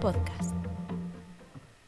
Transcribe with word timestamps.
podcast. 0.00 0.52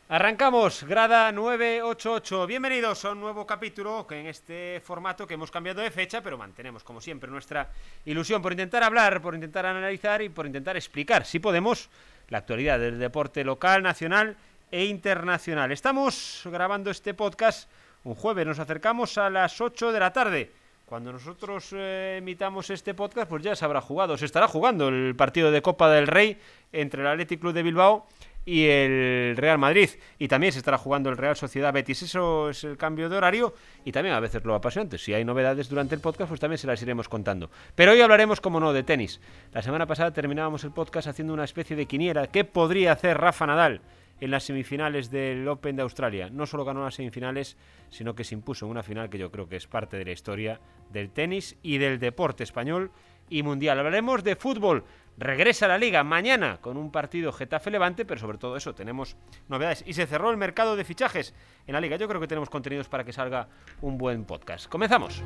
Arrancamos, 0.09 0.85
grada 0.85 1.33
988. 1.33 2.47
Bienvenidos 2.47 3.05
a 3.05 3.11
un 3.11 3.21
nuevo 3.21 3.45
capítulo 3.45 4.07
en 4.11 4.27
este 4.27 4.81
formato 4.85 5.27
que 5.27 5.35
hemos 5.35 5.51
cambiado 5.51 5.83
de 5.83 5.91
fecha, 5.91 6.21
pero 6.23 6.39
mantenemos 6.39 6.85
como 6.85 7.01
siempre 7.01 7.29
nuestra 7.29 7.71
ilusión 8.05 8.41
por 8.41 8.53
intentar 8.53 8.85
hablar, 8.85 9.21
por 9.21 9.35
intentar 9.35 9.67
analizar 9.67 10.23
y 10.23 10.29
por 10.29 10.47
intentar 10.47 10.77
explicar, 10.77 11.25
si 11.25 11.41
podemos, 11.41 11.91
la 12.29 12.39
actualidad 12.39 12.79
del 12.79 13.01
deporte 13.01 13.43
local, 13.43 13.83
nacional 13.83 14.37
e 14.71 14.85
internacional. 14.85 15.73
Estamos 15.73 16.43
grabando 16.45 16.93
este 16.93 17.15
podcast 17.15 17.69
un 18.05 18.15
jueves, 18.15 18.47
nos 18.47 18.61
acercamos 18.61 19.19
a 19.19 19.29
las 19.29 19.61
8 19.61 19.91
de 19.91 19.99
la 19.99 20.13
tarde. 20.13 20.53
Cuando 20.85 21.13
nosotros 21.13 21.71
eh, 21.73 22.17
emitamos 22.19 22.69
este 22.69 22.93
podcast, 22.93 23.29
pues 23.29 23.43
ya 23.43 23.57
se 23.57 23.65
habrá 23.65 23.81
jugado, 23.81 24.19
se 24.19 24.27
estará 24.27 24.49
jugando 24.49 24.89
el 24.89 25.17
partido 25.17 25.51
de 25.51 25.63
Copa 25.63 25.91
del 25.91 26.07
Rey 26.07 26.39
entre 26.73 27.01
el 27.01 27.07
Athletic 27.07 27.41
Club 27.41 27.55
de 27.55 27.63
Bilbao 27.63 28.07
y 28.45 28.67
el 28.67 29.35
Real 29.37 29.57
Madrid. 29.57 29.89
Y 30.19 30.29
también 30.29 30.53
se 30.53 30.59
estará 30.59 30.77
jugando 30.77 31.09
el 31.09 31.17
Real 31.17 31.37
Sociedad 31.37 31.73
Betis. 31.73 32.03
Eso 32.03 32.51
es 32.51 32.65
el 32.65 32.77
cambio 32.77 33.09
de 33.09 33.17
horario 33.17 33.55
y 33.87 33.93
también 33.93 34.15
a 34.15 34.21
veces 34.21 34.45
lo 34.45 34.55
apasionante. 34.55 34.99
Si 34.99 35.15
hay 35.15 35.25
novedades 35.25 35.71
durante 35.71 35.95
el 35.95 36.03
podcast, 36.03 36.29
pues 36.29 36.41
también 36.41 36.59
se 36.59 36.67
las 36.67 36.83
iremos 36.83 37.09
contando. 37.09 37.51
Pero 37.75 37.93
hoy 37.93 38.03
hablaremos, 38.03 38.43
como 38.43 38.61
no, 38.61 38.75
de 38.75 38.83
tenis. 38.83 39.23
La 39.53 39.63
semana 39.63 39.87
pasada 39.87 40.13
terminábamos 40.13 40.65
el 40.65 40.73
podcast 40.73 41.09
haciendo 41.09 41.33
una 41.33 41.45
especie 41.45 41.77
de 41.77 41.87
quiniera. 41.87 42.27
¿Qué 42.27 42.45
podría 42.45 42.93
hacer 42.93 43.17
Rafa 43.17 43.47
Nadal? 43.47 43.81
En 44.25 44.31
las 44.31 44.45
semifinales 44.45 45.11
del 45.11 45.47
Open 45.47 45.77
de 45.77 45.83
Australia. 45.83 46.31
No 46.31 46.47
solo 46.47 46.65
ganó 46.65 46.83
las 46.83 46.95
semifinales, 46.95 47.59
sino 47.91 48.15
que 48.15 48.25
se 48.25 48.35
impuso 48.35 48.65
en 48.65 48.71
una 48.71 48.83
final 48.83 49.11
que 49.11 49.19
yo 49.19 49.31
creo 49.31 49.49
que 49.51 49.57
es 49.57 49.67
parte 49.67 49.99
de 49.99 50.05
la 50.07 50.13
historia 50.13 50.61
del 50.91 51.11
tenis 51.11 51.59
y 51.63 51.77
del 51.77 51.99
deporte 51.99 52.43
español 52.43 52.91
y 53.29 53.43
mundial. 53.43 53.79
Hablaremos 53.79 54.25
de 54.25 54.37
fútbol. 54.37 54.85
Regresa 55.19 55.67
a 55.67 55.69
la 55.69 55.79
liga 55.79 56.03
mañana 56.05 56.59
con 56.63 56.79
un 56.79 56.91
partido 56.91 57.33
Getafe 57.33 57.71
Levante, 57.71 58.07
pero 58.07 58.19
sobre 58.19 58.39
todo 58.39 58.57
eso 58.57 58.75
tenemos 58.75 59.15
novedades. 59.49 59.85
Y 59.87 59.93
se 59.93 60.07
cerró 60.07 60.31
el 60.31 60.39
mercado 60.39 60.75
de 60.75 60.85
fichajes 60.85 61.35
en 61.67 61.75
la 61.75 61.81
liga. 61.83 61.99
Yo 61.99 62.09
creo 62.09 62.21
que 62.21 62.27
tenemos 62.27 62.49
contenidos 62.49 62.89
para 62.89 63.05
que 63.05 63.13
salga 63.13 63.49
un 63.83 63.99
buen 63.99 64.25
podcast. 64.25 64.69
Comenzamos. 64.69 65.23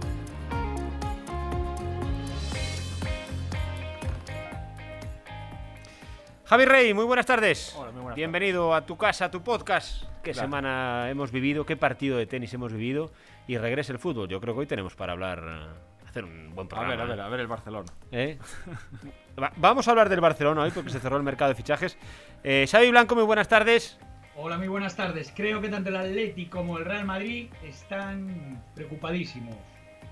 Javi 6.48 6.64
Rey, 6.64 6.94
muy 6.94 7.04
buenas 7.04 7.26
tardes. 7.26 7.74
Hola, 7.76 7.90
muy 7.90 8.00
buenas 8.02 8.16
Bienvenido 8.16 8.74
a 8.74 8.86
tu 8.86 8.96
casa, 8.96 9.26
a 9.26 9.30
tu 9.30 9.42
podcast. 9.42 10.04
¿Qué 10.22 10.32
Claro. 10.32 10.46
semana 10.48 11.10
hemos 11.10 11.30
vivido? 11.30 11.66
¿Qué 11.66 11.76
partido 11.76 12.16
de 12.16 12.26
tenis 12.26 12.52
hemos 12.54 12.72
vivido? 12.72 13.10
Y 13.46 13.58
regresa 13.58 13.92
el 13.92 13.98
fútbol. 13.98 14.28
Yo 14.28 14.40
creo 14.40 14.54
que 14.54 14.60
hoy 14.60 14.66
tenemos 14.66 14.94
para 14.94 15.12
hablar, 15.12 15.42
eh, 15.46 16.06
hacer 16.08 16.24
un 16.24 16.54
buen 16.54 16.66
A 16.66 16.68
programa. 16.68 16.90
ver, 16.94 17.00
a 17.00 17.04
ver, 17.04 17.20
a 17.20 17.28
ver 17.28 17.40
el 17.40 17.46
Barcelona. 17.48 17.92
¿Eh? 18.12 18.38
Va- 19.42 19.52
Vamos 19.56 19.86
a 19.88 19.90
hablar 19.90 20.08
del 20.08 20.20
Barcelona 20.20 20.62
hoy 20.62 20.70
porque 20.70 20.90
se 20.90 21.00
cerró 21.00 21.18
el 21.18 21.22
mercado 21.22 21.50
de 21.50 21.54
fichajes. 21.54 21.98
Eh, 22.42 22.66
Xavi 22.70 22.90
Blanco, 22.90 23.14
muy 23.14 23.24
buenas 23.24 23.48
tardes. 23.48 23.98
Hola, 24.36 24.56
muy 24.56 24.68
buenas 24.68 24.96
tardes. 24.96 25.32
Creo 25.36 25.60
que 25.60 25.68
tanto 25.68 25.90
el 25.90 25.96
Atleti 25.96 26.46
como 26.46 26.78
el 26.78 26.84
Real 26.86 27.04
Madrid 27.04 27.48
están 27.62 28.62
preocupadísimos. 28.74 29.54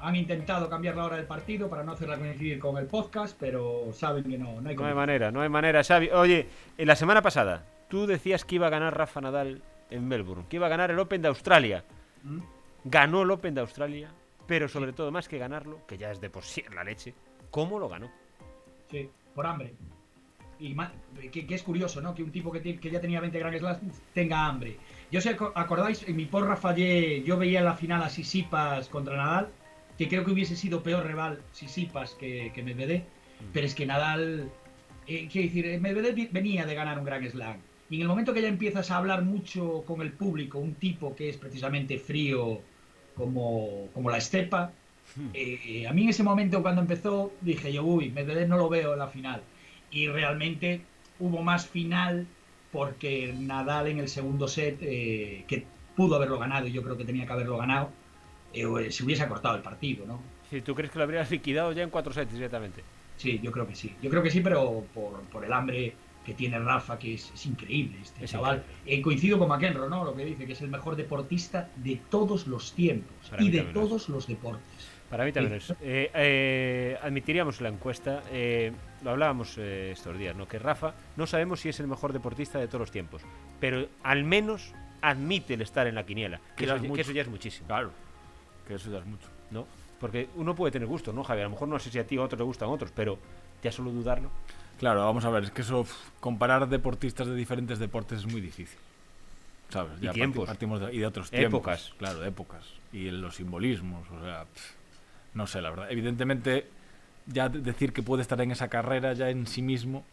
Han 0.06 0.14
intentado 0.14 0.68
cambiar 0.70 0.94
la 0.96 1.04
hora 1.06 1.16
del 1.16 1.26
partido 1.26 1.68
para 1.68 1.82
no 1.82 1.92
hacerla 1.92 2.16
coincidir 2.16 2.60
con 2.60 2.76
el 2.78 2.86
podcast, 2.86 3.36
pero 3.40 3.92
saben 3.92 4.22
que 4.24 4.38
no, 4.38 4.44
no 4.44 4.56
hay 4.58 4.62
No 4.62 4.68
hay 4.68 4.76
como- 4.76 4.94
manera, 4.94 5.32
no 5.32 5.40
hay 5.40 5.48
manera, 5.48 5.82
Xavi. 5.82 6.10
Oye, 6.10 6.46
en 6.78 6.86
la 6.86 6.94
semana 6.94 7.22
pasada 7.22 7.64
tú 7.88 8.06
decías 8.06 8.44
que 8.44 8.54
iba 8.54 8.68
a 8.68 8.70
ganar 8.70 8.96
Rafa 8.96 9.20
Nadal 9.20 9.62
en 9.90 10.06
Melbourne, 10.06 10.44
que 10.48 10.56
iba 10.56 10.66
a 10.66 10.68
ganar 10.70 10.92
el 10.92 10.98
Open 11.00 11.22
de 11.22 11.28
Australia. 11.28 11.82
¿Mm? 12.22 12.38
Ganó 12.84 13.22
el 13.22 13.30
Open 13.32 13.54
de 13.54 13.62
Australia, 13.62 14.10
pero 14.46 14.68
sobre 14.68 14.92
todo, 14.92 15.10
más 15.10 15.26
que 15.28 15.38
ganarlo, 15.38 15.80
que 15.88 15.98
ya 15.98 16.12
es 16.12 16.20
de 16.20 16.30
por 16.30 16.44
sí 16.44 16.62
la 16.72 16.84
leche, 16.84 17.12
¿cómo 17.50 17.80
lo 17.80 17.88
ganó? 17.88 18.08
Sí, 18.90 19.10
por 19.34 19.44
hambre. 19.44 19.74
Y 20.60 20.74
que, 21.30 21.46
que 21.46 21.54
es 21.56 21.62
curioso, 21.64 22.00
¿no? 22.00 22.14
Que 22.14 22.22
un 22.22 22.30
tipo 22.30 22.50
que, 22.52 22.78
ya 22.80 23.00
tenía 23.00 23.20
20 23.20 23.38
Grand 23.38 23.58
Slams 23.58 23.80
tenga 24.14 24.46
hambre. 24.46 24.76
Yo 25.10 25.20
sé, 25.20 25.36
acordáis, 25.54 26.02
en 26.08 26.16
mi 26.16 26.26
porra 26.26 26.56
fallé, 26.56 27.22
yo 27.24 27.36
veía 27.36 27.60
la 27.60 27.74
final 27.74 28.02
a 28.02 28.08
Sisipas 28.08 28.88
contra 28.88 29.16
Nadal, 29.16 29.48
que 29.98 30.08
creo 30.08 30.24
que 30.24 30.30
hubiese 30.30 30.56
sido 30.56 30.82
peor 30.82 31.06
rival 31.06 31.40
Sisipas 31.52 32.14
que, 32.14 32.52
que 32.54 32.62
Medvedev, 32.62 33.02
pero 33.52 33.66
es 33.66 33.74
que 33.74 33.86
Nadal, 33.86 34.50
eh, 35.06 35.28
quiero 35.30 35.48
decir, 35.48 35.66
eh, 35.66 35.78
Medvedev 35.78 36.30
venía 36.32 36.66
de 36.66 36.74
ganar 36.74 36.98
un 36.98 37.04
Grand 37.04 37.28
Slam. 37.28 37.56
Y 37.88 37.96
en 37.96 38.02
el 38.02 38.08
momento 38.08 38.34
que 38.34 38.42
ya 38.42 38.48
empiezas 38.48 38.90
a 38.90 38.96
hablar 38.96 39.22
mucho 39.22 39.84
con 39.86 40.02
el 40.02 40.12
público, 40.12 40.58
un 40.58 40.74
tipo 40.74 41.14
que 41.14 41.28
es 41.28 41.36
precisamente 41.36 41.98
frío 41.98 42.60
como, 43.14 43.88
como 43.94 44.10
la 44.10 44.18
estepa, 44.18 44.72
eh, 45.32 45.86
a 45.88 45.92
mí 45.92 46.02
en 46.02 46.08
ese 46.08 46.22
momento 46.22 46.62
cuando 46.62 46.80
empezó 46.80 47.32
dije 47.40 47.72
yo, 47.72 47.84
uy, 47.84 48.10
Medvedev 48.10 48.48
no 48.48 48.56
lo 48.56 48.68
veo 48.68 48.92
en 48.92 48.98
la 48.98 49.08
final. 49.08 49.42
Y 49.90 50.08
realmente 50.08 50.80
hubo 51.20 51.42
más 51.42 51.66
final 51.66 52.26
porque 52.72 53.32
Nadal 53.38 53.86
en 53.86 53.98
el 54.00 54.08
segundo 54.08 54.48
set, 54.48 54.78
eh, 54.82 55.44
que 55.48 55.64
pudo 55.96 56.16
haberlo 56.16 56.38
ganado 56.38 56.66
y 56.66 56.72
yo 56.72 56.82
creo 56.82 56.96
que 56.96 57.04
tenía 57.04 57.26
que 57.26 57.32
haberlo 57.32 57.56
ganado, 57.56 57.90
eh, 58.52 58.90
se 58.90 59.04
hubiese 59.04 59.26
cortado 59.28 59.56
el 59.56 59.62
partido, 59.62 60.06
¿no? 60.06 60.20
Si 60.50 60.60
tú 60.60 60.74
crees 60.74 60.90
que 60.92 60.98
lo 60.98 61.04
habrías 61.04 61.30
liquidado 61.30 61.72
ya 61.72 61.82
en 61.82 61.90
cuatro 61.90 62.12
sets 62.12 62.32
directamente. 62.32 62.82
Sí, 63.16 63.40
yo 63.42 63.50
creo 63.50 63.66
que 63.66 63.74
sí. 63.74 63.94
Yo 64.02 64.10
creo 64.10 64.22
que 64.22 64.30
sí, 64.30 64.40
pero 64.40 64.84
por, 64.94 65.20
por 65.22 65.44
el 65.44 65.52
hambre 65.52 65.94
que 66.24 66.34
tiene 66.34 66.58
Rafa, 66.58 66.98
que 66.98 67.14
es, 67.14 67.30
es 67.34 67.46
increíble 67.46 67.98
este 68.02 68.24
Es 68.24 68.30
chaval. 68.32 68.64
Eh, 68.84 69.00
coincido 69.00 69.38
con 69.38 69.48
McEnroe, 69.48 69.88
¿no? 69.88 70.04
Lo 70.04 70.14
que 70.14 70.24
dice, 70.24 70.44
que 70.44 70.52
es 70.52 70.60
el 70.60 70.68
mejor 70.68 70.96
deportista 70.96 71.68
de 71.76 72.00
todos 72.10 72.46
los 72.46 72.72
tiempos 72.74 73.30
Para 73.30 73.42
y 73.42 73.50
de 73.50 73.62
lo 73.62 73.68
es. 73.68 73.74
todos 73.74 74.08
los 74.08 74.26
deportes. 74.26 74.88
Para 75.08 75.24
mí 75.24 75.32
también 75.32 75.54
es. 75.54 75.70
Eh, 75.80 76.10
eh, 76.14 76.98
admitiríamos 77.00 77.60
la 77.60 77.68
encuesta, 77.68 78.24
eh, 78.32 78.72
lo 79.04 79.10
hablábamos 79.10 79.56
eh, 79.56 79.92
estos 79.92 80.18
días, 80.18 80.34
¿no? 80.34 80.48
Que 80.48 80.58
Rafa 80.58 80.94
no 81.16 81.26
sabemos 81.28 81.60
si 81.60 81.68
es 81.68 81.78
el 81.78 81.86
mejor 81.86 82.12
deportista 82.12 82.58
de 82.58 82.66
todos 82.66 82.80
los 82.80 82.90
tiempos, 82.90 83.22
pero 83.60 83.86
al 84.02 84.24
menos 84.24 84.74
admite 85.02 85.54
el 85.54 85.62
estar 85.62 85.86
en 85.86 85.94
la 85.94 86.04
quiniela, 86.04 86.40
que, 86.56 86.66
Que 86.66 86.72
eso, 86.74 86.92
que 86.92 87.00
eso 87.02 87.12
ya 87.12 87.22
es 87.22 87.28
muchísimo, 87.28 87.68
Claro, 87.68 87.92
que 88.66 88.74
eso 88.74 88.90
ya 88.90 88.98
es 88.98 89.06
mucho. 89.06 89.28
¿no? 89.50 89.66
Porque 90.00 90.28
uno 90.36 90.54
puede 90.54 90.72
tener 90.72 90.88
gusto, 90.88 91.12
¿no, 91.12 91.22
Javier? 91.24 91.44
A 91.46 91.48
lo 91.48 91.52
mejor 91.54 91.68
no 91.68 91.78
sé 91.78 91.90
si 91.90 91.98
a 91.98 92.06
ti 92.06 92.18
o 92.18 92.22
a 92.22 92.24
otros 92.26 92.38
le 92.38 92.44
gustan 92.44 92.68
otros, 92.68 92.92
pero 92.94 93.18
ya 93.62 93.72
solo 93.72 93.90
dudarlo. 93.90 94.30
Claro, 94.78 95.00
vamos 95.04 95.24
a 95.24 95.30
ver, 95.30 95.44
es 95.44 95.50
que 95.50 95.62
eso, 95.62 95.80
uf, 95.80 95.92
comparar 96.20 96.68
deportistas 96.68 97.26
de 97.26 97.34
diferentes 97.34 97.78
deportes 97.78 98.18
es 98.18 98.26
muy 98.30 98.40
difícil. 98.42 98.78
¿Sabes? 99.70 99.92
Y 100.00 100.06
parti- 100.06 100.14
tiempos. 100.14 100.46
Partimos 100.46 100.80
de, 100.80 100.94
y 100.94 100.98
de 100.98 101.06
otros 101.06 101.28
Épocas. 101.32 101.80
tiempos. 101.84 101.98
Claro, 101.98 102.24
épocas. 102.24 102.64
Y 102.92 103.10
los 103.10 103.36
simbolismos, 103.36 104.08
o 104.10 104.20
sea, 104.22 104.44
no 105.34 105.46
sé, 105.46 105.60
la 105.62 105.70
verdad. 105.70 105.90
Evidentemente, 105.90 106.66
ya 107.26 107.48
de- 107.48 107.60
decir 107.60 107.92
que 107.92 108.02
puede 108.02 108.22
estar 108.22 108.40
en 108.40 108.50
esa 108.50 108.68
carrera 108.68 109.12
ya 109.14 109.30
en 109.30 109.46
sí 109.46 109.62
mismo. 109.62 110.04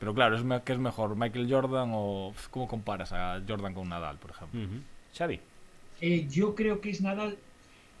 Pero 0.00 0.12
claro, 0.14 0.36
es 0.36 0.62
¿qué 0.64 0.72
es 0.72 0.78
mejor? 0.78 1.14
¿Michael 1.16 1.46
Jordan 1.50 1.90
o 1.94 2.34
cómo 2.50 2.66
comparas 2.68 3.12
a 3.12 3.40
Jordan 3.46 3.74
con 3.74 3.88
Nadal, 3.88 4.16
por 4.18 4.30
ejemplo? 4.32 4.60
Xavi. 5.16 5.40
Eh, 6.00 6.26
yo 6.28 6.54
creo 6.54 6.80
que 6.80 6.90
es 6.90 7.00
Nadal. 7.00 7.38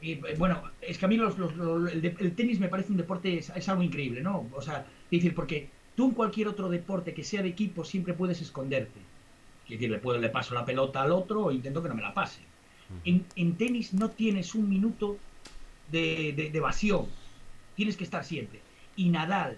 Eh, 0.02 0.20
bueno, 0.38 0.62
es 0.80 0.98
que 0.98 1.04
a 1.04 1.08
mí 1.08 1.16
los- 1.16 1.38
los- 1.38 1.56
los- 1.56 1.92
el, 1.92 2.02
de- 2.02 2.16
el 2.20 2.34
tenis 2.34 2.60
me 2.60 2.68
parece 2.68 2.90
un 2.92 2.98
deporte, 2.98 3.38
es, 3.38 3.50
es 3.50 3.68
algo 3.68 3.82
increíble, 3.82 4.20
¿no? 4.22 4.48
O 4.54 4.60
sea, 4.62 4.86
decir, 5.10 5.34
porque 5.34 5.68
tú 5.96 6.06
en 6.08 6.14
cualquier 6.14 6.48
otro 6.48 6.68
deporte 6.68 7.14
que 7.14 7.24
sea 7.24 7.42
de 7.42 7.48
equipo 7.48 7.84
siempre 7.84 8.14
puedes 8.14 8.40
esconderte. 8.40 9.00
Es 9.64 9.70
decir, 9.70 9.90
le, 9.90 9.98
puedo, 9.98 10.18
le 10.20 10.28
paso 10.28 10.54
la 10.54 10.64
pelota 10.64 11.02
al 11.02 11.10
otro 11.12 11.44
o 11.46 11.50
intento 11.50 11.82
que 11.82 11.88
no 11.88 11.94
me 11.94 12.02
la 12.02 12.14
pase. 12.14 12.40
En, 13.04 13.24
en 13.34 13.56
tenis 13.56 13.94
no 13.94 14.10
tienes 14.10 14.54
un 14.54 14.68
minuto 14.68 15.16
de, 15.90 16.32
de- 16.36 16.50
de 16.50 16.58
evasión. 16.58 17.06
Tienes 17.74 17.96
que 17.96 18.04
estar 18.04 18.24
siempre. 18.24 18.60
Y 18.94 19.08
Nadal, 19.08 19.56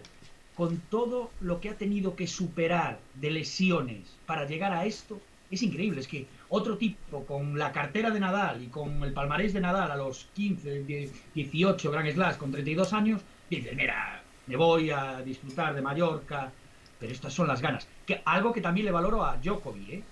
con 0.55 0.79
todo 0.91 1.31
lo 1.41 1.61
que 1.61 1.69
ha 1.69 1.75
tenido 1.77 2.17
que 2.17 2.27
superar 2.27 2.99
de 3.21 3.31
lesiones 3.31 4.17
para 4.27 4.47
llegar 4.47 4.73
a 4.73 4.87
esto, 4.87 5.21
es 5.51 5.63
increíble. 5.63 6.01
Es 6.01 6.09
que 6.09 6.27
otro 6.51 6.77
tipo 6.77 7.25
con 7.25 7.59
la 7.59 7.73
cartera 7.73 8.11
de 8.11 8.21
Nadal 8.21 8.63
y 8.63 8.69
con 8.69 9.03
el 9.03 9.13
palmarés 9.13 9.53
de 9.53 9.61
Nadal 9.61 9.91
a 9.91 9.97
los 9.97 10.29
15, 10.35 10.85
10, 10.85 11.35
18 11.35 11.91
Grand 11.91 12.11
Slams 12.11 12.37
con 12.37 12.51
32 12.51 12.93
años, 12.93 13.23
dice, 13.51 13.75
mira, 13.75 14.23
me 14.47 14.57
voy 14.57 14.91
a 14.91 15.21
disfrutar 15.23 15.75
de 15.75 15.83
Mallorca, 15.83 16.51
pero 16.99 17.13
estas 17.13 17.33
son 17.33 17.49
las 17.49 17.61
ganas. 17.61 17.87
Que, 18.07 18.23
algo 18.25 18.53
que 18.53 18.61
también 18.61 18.87
le 18.87 18.93
valoro 18.93 19.25
a 19.25 19.37
Djokovic, 19.37 19.89
¿eh? 19.91 20.03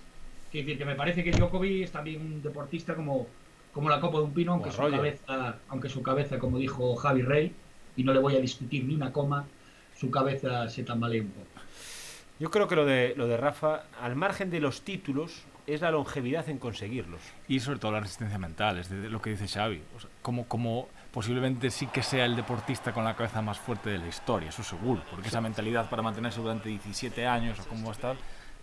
Que, 0.51 0.59
decir, 0.59 0.77
que 0.77 0.85
me 0.85 0.95
parece 0.95 1.23
que 1.23 1.31
Djokovic 1.31 1.83
es 1.83 1.91
también 1.91 2.21
un 2.21 2.41
deportista 2.41 2.95
como, 2.95 3.27
como 3.73 3.89
la 3.89 3.99
copa 3.99 4.19
de 4.19 4.23
un 4.25 4.33
pino, 4.33 4.53
aunque 4.53 4.71
su, 4.71 4.77
cabeza, 4.77 5.59
aunque 5.69 5.89
su 5.89 6.01
cabeza, 6.03 6.39
como 6.39 6.57
dijo 6.57 6.95
Javi 6.95 7.21
Rey, 7.23 7.53
y 7.95 8.03
no 8.03 8.13
le 8.13 8.19
voy 8.19 8.35
a 8.35 8.39
discutir 8.39 8.85
ni 8.85 8.93
una 8.93 9.11
coma, 9.11 9.45
su 9.95 10.11
cabeza 10.11 10.69
se 10.69 10.83
tambalea 10.83 11.23
un 11.23 11.31
poco. 11.31 11.47
Yo 12.39 12.51
creo 12.51 12.67
que 12.67 12.75
lo 12.75 12.85
de, 12.85 13.15
lo 13.17 13.27
de 13.27 13.35
Rafa, 13.35 13.85
al 13.99 14.15
margen 14.15 14.51
de 14.51 14.59
los 14.59 14.81
títulos, 14.81 15.43
es 15.67 15.81
la 15.81 15.91
longevidad 15.91 16.47
en 16.49 16.57
conseguirlos. 16.57 17.21
Y 17.47 17.59
sobre 17.59 17.77
todo 17.79 17.91
la 17.91 17.99
resistencia 17.99 18.37
mental, 18.39 18.79
es 18.79 18.89
de 18.89 19.09
lo 19.09 19.21
que 19.21 19.29
dice 19.31 19.47
Xavi. 19.47 19.81
O 19.95 19.99
sea, 19.99 20.09
como, 20.21 20.47
como 20.47 20.87
posiblemente 21.11 21.69
sí 21.71 21.87
que 21.87 22.01
sea 22.03 22.25
el 22.25 22.35
deportista 22.35 22.93
con 22.93 23.03
la 23.03 23.15
cabeza 23.15 23.41
más 23.41 23.59
fuerte 23.59 23.89
de 23.89 23.97
la 23.99 24.07
historia, 24.07 24.49
eso 24.49 24.63
seguro, 24.63 25.03
porque 25.11 25.27
esa 25.27 25.41
mentalidad 25.41 25.89
para 25.89 26.01
mantenerse 26.01 26.39
durante 26.41 26.69
17 26.69 27.27
años 27.27 27.59
o 27.59 27.65
cómo 27.67 27.83
va 27.83 27.89
a 27.89 27.93
estar, 27.95 28.15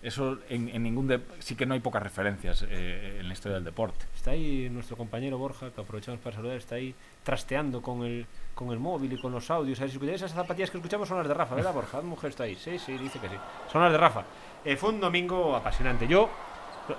eso 0.03 0.39
en, 0.51 0.69
en 0.69 0.83
ningún 0.83 1.07
de- 1.09 1.21
sí 1.39 1.57
que 1.57 1.65
no 1.65 1.73
hay 1.75 1.81
pocas 1.81 2.03
referencias 2.03 2.65
eh, 2.69 3.19
en 3.21 3.27
la 3.27 3.33
historia 3.33 3.55
del 3.57 3.65
deporte. 3.65 4.05
Está 4.15 4.33
ahí 4.33 4.69
nuestro 4.71 4.97
compañero 4.99 5.39
Borja, 5.39 5.71
que 5.71 5.81
aprovechamos 5.81 6.21
para 6.21 6.37
saludar, 6.37 6.57
está 6.59 6.75
ahí 6.75 6.95
trasteando 7.23 7.81
con 7.81 8.03
el, 8.05 8.27
con 8.55 8.71
el 8.71 8.79
móvil 8.79 9.15
y 9.15 9.21
con 9.21 9.33
los 9.33 9.51
audios. 9.51 9.79
A 9.79 9.83
ver 9.85 9.91
si 9.91 9.97
escucháis 9.97 10.17
esas 10.23 10.33
zapatillas 10.33 10.71
que 10.71 10.77
escuchamos 10.77 11.09
son 11.09 11.19
las 11.19 11.27
de 11.29 11.33
Rafa, 11.35 11.55
¿verdad, 11.55 11.73
Borja? 11.73 12.03
Mujer 12.03 12.31
está 12.31 12.45
ahí. 12.45 12.55
Sí, 12.55 12.79
sí, 12.79 12.99
dice 12.99 13.19
que 13.19 13.29
sí. 13.31 13.35
Son 13.73 13.83
las 13.83 13.93
de 13.93 13.99
Rafa. 13.99 14.25
Eh, 14.65 14.77
fue 14.77 14.91
un 14.91 15.01
domingo 15.01 15.57
apasionante. 15.57 16.07
Yo, 16.07 16.29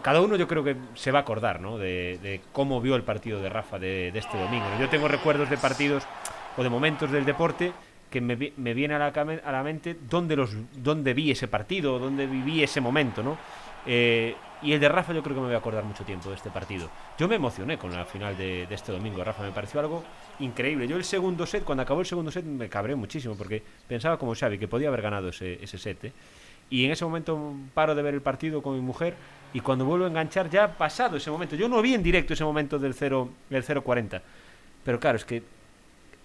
cada 0.02 0.22
uno 0.22 0.36
yo 0.36 0.48
creo 0.48 0.64
que 0.64 0.76
se 0.96 1.12
va 1.12 1.20
a 1.20 1.22
acordar, 1.22 1.62
¿no? 1.62 1.78
De, 1.78 2.42
cómo 2.52 2.82
vio 2.82 2.96
el 2.96 3.04
partido 3.04 3.42
de 3.42 3.50
Rafa 3.50 3.80
de, 3.80 4.10
este 4.10 4.38
domingo. 4.38 4.66
Yo 4.80 4.90
tengo 4.90 5.08
recuerdos 5.08 5.50
de 5.50 5.58
partidos 5.58 6.04
o 6.58 6.64
de 6.64 6.70
momentos 6.70 7.12
del 7.12 7.26
deporte 7.26 7.72
que 8.10 8.22
me, 8.22 8.54
me 8.58 8.74
viene 8.74 8.96
a 8.96 9.00
la, 9.00 9.08
a 9.08 9.52
la 9.52 9.64
mente 9.64 9.98
dónde, 10.10 10.36
los, 10.36 10.56
dónde 10.76 11.14
vi 11.14 11.32
ese 11.32 11.48
partido, 11.48 12.00
dónde 12.00 12.28
viví 12.28 12.64
ese 12.64 12.82
momento, 12.82 13.22
¿no? 13.22 13.38
Eh, 13.86 14.36
y 14.62 14.74
el 14.74 14.80
de 14.80 14.90
Rafa 14.90 15.14
yo 15.14 15.22
creo 15.22 15.36
que 15.36 15.42
me 15.42 15.48
voy 15.48 15.56
a 15.56 15.60
acordar 15.60 15.84
mucho 15.84 16.04
tiempo 16.04 16.30
de 16.30 16.36
este 16.36 16.50
partido. 16.50 16.90
Yo 17.20 17.28
me 17.28 17.36
emocioné 17.36 17.78
con 17.78 17.94
la 17.94 18.06
final 18.06 18.36
de, 18.38 18.66
de 18.66 18.76
este 18.76 18.92
domingo. 18.92 19.24
Rafa 19.24 19.44
me 19.44 19.52
pareció 19.52 19.80
algo 19.80 20.04
increíble. 20.40 20.88
Yo 20.88 20.96
el 20.96 21.04
segundo 21.04 21.46
set, 21.46 21.64
cuando 21.64 21.84
acabó 21.84 22.00
el 22.00 22.06
segundo 22.06 22.32
set, 22.32 22.46
me 22.46 22.68
cabré 22.70 22.96
muchísimo 22.96 23.36
porque 23.36 23.62
pensaba 23.88 24.18
como 24.18 24.34
Xavi 24.34 24.58
que 24.58 24.68
podía 24.68 24.88
haber 24.88 25.02
ganado 25.02 25.30
ese, 25.30 25.64
ese 25.64 25.78
set. 25.78 26.06
¿eh? 26.06 26.14
Y 26.70 26.86
en 26.86 26.92
ese 26.92 27.06
momento 27.06 27.54
paro 27.74 27.94
de 27.94 28.02
ver 28.02 28.14
el 28.16 28.22
partido 28.22 28.64
con 28.64 28.74
mi 28.74 28.82
mujer 28.82 29.16
y 29.56 29.62
cuando 29.62 29.86
vuelvo 29.86 30.06
a 30.06 30.10
enganchar 30.10 30.50
ya 30.50 30.66
ha 30.66 30.68
pasado 30.72 31.16
ese 31.18 31.31
momento. 31.31 31.56
Yo 31.56 31.69
no 31.69 31.81
vi 31.81 31.94
en 31.94 32.04
directo 32.04 32.34
ese 32.34 32.44
momento 32.44 32.78
del 32.78 32.94
0 32.94 33.30
del 33.50 33.63
0.40. 33.66 34.22
Pero 34.84 35.00
claro, 35.00 35.16
es 35.16 35.24
que 35.25 35.42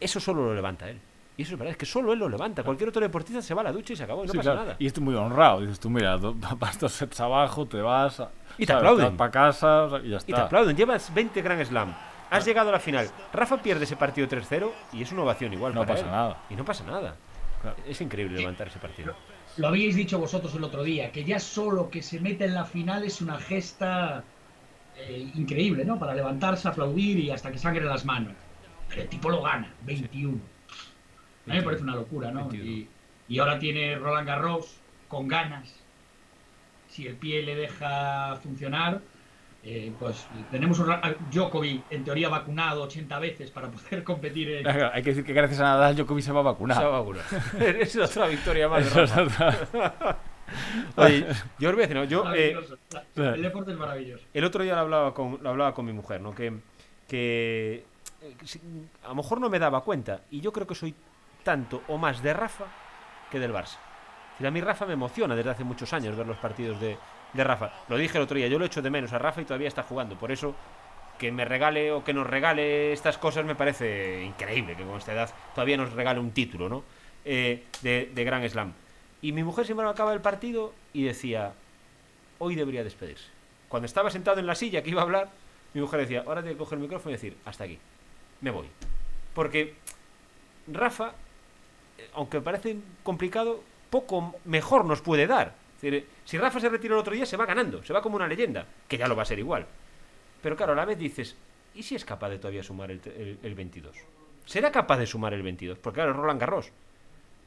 eso 0.01 0.19
solo 0.19 0.45
lo 0.45 0.55
levanta 0.55 0.89
él. 0.89 0.99
Y 1.37 1.43
eso 1.43 1.53
es 1.55 1.59
verdad, 1.59 1.71
es 1.73 1.79
que 1.79 1.87
solo 1.87 2.13
él 2.13 2.19
lo 2.19 2.29
levanta. 2.29 2.63
Cualquier 2.65 2.89
otro 2.91 3.01
deportista 3.01 3.41
se 3.41 3.55
va 3.55 3.61
a 3.63 3.65
la 3.65 3.73
ducha 3.73 3.93
y 3.93 3.97
se 3.97 4.03
acabó, 4.05 4.25
y 4.25 4.27
no 4.27 4.33
Sí, 4.33 4.39
pasa 4.39 4.51
claro. 4.51 4.67
nada. 4.67 4.77
Y 4.81 4.87
estoy 4.87 5.03
muy 5.05 5.15
honrado. 5.15 5.61
Dices 5.61 5.79
tú, 5.81 5.89
mira, 5.89 6.17
vas 6.17 6.79
dos 6.81 6.93
sets 6.93 7.21
abajo, 7.21 7.67
te 7.67 7.81
vas. 7.81 8.19
a- 8.21 8.31
Y 8.59 8.67
te 8.67 8.73
aplauden. 8.73 9.17
para 9.17 9.31
casa 9.31 9.85
o 9.85 9.91
sea, 9.91 9.99
y 10.01 10.11
ya 10.11 10.17
está. 10.19 10.31
Y 10.31 10.35
te 10.35 10.41
aplauden, 10.41 10.77
llevas 10.77 11.15
20 11.15 11.41
Grand 11.41 11.65
Slam. 11.65 11.95
Has 12.31 12.45
llegado 12.45 12.69
a 12.69 12.73
la 12.73 12.79
final. 12.81 13.09
Rafa 13.33 13.57
pierde 13.63 13.85
ese 13.85 13.97
partido 13.97 14.27
3-0 14.29 14.71
y 14.93 15.03
es 15.03 15.13
una 15.13 15.23
ovación 15.23 15.53
igual. 15.53 15.73
No 15.75 15.81
para 15.83 15.95
pasa 15.95 16.05
él. 16.05 16.11
nada. 16.11 16.37
Y 16.51 16.55
no 16.57 16.65
pasa 16.65 16.85
nada. 16.85 17.15
Claro. 17.63 17.77
Es 17.87 18.01
increíble 18.01 18.39
levantar 18.39 18.67
ese 18.69 18.79
partido. 18.79 19.15
Lo 19.57 19.69
habíais 19.69 19.97
dicho 19.97 20.19
vosotros 20.19 20.55
el 20.55 20.65
otro 20.65 20.83
día, 20.83 21.11
que 21.13 21.25
ya 21.25 21.39
solo 21.39 21.91
que 21.91 22.03
se 22.03 22.21
mete 22.21 22.45
en 22.45 22.55
la 22.55 22.65
final 22.65 23.05
es 23.05 23.21
una 23.21 23.39
gesta 23.39 24.25
eh, 24.97 25.31
increíble, 25.35 25.85
¿no? 25.85 25.99
Para 25.99 26.15
levantarse, 26.15 26.69
aplaudir 26.69 27.19
y 27.19 27.31
hasta 27.31 27.51
que 27.51 27.59
sangre 27.59 27.85
las 27.85 28.05
manos. 28.05 28.35
Pero 28.89 29.03
el 29.03 29.09
tipo 29.09 29.31
lo 29.31 29.43
gana, 29.43 29.73
21. 29.83 30.39
A 31.47 31.51
mí 31.51 31.57
me 31.57 31.63
parece 31.63 31.83
una 31.83 31.97
locura, 31.97 32.31
¿no? 32.31 32.49
21. 32.49 32.65
Y, 32.65 32.89
y 33.29 33.39
ahora 33.39 33.59
tiene 33.59 33.97
Roland 33.97 34.27
Garros 34.27 34.77
con 35.09 35.29
ganas. 35.29 35.75
Si 36.89 37.07
el 37.07 37.17
pie 37.17 37.43
le 37.43 37.55
deja 37.55 38.37
funcionar, 38.43 39.01
eh, 39.63 39.93
pues 39.99 40.27
tenemos 40.51 40.79
un 40.79 40.89
Djokovic 41.31 41.83
en 41.91 42.03
teoría 42.05 42.29
vacunado 42.29 42.83
80 42.85 43.19
veces 43.19 43.51
para 43.51 43.69
poder 43.71 44.03
competir 44.05 44.51
en, 44.51 44.63
Claro, 44.63 44.91
Hay 44.93 45.03
que 45.03 45.11
decir 45.11 45.25
que 45.25 45.33
gracias 45.35 45.61
a 45.61 45.65
Nadal 45.65 45.97
Djokovic 45.97 46.25
se 46.25 46.33
va 46.33 46.41
a 46.41 46.45
vacunar. 46.45 46.77
Se 46.79 46.85
va 46.85 46.97
a 46.97 47.01
vacunar. 47.01 47.25
es 47.81 47.97
otra 47.97 48.27
victoria 48.27 48.69
más. 48.69 48.83
de 48.83 48.89
Eso 48.89 49.03
es 49.03 49.15
Rafa. 49.15 49.49
otra- 49.49 50.19
Oye, 50.97 51.27
yo 51.59 51.69
os 51.69 51.75
voy 51.77 51.85
a 51.85 51.87
decir, 51.87 51.97
¿no? 51.97 52.05
yo 52.05 52.23
eh, 52.35 52.55
Maravilloso. 52.55 52.77
el 53.35 53.43
deporte 53.43 53.71
es 53.71 53.79
maravilloso. 53.79 54.25
el 54.35 54.45
otro 54.45 54.65
día 54.65 54.75
lo 54.75 54.81
hablaba 54.81 55.15
con, 55.15 55.39
lo 55.41 55.51
hablaba 55.51 55.73
con 55.75 55.87
mi 55.87 55.93
mujer, 55.93 56.21
¿no? 56.21 56.35
Que, 56.35 56.53
que 57.07 57.85
eh, 58.21 58.35
a 59.05 59.09
lo 59.09 59.15
mejor 59.15 59.41
no 59.41 59.49
me 59.49 59.59
daba 59.59 59.83
cuenta 59.85 60.23
y 60.31 60.41
yo 60.41 60.53
creo 60.53 60.67
que 60.67 60.75
soy 60.75 60.93
tanto 61.45 61.83
o 61.89 61.99
más 61.99 62.23
de 62.23 62.33
Rafa 62.33 62.65
que 63.31 63.39
del 63.39 63.53
Barça. 63.53 63.77
A 64.45 64.51
mí 64.51 64.61
Rafa 64.61 64.87
me 64.87 64.95
emociona 64.95 65.37
desde 65.37 65.51
hace 65.51 65.65
muchos 65.65 65.93
años 65.93 66.17
ver 66.17 66.27
los 66.27 66.39
partidos 66.39 66.81
de, 66.81 66.97
de 67.33 67.45
Rafa. 67.45 67.73
Lo 67.89 67.97
dije 67.97 68.19
el 68.19 68.25
otro 68.25 68.37
día, 68.37 68.49
yo 68.49 68.59
lo 68.59 68.65
echo 68.65 68.83
de 68.83 68.91
menos 68.91 69.13
a 69.13 69.19
Rafa 69.19 69.41
y 69.41 69.45
todavía 69.45 69.69
está 69.69 69.83
jugando. 69.83 70.17
Por 70.17 70.33
eso 70.33 70.55
que 71.19 71.31
me 71.31 71.45
regale 71.45 71.93
o 71.93 72.03
que 72.03 72.15
nos 72.15 72.27
regale 72.27 72.93
estas 72.93 73.19
cosas 73.19 73.45
me 73.45 73.55
parece 73.55 74.25
increíble 74.25 74.75
que 74.75 74.85
con 74.85 74.97
esta 74.97 75.13
edad 75.13 75.31
todavía 75.55 75.77
nos 75.77 75.93
regale 75.93 76.19
un 76.19 76.33
título, 76.33 76.69
¿no? 76.69 76.83
Eh, 77.25 77.65
de, 77.83 78.11
de 78.15 78.25
Gran 78.25 78.49
Slam. 78.49 78.73
Y 79.21 79.33
mi 79.33 79.45
mujer 79.45 79.67
siempre 79.67 79.87
acaba 79.87 80.15
el 80.15 80.23
partido 80.23 80.73
y 80.95 81.05
decía, 81.05 81.53
hoy 82.39 82.55
debería 82.55 82.83
despedirse. 82.83 83.27
Cuando 83.69 83.87
estaba 83.87 84.11
sentado 84.11 84.41
en 84.41 84.47
la 84.47 84.55
silla 84.55 84.83
que 84.83 84.91
iba 84.91 85.03
a 85.03 85.05
hablar, 85.05 85.29
mi 85.75 85.81
mujer 85.81 86.01
decía, 86.01 86.25
ahora 86.27 86.43
tengo 86.43 86.55
que 86.55 86.59
coger 86.59 86.79
el 86.79 86.83
micrófono 86.83 87.11
y 87.11 87.15
decir, 87.15 87.37
hasta 87.45 87.65
aquí, 87.65 87.79
me 88.41 88.51
voy. 88.51 88.67
Porque 89.35 89.75
Rafa, 90.67 91.13
eh, 91.99 92.09
aunque 92.15 92.41
parece 92.41 92.79
complicado, 93.03 93.63
poco 93.91 94.35
mejor 94.45 94.85
nos 94.85 95.03
puede 95.03 95.27
dar. 95.27 95.55
Decir, 95.81 96.07
si 96.25 96.37
Rafa 96.39 96.61
se 96.61 96.69
retira 96.69 96.95
el 96.95 97.01
otro 97.01 97.15
día, 97.15 97.25
se 97.27 97.37
va 97.37 97.47
ganando, 97.47 97.83
se 97.83 97.93
va 97.93 98.03
como 98.03 98.17
una 98.17 98.27
leyenda, 98.29 98.67
que 98.87 98.99
ya 98.99 99.09
lo 99.09 99.17
va 99.17 99.23
a 99.23 99.27
ser 99.27 99.39
igual. 99.39 99.67
Pero 100.43 100.57
claro, 100.57 100.73
a 100.73 100.77
la 100.77 100.85
vez 100.85 100.99
dices, 100.99 101.37
¿y 101.75 101.83
si 101.83 101.95
es 101.95 102.05
capaz 102.05 102.29
de 102.31 102.39
todavía 102.39 102.63
sumar 102.63 102.91
el, 102.91 103.01
el- 103.07 103.39
el 103.43 103.55
22? 103.55 103.97
¿Será 104.45 104.71
capaz 104.73 104.99
de 104.99 105.07
sumar 105.07 105.33
el 105.35 105.43
22? 105.43 105.79
Porque 105.79 105.97
claro, 105.97 106.13
Roland 106.13 106.41
Garros. 106.41 106.71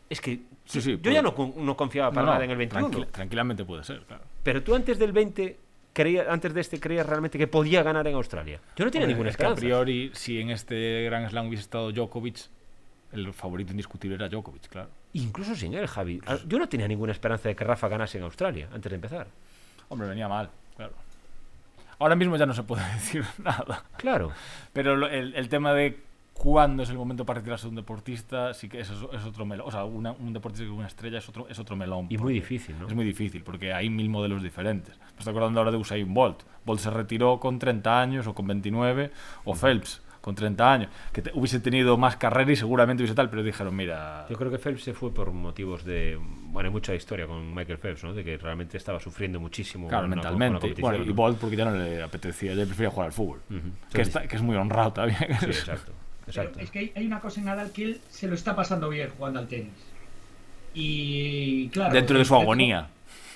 Es 0.10 0.20
que 0.22 0.40
Sí, 0.66 0.82
sí, 0.82 0.92
yo 0.92 1.00
puede. 1.02 1.16
ya 1.16 1.22
no, 1.22 1.34
no 1.58 1.76
confiaba 1.78 2.12
para 2.12 2.26
No, 2.26 2.32
nada 2.34 2.46
en 2.46 2.52
el 2.52 2.58
21. 2.58 2.88
tranquila- 2.90 3.12
tranquilamente 3.12 3.66
puede 3.66 3.84
ser, 3.84 4.02
claro. 4.06 4.24
Pero 4.44 4.62
tú 4.64 4.76
antes 4.76 5.00
del 5.00 5.12
20, 5.12 5.58
creía, 5.94 6.32
antes 6.32 6.54
de 6.54 6.62
este, 6.62 6.80
creías 6.80 7.06
realmente 7.06 7.38
que 7.38 7.48
podía 7.48 7.84
ganar 7.84 8.08
en 8.08 8.16
Australia. 8.16 8.60
Yo 8.76 8.86
no 8.86 8.92
tenía 8.92 9.08
ninguna 9.08 9.30
es 9.30 9.38
que 9.38 9.44
a 9.44 9.48
esperanza. 9.50 9.60
priori, 9.62 10.12
si 10.14 10.40
en 10.40 10.50
este 10.52 11.04
Grand 11.06 11.30
Slam 11.30 11.48
hubiese 11.48 11.64
estado 11.64 11.92
Djokovic, 11.92 12.38
el 13.14 13.34
favorito 13.34 13.72
indiscutible 13.72 14.16
era 14.16 14.28
Djokovic, 14.30 14.68
claro. 14.68 14.90
Incluso 15.14 15.56
sin 15.56 15.74
él, 15.74 15.88
Javi. 15.88 16.22
Ah, 16.26 16.38
Yo 16.48 16.58
no 16.60 16.68
tenía 16.68 16.88
ninguna 16.88 17.12
esperanza 17.12 17.48
de 17.50 17.56
que 17.56 17.64
Rafa 17.64 17.88
ganase 17.88 18.18
en 18.18 18.24
Australia 18.24 18.68
antes 18.74 18.90
de 18.90 18.96
empezar. 18.96 19.28
Hombre, 19.90 20.08
venía 20.08 20.28
mal, 20.28 20.50
claro. 20.76 20.94
Ahora 22.00 22.16
mismo 22.16 22.36
ya 22.36 22.46
no 22.46 22.54
se 22.54 22.64
puede 22.64 22.84
decir 22.94 23.24
nada. 23.38 23.84
Claro. 23.98 24.32
Pero 24.74 24.96
lo- 24.96 25.08
el, 25.08 25.36
el 25.36 25.50
tema 25.50 25.74
de 25.74 26.00
cuándo 26.34 26.82
es 26.82 26.90
el 26.90 26.98
momento 26.98 27.26
para 27.26 27.40
retirarse 27.40 27.66
de 27.66 27.70
un 27.70 27.76
deportista, 27.76 28.54
sí 28.56 28.68
que 28.68 28.80
es, 28.80 28.90
es 28.90 29.24
otro 29.24 29.46
melón. 29.46 29.68
O 29.68 29.72
sea, 29.72 29.84
una- 29.86 30.12
un 30.14 30.34
deportista 30.34 30.66
que 30.66 30.72
es 30.72 30.76
una 30.78 30.88
estrella 30.88 31.20
es 31.20 31.30
otro, 31.30 31.48
es 31.48 31.60
otro 31.60 31.76
melón. 31.76 32.08
Y 32.10 32.18
muy 32.18 32.34
difícil, 32.34 32.76
¿no? 32.80 32.88
Es 32.88 32.94
muy 32.96 33.06
difícil, 33.06 33.44
porque 33.44 33.72
hay 33.72 33.90
mil 33.90 34.10
modelos 34.10 34.42
diferentes. 34.42 34.98
Me 35.00 35.20
estoy 35.20 35.32
acordando 35.32 35.60
ahora 35.60 35.72
de 35.72 35.78
Usain 35.78 36.12
Bolt. 36.12 36.42
Bolt 36.66 36.80
se 36.82 36.90
retiró 36.90 37.40
con 37.40 37.60
30 37.60 38.02
años 38.02 38.26
o 38.28 38.34
con 38.34 38.48
29, 38.48 39.12
o 39.46 39.54
Phelps 39.56 40.02
con 40.24 40.36
30 40.36 40.72
años. 40.74 40.90
Que 41.12 41.22
te- 41.22 41.32
hubiese 41.34 41.60
tenido 41.60 41.98
más 41.98 42.16
carrera 42.16 42.50
y 42.50 42.56
seguramente 42.56 43.04
hubiese 43.04 43.14
tal, 43.14 43.30
pero 43.30 43.44
dijeron, 43.44 43.76
mira... 43.76 44.26
Yo 44.30 44.38
creo 44.38 44.50
que 44.50 44.58
Phelps 44.58 44.84
se 44.84 44.94
fue 44.94 45.14
por 45.14 45.32
motivos 45.34 45.84
de. 45.84 46.18
Bueno, 46.20 46.70
hay 46.70 46.74
mucha 46.74 46.96
historia 46.96 47.28
con 47.28 47.54
Michael 47.54 47.78
Phelps, 47.78 48.06
¿no? 48.06 48.14
De 48.14 48.24
que 48.24 48.38
realmente 48.38 48.78
estaba 48.78 49.02
sufriendo 49.02 49.38
muchísimo. 49.42 49.90
Claro, 49.90 50.08
mentalmente. 50.08 50.74
Bueno, 50.80 51.04
y. 51.04 51.10
Bolt 51.12 51.38
porque 51.40 51.58
ya 51.58 51.66
no 51.66 51.76
le 51.76 52.02
apetecía, 52.02 52.54
ya 52.54 52.66
prefería 52.66 52.90
jugar 52.90 53.08
al 53.08 53.14
fútbol. 53.14 53.42
Que, 53.92 54.02
está- 54.02 54.26
que 54.26 54.38
es 54.38 54.42
muy 54.42 54.56
honrado 54.56 54.94
también. 54.94 55.18
Sí, 55.42 55.46
exacto. 55.48 55.92
Pero 56.26 56.42
exacto. 56.42 56.60
es 56.62 56.72
que 56.72 56.80
hay, 56.80 56.92
hay 56.96 57.06
una 57.06 57.20
cosa 57.20 57.42
en 57.42 57.48
Nadal 57.48 57.72
que 57.72 57.84
él 57.84 58.02
se 58.10 58.30
lo 58.30 58.36
está 58.36 58.56
pasando 58.56 58.88
bien 58.88 59.10
jugando 59.18 59.40
al 59.40 59.48
tenis. 59.50 59.74
Y 60.74 61.68
claro. 61.70 61.94
Dentro 61.94 62.18
de 62.18 62.26
su 62.26 62.36
agonía. 62.36 62.88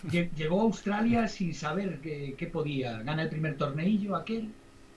lle- 0.08 0.30
Llegó 0.36 0.62
a 0.62 0.64
Australia 0.64 1.28
sin 1.28 1.54
saber 1.54 2.00
que, 2.00 2.36
que 2.38 2.48
podía. 2.48 3.02
Gana 3.04 3.24
el 3.24 3.30
primer 3.30 3.58
torneillo 3.58 4.16
aquel. 4.16 4.50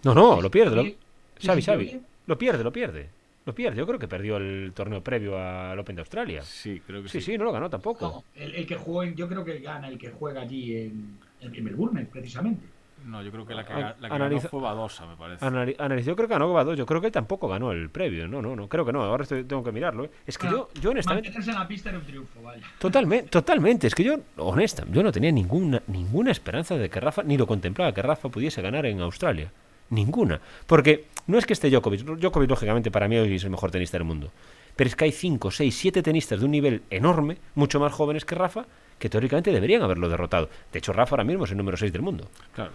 No, 0.04 0.14
no, 0.14 0.40
lo 0.40 0.50
pierde. 0.50 0.76
Lo... 0.76 1.09
Xavi, 1.42 1.62
Xavi. 1.62 2.00
Lo 2.26 2.38
pierde, 2.38 2.62
lo 2.64 2.72
pierde. 2.72 3.08
Lo 3.46 3.54
pierde. 3.54 3.76
Yo 3.78 3.86
creo 3.86 3.98
que 3.98 4.06
perdió 4.06 4.36
el 4.36 4.72
torneo 4.74 5.02
previo 5.02 5.38
al 5.38 5.78
Open 5.78 5.96
de 5.96 6.02
Australia. 6.02 6.42
Sí, 6.42 6.80
creo 6.86 7.02
que 7.02 7.08
Sí, 7.08 7.20
sí. 7.20 7.32
sí, 7.32 7.38
no 7.38 7.44
lo 7.44 7.52
ganó 7.52 7.70
tampoco. 7.70 8.24
No, 8.36 8.42
el, 8.42 8.54
el 8.54 8.66
que 8.66 8.76
jugó 8.76 9.02
yo 9.04 9.28
creo 9.28 9.44
que 9.44 9.58
gana 9.60 9.88
el 9.88 9.98
que 9.98 10.10
juega 10.10 10.42
allí 10.42 10.76
en, 10.76 11.18
en 11.40 11.64
Melbourne, 11.64 12.06
precisamente. 12.12 12.64
No, 13.06 13.22
yo 13.22 13.30
creo 13.32 13.46
que 13.46 13.54
la 13.54 13.64
que, 13.64 13.72
la 13.72 13.94
que 13.94 14.06
analiza- 14.08 14.18
ganó 14.18 14.40
fue 14.50 14.60
Badosa, 14.60 15.06
me 15.06 15.16
parece. 15.16 15.42
Anali- 15.42 15.74
analiz- 15.78 16.02
yo 16.04 16.14
creo 16.14 16.28
que 16.28 16.34
ganó 16.34 16.48
Gobado, 16.48 16.74
yo 16.74 16.84
creo 16.84 17.00
que 17.00 17.06
él 17.06 17.12
tampoco 17.14 17.48
ganó 17.48 17.72
el 17.72 17.88
previo, 17.88 18.28
no, 18.28 18.42
no, 18.42 18.54
no, 18.54 18.68
creo 18.68 18.84
que 18.84 18.92
no, 18.92 19.02
ahora 19.02 19.22
estoy- 19.22 19.44
tengo 19.44 19.64
que 19.64 19.72
mirarlo. 19.72 20.04
¿eh? 20.04 20.10
Es 20.26 20.36
que 20.36 20.46
Bueno, 20.46 20.68
yo, 20.74 20.80
yo 20.82 20.90
honestamente, 20.90 21.30
en 21.34 21.46
la 21.54 21.66
pista 21.66 21.88
era 21.88 21.98
un 21.98 22.04
triunfo, 22.04 22.42
vaya. 22.42 22.62
totalmente, 22.78 23.30
totalmente, 23.30 23.86
es 23.86 23.94
que 23.94 24.04
yo, 24.04 24.18
honesta, 24.36 24.84
yo 24.92 25.02
no 25.02 25.10
tenía 25.12 25.32
ninguna, 25.32 25.80
ninguna 25.86 26.30
esperanza 26.30 26.76
de 26.76 26.90
que 26.90 27.00
Rafa, 27.00 27.22
ni 27.22 27.38
lo 27.38 27.46
contemplaba 27.46 27.94
que 27.94 28.02
Rafa 28.02 28.28
pudiese 28.28 28.60
ganar 28.60 28.84
en 28.84 29.00
Australia, 29.00 29.50
ninguna, 29.90 30.40
porque 30.66 31.06
no 31.26 31.38
es 31.38 31.46
que 31.46 31.52
esté 31.52 31.70
Djokovic, 31.70 32.02
Djokovic 32.02 32.48
lógicamente 32.48 32.90
para 32.90 33.08
mí 33.08 33.16
hoy 33.16 33.34
es 33.34 33.44
el 33.44 33.50
mejor 33.50 33.70
tenista 33.70 33.98
del 33.98 34.06
mundo, 34.06 34.30
pero 34.76 34.88
es 34.88 34.96
que 34.96 35.04
hay 35.04 35.12
5, 35.12 35.50
6, 35.50 35.76
7 35.76 36.02
tenistas 36.02 36.40
de 36.40 36.44
un 36.44 36.52
nivel 36.52 36.82
enorme, 36.90 37.36
mucho 37.54 37.78
más 37.78 37.92
jóvenes 37.92 38.24
que 38.24 38.34
Rafa, 38.34 38.64
que 38.98 39.08
teóricamente 39.08 39.50
deberían 39.50 39.82
haberlo 39.82 40.08
derrotado. 40.08 40.48
De 40.72 40.78
hecho, 40.78 40.92
Rafa 40.92 41.14
ahora 41.14 41.24
mismo 41.24 41.44
es 41.44 41.50
el 41.50 41.56
número 41.56 41.76
6 41.76 41.92
del 41.92 42.02
mundo. 42.02 42.28
Claro. 42.54 42.70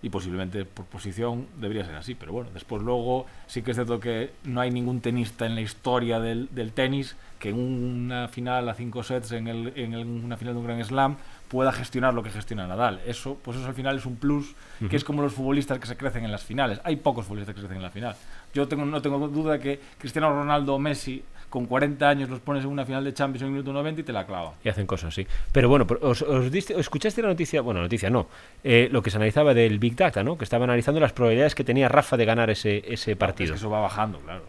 Y 0.00 0.10
posiblemente 0.10 0.64
por 0.64 0.86
posición 0.86 1.48
debería 1.56 1.84
ser 1.84 1.96
así, 1.96 2.14
pero 2.14 2.32
bueno, 2.32 2.50
después 2.54 2.82
luego 2.82 3.26
sí 3.48 3.62
que 3.62 3.72
es 3.72 3.76
cierto 3.76 3.98
que 3.98 4.30
no 4.44 4.60
hay 4.60 4.70
ningún 4.70 5.00
tenista 5.00 5.44
en 5.44 5.56
la 5.56 5.60
historia 5.60 6.20
del, 6.20 6.48
tenis 6.72 7.16
que 7.40 7.48
en 7.48 7.58
una 7.58 8.28
final 8.28 8.68
a 8.68 8.74
cinco 8.74 9.02
sets, 9.02 9.32
en, 9.32 9.48
el, 9.48 9.72
en 9.74 9.96
una 9.96 10.36
final 10.36 10.54
de 10.54 10.60
un 10.60 10.66
Grand 10.66 10.84
Slam, 10.84 11.16
pueda 11.48 11.72
gestionar 11.72 12.12
lo 12.14 12.22
que 12.22 12.30
gestiona 12.30 12.66
Nadal. 12.66 13.00
Eso, 13.06 13.38
pues 13.42 13.56
eso 13.56 13.66
al 13.66 13.74
final 13.74 13.96
es 13.96 14.06
un 14.06 14.16
plus, 14.16 14.54
que 14.90 14.96
es 14.96 15.04
como 15.04 15.22
los 15.22 15.32
futbolistas 15.32 15.78
que 15.78 15.86
se 15.86 15.96
crecen 15.96 16.24
en 16.24 16.30
las 16.30 16.42
finales. 16.44 16.80
Hay 16.84 16.96
pocos 16.96 17.24
futbolistas 17.26 17.54
que 17.54 17.60
se 17.62 17.66
crecen 17.66 17.78
en 17.78 17.82
la 17.84 17.90
final. 17.90 18.14
Yo 18.54 18.68
tengo, 18.68 18.84
no 18.84 19.00
tengo 19.02 19.26
duda 19.28 19.54
de 19.54 19.60
que 19.60 19.80
Cristiano 19.98 20.30
Ronaldo 20.30 20.74
o 20.74 20.78
Messi, 20.78 21.22
con 21.48 21.64
40 21.64 22.06
años, 22.06 22.28
los 22.28 22.40
pones 22.40 22.62
en 22.64 22.70
una 22.70 22.84
final 22.84 23.02
de 23.04 23.14
Champions 23.14 23.40
en 23.40 23.46
el 23.46 23.52
minuto 23.52 23.72
90 23.72 24.02
y 24.02 24.04
te 24.04 24.12
la 24.12 24.26
clava. 24.26 24.52
Y 24.62 24.68
hacen 24.68 24.86
cosas 24.86 25.08
así. 25.08 25.26
Pero 25.50 25.70
bueno, 25.70 25.86
os, 26.02 26.20
os 26.20 26.52
diste- 26.52 26.78
escuchaste 26.78 27.22
la 27.22 27.28
noticia, 27.28 27.62
bueno, 27.62 27.80
noticia 27.80 28.10
no, 28.10 28.26
eh, 28.62 28.88
lo 28.92 29.02
que 29.02 29.10
se 29.10 29.16
analizaba 29.16 29.54
del 29.54 29.78
Big 29.78 29.96
Data, 29.96 30.22
¿no? 30.22 30.36
Que 30.36 30.44
estaba 30.44 30.64
analizando 30.64 31.00
las 31.00 31.12
probabilidades 31.14 31.54
que 31.54 31.64
tenía 31.64 31.88
Rafa 31.88 32.18
de 32.18 32.26
ganar 32.26 32.50
ese, 32.50 32.78
ese 32.80 32.92
Es 32.92 33.04
que 33.04 33.16
partido. 33.16 33.54
eso 33.54 33.70
va 33.70 33.80
bajando, 33.80 34.18
claro. 34.18 34.42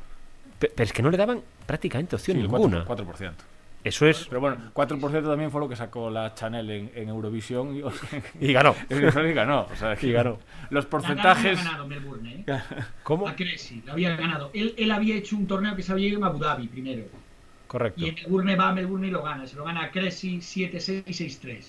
Pe- 0.59 0.71
Pero 0.75 0.83
es 0.83 0.91
que 0.91 1.01
no 1.01 1.09
le 1.09 1.15
daban 1.15 1.39
prácticamente 1.65 2.17
opción 2.17 2.35
Sí, 2.35 2.43
ninguna. 2.43 2.83
4%. 2.85 3.31
Eso 3.83 4.05
es. 4.07 4.25
Pero 4.27 4.41
bueno, 4.41 4.71
4% 4.73 5.23
también 5.23 5.51
fue 5.51 5.61
lo 5.61 5.69
que 5.69 5.75
sacó 5.77 6.09
la 6.09 6.33
Chanel 6.33 6.69
en, 6.69 6.91
en 6.95 7.09
Eurovisión 7.09 7.75
y, 7.75 7.81
Y 8.49 8.51
ganó. 8.53 8.75
y 8.89 9.33
ganó. 9.33 9.67
O 9.71 9.75
sea, 9.75 9.95
que 9.95 10.07
Y 10.07 10.11
ganó. 10.11 10.37
Los 10.69 10.85
porcentajes. 10.85 11.57
había 11.59 11.63
ganado 11.71 11.87
Melbourne, 11.87 12.43
¿eh? 12.47 12.59
¿Cómo? 13.03 13.27
A 13.27 13.35
Cressy, 13.35 13.81
lo 13.85 13.93
había 13.93 14.15
ganado. 14.15 14.51
Él, 14.53 14.73
él 14.77 14.91
había 14.91 15.15
hecho 15.15 15.35
un 15.37 15.47
torneo 15.47 15.75
que 15.75 15.83
se 15.83 15.91
había 15.93 16.07
ido 16.09 16.17
en 16.17 16.23
Abu 16.25 16.39
Dhabi 16.39 16.67
primero. 16.67 17.03
Correcto. 17.67 18.01
Y 18.03 18.09
en 18.09 18.15
Melbourne 18.15 18.55
va 18.55 18.69
a 18.69 18.73
Melbourne 18.73 19.07
y 19.07 19.11
lo 19.11 19.21
gana. 19.23 19.45
Se 19.47 19.55
lo 19.55 19.63
gana 19.63 19.83
a 19.85 19.91
Cressy 19.91 20.39
7-6 20.39 21.03
6-3. 21.05 21.65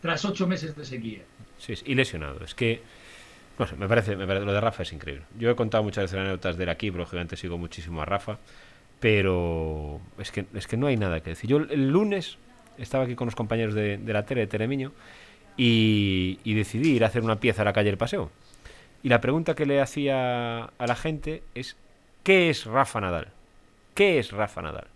Tras 0.00 0.24
ocho 0.24 0.46
meses 0.46 0.74
de 0.76 0.84
sequía. 0.84 1.20
Sí, 1.58 1.74
y 1.86 1.94
lesionado. 1.94 2.44
Es 2.44 2.54
que, 2.54 2.82
no 3.58 3.66
sé, 3.66 3.76
me 3.76 3.86
parece, 3.86 4.16
me 4.16 4.26
parece- 4.26 4.44
lo 4.44 4.52
de 4.52 4.60
Rafa 4.60 4.82
es 4.82 4.92
increíble. 4.92 5.24
Yo 5.38 5.50
he 5.50 5.54
contado 5.54 5.84
muchas 5.84 6.04
veces 6.04 6.18
anécdotas 6.18 6.56
de 6.56 6.64
él 6.64 6.70
aquí, 6.70 6.90
pero 6.90 7.02
lógicamente 7.04 7.36
sigo 7.36 7.56
muchísimo 7.56 8.02
a 8.02 8.04
Rafa, 8.04 8.38
pero 9.02 10.00
es 10.16 10.30
que, 10.30 10.46
es 10.54 10.68
que 10.68 10.76
no 10.76 10.86
hay 10.86 10.96
nada 10.96 11.20
que 11.20 11.30
decir. 11.30 11.50
Yo 11.50 11.56
el 11.56 11.88
lunes 11.88 12.38
estaba 12.78 13.02
aquí 13.02 13.16
con 13.16 13.26
los 13.26 13.34
compañeros 13.34 13.74
de, 13.74 13.98
de 13.98 14.12
la 14.12 14.24
tele, 14.24 14.42
de 14.42 14.46
Teremiño, 14.46 14.92
y, 15.56 16.38
y 16.44 16.54
decidí 16.54 16.92
ir 16.92 17.02
a 17.04 17.08
hacer 17.08 17.22
una 17.22 17.40
pieza 17.40 17.62
a 17.62 17.64
la 17.64 17.72
calle 17.72 17.90
El 17.90 17.98
Paseo. 17.98 18.30
Y 19.02 19.08
la 19.08 19.20
pregunta 19.20 19.56
que 19.56 19.66
le 19.66 19.80
hacía 19.80 20.64
a 20.66 20.86
la 20.86 20.94
gente 20.94 21.42
es, 21.56 21.76
¿qué 22.22 22.48
es 22.48 22.64
Rafa 22.64 23.00
Nadal? 23.00 23.26
¿Qué 23.94 24.20
es 24.20 24.30
Rafa 24.30 24.62
Nadal? 24.62 24.86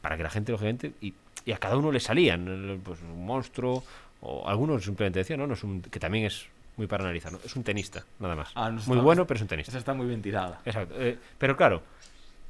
Para 0.00 0.16
que 0.16 0.22
la 0.22 0.30
gente, 0.30 0.52
lógicamente, 0.52 0.92
y, 1.00 1.12
y 1.44 1.50
a 1.50 1.58
cada 1.58 1.76
uno 1.76 1.90
le 1.90 1.98
salían, 1.98 2.80
pues 2.84 3.02
un 3.02 3.26
monstruo, 3.26 3.82
o 4.20 4.48
algunos 4.48 4.84
simplemente 4.84 5.18
decían, 5.18 5.40
no, 5.40 5.48
no 5.48 5.54
es 5.54 5.64
un, 5.64 5.82
que 5.82 5.98
también 5.98 6.26
es 6.26 6.46
muy 6.76 6.86
para 6.86 7.02
analizar, 7.02 7.32
¿no? 7.32 7.40
es 7.44 7.56
un 7.56 7.64
tenista, 7.64 8.04
nada 8.20 8.36
más. 8.36 8.52
Ah, 8.54 8.70
no 8.70 8.76
muy 8.76 8.80
está- 8.82 9.02
bueno, 9.02 9.26
pero 9.26 9.38
es 9.38 9.42
un 9.42 9.48
tenista. 9.48 9.70
Esa 9.72 9.78
está 9.78 9.92
muy 9.92 10.06
bien 10.06 10.22
tirada. 10.22 10.60
Exacto. 10.64 10.94
eh, 10.98 11.18
pero 11.36 11.56
claro, 11.56 11.82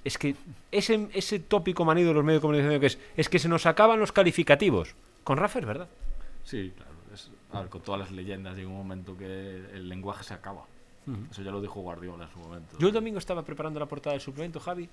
es 0.04 0.18
que 0.18 0.34
ese, 0.70 1.08
ese 1.14 1.38
tópico 1.38 1.84
manido 1.84 2.08
de 2.08 2.14
los 2.14 2.25
medios 2.25 2.40
de 2.40 2.42
comunicación 2.42 2.80
que 2.80 2.87
es, 2.87 2.99
es 3.16 3.28
que 3.28 3.38
se 3.38 3.49
nos 3.49 3.66
acaban 3.66 3.99
los 3.99 4.12
calificativos. 4.12 4.94
Con 5.25 5.38
Rafa 5.38 5.58
es 5.61 5.66
verdad. 5.66 5.88
Sí, 6.44 6.73
claro. 6.76 6.90
es- 7.14 7.30
a 7.52 7.61
ver, 7.61 7.68
con 7.70 7.80
todas 7.82 8.00
las 8.00 8.11
leyendas 8.11 8.56
llega 8.56 8.68
un 8.68 8.76
momento 8.76 9.16
que 9.16 9.25
el 9.73 9.88
lenguaje 9.88 10.25
se 10.25 10.34
acaba. 10.34 10.64
Eso 11.30 11.42
ya 11.42 11.50
lo 11.50 11.61
dijo 11.61 11.80
Guardiola 11.82 12.25
en 12.25 12.30
su 12.30 12.38
momento. 12.38 12.76
Yo 12.78 12.88
el 12.88 12.94
domingo 12.94 13.18
estaba 13.18 13.42
preparando 13.42 13.78
la 13.78 13.84
portada 13.87 14.12
del 14.14 14.23
suplemento, 14.23 14.58
Javi, 14.58 14.88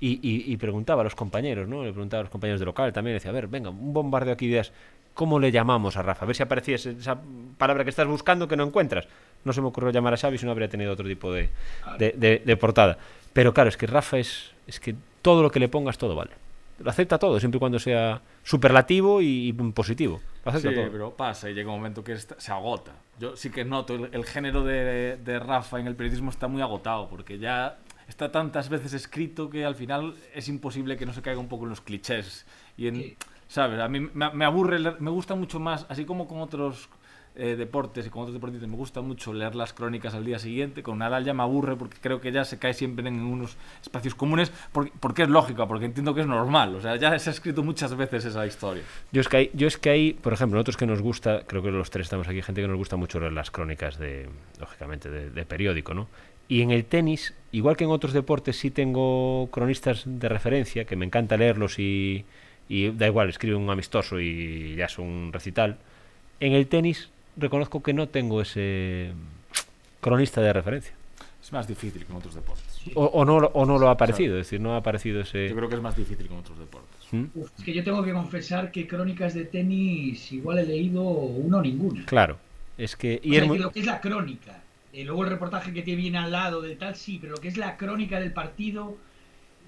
y, 0.00 0.08
y- 0.22 0.52
y 0.52 0.56
preguntaba 0.56 1.00
a 1.00 1.04
los 1.04 1.16
compañeros, 1.16 1.68
¿no? 1.68 1.82
Le 1.84 1.90
preguntaba 1.92 2.20
a 2.20 2.24
los 2.24 2.30
compañeros 2.30 2.60
de 2.60 2.66
local 2.66 2.92
también, 2.92 3.16
decía, 3.16 3.30
a 3.32 3.34
ver, 3.34 3.48
venga, 3.48 3.68
un 3.70 3.92
bombardeo 3.92 4.32
aquí 4.34 4.46
de 4.46 4.52
ideas. 4.52 4.72
¿Cómo 5.14 5.40
le 5.40 5.50
llamamos 5.50 5.96
a 5.96 6.02
Rafa? 6.02 6.24
A 6.24 6.26
ver 6.28 6.36
si 6.36 6.44
aparecía 6.44 6.76
esa 6.76 7.18
palabra 7.58 7.82
que 7.82 7.90
estás 7.90 8.06
buscando 8.06 8.46
que 8.46 8.56
no 8.56 8.62
encuentras. 8.62 9.08
No 9.44 9.52
se 9.52 9.60
me 9.60 9.66
ocurrió 9.66 9.90
llamar 9.90 10.14
a 10.14 10.16
Xavi 10.16 10.38
si 10.38 10.46
no 10.46 10.52
habría 10.52 10.68
tenido 10.68 10.92
otro 10.92 11.06
tipo 11.08 11.32
de, 11.32 11.50
de- 11.98 12.12
de- 12.16 12.42
de 12.46 12.56
portada. 12.56 12.96
Pero 13.38 13.54
claro, 13.54 13.68
es 13.68 13.76
que 13.76 13.86
Rafa 13.86 14.18
es, 14.18 14.50
es 14.66 14.80
que 14.80 14.96
todo 15.22 15.44
lo 15.44 15.50
que 15.52 15.60
le 15.60 15.68
pongas, 15.68 15.96
todo 15.96 16.16
vale. 16.16 16.32
Lo 16.80 16.90
acepta 16.90 17.20
todo, 17.20 17.38
siempre 17.38 17.58
y 17.58 17.60
cuando 17.60 17.78
sea 17.78 18.20
superlativo 18.42 19.20
y, 19.22 19.46
y 19.48 19.52
positivo. 19.52 20.20
Lo 20.44 20.50
acepta 20.50 20.70
Sí, 20.70 20.74
todo. 20.74 20.90
pero 20.90 21.10
pasa 21.16 21.48
y 21.48 21.54
llega 21.54 21.70
un 21.70 21.76
momento 21.76 22.02
que 22.02 22.14
esta- 22.14 22.34
se 22.40 22.50
agota. 22.50 22.90
Yo 23.20 23.36
sí 23.36 23.50
que 23.50 23.64
noto 23.64 23.94
el, 23.94 24.08
el 24.12 24.24
género 24.24 24.64
de, 24.64 25.18
de 25.18 25.38
Rafa 25.38 25.78
en 25.78 25.86
el 25.86 25.94
periodismo 25.94 26.30
está 26.30 26.48
muy 26.48 26.62
agotado 26.62 27.08
porque 27.08 27.38
ya 27.38 27.78
está 28.08 28.32
tantas 28.32 28.68
veces 28.70 28.92
escrito 28.92 29.48
que 29.50 29.64
al 29.64 29.76
final 29.76 30.16
es 30.34 30.48
imposible 30.48 30.96
que 30.96 31.06
no 31.06 31.12
se 31.12 31.22
caiga 31.22 31.38
un 31.38 31.46
poco 31.48 31.62
en 31.62 31.70
los 31.70 31.80
clichés. 31.80 32.44
Y 32.76 32.88
en, 32.88 32.96
Sí. 32.96 33.16
¿sabes? 33.46 33.78
A 33.78 33.86
mí 33.88 34.00
me, 34.00 34.30
me 34.34 34.44
aburre, 34.44 34.80
me 34.98 35.10
gusta 35.12 35.36
mucho 35.36 35.60
más, 35.60 35.86
así 35.88 36.04
como 36.04 36.26
con 36.26 36.40
otros 36.40 36.88
eh, 37.38 37.54
deportes 37.56 38.04
y 38.04 38.10
con 38.10 38.22
otros 38.22 38.34
deportistas, 38.34 38.68
me 38.68 38.74
gusta 38.76 39.00
mucho 39.00 39.32
leer 39.32 39.54
las 39.54 39.72
crónicas 39.72 40.12
al 40.12 40.24
día 40.24 40.38
siguiente. 40.40 40.82
Con 40.82 40.98
Nadal 40.98 41.24
ya 41.24 41.32
me 41.32 41.42
aburre 41.44 41.76
porque 41.76 41.96
creo 42.00 42.20
que 42.20 42.32
ya 42.32 42.44
se 42.44 42.58
cae 42.58 42.74
siempre 42.74 43.06
en 43.06 43.20
unos 43.20 43.56
espacios 43.80 44.14
comunes 44.16 44.50
por- 44.72 44.90
porque 44.98 45.22
es 45.22 45.28
lógico, 45.28 45.66
porque 45.68 45.84
entiendo 45.86 46.14
que 46.14 46.22
es 46.22 46.26
normal. 46.26 46.74
O 46.74 46.80
sea, 46.80 46.96
ya 46.96 47.16
se 47.18 47.30
ha 47.30 47.32
escrito 47.32 47.62
muchas 47.62 47.94
veces 47.96 48.24
esa 48.24 48.44
historia. 48.44 48.82
Yo 49.12 49.20
es 49.20 49.28
que 49.28 49.36
hay, 49.36 49.50
yo 49.54 49.68
es 49.68 49.78
que 49.78 49.88
hay, 49.90 50.12
por 50.14 50.32
ejemplo, 50.32 50.56
nosotros 50.56 50.76
que 50.76 50.86
nos 50.86 51.00
gusta, 51.00 51.42
creo 51.46 51.62
que 51.62 51.70
los 51.70 51.90
tres 51.90 52.06
estamos 52.06 52.26
aquí, 52.26 52.42
gente 52.42 52.60
que 52.60 52.68
nos 52.68 52.76
gusta 52.76 52.96
mucho 52.96 53.20
leer 53.20 53.32
las 53.32 53.50
crónicas 53.52 53.98
de, 53.98 54.28
lógicamente, 54.58 55.08
de, 55.08 55.44
periódico, 55.46 55.94
¿no? 55.94 56.08
Y 56.48 56.62
en 56.62 56.72
el 56.72 56.84
tenis, 56.86 57.34
igual 57.52 57.76
que 57.76 57.84
en 57.84 57.90
otros 57.90 58.12
deportes, 58.12 58.56
sí 58.58 58.70
tengo 58.70 59.48
cronistas 59.52 60.02
de 60.06 60.28
referencia, 60.28 60.84
que 60.86 60.96
me 60.96 61.04
encanta 61.06 61.36
leerlos 61.36 61.78
y, 61.78 62.24
y 62.68 62.90
da 62.90 63.06
igual, 63.06 63.28
escriben 63.28 63.60
un 63.60 63.70
amistoso 63.70 64.18
y 64.18 64.74
ya 64.74 64.86
es 64.86 64.98
un 64.98 65.30
recital. 65.32 65.76
En 66.40 66.52
el 66.54 66.66
tenis 66.66 67.10
reconozco 67.38 67.82
que 67.82 67.92
no 67.92 68.08
tengo 68.08 68.40
ese 68.42 69.12
cronista 70.00 70.40
de 70.40 70.52
referencia. 70.52 70.92
Es 71.42 71.52
más 71.52 71.66
difícil 71.66 72.04
que 72.04 72.12
en 72.12 72.18
otros 72.18 72.34
deportes. 72.34 72.64
O, 72.94 73.04
o 73.06 73.24
no, 73.24 73.40
lo- 73.40 73.48
o 73.54 73.64
no 73.64 73.78
lo 73.78 73.88
ha 73.88 73.92
aparecido, 73.92 74.34
es 74.38 74.46
decir, 74.46 74.60
no 74.60 74.74
ha 74.74 74.78
aparecido 74.78 75.20
ese... 75.20 75.48
Yo 75.48 75.56
creo 75.56 75.68
que 75.68 75.76
es 75.76 75.80
más 75.82 75.96
difícil 75.96 76.26
que 76.26 76.34
en 76.34 76.40
otros 76.40 76.58
deportes. 76.58 76.88
¿Mm? 77.12 77.24
Uf, 77.34 77.50
es 77.58 77.64
que 77.64 77.72
yo 77.72 77.82
tengo 77.84 78.02
que 78.02 78.12
confesar 78.12 78.70
que 78.70 78.86
crónicas 78.86 79.34
de 79.34 79.44
tenis 79.44 80.30
igual 80.32 80.58
he 80.58 80.66
leído 80.66 81.02
una 81.02 81.58
o 81.58 81.62
ninguna. 81.62 82.04
Claro, 82.06 82.38
es 82.76 82.96
que... 82.96 83.20
O 83.24 83.26
Y 83.26 83.30
sea, 83.32 83.42
es 83.42 83.48
muy- 83.48 83.56
que 83.58 83.62
lo 83.62 83.70
que 83.72 83.80
es 83.80 83.86
la 83.86 84.00
crónica. 84.00 84.60
eh, 84.92 85.04
luego 85.04 85.24
el 85.24 85.30
reportaje 85.30 85.72
que 85.72 85.82
te 85.82 85.94
viene 85.94 86.18
al 86.18 86.32
lado 86.32 86.60
del 86.60 86.76
tal, 86.76 86.94
sí, 86.96 87.18
pero 87.20 87.34
lo 87.34 87.40
que 87.40 87.48
es 87.48 87.56
la 87.56 87.76
crónica 87.76 88.20
del 88.20 88.32
partido. 88.32 88.96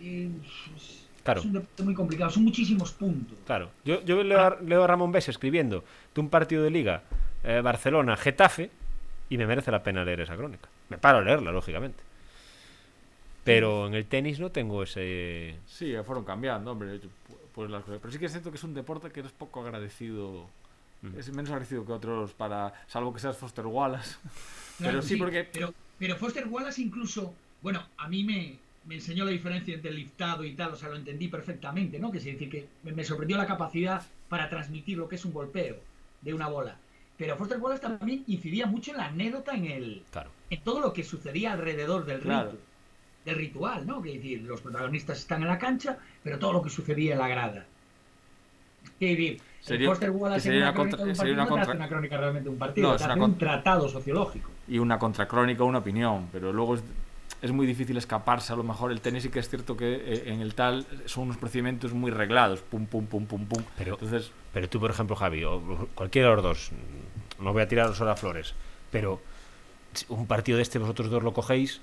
eh, 0.02 0.28
es, 0.76 1.06
Claro. 1.22 1.40
es 1.40 1.46
un 1.46 1.52
deporte 1.52 1.82
muy 1.82 1.94
complicado. 1.94 2.30
Son 2.30 2.42
muchísimos 2.42 2.92
puntos. 2.92 3.36
Claro, 3.46 3.70
yo, 3.84 4.02
yo 4.04 4.22
leo, 4.24 4.40
a, 4.40 4.58
leo 4.66 4.82
a 4.84 4.86
Ramón 4.86 5.12
Bes 5.12 5.28
escribiendo 5.28 5.84
de 6.14 6.20
un 6.22 6.30
partido 6.30 6.62
de 6.64 6.70
liga 6.70 7.02
eh, 7.44 7.60
Barcelona-Getafe 7.62 8.70
y 9.28 9.38
me 9.38 9.46
merece 9.46 9.70
la 9.70 9.82
pena 9.82 10.04
leer 10.04 10.20
esa 10.20 10.36
crónica. 10.36 10.68
Me 10.88 10.98
paro 10.98 11.18
a 11.18 11.22
leerla, 11.22 11.52
lógicamente. 11.52 12.02
Pero 13.44 13.86
en 13.86 13.94
el 13.94 14.06
tenis 14.06 14.38
no 14.38 14.50
tengo 14.50 14.82
ese... 14.82 15.56
Sí, 15.66 15.94
fueron 16.04 16.24
cambiando, 16.24 16.72
hombre. 16.72 17.00
Pues 17.54 17.70
las 17.70 17.84
cosas. 17.84 18.00
Pero 18.00 18.12
sí 18.12 18.18
que 18.18 18.26
es 18.26 18.32
cierto 18.32 18.50
que 18.50 18.56
es 18.56 18.64
un 18.64 18.74
deporte 18.74 19.10
que 19.10 19.20
es 19.20 19.32
poco 19.32 19.62
agradecido. 19.62 20.46
Es 21.16 21.32
menos 21.32 21.50
agradecido 21.50 21.86
que 21.86 21.92
otros 21.92 22.32
para. 22.32 22.74
Salvo 22.86 23.12
que 23.14 23.20
seas 23.20 23.36
Foster 23.36 23.66
Wallace. 23.66 24.16
Claro, 24.76 24.92
pero 24.92 25.02
sí, 25.02 25.16
porque. 25.16 25.48
Pero, 25.50 25.72
pero 25.98 26.16
Foster 26.16 26.46
Wallace 26.46 26.82
incluso, 26.82 27.34
bueno, 27.62 27.82
a 27.96 28.06
mí 28.06 28.22
me, 28.22 28.58
me 28.84 28.96
enseñó 28.96 29.24
la 29.24 29.30
diferencia 29.30 29.74
entre 29.74 29.90
el 29.90 29.96
liftado 29.96 30.44
y 30.44 30.54
tal, 30.54 30.72
o 30.72 30.76
sea, 30.76 30.90
lo 30.90 30.96
entendí 30.96 31.28
perfectamente, 31.28 31.98
¿no? 31.98 32.12
Que 32.12 32.18
es 32.18 32.24
decir, 32.24 32.50
que 32.50 32.68
me, 32.82 32.92
me 32.92 33.04
sorprendió 33.04 33.38
la 33.38 33.46
capacidad 33.46 34.02
para 34.28 34.50
transmitir 34.50 34.98
lo 34.98 35.08
que 35.08 35.16
es 35.16 35.24
un 35.24 35.32
golpeo 35.32 35.76
de 36.20 36.34
una 36.34 36.48
bola. 36.48 36.76
Pero 37.20 37.36
Foster 37.36 37.58
Wallace 37.58 37.82
también 37.82 38.24
incidía 38.28 38.64
mucho 38.64 38.92
en 38.92 38.96
la 38.96 39.04
anécdota, 39.08 39.52
en 39.52 39.66
el, 39.66 40.02
Claro. 40.10 40.30
en 40.48 40.58
todo 40.62 40.80
lo 40.80 40.90
que 40.94 41.04
sucedía 41.04 41.52
alrededor 41.52 42.06
del 42.06 42.20
Claro. 42.20 42.52
rito, 42.52 42.62
del 43.26 43.36
ritual, 43.36 43.86
¿no? 43.86 44.00
Que 44.00 44.08
es 44.12 44.22
decir, 44.22 44.40
los 44.40 44.62
protagonistas 44.62 45.18
están 45.18 45.42
en 45.42 45.48
la 45.48 45.58
cancha, 45.58 45.98
pero 46.24 46.38
todo 46.38 46.54
lo 46.54 46.62
que 46.62 46.70
sucedía 46.70 47.12
en 47.12 47.18
la 47.18 47.28
grada. 47.28 47.66
Es 48.98 49.10
decir, 49.10 49.38
Sería- 49.60 49.90
Foster 49.90 50.10
Wallace 50.10 50.36
que 50.38 50.40
sería 50.54 50.60
en 50.60 50.62
una 50.62 50.70
una 50.70 50.72
crónica 50.72 50.96
contra- 50.96 51.04
de 51.04 51.10
un 51.10 51.16
sería 51.16 51.36
partido 51.36 51.42
una 51.42 51.48
contra- 51.66 51.76
una 51.76 51.88
crónica 51.90 52.16
realmente 52.16 52.44
de 52.48 52.50
un 52.54 52.58
partido, 52.58 52.88
No, 52.88 52.94
es 52.94 53.02
una 53.04 53.14
un 53.26 53.36
tratado 53.38 53.88
sociológico. 53.90 54.50
Y 54.66 54.78
una 54.78 54.98
contracrónica, 54.98 55.62
una 55.64 55.78
opinión. 55.80 56.28
Pero 56.32 56.54
luego 56.54 56.76
es, 56.76 56.82
es 57.42 57.52
muy 57.52 57.66
difícil 57.66 57.96
escaparse. 57.96 58.52
A 58.52 58.56
lo 58.56 58.62
mejor 58.62 58.92
el 58.92 59.00
tenis 59.00 59.22
sí 59.22 59.28
que 59.30 59.38
es 59.38 59.48
cierto 59.48 59.76
que 59.76 59.94
eh, 59.94 60.22
en 60.26 60.40
el 60.40 60.54
tal 60.54 60.86
son 61.06 61.24
unos 61.24 61.36
procedimientos 61.36 61.92
muy 61.92 62.10
reglados. 62.10 62.60
Pum, 62.62 62.86
pum, 62.86 63.06
pum, 63.06 63.26
pum, 63.26 63.46
pum. 63.46 63.62
Pero- 63.78 63.94
Entonces. 63.94 64.30
Pero 64.52 64.68
tú, 64.68 64.80
por 64.80 64.90
ejemplo, 64.90 65.14
Javi, 65.16 65.44
o 65.44 65.88
cualquiera 65.94 66.28
de 66.30 66.34
los 66.36 66.42
dos, 66.44 66.70
no 67.38 67.52
voy 67.52 67.62
a 67.62 67.68
tiraros 67.68 68.00
ahora 68.00 68.16
flores, 68.16 68.54
pero 68.90 69.20
un 70.08 70.26
partido 70.26 70.56
de 70.56 70.62
este 70.62 70.78
vosotros 70.78 71.08
dos 71.10 71.22
lo 71.22 71.32
cogéis, 71.32 71.80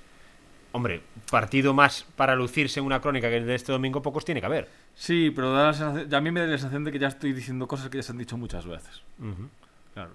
hombre, 0.72 1.00
partido 1.30 1.72
más 1.74 2.04
para 2.16 2.34
lucirse 2.36 2.78
en 2.80 2.86
una 2.86 3.00
crónica 3.00 3.28
que 3.30 3.38
el 3.38 3.46
de 3.46 3.54
este 3.54 3.72
domingo, 3.72 4.02
pocos 4.02 4.24
tiene 4.24 4.40
que 4.40 4.46
haber. 4.46 4.68
Sí, 4.94 5.30
pero 5.34 5.52
da 5.52 5.72
la 5.72 6.16
a 6.18 6.20
mí 6.20 6.30
me 6.30 6.40
da 6.40 6.46
la 6.46 6.58
sensación 6.58 6.84
de 6.84 6.92
que 6.92 6.98
ya 6.98 7.08
estoy 7.08 7.32
diciendo 7.32 7.66
cosas 7.66 7.88
que 7.88 7.96
ya 7.98 8.02
se 8.02 8.12
han 8.12 8.18
dicho 8.18 8.36
muchas 8.36 8.66
veces. 8.66 9.02
Ujú. 9.18 9.48
Claro. 9.94 10.10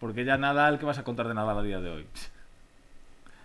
Porque 0.00 0.24
ya 0.24 0.36
Nadal, 0.38 0.78
¿qué 0.78 0.86
vas 0.86 0.98
a 0.98 1.04
contar 1.04 1.28
de 1.28 1.34
Nadal 1.34 1.58
a 1.58 1.62
día 1.62 1.80
de 1.80 1.90
hoy? 1.90 2.06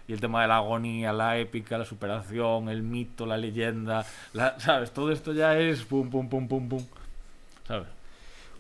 Y 0.10 0.14
el 0.14 0.20
tema 0.20 0.42
de 0.42 0.48
la 0.48 0.58
agonía, 0.58 1.14
la 1.14 1.38
épica, 1.38 1.78
la 1.78 1.86
superación, 1.86 2.68
el 2.68 2.82
mito, 2.82 3.28
la 3.28 3.38
leyenda, 3.38 4.04
la- 4.34 4.60
¿sabes? 4.60 4.90
Todo 4.92 5.12
esto 5.12 5.34
ya 5.34 5.56
es 5.60 5.84
pum, 5.84 6.10
pum, 6.10 6.28
pum, 6.28 6.48
pum, 6.48 6.68
pum. 6.68 6.84
¿Sabes? 7.68 7.88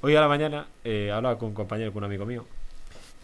Hoy 0.01 0.15
a 0.15 0.21
la 0.21 0.27
mañana 0.27 0.67
eh, 0.83 1.11
hablaba 1.11 1.39
con 1.39 1.49
un 1.49 1.55
compañero, 1.55 1.91
con 1.91 2.03
un 2.03 2.05
amigo 2.05 2.23
mío, 2.27 2.45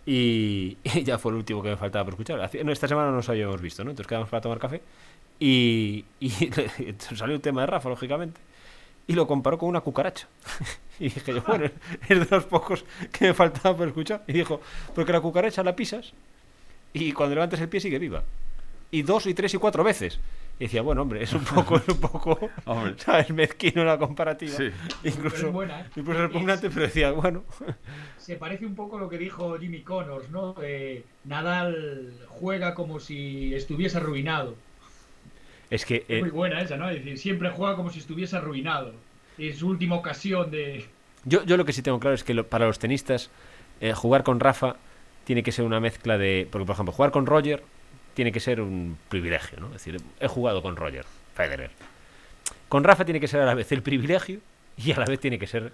y, 0.08 0.76
ya 1.04 1.20
fue 1.20 1.34
el 1.34 1.38
último 1.38 1.62
que 1.62 1.70
me 1.70 1.78
faltaba 1.78 2.04
por 2.06 2.16
escuchar. 2.16 2.50
Esta 2.52 2.88
semana 2.88 3.10
no 3.12 3.18
nos 3.18 3.30
habíamos 3.30 3.62
visto, 3.62 3.84
¿no? 3.84 3.92
Entonces 3.92 4.08
quedamos 4.08 4.30
para 4.30 4.42
tomar 4.42 4.58
café 4.58 4.82
y, 5.40 6.04
y 6.20 6.30
salió 7.16 7.36
el 7.36 7.42
tema 7.42 7.62
de 7.62 7.68
Rafa, 7.68 7.90
lógicamente, 7.90 8.42
y 9.06 9.14
lo 9.14 9.28
comparó 9.28 9.60
con 9.60 9.70
una 9.70 9.82
cucaracha. 9.82 10.28
y 11.00 11.10
dije 11.10 11.34
bueno, 11.42 11.66
es 12.10 12.20
de 12.20 12.28
los 12.30 12.46
pocos 12.46 12.86
que 13.12 13.28
me 13.28 13.34
faltaba 13.36 13.78
por 13.78 13.88
escuchar. 13.88 14.24
Y 14.28 14.34
dijo, 14.34 14.62
porque 14.96 15.14
la 15.14 15.22
cucaracha 15.22 15.62
la 15.62 15.76
pisas 15.76 16.14
y 16.96 17.12
cuando 17.12 17.36
levantas 17.36 17.60
el 17.62 17.70
pie 17.70 17.80
sigue 17.80 18.00
viva. 18.00 18.24
Y 18.92 19.02
dos 19.04 19.26
y 19.28 19.34
tres 19.34 19.54
y 19.54 19.58
cuatro 19.58 19.84
veces. 19.84 20.20
Y 20.58 20.66
decía, 20.66 20.82
bueno, 20.82 21.02
hombre, 21.02 21.22
es 21.22 21.34
un 21.34 21.44
poco, 21.56 21.76
es 21.78 21.88
un 21.90 22.00
poco, 22.00 22.40
Hombre. 22.66 22.94
¿sabes? 22.98 23.30
Mezquino 23.32 23.84
la 23.84 23.98
comparativa. 23.98 24.56
Sí. 24.56 24.70
Pero 25.04 25.16
Incluso, 25.16 25.48
es 25.48 25.54
buena, 25.54 25.82
¿eh? 25.82 25.86
incluso 25.98 26.22
repugnante, 26.22 26.70
pero 26.70 26.86
decía, 26.86 27.12
bueno, 27.12 27.44
Se 28.18 28.36
parece 28.38 28.66
un 28.66 28.74
poco 28.76 28.98
a 28.98 29.02
lo 29.02 29.10
que 29.10 29.18
dijo 29.18 29.58
Jimmy 29.60 29.82
Connors, 29.82 30.30
¿no? 30.30 30.56
Eh, 30.64 31.04
Nadal 31.26 32.14
juega 32.30 32.74
como 32.74 33.00
si 33.02 33.54
estuviese 33.54 33.98
arruinado. 33.98 34.56
es 35.70 35.86
que 35.86 36.06
Es 36.08 36.18
eh, 36.18 36.20
muy 36.22 36.30
buena 36.30 36.62
esa, 36.62 36.78
¿no? 36.78 36.90
Es 36.90 36.96
decir, 36.98 37.18
siempre 37.18 37.50
juega 37.50 37.76
como 37.76 37.90
si 37.92 38.00
estuviese 38.00 38.38
arruinado. 38.38 38.94
es 39.38 39.58
su 39.58 39.68
última 39.68 39.96
ocasión 39.96 40.52
de... 40.52 40.86
Yo, 41.26 41.44
yo 41.44 41.58
lo 41.58 41.66
que 41.66 41.74
sí 41.74 41.82
tengo 41.82 42.00
claro 42.00 42.14
es 42.16 42.24
que 42.24 42.34
lo- 42.34 42.48
para 42.48 42.66
los 42.68 42.80
tenistas 42.80 43.30
eh, 43.82 43.92
jugar 43.94 44.24
con 44.24 44.40
Rafa 44.40 44.78
tiene 45.26 45.44
que 45.44 45.52
ser 45.52 45.66
una 45.66 45.80
mezcla 45.82 46.18
de... 46.18 46.48
Porque, 46.50 46.66
por 46.66 46.74
ejemplo, 46.76 46.94
jugar 46.94 47.12
con 47.12 47.26
Roger 47.26 47.62
tiene 48.14 48.32
que 48.32 48.40
ser 48.40 48.62
un 48.62 48.98
privilegio, 49.10 49.60
¿no? 49.60 49.68
Es 49.68 49.74
decir, 49.74 49.98
he 50.20 50.28
jugado 50.28 50.62
con 50.62 50.76
Roger, 50.78 51.06
Federer. 51.34 51.72
Con 52.70 52.84
Rafa 52.84 53.04
tiene 53.06 53.20
que 53.20 53.28
ser 53.28 53.42
a 53.42 53.46
la 53.46 53.54
vez 53.54 53.72
el 53.74 53.82
privilegio 53.82 54.40
y 54.78 54.92
a 54.94 54.98
la 55.00 55.06
vez 55.06 55.20
tiene 55.20 55.38
que 55.38 55.48
ser 55.48 55.74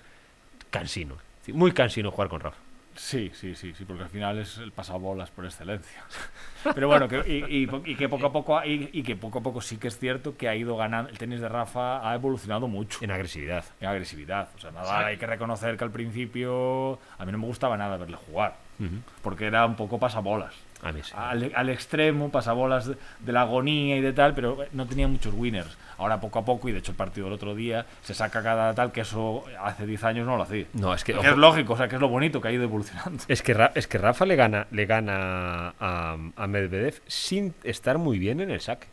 cansino. 0.70 1.18
Decir, 1.40 1.56
Muy 1.56 1.72
cansino 1.72 2.12
jugar 2.12 2.30
con 2.30 2.40
Rafa. 2.42 2.58
Sí, 2.94 3.32
sí, 3.34 3.56
sí, 3.56 3.74
sí, 3.74 3.86
porque 3.86 4.04
al 4.04 4.10
final 4.10 4.38
es 4.40 4.58
el 4.58 4.74
pasabolas 4.74 5.32
por 5.32 5.46
excelencia. 5.46 6.04
Pero 6.76 6.90
bueno, 6.90 7.08
que, 7.08 7.20
y, 7.26 7.64
y- 7.64 7.70
y 7.86 7.96
que 7.96 8.10
poco 8.10 8.26
a 8.28 8.34
poco 8.34 8.62
y, 8.66 8.90
y 8.92 9.02
que 9.02 9.16
poco 9.16 9.40
a 9.40 9.42
poco 9.42 9.62
sí 9.62 9.78
que 9.78 9.88
es 9.88 9.98
cierto 9.98 10.36
que 10.36 10.50
ha 10.50 10.56
ido 10.58 10.76
ganando. 10.76 11.10
El 11.10 11.18
tenis 11.18 11.40
de 11.40 11.48
Rafa 11.48 12.08
ha 12.08 12.14
evolucionado 12.16 12.68
mucho 12.68 13.00
En 13.02 13.12
agresividad. 13.12 13.64
en 13.80 13.88
agresividad. 13.88 14.50
O 14.58 14.60
sea, 14.60 14.72
nada, 14.72 15.06
hay 15.06 15.16
que 15.18 15.26
reconocer 15.26 15.78
que 15.78 15.84
al 15.86 15.92
principio 15.92 17.00
a 17.18 17.26
mí 17.26 17.32
no 17.32 17.38
me 17.38 17.46
gustaba 17.46 17.78
nada 17.78 17.96
verle 17.96 18.18
jugar, 18.18 18.58
porque 19.22 19.46
era 19.46 19.66
un 19.66 19.76
poco 19.76 20.00
pasabolas. 20.00 20.54
A 20.84 20.92
mí 20.92 21.02
sí. 21.04 21.12
Al, 21.16 21.52
al 21.56 21.70
extremo, 21.70 22.30
pasabolas 22.32 22.88
de, 22.88 22.98
de 23.20 23.32
la 23.32 23.42
agonía 23.42 23.98
y 23.98 24.02
de 24.02 24.14
tal, 24.14 24.34
pero 24.34 24.58
no 24.74 24.88
tenía 24.88 25.08
muchos 25.08 25.34
winners. 25.36 25.78
Ahora 26.00 26.20
poco 26.20 26.40
a 26.40 26.46
poco, 26.46 26.68
y 26.68 26.72
de 26.72 26.80
hecho 26.80 26.92
el 26.92 26.98
partido 26.98 27.26
del 27.28 27.34
otro 27.34 27.54
día, 27.54 27.86
se 28.02 28.16
saca 28.16 28.42
cada 28.42 28.74
tal 28.74 28.92
que 28.92 29.02
eso 29.02 29.44
hace 29.64 29.86
10 29.86 30.04
años 30.06 30.26
no 30.26 30.38
lo 30.38 30.44
hacía. 30.44 30.66
No, 30.74 30.94
es 30.96 31.04
que, 31.04 31.14
Que 31.14 31.20
ojo, 31.20 31.28
es 31.30 31.38
lógico, 31.38 31.74
o 31.74 31.78
sea, 31.78 31.88
que 31.88 31.96
es 31.96 32.02
lo 32.02 32.10
bonito 32.10 32.42
que 32.42 32.48
ha 32.48 32.52
ido 32.52 32.64
evolucionando. 32.64 33.24
es 33.28 33.44
que, 33.44 33.54
Ra- 33.54 33.72
es 33.76 33.86
que 33.88 34.00
Rafa 34.00 34.26
le 34.26 34.36
gana, 34.36 34.66
le 34.72 34.86
gana 34.88 35.76
a, 35.80 36.18
a 36.36 36.48
Medvedev 36.48 37.00
sin 37.06 37.54
estar 37.64 38.00
muy 38.00 38.18
bien 38.18 38.40
en 38.42 38.50
el 38.50 38.62
saque. 38.62 38.88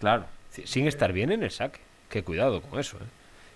Claro. 0.00 0.24
Sí, 0.50 0.62
Sin 0.66 0.86
estar 0.86 1.12
bien 1.14 1.32
en 1.32 1.42
el 1.42 1.50
saque. 1.50 1.80
Qué 2.10 2.22
cuidado 2.22 2.60
con 2.60 2.78
eso, 2.78 2.98
¿eh? 2.98 3.06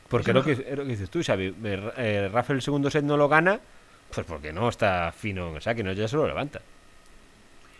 Porque 0.08 0.32
lo 0.32 0.42
que, 0.44 0.52
es 0.52 0.58
lo 0.78 0.84
que 0.84 0.90
dices 0.90 1.10
tú, 1.10 1.22
Xavi, 1.22 1.54
eh, 1.64 1.90
eh, 1.96 2.30
Rafa 2.32 2.52
el 2.54 2.62
segundo 2.62 2.90
set 2.90 3.04
no 3.04 3.16
lo 3.16 3.28
gana, 3.28 3.58
pues 4.12 4.26
porque 4.26 4.52
no 4.52 4.68
está 4.68 5.12
fino 5.12 5.48
en 5.50 5.56
el 5.56 5.62
saque, 5.62 5.82
no 5.82 5.92
ya 5.92 6.08
se 6.08 6.16
lo 6.16 6.26
levanta. 6.26 6.60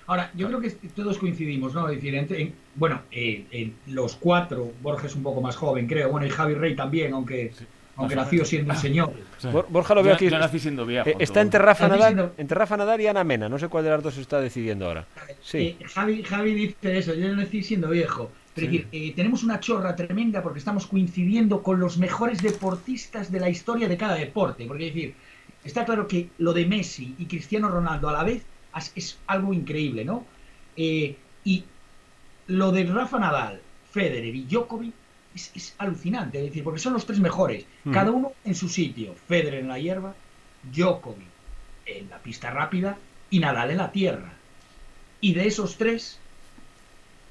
Ahora, 0.06 0.30
yo 0.34 0.48
creo 0.48 0.60
que 0.60 0.70
todos 0.94 1.16
coincidimos, 1.18 1.72
¿no? 1.74 1.88
Es 1.88 1.96
decir, 1.96 2.14
entre- 2.14 2.42
en- 2.42 2.54
bueno, 2.74 3.00
eh, 3.10 3.46
en 3.50 3.74
los 3.86 4.16
cuatro, 4.16 4.72
Borja 4.82 5.06
es 5.06 5.14
un 5.14 5.22
poco 5.22 5.40
más 5.40 5.56
joven, 5.56 5.86
creo, 5.86 6.10
bueno, 6.10 6.26
y 6.26 6.30
Javi 6.30 6.54
Rey 6.54 6.76
también, 6.76 7.14
aunque, 7.14 7.52
aunque 7.96 8.14
o 8.14 8.16
nació 8.18 8.44
siendo 8.44 8.74
un 8.74 8.78
señor. 8.78 9.14
Sí. 9.38 9.48
Bor- 9.48 9.66
Borja 9.70 9.94
lo 9.94 10.02
veo 10.02 10.14
aquí. 10.14 10.28
Yo 10.28 10.38
nací 10.38 10.58
siendo 10.58 10.84
viejo. 10.84 11.08
Eh, 11.08 11.16
está 11.20 11.40
entre 11.40 11.58
Rafa, 11.60 11.88
Nadal, 11.88 12.12
siendo- 12.14 12.34
entre 12.36 12.58
Rafa 12.58 12.76
Nadal 12.76 13.00
y 13.00 13.06
Ana 13.06 13.24
Mena. 13.24 13.48
No 13.48 13.58
sé 13.58 13.68
cuál 13.68 13.84
de 13.84 13.90
las 13.90 14.02
dos 14.02 14.18
está 14.18 14.42
decidiendo 14.42 14.86
ahora. 14.86 15.06
Sí. 15.42 15.76
Eh, 15.80 15.84
Javi, 15.86 16.22
Javi 16.22 16.52
dice 16.52 16.98
eso, 16.98 17.14
yo 17.14 17.34
nací 17.34 17.62
siendo 17.62 17.88
viejo. 17.88 18.30
Pero 18.54 18.68
Sí. 18.70 18.76
es 18.76 18.84
decir, 18.84 19.02
eh, 19.10 19.12
tenemos 19.16 19.42
una 19.42 19.58
chorra 19.58 19.96
tremenda 19.96 20.42
porque 20.42 20.58
estamos 20.58 20.86
coincidiendo 20.86 21.62
con 21.62 21.80
los 21.80 21.96
mejores 21.96 22.42
deportistas 22.42 23.32
de 23.32 23.40
la 23.40 23.48
historia 23.48 23.88
de 23.88 23.96
cada 23.96 24.14
deporte. 24.16 24.66
Porque 24.66 24.88
es 24.88 24.94
decir, 24.94 25.14
está 25.64 25.84
claro 25.84 26.06
que 26.06 26.30
lo 26.38 26.52
de 26.52 26.66
Messi 26.66 27.14
y 27.18 27.26
Cristiano 27.26 27.68
Ronaldo 27.68 28.08
a 28.08 28.12
la 28.12 28.24
vez 28.24 28.42
es 28.94 29.18
algo 29.26 29.52
increíble, 29.54 30.04
¿no? 30.04 30.24
Eh, 30.76 31.16
y 31.44 31.64
lo 32.48 32.72
de 32.72 32.84
Rafa 32.84 33.18
Nadal, 33.18 33.60
Federer 33.90 34.34
y 34.34 34.44
Djokovic 34.44 34.92
es, 35.34 35.50
es 35.54 35.74
alucinante, 35.78 36.38
es 36.38 36.44
decir, 36.46 36.64
porque 36.64 36.80
son 36.80 36.92
los 36.92 37.06
tres 37.06 37.20
mejores, 37.20 37.66
Mm. 37.84 37.92
cada 37.92 38.10
uno 38.10 38.32
en 38.44 38.54
su 38.54 38.68
sitio. 38.68 39.14
Federer 39.28 39.60
en 39.60 39.68
la 39.68 39.78
hierba, 39.78 40.14
Djokovic 40.72 41.26
en 41.86 42.08
la 42.10 42.18
pista 42.18 42.50
rápida 42.50 42.96
y 43.30 43.38
Nadal 43.40 43.70
en 43.70 43.78
la 43.78 43.92
tierra. 43.92 44.32
Y 45.20 45.34
de 45.34 45.46
esos 45.46 45.76
tres, 45.76 46.18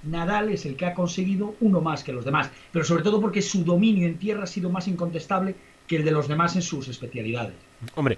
Nadal 0.04 0.50
es 0.50 0.66
el 0.66 0.76
que 0.76 0.86
ha 0.86 0.94
conseguido 0.94 1.56
uno 1.62 1.80
más 1.82 2.04
que 2.04 2.12
los 2.14 2.26
demás, 2.26 2.50
pero 2.72 2.84
sobre 2.86 3.04
todo 3.04 3.22
porque 3.22 3.42
su 3.42 3.64
dominio 3.64 4.08
en 4.08 4.18
tierra 4.18 4.44
ha 4.44 4.48
sido 4.48 4.70
más 4.70 4.88
incontestable 4.88 5.56
que 5.88 5.98
el 5.98 6.06
de 6.06 6.12
los 6.12 6.28
demás 6.28 6.56
en 6.56 6.62
sus 6.62 6.88
especialidades. 6.88 7.56
Hombre, 7.96 8.18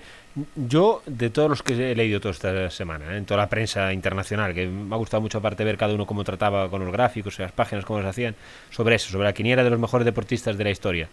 yo 0.56 1.02
de 1.06 1.30
todos 1.30 1.50
los 1.50 1.64
que 1.64 1.92
he 1.92 1.96
leído 1.96 2.20
toda 2.20 2.32
esta 2.34 2.70
semana, 2.70 3.14
¿eh? 3.14 3.18
en 3.18 3.26
toda 3.26 3.40
la 3.40 3.50
prensa 3.50 3.94
internacional, 3.94 4.54
que 4.54 4.68
me 4.68 4.94
ha 4.94 4.98
gustado 4.98 5.22
mucho 5.22 5.38
aparte 5.38 5.64
ver 5.64 5.78
cada 5.78 5.94
uno 5.94 6.06
cómo 6.06 6.24
trataba 6.24 6.70
con 6.70 6.84
los 6.84 6.92
gráficos 6.92 7.40
y 7.40 7.42
las 7.42 7.52
páginas, 7.52 7.86
cómo 7.86 8.02
se 8.02 8.08
hacían, 8.08 8.36
sobre 8.70 8.96
eso, 8.96 9.10
sobre 9.12 9.26
la 9.26 9.34
quiniera 9.34 9.64
de 9.64 9.70
los 9.70 9.80
mejores 9.80 10.06
deportistas 10.06 10.58
de 10.58 10.64
la 10.64 10.70
historia. 10.72 11.10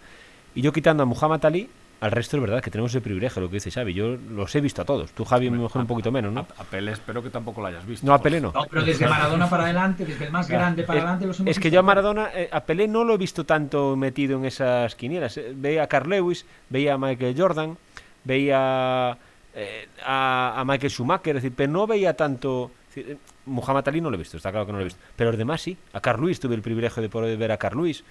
Y 0.55 0.61
yo 0.61 0.71
quitando 0.73 1.03
a 1.03 1.05
Muhammad 1.05 1.43
Ali, 1.45 1.69
al 2.01 2.11
resto 2.11 2.35
es 2.35 2.41
verdad 2.41 2.61
que 2.61 2.69
tenemos 2.69 2.93
el 2.95 3.01
privilegio, 3.01 3.41
lo 3.41 3.47
que 3.47 3.53
dice 3.55 3.71
Xavi. 3.71 3.93
Yo 3.93 4.17
los 4.29 4.53
he 4.53 4.59
visto 4.59 4.81
a 4.81 4.85
todos. 4.85 5.11
Tú, 5.13 5.23
Javi, 5.23 5.47
a 5.47 5.51
lo 5.51 5.55
mejor 5.61 5.81
un 5.83 5.87
poquito 5.87 6.11
menos, 6.11 6.33
¿no? 6.33 6.41
A, 6.57 6.61
a 6.61 6.65
Pelé 6.65 6.91
espero 6.91 7.23
que 7.23 7.29
tampoco 7.29 7.61
lo 7.61 7.67
hayas 7.67 7.85
visto. 7.87 8.05
No, 8.05 8.13
a 8.13 8.21
Pelé 8.21 8.41
no. 8.41 8.51
No, 8.51 8.65
pero 8.69 8.83
desde 8.83 9.07
Maradona 9.07 9.49
para 9.49 9.63
adelante, 9.63 10.03
desde 10.05 10.25
el 10.25 10.31
más 10.31 10.49
grande 10.49 10.83
para 10.83 10.99
Es- 10.99 11.03
adelante, 11.05 11.27
los 11.27 11.39
hemos 11.39 11.49
Es 11.51 11.57
que 11.59 11.69
visto 11.69 11.73
yo 11.75 11.79
a. 11.79 11.83
Maradona, 11.83 12.29
eh, 12.35 12.49
a 12.51 12.59
Pelé 12.65 12.89
no 12.89 13.05
lo 13.05 13.13
he 13.13 13.17
visto 13.17 13.45
tanto 13.45 13.95
metido 13.95 14.37
en 14.37 14.43
esas 14.43 14.95
quinielas. 14.95 15.39
Veía 15.55 15.83
a 15.83 15.87
Carl 15.87 16.09
Lewis, 16.09 16.45
veía 16.69 16.95
a 16.95 16.97
Michael 16.97 17.35
Jordan, 17.37 17.77
veía 18.23 19.17
eh, 19.55 19.87
a, 20.05 20.59
a 20.59 20.65
Michael 20.65 20.91
Schumacher, 20.91 21.35
es 21.37 21.43
decir, 21.43 21.55
pero 21.55 21.71
no 21.71 21.87
veía 21.87 22.15
tanto. 22.15 22.71
decir, 22.89 23.11
eh, 23.11 23.17
Muhammad 23.45 23.87
Ali 23.87 23.99
no 24.01 24.09
lo 24.09 24.15
he 24.15 24.19
visto, 24.19 24.37
está 24.37 24.51
claro 24.51 24.65
que 24.65 24.71
no 24.71 24.77
lo 24.77 24.83
he 24.83 24.85
visto. 24.85 24.99
Pero 25.15 25.31
los 25.31 25.37
demás 25.37 25.61
sí. 25.61 25.75
A 25.93 25.99
Carl 25.99 26.21
Lewis 26.21 26.39
tuve 26.39 26.55
el 26.55 26.61
privilegio 26.61 27.01
de 27.01 27.09
poder 27.09 27.37
ver 27.37 27.51
a 27.51 27.57
Carl 27.57 27.77
Lewis. 27.77 28.03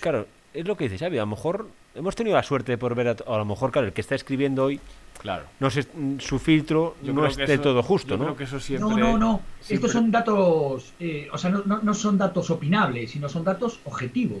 Claro, 0.00 0.26
es 0.52 0.66
lo 0.66 0.76
que 0.76 0.88
dice 0.88 0.98
Xavi. 0.98 1.18
A 1.18 1.22
lo 1.22 1.26
mejor 1.28 1.68
hemos 1.94 2.16
tenido 2.16 2.36
la 2.36 2.42
suerte 2.42 2.72
de 2.72 2.78
poder 2.78 2.94
ver 2.96 3.08
a, 3.08 3.16
a 3.34 3.38
lo 3.38 3.44
mejor, 3.44 3.70
claro, 3.70 3.86
el 3.88 3.92
que 3.92 4.00
está 4.00 4.14
escribiendo 4.14 4.64
hoy, 4.64 4.80
Claro. 5.20 5.44
no 5.60 5.70
sé, 5.70 5.86
mm, 5.94 6.18
su 6.18 6.38
filtro 6.38 6.96
Yo 7.02 7.12
no 7.12 7.20
creo 7.20 7.30
es 7.30 7.36
que 7.36 7.46
de 7.46 7.54
eso- 7.54 7.62
todo 7.62 7.82
justo, 7.82 8.14
yo 8.14 8.16
¿no? 8.18 8.24
creo 8.24 8.36
que 8.36 8.44
eso 8.44 8.58
siempre. 8.58 8.88
No, 8.88 8.96
no, 8.96 9.18
no. 9.18 9.40
siempre- 9.60 9.74
Estos 9.74 9.92
son 9.92 10.10
datos, 10.10 10.92
eh, 10.98 11.28
o 11.30 11.36
sea, 11.38 11.50
no, 11.50 11.62
no- 11.66 11.80
no 11.82 11.94
son 11.94 12.16
datos 12.18 12.50
opinables, 12.50 13.10
sino 13.10 13.28
son 13.28 13.44
datos 13.44 13.80
objetivos. 13.84 14.40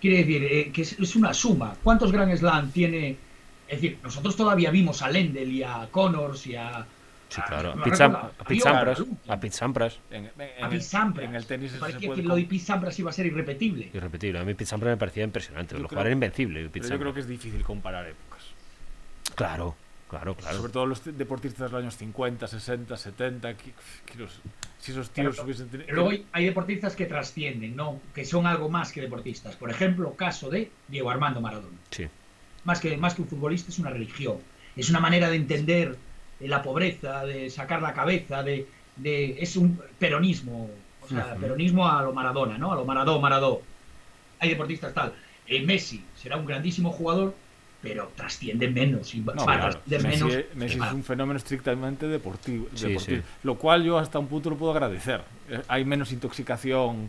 Quiere 0.00 0.18
decir 0.18 0.44
eh, 0.44 0.70
que 0.72 0.82
es, 0.82 0.98
es 0.98 1.16
una 1.16 1.32
suma. 1.32 1.74
¿Cuántos 1.82 2.10
Grand 2.12 2.36
Slam 2.36 2.70
tiene? 2.72 3.16
Es 3.68 3.80
decir, 3.82 3.98
nosotros 4.02 4.34
todavía 4.36 4.70
vimos 4.70 5.02
a 5.02 5.10
Lendl 5.10 5.50
y 5.50 5.62
a 5.62 5.88
Connors 5.90 6.46
y 6.46 6.56
a. 6.56 6.86
Sí, 7.28 7.40
claro. 7.42 7.72
A 7.72 7.74
no 7.76 7.84
Pete 7.84 7.96
recuerdo, 7.96 8.14
Sam- 8.14 8.14
a. 8.16 8.84
Galanti, 8.84 9.16
A 9.28 9.40
Pete 9.40 9.54
Sampras. 9.54 9.98
En, 10.10 10.24
en- 10.24 10.30
el- 10.38 10.68
Pete 10.70 10.80
Sampras. 10.80 11.28
en 11.28 11.34
el 11.34 11.44
tenis 11.46 11.70
Me 11.72 11.76
se 11.76 11.80
parecía 11.80 12.08
puede 12.08 12.22
que 12.22 12.28
lo 12.28 12.36
de 12.36 12.58
Sampras 12.58 12.98
iba 12.98 13.10
a 13.10 13.12
ser 13.12 13.26
irrepetible. 13.26 13.90
Irrepetible. 13.92 14.38
A 14.38 14.44
mí 14.44 14.54
Pete 14.54 14.64
Sampras 14.66 14.92
me 14.92 14.96
parecía 14.96 15.24
impresionante. 15.24 15.74
Yo 15.74 15.82
Lo 15.82 15.88
creo- 15.88 15.96
jugar 15.98 16.06
era 16.06 16.14
invencible. 16.14 16.70
Pero 16.70 16.88
yo 16.88 16.98
creo 16.98 17.12
que 17.14 17.20
es 17.20 17.28
difícil 17.28 17.62
comparar 17.62 18.06
épocas. 18.06 18.42
Claro, 19.34 19.76
claro, 20.08 20.34
claro. 20.34 20.56
Sobre 20.56 20.72
todo 20.72 20.86
los 20.86 21.04
deportistas 21.04 21.70
de 21.70 21.72
los 21.72 21.82
años 21.82 21.96
50, 21.96 22.46
60, 22.46 22.96
70. 22.96 23.54
que- 23.54 23.72
que 24.06 24.18
los- 24.18 24.40
si 24.78 24.92
esos 24.92 25.10
tíos 25.10 25.34
Claro, 25.34 25.44
hubiesen 25.44 25.68
tenido. 25.68 25.86
Pero 25.86 25.96
luego 25.96 26.10
hay, 26.10 26.26
hay 26.32 26.44
deportistas 26.46 26.96
que 26.96 27.04
trascienden, 27.06 27.76
¿no? 27.76 28.00
Que 28.14 28.24
son 28.24 28.46
algo 28.46 28.68
más 28.70 28.90
que 28.92 29.00
deportistas. 29.02 29.54
Por 29.56 29.70
ejemplo, 29.70 30.14
caso 30.14 30.48
de 30.48 30.70
Diego 30.88 31.10
Armando 31.10 31.40
Maradona. 31.42 31.76
Sí. 31.90 32.08
Más 32.68 32.80
que, 32.80 32.98
más 32.98 33.14
que 33.14 33.22
un 33.22 33.28
futbolista, 33.28 33.70
es 33.70 33.78
una 33.78 33.88
religión. 33.88 34.36
Es 34.76 34.90
una 34.90 35.00
manera 35.00 35.30
de 35.30 35.36
entender 35.36 35.96
eh, 36.38 36.46
la 36.48 36.62
pobreza, 36.62 37.24
de 37.24 37.48
sacar 37.48 37.80
la 37.80 37.94
cabeza, 37.94 38.42
de, 38.42 38.66
de- 38.96 39.36
es 39.40 39.56
un 39.56 39.80
peronismo. 39.98 40.68
O 41.00 41.08
sea, 41.08 41.28
Ujú. 41.32 41.40
peronismo 41.40 41.88
a 41.88 42.02
lo 42.02 42.12
Maradona, 42.12 42.58
¿no? 42.58 42.70
A 42.70 42.76
lo 42.76 42.84
Maradó, 42.84 43.18
Maradó. 43.22 43.62
Hay 44.38 44.50
deportistas 44.50 44.92
tal. 44.92 45.14
Eh, 45.46 45.64
Messi 45.64 46.04
será 46.14 46.36
un 46.36 46.44
grandísimo 46.44 46.90
jugador, 46.92 47.34
pero 47.80 48.12
trasciende 48.14 48.68
menos 48.68 49.14
y 49.14 49.20
No, 49.20 49.32
claro. 49.32 49.70
trascender 49.70 50.02
Messi, 50.02 50.24
menos. 50.24 50.44
Messi 50.54 50.78
es 50.78 50.92
un 50.92 51.04
fenómeno 51.04 51.38
estrictamente 51.38 52.06
deportivo, 52.06 52.66
Sí, 52.74 52.88
deportivo, 52.88 53.22
sí. 53.22 53.26
Lo 53.44 53.54
cual 53.54 53.82
yo 53.82 53.96
hasta 53.96 54.18
un 54.18 54.26
punto 54.26 54.50
lo 54.50 54.56
puedo 54.58 54.72
agradecer. 54.72 55.22
Eh, 55.48 55.62
Hay 55.68 55.86
menos 55.86 56.12
intoxicación. 56.12 57.08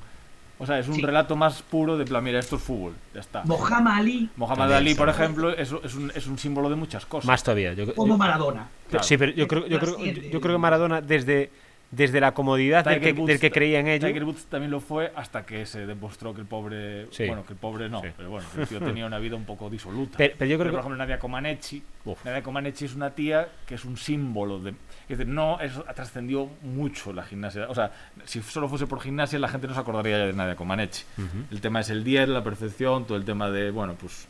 O 0.61 0.65
sea, 0.65 0.77
es 0.77 0.87
un 0.89 0.95
Sí. 0.95 1.01
relato 1.01 1.35
más 1.37 1.61
puro 1.61 1.97
de 1.97 2.03
plan, 2.05 2.21
mira, 2.23 2.37
esto 2.39 2.57
es 2.57 2.61
fútbol. 2.61 2.93
Ya 3.13 3.21
está. 3.21 3.43
Mohamed 3.45 3.91
Ali 3.91 4.29
Mohamed 4.35 4.71
Ali, 4.73 4.93
por 4.93 5.07
ejemplo, 5.07 5.49
es, 5.51 5.71
es 5.83 5.95
un, 5.95 6.11
es 6.13 6.27
un 6.27 6.37
símbolo 6.37 6.69
de 6.69 6.75
muchas 6.75 7.05
cosas. 7.05 7.25
Más 7.25 7.41
todavía. 7.43 7.73
Yo, 7.73 7.95
como 7.95 8.17
Maradona. 8.17 8.67
Claro. 8.89 9.03
Sí, 9.03 9.17
pero 9.17 9.31
yo 9.31 9.47
creo, 9.47 9.65
yo, 9.67 9.79
creo, 9.79 9.97
yo 9.97 10.41
creo 10.41 10.55
que 10.55 10.57
Maradona, 10.59 10.99
desde, 11.01 11.49
desde 11.91 12.19
la 12.21 12.33
comodidad 12.33 12.85
del 12.85 12.95
que, 12.95 12.99
Tiger 13.07 13.15
Woods- 13.21 13.27
del 13.27 13.39
que 13.39 13.51
creía 13.51 13.79
en 13.79 13.87
ello. 13.87 14.07
Tiger 14.07 14.23
Woods 14.23 14.45
también 14.45 14.69
lo 14.69 14.79
fue 14.79 15.11
hasta 15.15 15.43
que 15.45 15.65
se 15.65 15.85
demostró 15.87 16.35
que 16.35 16.41
el 16.41 16.47
pobre. 16.47 17.07
Sí. 17.11 17.25
Bueno, 17.25 17.43
que 17.45 17.53
el 17.53 17.59
pobre 17.59 17.89
no, 17.89 18.01
Sí. 18.01 18.09
pero 18.15 18.29
bueno, 18.29 18.47
que 18.53 18.61
el 18.61 18.67
tío 18.67 18.79
tenía 18.79 19.05
una 19.07 19.17
vida 19.17 19.35
un 19.35 19.45
poco 19.45 19.69
disoluta. 19.71 20.17
Pero- 20.17 20.35
pero 20.37 20.51
yo 20.51 20.57
creo 20.57 20.71
por 20.71 20.79
que- 20.79 20.85
ejemplo, 20.85 20.97
Nadia 20.97 21.17
Comaneci. 21.17 21.81
Uf. 22.05 22.23
Nadia 22.25 22.43
Comaneci 22.43 22.85
es 22.85 22.93
una 22.95 23.09
tía 23.11 23.47
que 23.65 23.75
es 23.75 23.85
un 23.85 23.97
símbolo 23.97 24.59
de. 24.59 24.71
Es 25.09 25.17
decir, 25.17 25.27
no, 25.27 25.59
eso 25.59 25.83
trascendió 25.95 26.47
mucho 26.61 27.11
la 27.11 27.23
gimnasia. 27.23 27.67
O 27.69 27.73
sea, 27.73 27.91
si 28.25 28.41
solo 28.43 28.69
fuese 28.69 28.85
por 28.85 28.99
gimnasia, 29.01 29.39
la 29.39 29.47
gente 29.47 29.67
no 29.67 29.73
se 29.73 29.79
acordaría 29.79 30.19
ya 30.19 30.25
de 30.27 30.33
Nadia 30.33 30.55
Comaneci. 30.55 31.03
El 31.49 31.59
tema 31.61 31.79
es 31.79 31.89
el 31.89 32.03
10, 32.03 32.29
la 32.29 32.43
percepción, 32.43 33.05
todo 33.05 33.17
el 33.17 33.25
tema 33.25 33.49
de, 33.49 33.71
bueno, 33.71 33.95
pues 33.99 34.27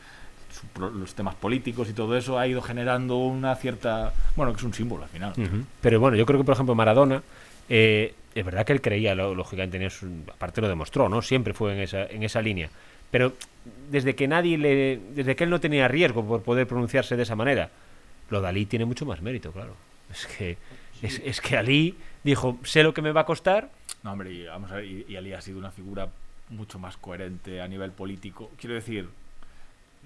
los 0.80 1.14
temas 1.14 1.36
políticos 1.36 1.90
y 1.90 1.94
todo 1.94 2.18
eso 2.18 2.40
ha 2.40 2.48
ido 2.48 2.62
generando 2.62 3.18
una 3.18 3.56
cierta. 3.56 4.14
Bueno, 4.36 4.52
que 4.54 4.58
es 4.60 4.64
un 4.64 4.74
símbolo 4.74 5.04
al 5.04 5.10
final. 5.10 5.32
Ujú. 5.38 5.64
Pero 5.82 6.00
bueno, 6.00 6.18
yo 6.18 6.26
creo 6.26 6.40
que, 6.40 6.44
por 6.46 6.54
ejemplo, 6.54 6.74
Maradona, 6.76 7.22
eh, 7.70 8.14
es 8.36 8.46
verdad 8.46 8.66
que 8.66 8.74
él 8.74 8.82
creía, 8.82 9.16
lógicamente, 9.16 9.88
aparte 10.30 10.62
lo 10.62 10.68
demostró, 10.68 11.10
¿no? 11.10 11.22
Siempre 11.22 11.54
fue 11.54 11.74
en 11.74 11.80
esa, 11.80 12.06
en 12.06 12.24
esa 12.24 12.42
línea. 12.42 12.70
Pero 13.12 13.34
desde 13.90 14.16
que 14.16 14.28
nadie 14.28 14.58
le. 14.58 15.00
Desde 15.16 15.36
que 15.36 15.44
él 15.44 15.50
no 15.50 15.60
tenía 15.60 15.88
riesgo 15.88 16.26
por 16.26 16.44
poder 16.44 16.68
pronunciarse 16.68 17.16
de 17.16 17.24
esa 17.24 17.36
manera, 17.36 17.70
lo 18.30 18.42
de 18.42 18.48
Ali 18.48 18.66
tiene 18.66 18.86
mucho 18.86 19.06
más 19.06 19.22
mérito, 19.22 19.52
claro. 19.52 19.76
Es 20.12 20.28
que, 20.28 20.58
es, 21.02 21.22
es 21.24 21.42
que 21.42 21.58
Ali 21.58 21.96
dijo, 22.24 22.58
sé 22.64 22.84
lo 22.84 22.94
que 22.94 23.02
me 23.02 23.12
va 23.12 23.22
a 23.22 23.26
costar. 23.26 23.70
No, 24.04 24.14
hombre, 24.14 24.32
y, 24.32 24.46
vamos 24.46 24.72
a 24.72 24.76
ver, 24.76 24.86
y, 24.86 25.06
y 25.08 25.16
Ali 25.16 25.34
ha 25.34 25.42
sido 25.42 25.58
una 25.58 25.72
figura 25.72 26.10
mucho 26.50 26.80
más 26.80 26.98
coherente 26.98 27.62
a 27.62 27.68
nivel 27.68 27.92
político. 27.92 28.52
Quiero 28.60 28.76
decir, 28.76 29.10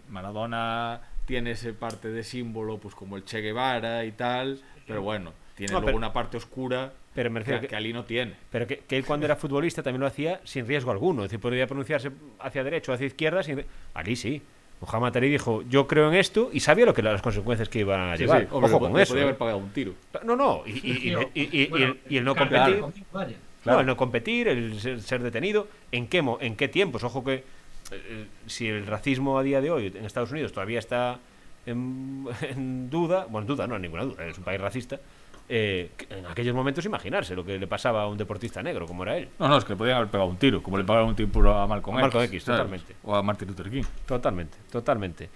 Maradona 0.10 1.02
tiene 1.26 1.52
ese 1.52 1.74
parte 1.74 2.10
de 2.10 2.24
símbolo, 2.24 2.78
pues 2.78 2.96
como 2.96 3.18
el 3.18 3.26
Che 3.26 3.42
Guevara 3.42 4.06
y 4.06 4.12
tal, 4.12 4.62
pero 4.88 5.02
bueno, 5.02 5.34
tiene 5.56 5.72
No, 5.72 5.80
luego 5.80 5.86
pero- 5.88 5.98
una 5.98 6.12
parte 6.14 6.38
oscura 6.38 6.92
Pero 7.14 7.30
me 7.32 7.40
refiero 7.42 7.62
que, 7.68 7.76
Ali 7.76 7.94
no 7.94 8.04
tiene. 8.06 8.34
Pero 8.52 8.66
que, 8.68 8.80
que 8.80 8.98
él 8.98 9.06
cuando 9.06 9.26
era 9.26 9.36
futbolista 9.36 9.84
también 9.84 10.02
lo 10.02 10.08
hacía 10.08 10.42
sin 10.44 10.66
riesgo 10.68 10.92
alguno. 10.92 11.24
Es 11.24 11.30
decir, 11.30 11.40
podía 11.40 11.68
pronunciarse 11.68 12.10
hacia 12.40 12.64
derecha 12.64 12.92
o 12.92 12.96
hacia 12.96 13.06
izquierda. 13.08 13.44
Sin... 13.44 13.64
Ali 13.94 14.16
sí. 14.16 14.42
Muhammad 14.82 15.16
Ali 15.16 15.30
dijo, 15.30 15.62
yo 15.70 15.88
creo 15.88 16.10
en 16.10 16.16
esto 16.16 16.50
y 16.52 16.60
sabía 16.60 16.86
lo 16.86 16.94
que 16.94 17.02
las 17.02 17.22
consecuencias 17.22 17.70
que 17.70 17.80
iban 17.80 18.02
a 18.10 18.16
llevar. 18.18 18.42
sí, 18.42 18.48
hombre, 18.52 18.70
Ojo 18.72 18.80
con 18.80 18.92
podía 18.92 19.04
eso. 19.04 19.18
¿eh? 19.18 19.22
haber 19.22 19.38
pagado 19.38 19.58
un 19.60 19.70
tiro. 19.70 19.94
No, 20.26 20.36
no. 20.36 20.64
Y, 20.66 21.10
el- 21.14 22.24
no 22.26 22.36
Claro, 22.36 22.82
competir. 22.82 23.04
vaya. 23.14 23.36
No, 23.66 23.80
el 23.80 23.86
no 23.86 23.96
competir, 23.96 24.48
el 24.50 24.80
ser, 24.82 25.02
ser 25.02 25.24
detenido. 25.24 25.68
¿En 25.92 26.08
qué, 26.08 26.22
mo- 26.22 26.38
¿En 26.42 26.56
qué 26.58 26.68
tiempos? 26.68 27.04
Ojo 27.06 27.24
que 27.24 27.44
eh, 27.92 28.26
si 28.46 28.68
el 28.68 28.86
racismo 28.86 29.38
a 29.40 29.44
día 29.44 29.62
de 29.62 29.72
hoy 29.72 29.88
en 29.96 30.04
Estados 30.04 30.32
Unidos 30.32 30.52
todavía 30.52 30.80
está 30.80 31.20
en, 31.66 32.26
en 32.42 32.90
duda, 32.90 33.26
bueno, 33.30 33.42
en 33.44 33.48
duda 33.48 33.68
no, 33.68 33.78
en 33.78 33.84
ninguna 33.84 34.04
duda, 34.04 34.26
es 34.26 34.38
un 34.38 34.44
país 34.44 34.60
racista. 34.60 35.00
Eh, 35.50 35.92
en 36.10 36.26
aquellos 36.26 36.56
momentos 36.56 36.86
imaginarse 36.86 37.36
lo 37.36 37.44
que 37.44 37.58
le 37.58 37.68
pasaba 37.68 38.04
a 38.04 38.08
un 38.08 38.18
deportista 38.18 38.64
negro 38.64 38.86
como 38.86 39.04
era 39.04 39.18
él. 39.18 39.30
No, 39.40 39.48
no, 39.48 39.58
es 39.58 39.66
que 39.66 39.74
le 39.74 39.78
podían 39.78 39.98
haber 39.98 40.10
pegado 40.10 40.30
un 40.30 40.38
tiro, 40.38 40.64
como 40.64 40.78
le 40.78 40.84
pagaron 40.84 41.10
un 41.10 41.16
tiro 41.16 41.54
a 41.54 41.68
Malcolm, 41.68 41.98
A 41.98 42.02
Malcolm 42.02 42.24
X, 42.24 42.34
X, 42.36 42.46
totalmente. 42.46 42.96
O 43.04 43.16
a 43.16 43.22
Martin 43.22 43.48
Luther 43.50 43.70
King. 43.70 43.84
Totalmente, 44.06 44.58
totalmente. 44.72 45.30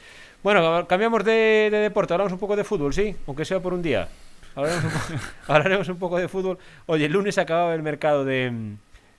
Bueno, 0.43 0.88
cambiamos 0.88 1.24
de, 1.24 1.70
de 1.72 1.78
deporte, 1.78 2.13
hablamos 2.13 2.34
un 2.34 2.39
poco 2.39 2.56
de 2.56 2.63
fútbol, 2.63 2.93
sí, 2.93 3.15
aunque 3.28 3.46
sea 3.46 3.60
por 3.60 3.74
un 3.74 3.82
día. 3.82 4.08
Hablaremos 4.56 4.86
un, 4.86 4.91
poco, 4.91 5.24
hablaremos 5.48 5.89
un 5.89 6.00
poco 6.00 6.17
de 6.17 6.28
fútbol. 6.28 6.58
Oye, 6.88 7.06
el 7.06 7.12
lunes 7.12 7.38
acababa 7.38 7.76
el 7.76 7.84
mercado 7.84 8.26
de, 8.26 8.52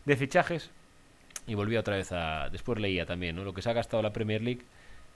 de 0.05 0.17
fichajes 0.17 0.71
y 1.47 1.55
volvía 1.55 1.81
otra 1.81 1.97
vez 1.97 2.11
a. 2.13 2.49
Después 2.51 2.79
leía 2.79 3.07
también, 3.07 3.37
¿no? 3.37 3.45
Lo 3.45 3.55
que 3.55 3.63
se 3.63 3.71
ha 3.71 3.73
gastado 3.73 4.03
la 4.03 4.13
Premier 4.13 4.43
League 4.43 4.63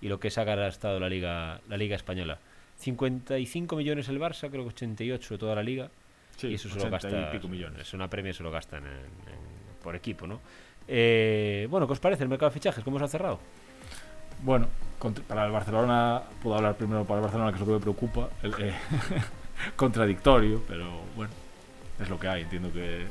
y 0.00 0.08
lo 0.08 0.20
que 0.20 0.30
se 0.30 0.40
ha 0.40 0.44
gastado 0.44 1.00
la 1.00 1.08
Liga, 1.08 1.60
la 1.68 1.76
Liga 1.76 1.96
Española. 1.96 2.38
55 2.82 3.76
millones 3.76 4.08
el 4.08 4.18
Barça, 4.20 4.50
creo 4.50 4.62
que 4.64 4.70
88 4.70 5.38
toda 5.38 5.54
la 5.54 5.62
Liga. 5.62 5.88
Sí, 6.36 6.48
y 6.48 6.54
eso 6.54 6.68
se 6.68 6.76
lo 6.76 6.82
80 6.86 7.08
y 7.08 7.12
gasta. 7.12 7.30
pico 7.32 7.48
millones. 7.48 7.80
Es 7.82 7.94
una 7.94 8.08
premia, 8.08 8.32
se 8.32 8.42
lo 8.42 8.50
gastan 8.50 8.84
en- 8.84 8.90
en- 8.92 9.82
por 9.82 9.94
equipo, 9.96 10.26
¿no? 10.26 10.40
Eh, 10.88 11.66
bueno, 11.70 11.86
¿qué 11.86 11.92
os 11.92 12.00
parece 12.00 12.22
el 12.24 12.28
mercado 12.28 12.50
de 12.50 12.54
fichajes? 12.54 12.82
¿Cómo 12.82 12.98
se 12.98 13.04
ha 13.04 13.08
cerrado? 13.08 13.38
Bueno, 14.42 14.66
contra- 14.98 15.24
para 15.24 15.46
el 15.46 15.52
Barcelona, 15.52 16.22
puedo 16.42 16.56
hablar 16.56 16.74
primero 16.76 17.04
para 17.04 17.18
el 17.20 17.22
Barcelona, 17.22 17.50
que 17.50 17.54
es 17.56 17.60
lo 17.60 17.66
que 17.66 17.72
me 17.74 17.80
preocupa. 17.80 18.28
el- 18.42 18.54
eh, 18.58 18.74
contradictorio, 19.76 20.62
pero 20.66 20.88
bueno, 21.16 21.32
es 22.00 22.08
lo 22.08 22.18
que 22.18 22.28
hay. 22.28 22.42
Entiendo 22.42 22.72
que 22.72 23.06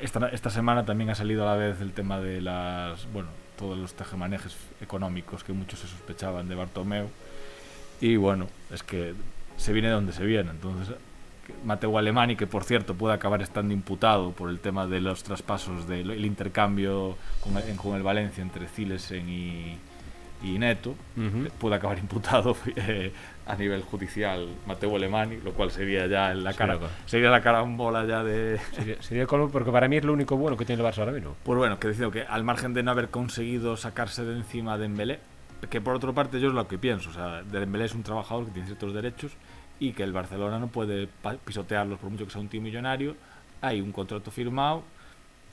esta, 0.00 0.28
esta 0.28 0.50
semana 0.50 0.84
también 0.84 1.10
ha 1.10 1.14
salido 1.14 1.44
a 1.48 1.52
la 1.52 1.56
vez 1.56 1.80
el 1.80 1.92
tema 1.92 2.20
de 2.20 2.40
las, 2.40 3.10
bueno, 3.12 3.28
todos 3.58 3.78
los 3.78 3.94
tejemanejes 3.94 4.56
económicos 4.80 5.44
que 5.44 5.52
muchos 5.52 5.78
se 5.80 5.86
sospechaban 5.88 6.48
de 6.48 6.54
Bartomeu. 6.54 7.08
Y 8.00 8.16
bueno, 8.16 8.46
es 8.72 8.82
que 8.82 9.14
se 9.56 9.72
viene 9.72 9.88
de 9.88 9.94
donde 9.94 10.12
se 10.12 10.24
viene. 10.24 10.50
Entonces, 10.50 10.94
Mateo 11.64 11.96
Alemani, 11.96 12.36
que 12.36 12.46
por 12.46 12.64
cierto 12.64 12.94
puede 12.94 13.14
acabar 13.14 13.40
estando 13.42 13.72
imputado 13.72 14.32
por 14.32 14.50
el 14.50 14.58
tema 14.58 14.86
de 14.86 15.00
los 15.00 15.22
traspasos 15.22 15.86
del 15.88 16.10
el 16.10 16.24
intercambio 16.24 17.16
con 17.40 17.56
el, 17.56 17.76
con 17.76 17.94
el 17.96 18.02
Valencia 18.02 18.42
entre 18.42 18.66
Cilesen 18.66 19.28
y, 19.28 19.78
y 20.42 20.58
Neto, 20.58 20.90
Ujú. 21.16 21.48
puede 21.58 21.76
acabar 21.76 21.98
imputado 21.98 22.56
eh, 22.76 23.12
a 23.46 23.54
nivel 23.54 23.82
judicial 23.82 24.46
Mateo 24.66 24.96
Alemani, 24.96 25.36
lo 25.38 25.52
cual 25.52 25.70
sería 25.70 26.06
ya 26.08 26.32
en 26.32 26.42
la 26.42 26.52
cara, 26.52 26.74
loco. 26.74 26.88
sería 27.06 27.30
la 27.30 27.40
carambola 27.40 28.04
ya 28.04 28.24
de, 28.24 28.58
Sería, 28.74 29.00
sería 29.00 29.22
el 29.22 29.28
colmo, 29.28 29.48
porque 29.48 29.70
para 29.70 29.86
mí 29.88 29.96
es 29.98 30.04
lo 30.04 30.12
único 30.12 30.36
bueno 30.36 30.56
que 30.56 30.64
tiene 30.64 30.82
el 30.82 30.88
Barça 30.88 30.98
ahora 30.98 31.12
mismo. 31.12 31.36
Pues 31.44 31.56
bueno, 31.56 31.78
que 31.78 31.88
decido 31.88 32.10
que 32.10 32.22
al 32.22 32.42
margen 32.42 32.74
de 32.74 32.82
no 32.82 32.90
haber 32.90 33.08
conseguido 33.08 33.76
sacarse 33.76 34.24
de 34.24 34.34
encima 34.36 34.76
de 34.76 34.82
Dembélé, 34.82 35.20
que 35.70 35.80
por 35.80 35.94
otra 35.96 36.12
parte 36.12 36.40
yo 36.40 36.48
es 36.48 36.54
lo 36.54 36.66
que 36.68 36.78
pienso, 36.78 37.10
o 37.10 37.12
sea, 37.12 37.42
Dembélé 37.42 37.86
es 37.86 37.94
un 37.94 38.02
trabajador 38.02 38.44
que 38.46 38.50
tiene 38.52 38.66
ciertos 38.66 38.92
derechos 38.94 39.32
y 39.80 39.92
que 39.92 40.02
el 40.02 40.12
Barcelona 40.12 40.58
no 40.58 40.68
puede 40.68 41.08
pisotearlos 41.44 41.98
por 41.98 42.10
mucho 42.10 42.24
que 42.26 42.30
sea 42.30 42.40
un 42.40 42.48
tío 42.48 42.60
millonario, 42.62 43.16
hay 43.60 43.80
un 43.80 43.92
contrato 43.92 44.30
firmado 44.30 44.84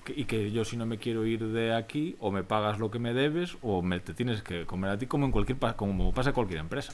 y 0.07 0.25
que 0.25 0.51
yo 0.51 0.65
si 0.65 0.75
no 0.75 0.85
me 0.85 0.97
quiero 0.97 1.25
ir 1.25 1.43
de 1.47 1.73
aquí 1.73 2.15
o 2.19 2.29
me 2.31 2.43
pagas 2.43 2.77
lo 2.79 2.91
que 2.91 2.99
me 2.99 3.13
debes 3.13 3.55
o 3.61 3.81
me 3.81 3.99
te 4.01 4.13
tienes 4.13 4.41
que 4.43 4.65
comer 4.65 4.91
a 4.91 4.97
ti 4.97 5.07
como 5.07 5.25
en 5.25 5.31
cualquier 5.31 5.57
como 5.75 6.13
pasa 6.13 6.29
en 6.29 6.35
cualquier 6.35 6.59
empresa. 6.59 6.93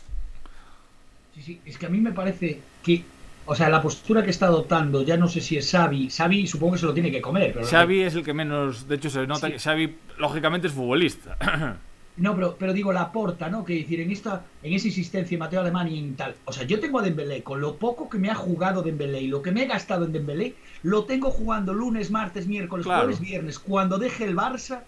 Sí, 1.34 1.42
sí, 1.42 1.62
es 1.66 1.78
que 1.78 1.86
a 1.88 1.90
mí 1.90 2.00
me 2.00 2.12
parece 2.12 2.60
que, 2.84 3.04
o 3.46 3.56
sea, 3.56 3.70
la 3.70 3.82
postura 3.82 4.24
que 4.24 4.30
está 4.30 4.46
adoptando, 4.48 5.02
ya 5.04 5.18
no 5.18 5.28
sé 5.28 5.42
si 5.42 5.58
es 5.58 5.72
Xavi, 5.72 6.10
Xavi 6.10 6.46
supongo 6.48 6.74
que 6.74 6.80
se 6.80 6.86
lo 6.86 6.94
tiene 6.94 7.12
que 7.12 7.22
comer, 7.22 7.54
pero 7.54 7.66
Xavi 7.66 8.02
es 8.02 8.14
el 8.16 8.24
que 8.24 8.34
menos, 8.34 8.88
de 8.88 8.96
hecho 8.96 9.10
se 9.10 9.26
nota 9.26 9.48
Sí. 9.48 9.54
que 9.54 9.60
Xavi 9.60 9.96
lógicamente 10.20 10.68
es 10.68 10.74
futbolista. 10.74 11.38
No, 12.20 12.36
pero, 12.36 12.56
pero 12.60 12.74
digo, 12.74 12.92
la 12.94 13.12
porta, 13.12 13.50
¿no? 13.50 13.64
Que 13.66 13.76
decir, 13.76 14.00
en 14.02 14.12
esta, 14.12 14.44
en 14.62 14.74
esa 14.74 14.88
insistencia 14.88 15.36
de 15.36 15.40
Mateo 15.40 15.62
Alemán 15.62 15.88
y 15.88 16.00
en 16.00 16.16
tal. 16.16 16.36
O 16.46 16.52
sea, 16.54 16.64
yo 16.64 16.80
tengo 16.80 17.00
a 17.00 17.02
Dembélé, 17.02 17.44
con 17.44 17.62
lo 17.62 17.76
poco 17.76 18.10
que 18.10 18.18
me 18.18 18.30
ha 18.30 18.36
jugado 18.36 18.82
Dembélé 18.82 19.22
y 19.22 19.28
lo 19.28 19.42
que 19.42 19.52
me 19.52 19.64
he 19.64 19.68
gastado 19.68 20.06
en 20.06 20.12
Dembélé, 20.12 20.56
lo 20.84 21.06
tengo 21.06 21.32
jugando 21.32 21.74
lunes, 21.74 22.12
martes, 22.12 22.46
miércoles, 22.48 22.86
Claro. 22.86 23.04
jueves, 23.04 23.20
viernes. 23.20 23.58
Cuando 23.60 23.98
deje 23.98 24.26
el 24.26 24.36
Barça, 24.36 24.82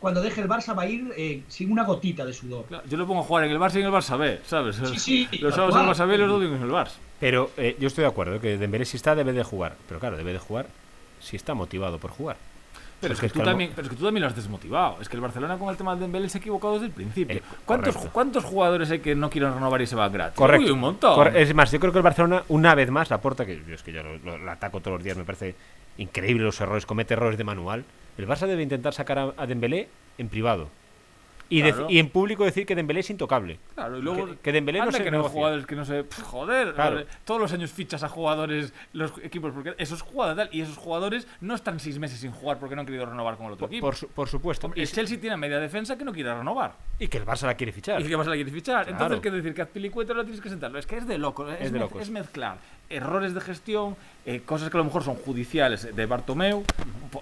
cuando 0.00 0.20
deje 0.20 0.40
el 0.40 0.48
Barça 0.48 0.76
va 0.76 0.82
a 0.82 0.86
ir 0.88 1.12
eh, 1.16 1.42
sin 1.48 1.70
una 1.70 1.84
gotita 1.84 2.24
de 2.24 2.32
sudor. 2.32 2.64
Claro, 2.64 2.84
Yo 2.88 2.96
lo 2.96 3.06
pongo 3.06 3.20
a 3.20 3.24
jugar 3.24 3.44
en 3.44 3.52
el 3.52 3.58
Barça 3.58 3.76
y 3.76 3.80
en 3.80 3.86
el 3.86 3.92
Barça 3.92 4.18
B, 4.18 4.40
¿sabes? 4.44 4.76
Sí, 4.96 5.26
sí, 5.30 5.38
los 5.38 5.54
sábados 5.54 5.76
en 5.76 5.82
el. 5.82 5.88
Barça 5.88 6.06
B 6.08 6.14
y 6.14 6.18
los 6.18 6.28
domingos 6.30 6.56
en 6.58 6.64
el 6.64 6.70
Barça. 6.72 6.96
Pero 7.20 7.50
eh, 7.56 7.76
yo 7.78 7.86
estoy 7.86 8.02
de 8.02 8.08
acuerdo 8.08 8.40
que 8.40 8.58
Dembélé 8.58 8.84
si 8.84 8.96
está 8.96 9.14
debe 9.14 9.32
de 9.32 9.44
jugar. 9.44 9.76
Pero 9.86 10.00
claro, 10.00 10.16
debe 10.16 10.32
de 10.32 10.40
jugar 10.40 10.66
si 11.20 11.36
está 11.36 11.54
motivado 11.54 11.98
por 11.98 12.10
jugar. 12.10 12.36
Pero 13.02 13.14
es, 13.14 13.20
Porque 13.20 13.32
que 13.32 13.40
tú 13.40 13.44
también, 13.44 13.72
pero 13.74 13.86
es 13.86 13.90
que 13.90 13.96
tú 13.96 14.04
también 14.04 14.22
lo 14.22 14.28
has 14.28 14.36
desmotivado. 14.36 14.98
Es 15.00 15.08
que 15.08 15.16
el 15.16 15.22
Barcelona 15.22 15.58
con 15.58 15.68
el 15.68 15.76
tema 15.76 15.96
de 15.96 16.02
Dembélé 16.02 16.28
se 16.28 16.38
ha 16.38 16.40
equivocado 16.40 16.74
desde 16.74 16.86
el 16.86 16.92
principio. 16.92 17.36
Eh, 17.36 17.42
¿Cuántos, 17.66 17.94
correcto. 17.94 18.12
¿Cuántos 18.12 18.44
jugadores 18.44 18.92
hay 18.92 19.00
que 19.00 19.16
no 19.16 19.28
quieren 19.28 19.52
renovar 19.52 19.82
y 19.82 19.88
se 19.88 19.96
van 19.96 20.12
gratis? 20.12 20.36
Correcto. 20.36 20.66
Uy, 20.66 20.70
un 20.70 20.78
montón. 20.78 21.36
Es 21.36 21.52
más, 21.52 21.72
yo 21.72 21.80
creo 21.80 21.90
que 21.90 21.98
el 21.98 22.04
Barcelona, 22.04 22.44
una 22.46 22.76
vez 22.76 22.92
más, 22.92 23.10
la 23.10 23.20
porta, 23.20 23.44
que 23.44 23.60
yo 23.66 23.74
es 23.74 23.82
que 23.82 23.92
yo 23.92 24.04
lo, 24.04 24.48
ataco 24.48 24.78
todos 24.78 24.98
los 24.98 25.04
días, 25.04 25.16
me 25.16 25.24
parece 25.24 25.56
increíble 25.98 26.44
los 26.44 26.60
errores, 26.60 26.86
comete 26.86 27.14
errores 27.14 27.36
de 27.36 27.42
manual. 27.42 27.84
El 28.16 28.28
Barça 28.28 28.46
debe 28.46 28.62
intentar 28.62 28.94
sacar 28.94 29.18
a, 29.18 29.32
a 29.36 29.46
Dembélé 29.48 29.88
en 30.18 30.28
privado. 30.28 30.68
Y, 31.48 31.60
Claro. 31.62 31.86
y 31.90 31.98
en 31.98 32.08
público 32.08 32.44
decir 32.44 32.64
que 32.64 32.74
Dembélé 32.74 33.00
es 33.00 33.10
intocable. 33.10 33.58
Claro, 33.74 33.98
y 33.98 34.02
luego 34.02 34.26
Que- 34.26 34.36
que 34.36 34.52
Dembélé 34.52 34.78
no 34.78 34.90
se 34.90 35.04
que 35.04 35.10
no 35.10 35.22
jugadores 35.24 35.66
que 35.66 35.76
no 35.76 35.84
se 35.84 36.04
pff, 36.04 36.22
joder, 36.22 36.72
Claro. 36.72 37.04
todos 37.24 37.40
los 37.40 37.52
años 37.52 37.70
fichas 37.72 38.02
a 38.02 38.08
jugadores 38.08 38.72
los 38.94 39.12
equipos 39.22 39.52
porque 39.52 39.74
esos 39.78 40.00
jugadores 40.00 40.48
tal, 40.48 40.56
y 40.56 40.62
esos 40.62 40.76
jugadores 40.78 41.26
no 41.42 41.54
están 41.54 41.78
seis 41.78 41.98
meses 41.98 42.18
sin 42.20 42.32
jugar 42.32 42.58
porque 42.58 42.74
no 42.74 42.80
han 42.80 42.86
querido 42.86 43.04
renovar 43.04 43.36
con 43.36 43.46
el 43.46 43.52
otro 43.52 43.66
Por, 43.66 43.72
equipo. 43.74 43.86
por 43.86 43.96
su- 43.96 44.08
por 44.08 44.28
supuesto. 44.28 44.66
Hombre, 44.66 44.80
el 44.80 44.84
Es- 44.84 44.92
Chelsea 44.94 45.20
tiene 45.20 45.36
media 45.36 45.58
defensa 45.58 45.98
que 45.98 46.04
no 46.04 46.12
quiere 46.12 46.34
renovar. 46.34 46.72
y 46.98 47.08
que 47.08 47.18
el 47.18 47.26
Barça 47.26 47.46
la 47.46 47.54
quiere 47.56 47.72
fichar. 47.72 48.00
¿Y 48.00 48.04
qué 48.04 48.14
vas 48.16 48.26
a 48.28 48.30
la 48.30 48.36
quieres 48.36 48.52
fichar? 48.54 48.84
Claro. 48.86 48.90
Entonces, 48.92 49.20
¿qué 49.20 49.30
decir? 49.32 49.54
Que 49.54 49.62
Azpilicueta 49.62 50.14
lo 50.14 50.22
tienes 50.22 50.40
que 50.40 50.48
sentarlo. 50.48 50.78
Es 50.78 50.86
que 50.86 50.96
es 50.98 51.06
de 51.08 51.18
loco. 51.18 51.48
Es, 51.50 51.60
Es 51.60 51.72
de 51.72 51.80
mez- 51.80 52.00
es 52.00 52.10
mezclar 52.10 52.58
errores 52.88 53.34
de 53.34 53.40
gestión, 53.40 53.96
eh, 54.26 54.42
cosas 54.44 54.70
que 54.70 54.76
a 54.76 54.78
lo 54.78 54.84
mejor 54.84 55.02
son 55.02 55.16
judiciales 55.16 55.94
de 55.96 56.06
Bartomeu, 56.06 56.62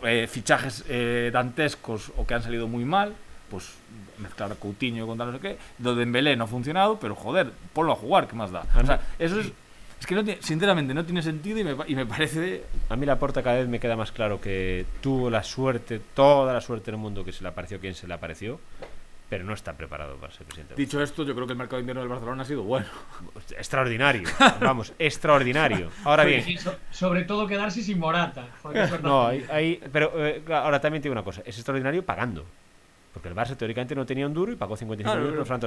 eh, 0.02 0.26
fichajes 0.28 0.84
eh, 0.88 1.30
dantescos 1.32 2.12
o 2.16 2.26
que 2.26 2.34
han 2.34 2.42
salido 2.42 2.66
muy 2.68 2.84
mal, 2.84 3.14
pues 3.50 3.74
mezclar 4.18 4.52
a 4.52 4.54
Coutinho 4.54 5.06
contra 5.06 5.26
no 5.26 5.32
sé 5.32 5.40
qué. 5.40 5.58
Lo 5.80 5.94
de 5.94 6.00
Dembélé 6.00 6.36
no 6.36 6.44
ha 6.44 6.46
funcionado, 6.46 6.98
pero 7.00 7.14
joder, 7.14 7.50
ponlo 7.72 7.92
a 7.92 7.96
jugar, 7.96 8.28
¿qué 8.28 8.36
más 8.36 8.50
da? 8.50 8.62
O 8.80 8.86
sea, 8.86 9.00
eso 9.18 9.40
es... 9.40 9.50
Es 9.98 10.06
que 10.06 10.14
no 10.14 10.24
tiene- 10.24 10.40
sinceramente 10.40 10.94
no 10.94 11.04
tiene 11.04 11.20
sentido 11.22 11.58
y 11.58 11.64
me, 11.64 11.76
y 11.86 11.94
me 11.94 12.06
parece... 12.06 12.62
A 12.88 12.96
mí 12.96 13.04
la 13.04 13.18
porta 13.18 13.42
cada 13.42 13.56
vez 13.58 13.68
me 13.68 13.78
queda 13.78 13.96
más 13.96 14.12
claro 14.12 14.40
que 14.40 14.86
tuvo 15.02 15.28
la 15.28 15.42
suerte, 15.42 16.00
toda 16.14 16.54
la 16.54 16.62
suerte 16.62 16.90
del 16.90 16.98
mundo 16.98 17.22
que 17.22 17.32
se 17.32 17.42
le 17.42 17.50
apareció 17.50 17.78
quien 17.80 17.94
se 17.94 18.08
le 18.08 18.14
apareció, 18.14 18.58
pero 19.28 19.44
no 19.44 19.52
está 19.52 19.74
preparado 19.74 20.16
para 20.16 20.32
ser 20.32 20.46
presidente. 20.46 20.74
Dicho 20.74 21.02
esto, 21.02 21.22
yo 21.24 21.34
creo 21.34 21.46
que 21.46 21.52
el 21.52 21.58
mercado 21.58 21.76
de 21.76 21.80
invierno 21.82 22.00
del 22.00 22.08
Barcelona 22.08 22.42
ha 22.42 22.46
sido 22.46 22.62
bueno. 22.62 22.86
Barça. 23.34 23.52
Extraordinario, 23.58 24.22
vamos, 24.60 24.94
extraordinario. 24.98 25.90
Ahora 26.04 26.24
bien, 26.24 26.44
Sí, 26.44 26.56
sobre 26.90 27.24
todo 27.24 27.46
quedarse 27.46 27.82
sin 27.82 27.98
Morata. 27.98 28.46
No, 29.02 29.26
hay, 29.26 29.44
hay- 29.50 29.80
pero 29.92 30.12
eh, 30.16 30.42
ahora 30.50 30.80
también 30.80 31.02
te 31.02 31.08
digo 31.08 31.12
una 31.12 31.24
cosa, 31.24 31.42
es 31.44 31.56
extraordinario 31.56 32.02
pagando. 32.06 32.46
Porque 33.12 33.28
el 33.28 33.34
Barça 33.34 33.56
teóricamente 33.56 33.94
no 33.94 34.06
tenía 34.06 34.26
un 34.26 34.32
duro 34.34 34.52
y 34.52 34.56
pagó 34.56 34.76
55 34.76 35.16
millones 35.18 35.36
por 35.38 35.46
Fran. 35.46 35.60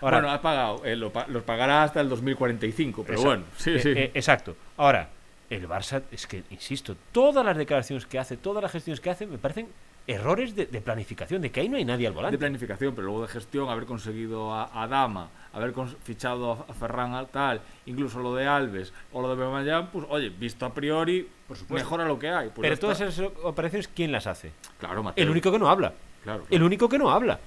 Ahora- 0.00 0.18
bueno, 0.18 0.30
ha 0.30 0.40
pagado, 0.40 0.84
eh, 0.84 0.94
lo 0.94 1.12
los 1.28 1.42
pagará 1.42 1.82
hasta 1.82 2.00
el 2.00 2.08
2045, 2.08 3.02
pero 3.02 3.18
Exacto. 3.18 3.28
bueno, 3.28 3.44
sí, 3.56 3.70
Eh, 3.70 3.80
sí. 3.80 3.88
eh, 3.96 4.10
exacto. 4.14 4.56
Ahora, 4.76 5.08
el 5.50 5.68
Barça, 5.68 6.02
es 6.12 6.26
que, 6.26 6.44
insisto, 6.50 6.96
todas 7.12 7.44
las 7.44 7.56
declaraciones 7.56 8.06
que 8.06 8.18
hace, 8.18 8.36
todas 8.36 8.62
las 8.62 8.70
gestiones 8.72 9.00
que 9.00 9.10
hace, 9.10 9.26
me 9.26 9.38
parecen 9.38 9.68
errores 10.06 10.54
de, 10.54 10.66
de 10.66 10.80
planificación, 10.82 11.40
de 11.42 11.50
que 11.50 11.60
ahí 11.60 11.68
no 11.68 11.76
hay 11.78 11.84
nadie 11.84 12.06
al 12.06 12.12
de 12.12 12.16
volante. 12.16 12.38
planificación, 12.38 12.94
pero 12.94 13.06
luego 13.06 13.22
de 13.22 13.28
gestión, 13.28 13.68
haber 13.70 13.86
conseguido 13.86 14.52
a, 14.54 14.70
a 14.82 14.86
Dama, 14.86 15.30
haber 15.52 15.72
fichado 16.02 16.64
a, 16.68 16.74
Ferran 16.74 17.14
a 17.14 17.26
tal, 17.26 17.60
incluso 17.86 18.18
lo 18.20 18.34
de 18.34 18.46
Alves 18.46 18.92
o 19.12 19.22
lo 19.22 19.30
de 19.30 19.36
Bemayan, 19.36 19.88
pues 19.90 20.04
oye, 20.10 20.28
visto 20.28 20.66
a 20.66 20.74
priori, 20.74 21.26
Por 21.48 21.56
supuesto. 21.56 21.84
mejora 21.84 22.04
lo 22.06 22.18
que 22.18 22.28
hay. 22.28 22.48
Pues 22.50 22.68
Pero 22.68 22.78
todas 22.78 23.00
esas 23.00 23.26
operaciones, 23.42 23.88
¿quién 23.88 24.12
las 24.12 24.26
hace? 24.26 24.52
Claro, 24.78 25.02
Mateo. 25.02 25.24
El 25.24 25.30
único 25.30 25.50
que 25.50 25.58
no 25.58 25.68
habla. 25.70 25.92
Claro, 26.24 26.44
El 26.50 26.62
único 26.62 26.88
que 26.88 26.98
no 26.98 27.10
habla. 27.10 27.38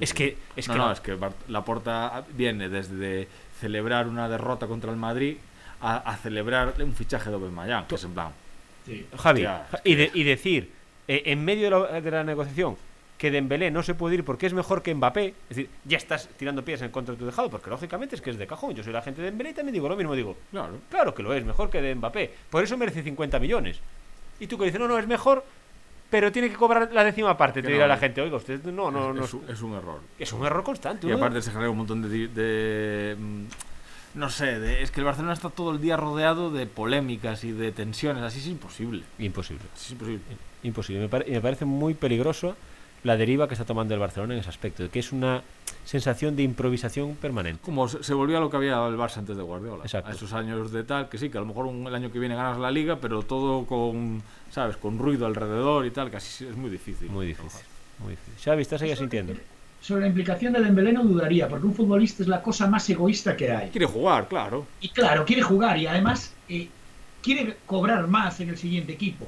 Es 0.00 0.12
que, 0.14 0.36
es 0.56 0.66
no, 0.68 0.74
que 0.74 0.78
no, 0.78 0.86
no. 0.86 0.92
es 0.92 1.00
que 1.00 1.16
la 1.48 1.64
porta 1.64 2.24
viene 2.34 2.68
desde 2.68 3.28
celebrar 3.60 4.06
una 4.08 4.28
derrota 4.28 4.66
contra 4.66 4.90
el 4.90 4.96
Madrid 4.96 5.36
a, 5.80 5.96
a 5.98 6.16
celebrar 6.16 6.74
un 6.80 6.94
fichaje 6.94 7.28
de 7.30 7.36
Aubameyang, 7.36 7.86
que 7.86 7.94
es 7.96 8.04
en 8.04 8.12
plan, 8.14 8.32
Sí. 8.86 9.06
Javi, 9.18 9.44
Hostia, 9.44 9.66
y, 9.84 9.94
de- 9.96 10.10
y 10.14 10.22
decir, 10.24 10.70
eh, 11.06 11.22
en 11.26 11.44
medio 11.44 11.64
de 11.64 11.70
la, 11.92 12.00
de 12.00 12.10
la 12.10 12.24
negociación, 12.24 12.76
que 13.18 13.30
Dembélé 13.32 13.70
no 13.72 13.82
se 13.82 13.94
puede 13.94 14.14
ir 14.14 14.24
porque 14.24 14.46
es 14.46 14.54
mejor 14.54 14.80
que 14.82 14.94
Mbappé, 14.94 15.26
es 15.26 15.56
decir, 15.56 15.68
ya 15.84 15.96
estás 15.98 16.28
tirando 16.38 16.64
pies 16.64 16.80
en 16.82 16.90
contra 16.90 17.12
de 17.14 17.18
tu 17.18 17.26
dejado, 17.26 17.50
porque 17.50 17.68
lógicamente 17.68 18.14
es 18.14 18.22
que 18.22 18.30
es 18.30 18.38
de 18.38 18.46
cajón. 18.46 18.74
Yo 18.76 18.84
soy 18.84 18.92
la 18.92 19.02
gente 19.02 19.20
de 19.20 19.26
Dembélé 19.26 19.50
y 19.50 19.54
también 19.54 19.74
digo 19.74 19.88
lo 19.88 19.96
mismo, 19.96 20.14
digo, 20.14 20.36
Claro. 20.52 20.78
claro 20.88 21.12
que 21.14 21.22
lo 21.24 21.34
es, 21.34 21.44
mejor 21.44 21.68
que 21.68 21.82
de 21.82 21.94
Mbappé. 21.96 22.32
Por 22.48 22.62
eso 22.62 22.78
merece 22.78 23.02
50 23.02 23.40
millones. 23.40 23.80
Y 24.40 24.46
tú 24.46 24.56
que 24.56 24.66
dices, 24.66 24.78
no, 24.80 24.86
no, 24.86 24.96
es 24.98 25.06
mejor, 25.08 25.44
pero 26.10 26.32
tiene 26.32 26.48
que 26.48 26.56
cobrar 26.56 26.90
la 26.92 27.04
décima 27.04 27.36
parte, 27.36 27.60
Que 27.60 27.66
te 27.66 27.68
no, 27.70 27.74
dirá 27.74 27.86
la 27.86 27.94
no. 27.96 28.00
gente, 28.00 28.20
oiga, 28.20 28.36
usted 28.36 28.62
no, 28.64 28.90
no, 28.90 29.12
no. 29.12 29.24
es, 29.24 29.34
un, 29.34 29.44
es 29.48 29.60
un 29.62 29.74
error. 29.74 30.00
Es 30.18 30.32
un 30.32 30.44
error 30.46 30.62
constante. 30.64 31.06
Y 31.06 31.12
aparte 31.12 31.42
se 31.42 31.50
genera 31.50 31.70
un 31.70 31.78
montón 31.78 32.02
de... 32.02 32.28
de, 32.28 33.16
mm, 33.18 33.44
no 34.14 34.30
sé, 34.30 34.58
de- 34.58 34.82
es 34.82 34.90
que 34.90 35.00
el 35.00 35.06
Barcelona 35.06 35.34
está 35.34 35.50
todo 35.50 35.70
el 35.70 35.80
día 35.80 35.96
rodeado 35.96 36.50
de 36.50 36.66
polémicas 36.66 37.44
y 37.44 37.52
de 37.52 37.72
tensiones, 37.72 38.22
así 38.22 38.38
es 38.40 38.46
imposible. 38.46 39.02
Imposible. 39.18 39.62
Así 39.74 39.86
es 39.86 39.90
imposible. 39.92 40.20
Imposible. 40.62 41.02
Me, 41.02 41.08
pare- 41.08 41.26
y 41.28 41.32
me 41.32 41.40
parece 41.40 41.64
muy 41.66 41.94
peligroso 41.94 42.56
la 43.04 43.16
deriva 43.16 43.46
que 43.48 43.54
está 43.54 43.64
tomando 43.64 43.94
el 43.94 44.00
Barcelona 44.00 44.34
en 44.34 44.40
ese 44.40 44.48
aspecto, 44.48 44.88
que 44.90 44.98
es 44.98 45.12
una 45.12 45.42
sensación 45.84 46.36
de 46.36 46.42
improvisación 46.42 47.14
permanente. 47.16 47.60
Como 47.64 47.88
se, 47.88 48.12
volvió 48.14 48.38
a 48.38 48.40
lo 48.40 48.50
que 48.50 48.56
había 48.56 48.86
el 48.86 48.96
Barça 48.96 49.18
antes 49.18 49.36
de 49.36 49.42
Guardiola. 49.42 49.84
Exacto. 49.84 50.10
A 50.10 50.14
esos 50.14 50.32
años 50.32 50.70
de 50.72 50.84
tal, 50.84 51.08
que 51.08 51.16
sí, 51.18 51.30
que 51.30 51.38
a 51.38 51.40
lo 51.40 51.46
mejor 51.46 51.66
un- 51.66 51.86
el 51.86 51.94
año 51.94 52.10
que 52.12 52.18
viene 52.18 52.34
ganas 52.34 52.58
la 52.58 52.70
liga, 52.70 52.96
pero 53.00 53.22
todo 53.22 53.64
con, 53.66 54.22
¿sabes? 54.50 54.76
Con 54.76 54.98
ruido 54.98 55.26
alrededor 55.26 55.86
y 55.86 55.90
tal, 55.90 56.10
que 56.10 56.16
así 56.18 56.46
es 56.46 56.56
muy 56.56 56.70
difícil. 56.70 57.08
Muy 57.08 57.26
difícil. 57.26 57.60
Muy 58.00 58.10
difícil. 58.10 58.34
Xavi, 58.44 58.62
estás 58.62 58.82
ahí 58.82 58.90
asintiendo. 58.92 59.34
Sobre 59.80 60.02
la 60.02 60.08
implicación 60.08 60.52
de 60.52 60.60
Dembélé 60.60 60.92
no 60.92 61.04
dudaría, 61.04 61.48
porque 61.48 61.66
un 61.66 61.74
futbolista 61.74 62.22
es 62.22 62.28
la 62.28 62.42
cosa 62.42 62.66
más 62.66 62.88
egoísta 62.90 63.36
que 63.36 63.52
hay. 63.52 63.70
Quiere 63.70 63.86
jugar, 63.86 64.26
claro. 64.28 64.66
Y 64.80 64.88
claro, 64.88 65.24
quiere 65.24 65.42
jugar 65.42 65.78
y 65.78 65.86
además 65.86 66.34
eh, 66.48 66.68
quiere 67.22 67.56
cobrar 67.64 68.06
más 68.08 68.40
en 68.40 68.48
el 68.50 68.58
siguiente 68.58 68.92
equipo. 68.92 69.26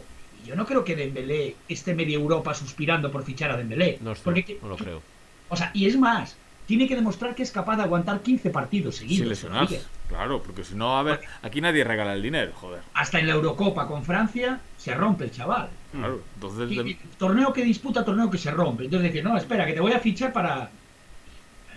Yo 0.50 0.56
no 0.56 0.66
creo 0.66 0.84
que 0.84 0.96
Dembélé 0.96 1.54
esté 1.68 1.94
media 1.94 2.16
Europa 2.16 2.52
suspirando 2.54 3.12
por 3.12 3.22
fichar 3.22 3.52
a 3.52 3.56
Dembélé. 3.56 3.98
No, 4.00 4.10
estoy- 4.10 4.34
porque, 4.42 4.58
no 4.60 4.68
lo 4.68 4.76
creo. 4.76 5.00
O 5.48 5.56
sea, 5.56 5.70
y 5.74 5.86
es 5.86 5.96
más, 5.96 6.34
tiene 6.66 6.88
que 6.88 6.96
demostrar 6.96 7.36
que 7.36 7.44
es 7.44 7.52
capaz 7.52 7.76
de 7.76 7.84
aguantar 7.84 8.20
15 8.20 8.50
partidos 8.50 8.96
seguidos. 8.96 9.28
Liga. 9.70 9.82
Claro, 10.08 10.42
porque 10.42 10.64
si 10.64 10.74
no, 10.74 10.98
a 10.98 11.04
ver, 11.04 11.20
aquí 11.42 11.60
nadie 11.60 11.84
regala 11.84 12.14
el 12.14 12.22
dinero, 12.22 12.50
joder. 12.56 12.80
Hasta 12.94 13.20
en 13.20 13.28
la 13.28 13.34
Eurocopa 13.34 13.86
con 13.86 14.02
Francia 14.04 14.58
se 14.76 14.92
rompe 14.92 15.22
el 15.22 15.30
chaval. 15.30 15.68
Claro, 15.92 16.20
entonces... 16.34 16.68
Y- 16.72 16.82
de- 16.82 16.90
y 16.90 16.94
torneo 17.16 17.52
que 17.52 17.62
disputa, 17.62 18.04
torneo 18.04 18.28
que 18.28 18.38
se 18.38 18.50
rompe. 18.50 18.86
Entonces 18.86 19.12
decir, 19.12 19.22
no, 19.22 19.36
espera, 19.36 19.64
que 19.66 19.72
te 19.74 19.80
voy 19.80 19.92
a 19.92 20.00
fichar 20.00 20.32
para... 20.32 20.68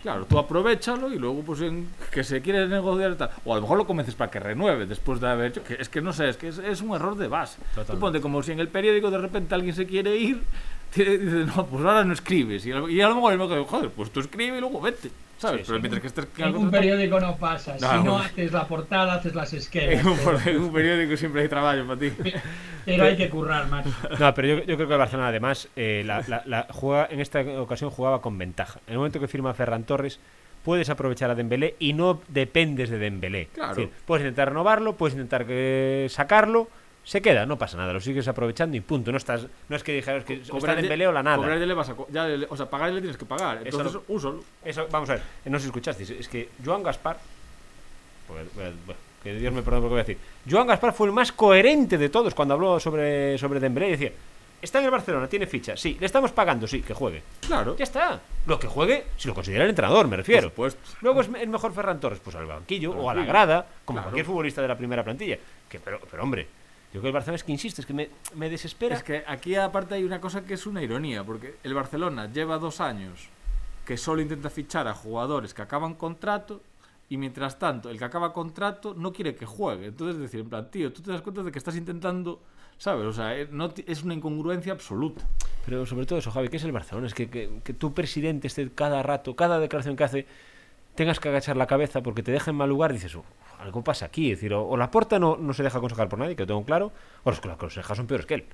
Claro, 0.03 0.25
tú 0.25 0.37
aprovechalo 0.37 1.11
y 1.13 1.17
luego 1.17 1.41
pues 1.43 1.61
en 1.61 1.87
que 2.11 2.25
se 2.25 2.41
quiere 2.41 2.67
negociar 2.67 3.15
tal. 3.15 3.29
O 3.45 3.53
a 3.53 3.55
lo 3.55 3.61
mejor 3.61 3.77
lo 3.77 3.87
convences 3.87 4.15
para 4.15 4.29
que 4.29 4.39
renueve 4.39 4.85
después 4.85 5.21
de 5.21 5.29
haber 5.29 5.47
hecho... 5.47 5.63
Que 5.63 5.75
es 5.79 5.87
que 5.87 6.01
no 6.01 6.11
sé, 6.11 6.27
es 6.27 6.35
que 6.35 6.49
es, 6.49 6.57
es 6.57 6.81
un 6.81 6.93
error 6.93 7.15
de 7.15 7.29
base. 7.29 7.57
Tú 7.57 7.63
Totalmente. 7.81 7.99
ponte 8.01 8.21
como 8.21 8.43
si 8.43 8.51
en 8.51 8.59
el 8.59 8.67
periódico 8.67 9.09
de 9.09 9.17
repente 9.17 9.55
alguien 9.55 9.73
se 9.73 9.85
quiere 9.85 10.17
ir, 10.17 10.43
dice, 11.19 11.45
no, 11.55 11.65
pues 11.67 11.85
ahora 11.85 12.03
no 12.03 12.13
escribes. 12.13 12.65
Y 12.65 12.71
a, 12.71 12.75
lo- 12.75 12.89
y 12.89 13.01
a 13.01 13.07
lo 13.09 13.15
mejor 13.15 13.33
el 13.33 13.39
dice, 13.39 13.63
joder, 13.67 13.89
pues 13.89 14.11
tú 14.11 14.19
escribe 14.19 14.57
y 14.57 14.59
luego 14.59 14.81
vete. 14.81 15.09
¿Sabes? 15.37 15.61
Sí, 15.61 15.63
Pero 15.67 15.77
sí. 15.77 15.81
mientras 15.81 16.01
que 16.01 16.07
estés... 16.07 16.27
En 16.37 16.55
un 16.55 16.71
periódico 16.71 17.19
no 17.19 17.35
pasa. 17.35 17.75
No, 17.81 17.91
si 17.91 18.03
no 18.05 18.17
haces 18.19 18.51
la 18.53 18.65
portada, 18.65 19.15
haces 19.15 19.35
las 19.35 19.51
esquelas. 19.53 20.05
En 20.47 20.57
un, 20.59 20.71
periódico 20.71 21.17
siempre 21.17 21.41
hay 21.41 21.49
trabajo 21.49 21.85
para 21.85 21.99
ti. 21.99 22.11
Pero 22.85 23.03
hay 23.05 23.17
que 23.17 23.29
currar, 23.29 23.67
macho. 23.69 23.89
No, 24.19 24.33
pero 24.33 24.47
yo, 24.47 24.55
yo 24.59 24.75
creo 24.75 24.87
que 24.87 24.93
el 24.93 24.99
Barcelona 24.99 25.29
además 25.29 25.69
eh, 25.75 26.03
la, 26.05 26.21
la- 26.27 26.43
la 26.45 26.67
juega, 26.69 27.07
en 27.09 27.19
esta 27.21 27.39
ocasión 27.61 27.89
jugaba 27.89 28.21
con 28.21 28.37
ventaja. 28.37 28.79
En 28.87 28.93
el 28.93 28.97
momento 28.97 29.19
que 29.21 29.27
firma 29.29 29.53
Ferran 29.53 29.85
Torres, 29.85 30.19
puedes 30.63 30.89
aprovechar 30.89 31.29
a 31.29 31.35
Dembélé 31.35 31.75
y 31.79 31.93
no 31.93 32.21
dependes 32.27 32.89
de 32.89 32.97
Dembélé. 32.99 33.47
Claro. 33.53 33.71
Es 33.71 33.77
decir, 33.77 33.91
puedes 34.05 34.23
intentar 34.23 34.49
renovarlo, 34.49 34.95
puedes 34.95 35.13
intentar 35.13 35.45
sacarlo, 36.09 36.67
se 37.03 37.21
queda, 37.21 37.45
no 37.45 37.57
pasa 37.57 37.77
nada, 37.77 37.91
lo 37.93 37.99
sigues 37.99 38.27
aprovechando 38.27 38.77
y 38.77 38.81
punto. 38.81 39.11
No 39.11 39.17
estás, 39.17 39.45
no 39.69 39.75
es 39.75 39.83
que 39.83 39.93
dijeras 39.93 40.23
que 40.23 40.35
está 40.35 40.53
Cobrarle- 40.53 40.81
Dembélé 40.81 41.07
o 41.07 41.11
la 41.11 41.21
nada. 41.23 41.37
cobrarle 41.37 41.65
le 41.67 41.73
vas 41.73 41.89
a 41.89 41.95
co- 41.95 42.07
ya 42.11 42.25
le- 42.27 42.47
o 42.49 42.55
sea, 42.55 42.69
pagarle 42.69 42.95
le 42.95 43.01
tienes 43.01 43.17
que 43.17 43.25
pagar. 43.25 43.57
Eso 43.65 43.77
Entonces, 43.77 43.93
lo- 43.93 44.03
úsalo. 44.07 44.43
Eso, 44.63 44.87
vamos 44.89 45.09
a 45.09 45.13
ver, 45.15 45.23
no 45.45 45.59
si 45.59 45.65
escuchasteis, 45.65 46.09
es 46.11 46.27
que 46.29 46.49
Joan 46.63 46.81
Gaspar, 46.83 47.17
pues, 48.27 48.53
bueno, 48.55 48.71
bueno, 48.85 48.99
que 49.21 49.33
Dios 49.35 49.53
me 49.53 49.61
perdone 49.61 49.81
por 49.81 49.83
lo 49.83 49.89
que 49.89 49.93
voy 49.93 49.99
a 49.99 50.03
decir, 50.03 50.17
Joan 50.49 50.67
Gaspar 50.67 50.93
fue 50.93 51.07
el 51.07 51.13
más 51.13 51.31
coherente 51.31 51.97
de 51.97 52.09
todos 52.09 52.33
cuando 52.33 52.53
habló 52.53 52.79
sobre, 52.79 53.37
sobre 53.37 53.59
Dembélé 53.59 53.87
y 53.87 53.91
decía, 53.91 54.11
está 54.61 54.79
en 54.79 54.85
el 54.85 54.91
Barcelona, 54.91 55.27
tiene 55.27 55.45
ficha, 55.45 55.75
sí, 55.75 55.97
le 55.99 56.05
estamos 56.05 56.31
pagando, 56.31 56.67
sí, 56.67 56.81
que 56.81 56.93
juegue. 56.93 57.21
Claro. 57.45 57.75
Ya 57.77 57.83
está, 57.83 58.21
lo 58.45 58.57
que 58.59 58.67
juegue, 58.67 59.05
si 59.17 59.27
lo 59.27 59.33
considera 59.33 59.65
el 59.65 59.69
entrenador, 59.71 60.07
me 60.07 60.15
refiero. 60.17 60.49
Por 60.51 60.71
supuesto. 60.71 60.97
Luego 61.01 61.19
es 61.21 61.29
el 61.39 61.49
mejor 61.49 61.73
Ferran 61.73 61.99
Torres, 61.99 62.19
pues 62.23 62.35
al 62.37 62.45
banquillo 62.45 62.91
o 62.91 63.09
a 63.09 63.13
la 63.13 63.25
grada, 63.25 63.65
como 63.83 63.97
Claro. 63.97 64.05
cualquier 64.09 64.25
futbolista 64.25 64.61
de 64.61 64.67
la 64.69 64.77
primera 64.77 65.03
plantilla. 65.03 65.37
Que, 65.69 65.79
pero, 65.79 65.99
pero 66.09 66.23
hombre, 66.23 66.47
yo 66.93 66.99
creo 66.99 67.01
que 67.01 67.07
el 67.07 67.13
Barcelona 67.13 67.35
es 67.37 67.43
que 67.43 67.51
insiste, 67.51 67.81
es 67.81 67.87
que 67.87 67.93
me, 67.93 68.09
me 68.35 68.51
desespera. 68.51 68.95
Es 68.95 69.03
que 69.03 69.23
aquí 69.25 69.55
aparte 69.55 69.95
hay 69.95 70.03
una 70.03 70.21
cosa 70.21 70.45
que 70.45 70.53
es 70.53 70.67
una 70.67 70.83
ironía, 70.83 71.23
porque 71.23 71.55
el 71.63 71.73
Barcelona 71.73 72.31
lleva 72.31 72.59
dos 72.59 72.79
años 72.79 73.29
que 73.83 73.97
solo 73.97 74.21
intenta 74.21 74.51
fichar 74.51 74.87
a 74.87 74.93
jugadores 74.93 75.55
que 75.55 75.63
acaban 75.63 75.95
contrato 75.95 76.61
y 77.09 77.17
mientras 77.17 77.57
tanto 77.57 77.89
el 77.89 77.97
que 77.97 78.05
acaba 78.05 78.31
contrato 78.31 78.93
no 78.93 79.11
quiere 79.11 79.33
que 79.33 79.47
juegue. 79.47 79.87
Entonces, 79.87 80.17
es 80.17 80.21
decir, 80.21 80.41
en 80.41 80.49
plan, 80.49 80.69
tío, 80.69 80.93
tú 80.93 81.01
te 81.01 81.11
das 81.11 81.21
cuenta 81.21 81.41
de 81.41 81.51
que 81.51 81.57
estás 81.57 81.75
intentando, 81.75 82.39
¿sabes? 82.77 83.07
O 83.07 83.13
sea, 83.13 83.35
eh, 83.39 83.47
no 83.51 83.73
es 83.87 84.03
una 84.03 84.13
incongruencia 84.13 84.71
absoluta. 84.71 85.27
Pero 85.65 85.87
sobre 85.87 86.05
todo 86.05 86.19
eso, 86.19 86.29
Javi, 86.29 86.49
que 86.49 86.57
es 86.57 86.63
el 86.63 86.71
Barcelona? 86.73 87.07
Es 87.07 87.15
que, 87.15 87.27
que, 87.27 87.59
que 87.63 87.73
tu 87.73 87.95
presidente 87.95 88.45
esté 88.45 88.69
cada 88.69 89.01
rato, 89.01 89.35
cada 89.35 89.59
declaración 89.59 89.95
que 89.95 90.03
hace, 90.03 90.27
tengas 90.95 91.19
que 91.19 91.29
agachar 91.29 91.57
la 91.57 91.67
cabeza 91.67 92.01
porque 92.01 92.23
te 92.23 92.31
deja 92.31 92.51
en 92.51 92.57
mal 92.57 92.69
lugar 92.69 92.91
y 92.91 92.95
dices, 92.95 93.15
"Uf, 93.15 93.25
algo 93.59 93.83
pasa 93.83 94.05
aquí. 94.05 94.31
Es 94.31 94.37
decir, 94.39 94.53
o, 94.53 94.67
o 94.67 94.77
la 94.77 94.91
puerta 94.91 95.19
no, 95.19 95.37
no 95.37 95.53
se 95.53 95.63
deja 95.63 95.77
aconsejar 95.77 96.09
por 96.09 96.19
nadie, 96.19 96.35
que 96.35 96.43
lo 96.43 96.47
tengo 96.47 96.63
claro, 96.65 96.91
o 97.23 97.29
los 97.29 97.39
que 97.39 97.47
lo 97.47 97.53
aconsejan 97.55 97.95
son 97.95 98.07
peores 98.07 98.25
que 98.25 98.35
él. 98.35 98.45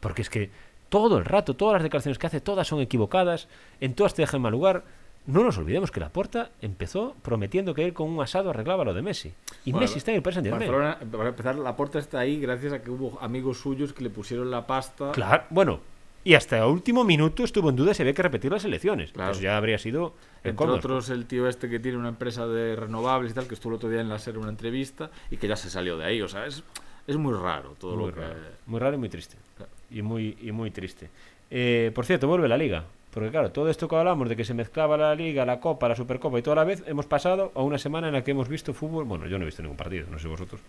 Porque 0.00 0.22
es 0.22 0.30
que 0.30 0.50
todo 0.88 1.18
el 1.18 1.24
rato, 1.24 1.54
todas 1.54 1.74
las 1.74 1.82
declaraciones 1.82 2.18
que 2.18 2.26
hace, 2.26 2.40
todas 2.40 2.66
son 2.66 2.80
equivocadas, 2.80 3.48
en 3.80 3.94
todas 3.94 4.14
te 4.14 4.22
deja 4.22 4.36
en 4.36 4.42
mal 4.42 4.52
lugar. 4.52 4.84
No 5.26 5.42
nos 5.44 5.58
olvidemos 5.58 5.90
que 5.90 6.00
la 6.00 6.08
puerta 6.08 6.50
empezó 6.62 7.14
prometiendo 7.22 7.74
que 7.74 7.84
él 7.84 7.92
con 7.92 8.08
un 8.08 8.22
asado 8.22 8.48
arreglaba 8.48 8.84
lo 8.84 8.94
de 8.94 9.02
Messi. 9.02 9.34
Y 9.66 9.72
Bueno, 9.72 9.82
Messi 9.84 9.98
está 9.98 10.10
en 10.12 10.16
el 10.16 10.22
Paris 10.22 10.36
Saint-Germain. 10.36 10.70
Barcelona, 10.72 10.98
para 11.12 11.28
empezar, 11.28 11.54
la 11.56 11.76
puerta 11.76 11.98
está 11.98 12.20
ahí 12.20 12.40
gracias 12.40 12.72
a 12.72 12.80
que 12.82 12.90
hubo 12.90 13.18
amigos 13.20 13.58
suyos 13.58 13.92
que 13.92 14.02
le 14.02 14.08
pusieron 14.10 14.50
la 14.50 14.66
pasta. 14.66 15.12
Claro, 15.12 15.44
bueno, 15.50 15.80
y 16.28 16.34
hasta 16.34 16.58
el 16.58 16.64
último 16.64 17.04
minuto 17.04 17.42
estuvo 17.42 17.70
en 17.70 17.76
duda 17.76 17.94
si 17.94 18.02
había 18.02 18.12
que 18.12 18.22
repetir 18.22 18.52
las 18.52 18.62
elecciones. 18.62 19.12
Claro. 19.12 19.32
Eso 19.32 19.40
ya 19.40 19.56
habría 19.56 19.78
sido 19.78 20.12
el 20.42 20.50
Entre 20.50 20.56
colmo. 20.56 20.74
otros, 20.74 21.08
el 21.08 21.24
tío 21.24 21.48
este 21.48 21.70
que 21.70 21.80
tiene 21.80 21.96
una 21.96 22.10
empresa 22.10 22.46
de 22.46 22.76
renovables 22.76 23.32
y 23.32 23.34
tal, 23.34 23.46
que 23.48 23.54
estuvo 23.54 23.72
el 23.72 23.76
otro 23.76 23.88
día 23.88 24.02
en 24.02 24.10
la 24.10 24.18
serie 24.18 24.38
una 24.38 24.50
entrevista 24.50 25.10
y 25.30 25.38
que 25.38 25.48
ya 25.48 25.56
se 25.56 25.70
salió 25.70 25.96
de 25.96 26.04
ahí. 26.04 26.20
O 26.20 26.28
sea, 26.28 26.44
es, 26.44 26.62
es 27.06 27.16
muy 27.16 27.32
raro 27.32 27.76
todo 27.80 27.96
muy 27.96 28.08
lo 28.08 28.14
que. 28.14 28.20
raro, 28.20 28.34
muy 28.66 28.78
raro 28.78 28.96
y 28.96 28.98
muy 28.98 29.08
triste. 29.08 29.36
Claro. 29.56 29.72
Y 29.90 30.02
muy, 30.02 30.36
y 30.42 30.52
muy 30.52 30.70
triste. 30.70 31.08
Eh, 31.50 31.92
por 31.94 32.04
cierto, 32.04 32.28
vuelve 32.28 32.46
la 32.46 32.58
liga. 32.58 32.84
Porque 33.10 33.30
claro, 33.30 33.50
todo 33.50 33.70
esto 33.70 33.88
que 33.88 33.96
hablamos 33.96 34.28
de 34.28 34.36
que 34.36 34.44
se 34.44 34.52
mezclaba 34.52 34.98
la 34.98 35.14
liga, 35.14 35.46
la 35.46 35.60
copa, 35.60 35.88
la 35.88 35.96
supercopa 35.96 36.38
y 36.38 36.42
toda 36.42 36.56
la 36.56 36.64
vez, 36.64 36.84
hemos 36.86 37.06
pasado 37.06 37.52
a 37.54 37.62
una 37.62 37.78
semana 37.78 38.08
en 38.08 38.12
la 38.12 38.22
que 38.22 38.32
hemos 38.32 38.48
visto 38.50 38.74
fútbol, 38.74 39.06
bueno, 39.06 39.26
yo 39.26 39.38
no 39.38 39.44
he 39.44 39.46
visto 39.46 39.62
ningún 39.62 39.78
partido, 39.78 40.06
no 40.10 40.18
sé 40.18 40.28
vosotros, 40.28 40.60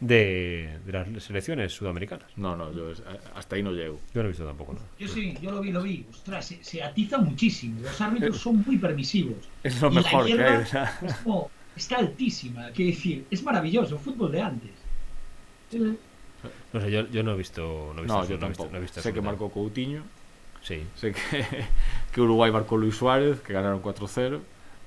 de, 0.00 0.78
de 0.84 0.92
las 0.92 1.22
selecciones 1.22 1.72
sudamericanas. 1.72 2.26
No, 2.36 2.54
no, 2.56 2.72
yo 2.72 2.92
hasta 3.34 3.56
ahí 3.56 3.62
no 3.62 3.72
llego. 3.72 3.98
Yo 4.14 4.22
no 4.22 4.26
he 4.26 4.32
visto 4.32 4.44
tampoco 4.46 4.74
nada. 4.74 4.84
Yo 4.98 5.08
sí, 5.08 5.36
yo 5.40 5.50
lo 5.50 5.60
vi, 5.60 5.72
lo 5.72 5.82
vi. 5.82 6.04
Ostras, 6.10 6.44
se, 6.46 6.62
se 6.62 6.82
atiza 6.82 7.18
muchísimo. 7.18 7.80
Los 7.80 8.00
árbitros 8.00 8.38
son 8.38 8.62
muy 8.66 8.76
permisivos. 8.78 9.36
Es 9.62 9.80
lo 9.80 9.90
Y 9.90 9.94
la 9.94 10.00
mejor 10.02 10.26
que 10.26 10.32
hay. 10.42 10.62
es 11.06 11.14
como- 11.24 11.50
está 11.74 11.96
altísima. 11.98 12.70
Quiero 12.70 12.90
decir, 12.94 13.24
es 13.30 13.42
maravilloso. 13.42 13.98
Fútbol 13.98 14.32
de 14.32 14.40
antes. 14.42 14.70
Eh, 15.72 15.94
No 16.72 16.80
sé, 16.80 16.90
yo, 16.90 17.06
yo 17.08 17.22
no 17.22 17.32
he 17.32 17.36
visto. 17.36 17.92
No, 17.94 18.00
he 18.00 18.02
visto 18.02 18.14
No, 18.16 18.22
eso, 18.22 18.30
yo 18.32 18.38
no 18.38 18.46
he 18.46 18.48
visto- 18.48 18.62
tampoco. 18.64 18.70
no 18.72 18.78
he 18.78 18.80
visto 18.80 19.00
sé 19.00 19.12
que 19.12 19.20
marcó 19.20 19.50
Coutinho, 19.50 20.02
Sí. 20.62 20.82
sé 20.96 21.12
que, 21.12 21.20
que 22.12 22.20
Uruguay 22.20 22.50
marcó 22.52 22.76
Luis 22.76 22.96
Suárez, 22.96 23.40
que 23.40 23.52
ganaron 23.52 23.80
4-0 23.80 24.40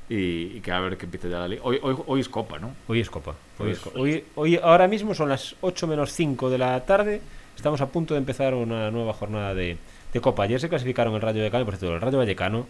y, 0.09 0.57
y 0.57 0.61
que 0.61 0.71
a 0.71 0.79
ver 0.79 0.97
que 0.97 1.05
empiece 1.05 1.29
ya 1.29 1.39
la 1.39 1.47
liga. 1.47 1.61
Hoy, 1.63 1.79
hoy, 1.81 1.95
hoy 2.07 2.19
es 2.21 2.29
Copa, 2.29 2.57
¿no? 2.59 2.73
Hoy 2.87 2.99
es 2.99 3.09
Copa. 3.09 3.35
Hoy, 3.59 3.71
es 3.71 3.79
Pues- 3.79 3.93
co- 3.93 3.99
hoy, 3.99 4.23
hoy- 4.35 4.59
ahora 4.61 4.87
mismo 4.87 5.13
son 5.13 5.29
las 5.29 5.55
8 5.61 5.87
menos 5.87 6.11
5 6.13 6.49
de 6.49 6.57
la 6.57 6.83
tarde. 6.85 7.21
Estamos 7.55 7.81
a 7.81 7.87
punto 7.87 8.13
de 8.13 8.19
empezar 8.19 8.53
una 8.53 8.89
nueva 8.89 9.13
jornada 9.13 9.53
de, 9.53 9.77
de 10.13 10.21
Copa. 10.21 10.43
Ayer 10.43 10.59
se 10.59 10.69
clasificaron 10.69 11.13
el 11.15 11.21
Rayo 11.21 11.39
Vallecano. 11.39 11.65
Por 11.65 11.75
cierto, 11.77 11.95
el 11.95 12.01
Rayo 12.01 12.17
Vallecano 12.17 12.65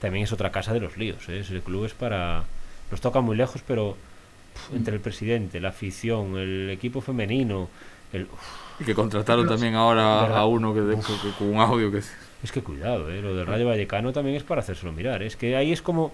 también 0.00 0.24
es 0.24 0.32
otra 0.32 0.52
casa 0.52 0.72
de 0.72 0.80
los 0.80 0.96
líos. 0.96 1.28
¿eh? 1.28 1.40
Ese 1.40 1.60
club 1.60 1.84
es 1.86 1.94
para. 1.94 2.44
Nos 2.90 3.00
toca 3.00 3.20
muy 3.20 3.36
lejos, 3.36 3.62
pero 3.66 3.96
entre 4.72 4.94
el 4.94 5.00
presidente, 5.00 5.60
la 5.60 5.70
afición, 5.70 6.36
el 6.36 6.70
equipo 6.70 7.00
femenino. 7.00 7.68
El, 8.12 8.24
uf, 8.24 8.80
Y 8.80 8.84
que 8.84 8.94
contrataron 8.94 9.48
también 9.48 9.74
ahora 9.74 10.26
a 10.36 10.46
uno 10.46 10.72
que, 10.74 10.80
de- 10.82 10.94
que- 10.96 11.02
que- 11.22 11.32
con 11.38 11.48
un 11.48 11.58
audio 11.58 11.90
que... 11.90 11.98
es 11.98 12.52
que 12.52 12.60
cuidado, 12.62 13.10
¿eh? 13.10 13.20
lo 13.22 13.34
del 13.34 13.46
Rayo 13.46 13.66
Vallecano 13.66 14.12
también 14.12 14.36
es 14.36 14.44
para 14.44 14.60
hacérselo 14.60 14.92
mirar. 14.92 15.22
Es 15.24 15.36
que 15.36 15.56
ahí 15.56 15.72
es 15.72 15.80
como. 15.82 16.12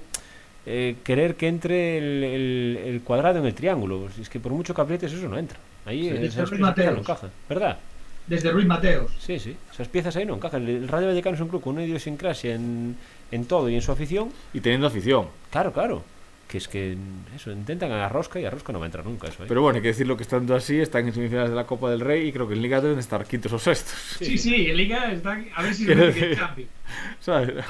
Eh, 0.67 0.97
querer 1.05 1.37
que 1.37 1.49
entre 1.49 1.99
el, 1.99 2.25
el- 2.25 2.79
el 2.87 3.01
cuadrado 3.03 3.39
en 3.39 3.47
el 3.47 3.55
triángulo. 3.55 4.09
Es 4.21 4.29
que 4.29 4.41
por 4.41 4.53
mucho 4.53 4.75
que 4.75 4.81
aprietes 4.83 5.13
eso 5.13 5.29
no 5.29 5.39
entra. 5.39 5.59
Ahí 5.87 6.03
Sí, 6.03 6.09
esas, 6.09 6.21
de 6.21 6.27
esas 6.27 6.51
Ruiz 6.51 6.51
piezas 6.51 6.61
no 6.61 6.67
Mateos. 6.67 6.99
encajan, 6.99 7.31
¿verdad? 7.49 7.79
Desde 8.27 8.51
Ruiz 8.53 8.67
Mateos. 8.67 9.11
Sí, 9.19 9.39
sí, 9.39 9.57
esas 9.73 9.89
piezas 9.89 10.15
ahí 10.17 10.25
no 10.27 10.35
encajan. 10.37 10.67
El 10.69 10.87
Rayo 10.89 11.07
Vallecano 11.09 11.35
es 11.35 11.41
un 11.41 11.49
club 11.49 11.63
con 11.63 11.75
una 11.75 11.85
idiosincrasia 11.85 12.55
en, 12.55 12.97
en 13.33 13.45
todo 13.47 13.69
y 13.69 13.75
en 13.75 13.83
su 13.83 13.91
afición. 13.91 14.31
Y 14.53 14.61
teniendo 14.61 14.87
afición. 14.87 15.27
Claro, 15.51 15.73
claro. 15.73 16.05
que 16.47 16.59
es 16.59 16.69
que 16.69 16.97
eso, 17.35 17.51
intentan 17.51 17.91
a 17.93 18.09
rosca 18.09 18.39
y 18.39 18.45
a 18.45 18.51
rosca 18.51 18.73
no 18.73 18.79
va 18.79 18.85
a 18.85 18.89
entrar 18.89 19.05
nunca 19.05 19.27
eso. 19.29 19.43
¿eh? 19.43 19.47
Pero 19.49 19.63
bueno, 19.63 19.77
hay 19.77 19.83
que 19.83 19.89
decirlo 19.89 20.17
que 20.17 20.23
estando 20.25 20.55
así, 20.55 20.79
están 20.81 21.07
en 21.09 21.15
semifinales 21.15 21.51
de 21.51 21.57
la 21.57 21.65
Copa 21.67 21.91
del 21.91 22.01
Rey 22.01 22.29
y 22.29 22.33
creo 22.33 22.47
que 22.47 22.55
en 22.55 22.63
Liga 22.63 22.81
deben 22.81 22.99
estar 22.99 23.25
quintos 23.25 23.53
o 23.53 23.59
sextos. 23.59 23.95
Sí, 24.19 24.37
sí, 24.39 24.67
en 24.71 24.77
Liga 24.77 25.11
están. 25.13 25.47
A 25.57 25.63
ver 25.63 25.75
si 25.75 25.87
se 25.87 25.95
meten 25.95 26.25
en 26.25 26.37
Champions. 26.37 26.71
¿Sabes? 27.21 27.65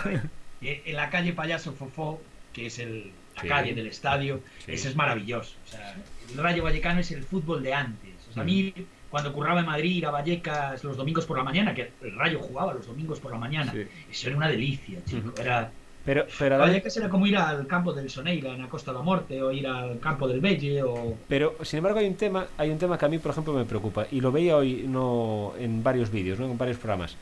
Eh, 0.63 0.83
En 0.85 0.97
la 0.97 1.09
calle 1.09 1.33
Payaso 1.33 1.73
Fofó, 1.73 2.21
que 2.53 2.67
es 2.67 2.79
el, 2.79 3.11
la 3.37 3.43
Sí. 3.43 3.49
calle 3.49 3.75
del 3.75 3.87
estadio, 3.87 4.41
Sí. 4.67 4.73
ese 4.73 4.89
es 4.89 4.97
maravilloso. 4.97 5.55
O 5.67 5.69
sea, 5.71 5.95
el 6.31 6.37
Rayo 6.39 6.63
Vallecano 6.65 7.01
es 7.01 7.11
el 7.13 7.23
fútbol 7.25 7.63
de 7.63 7.73
antes. 7.75 8.11
O 8.31 8.33
sea, 8.35 8.43
a 8.43 8.47
mí, 8.47 8.73
cuando 9.11 9.33
curraba 9.33 9.61
en 9.61 9.67
Madrid, 9.67 9.97
ir 9.97 10.07
a 10.07 10.11
Vallecas 10.11 10.85
los 10.85 10.97
domingos 10.97 11.27
por 11.27 11.37
la 11.39 11.45
mañana, 11.45 11.75
que 11.75 11.91
el 12.03 12.15
Rayo 12.17 12.39
jugaba 12.41 12.75
los 12.75 12.87
domingos 12.87 13.19
por 13.21 13.33
la 13.33 13.39
mañana, 13.39 13.73
Sí. 13.73 13.83
eso 14.11 14.29
era 14.29 14.37
una 14.37 14.49
delicia, 14.49 14.99
chico. 15.07 15.33
Era. 15.41 15.71
Pero, 16.05 16.25
pero, 16.39 16.57
Vallecas 16.59 16.97
era 16.97 17.11
como 17.11 17.27
ir 17.27 17.37
al 17.37 17.67
campo 17.67 17.93
del 17.93 18.09
Soneira 18.09 18.55
en 18.55 18.63
la 18.63 18.69
Costa 18.71 18.91
de 18.91 18.97
la 18.99 19.05
Muerte, 19.05 19.43
o 19.43 19.53
ir 19.53 19.67
al 19.67 20.01
campo 20.01 20.27
del 20.27 20.41
Belle, 20.41 20.83
o. 20.83 21.15
pero 21.29 21.57
sin 21.63 21.77
embargo 21.79 21.99
hay 21.99 22.07
un 22.07 22.15
tema, 22.15 22.47
hay 22.57 22.71
un 22.71 22.79
tema 22.79 22.97
que 22.97 23.05
a 23.05 23.09
mí, 23.09 23.19
por 23.19 23.33
ejemplo, 23.33 23.53
me 23.53 23.67
preocupa 23.67 24.07
y 24.11 24.21
lo 24.23 24.33
veía 24.33 24.57
hoy 24.57 24.85
no 24.89 25.53
en 25.59 25.83
varios 25.83 26.11
vídeos, 26.11 26.39
¿no? 26.39 26.47
en 26.51 26.57
varios 26.57 26.79
programas. 26.79 27.17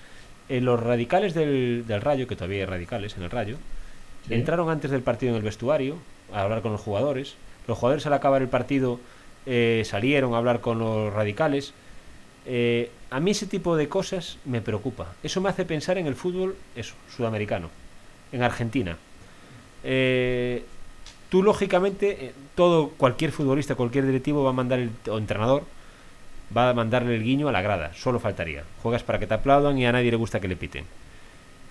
Eh, 0.48 0.60
los 0.60 0.78
radicales 0.80 1.34
del, 1.34 1.84
del 1.88 2.00
Rayo, 2.00 2.28
que 2.28 2.36
todavía 2.36 2.60
hay 2.60 2.66
radicales 2.66 3.16
en 3.16 3.24
el 3.24 3.30
Rayo, 3.30 3.56
Entraron 4.30 4.70
antes 4.70 4.90
del 4.90 5.02
partido 5.02 5.30
en 5.30 5.36
el 5.36 5.42
vestuario 5.42 5.96
a 6.32 6.42
hablar 6.42 6.62
con 6.62 6.72
los 6.72 6.80
jugadores. 6.80 7.34
Los 7.66 7.78
jugadores 7.78 8.06
al 8.06 8.12
acabar 8.12 8.42
el 8.42 8.48
partido 8.48 9.00
eh, 9.46 9.82
salieron 9.84 10.34
a 10.34 10.38
hablar 10.38 10.60
con 10.60 10.78
los 10.78 11.12
radicales. 11.12 11.72
Eh, 12.46 12.90
a 13.10 13.20
mí 13.20 13.30
ese 13.30 13.46
tipo 13.46 13.76
de 13.76 13.88
cosas 13.88 14.38
me 14.44 14.60
preocupa. 14.60 15.14
Eso 15.22 15.40
me 15.40 15.48
hace 15.48 15.64
pensar 15.64 15.98
en 15.98 16.06
el 16.06 16.14
fútbol, 16.14 16.56
eso, 16.76 16.94
sudamericano, 17.14 17.70
en 18.32 18.42
Argentina. 18.42 18.96
Eh, 19.84 20.64
tú 21.28 21.42
lógicamente, 21.42 22.26
eh, 22.26 22.32
todo 22.54 22.90
cualquier 22.90 23.32
futbolista, 23.32 23.74
cualquier 23.74 24.06
directivo 24.06 24.44
va 24.44 24.50
a 24.50 24.54
mandar 24.54 24.78
el 24.78 24.90
o 25.08 25.18
entrenador 25.18 25.64
va 26.56 26.70
a 26.70 26.74
mandarle 26.74 27.14
el 27.14 27.22
guiño 27.22 27.48
a 27.48 27.52
la 27.52 27.62
grada, 27.62 27.92
solo 27.94 28.18
faltaría. 28.18 28.64
Juegas 28.82 29.02
para 29.02 29.18
que 29.18 29.26
te 29.26 29.34
aplaudan 29.34 29.78
y 29.78 29.86
a 29.86 29.92
nadie 29.92 30.10
le 30.10 30.16
gusta 30.16 30.40
que 30.40 30.48
le 30.48 30.56
piten. 30.56 30.84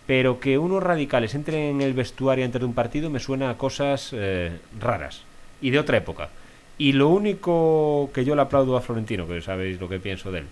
Pero 0.08 0.39
que 0.39 0.58
unos 0.58 0.82
radicales 0.82 1.36
entren 1.36 1.60
en 1.76 1.82
el 1.82 1.93
vestuario 1.93 2.46
antes 2.46 2.60
de 2.62 2.65
un 2.65 2.74
partido 2.74 3.10
me 3.10 3.20
suena 3.20 3.50
a 3.50 3.58
cosas 3.58 4.12
eh, 4.13 4.58
raras 4.80 5.22
y 5.62 5.70
de 5.70 5.80
otra 5.80 5.98
época. 5.98 6.30
Y 6.78 6.93
lo 6.93 7.10
único 7.10 8.10
que 8.13 8.24
yo 8.24 8.36
le 8.36 8.41
aplaudo 8.41 8.78
a 8.78 8.82
Florentino, 8.82 9.28
que 9.28 9.41
sabéis 9.41 9.80
lo 9.82 9.89
que 9.89 10.00
pienso 10.00 10.32
de 10.32 10.39
él, 10.39 10.46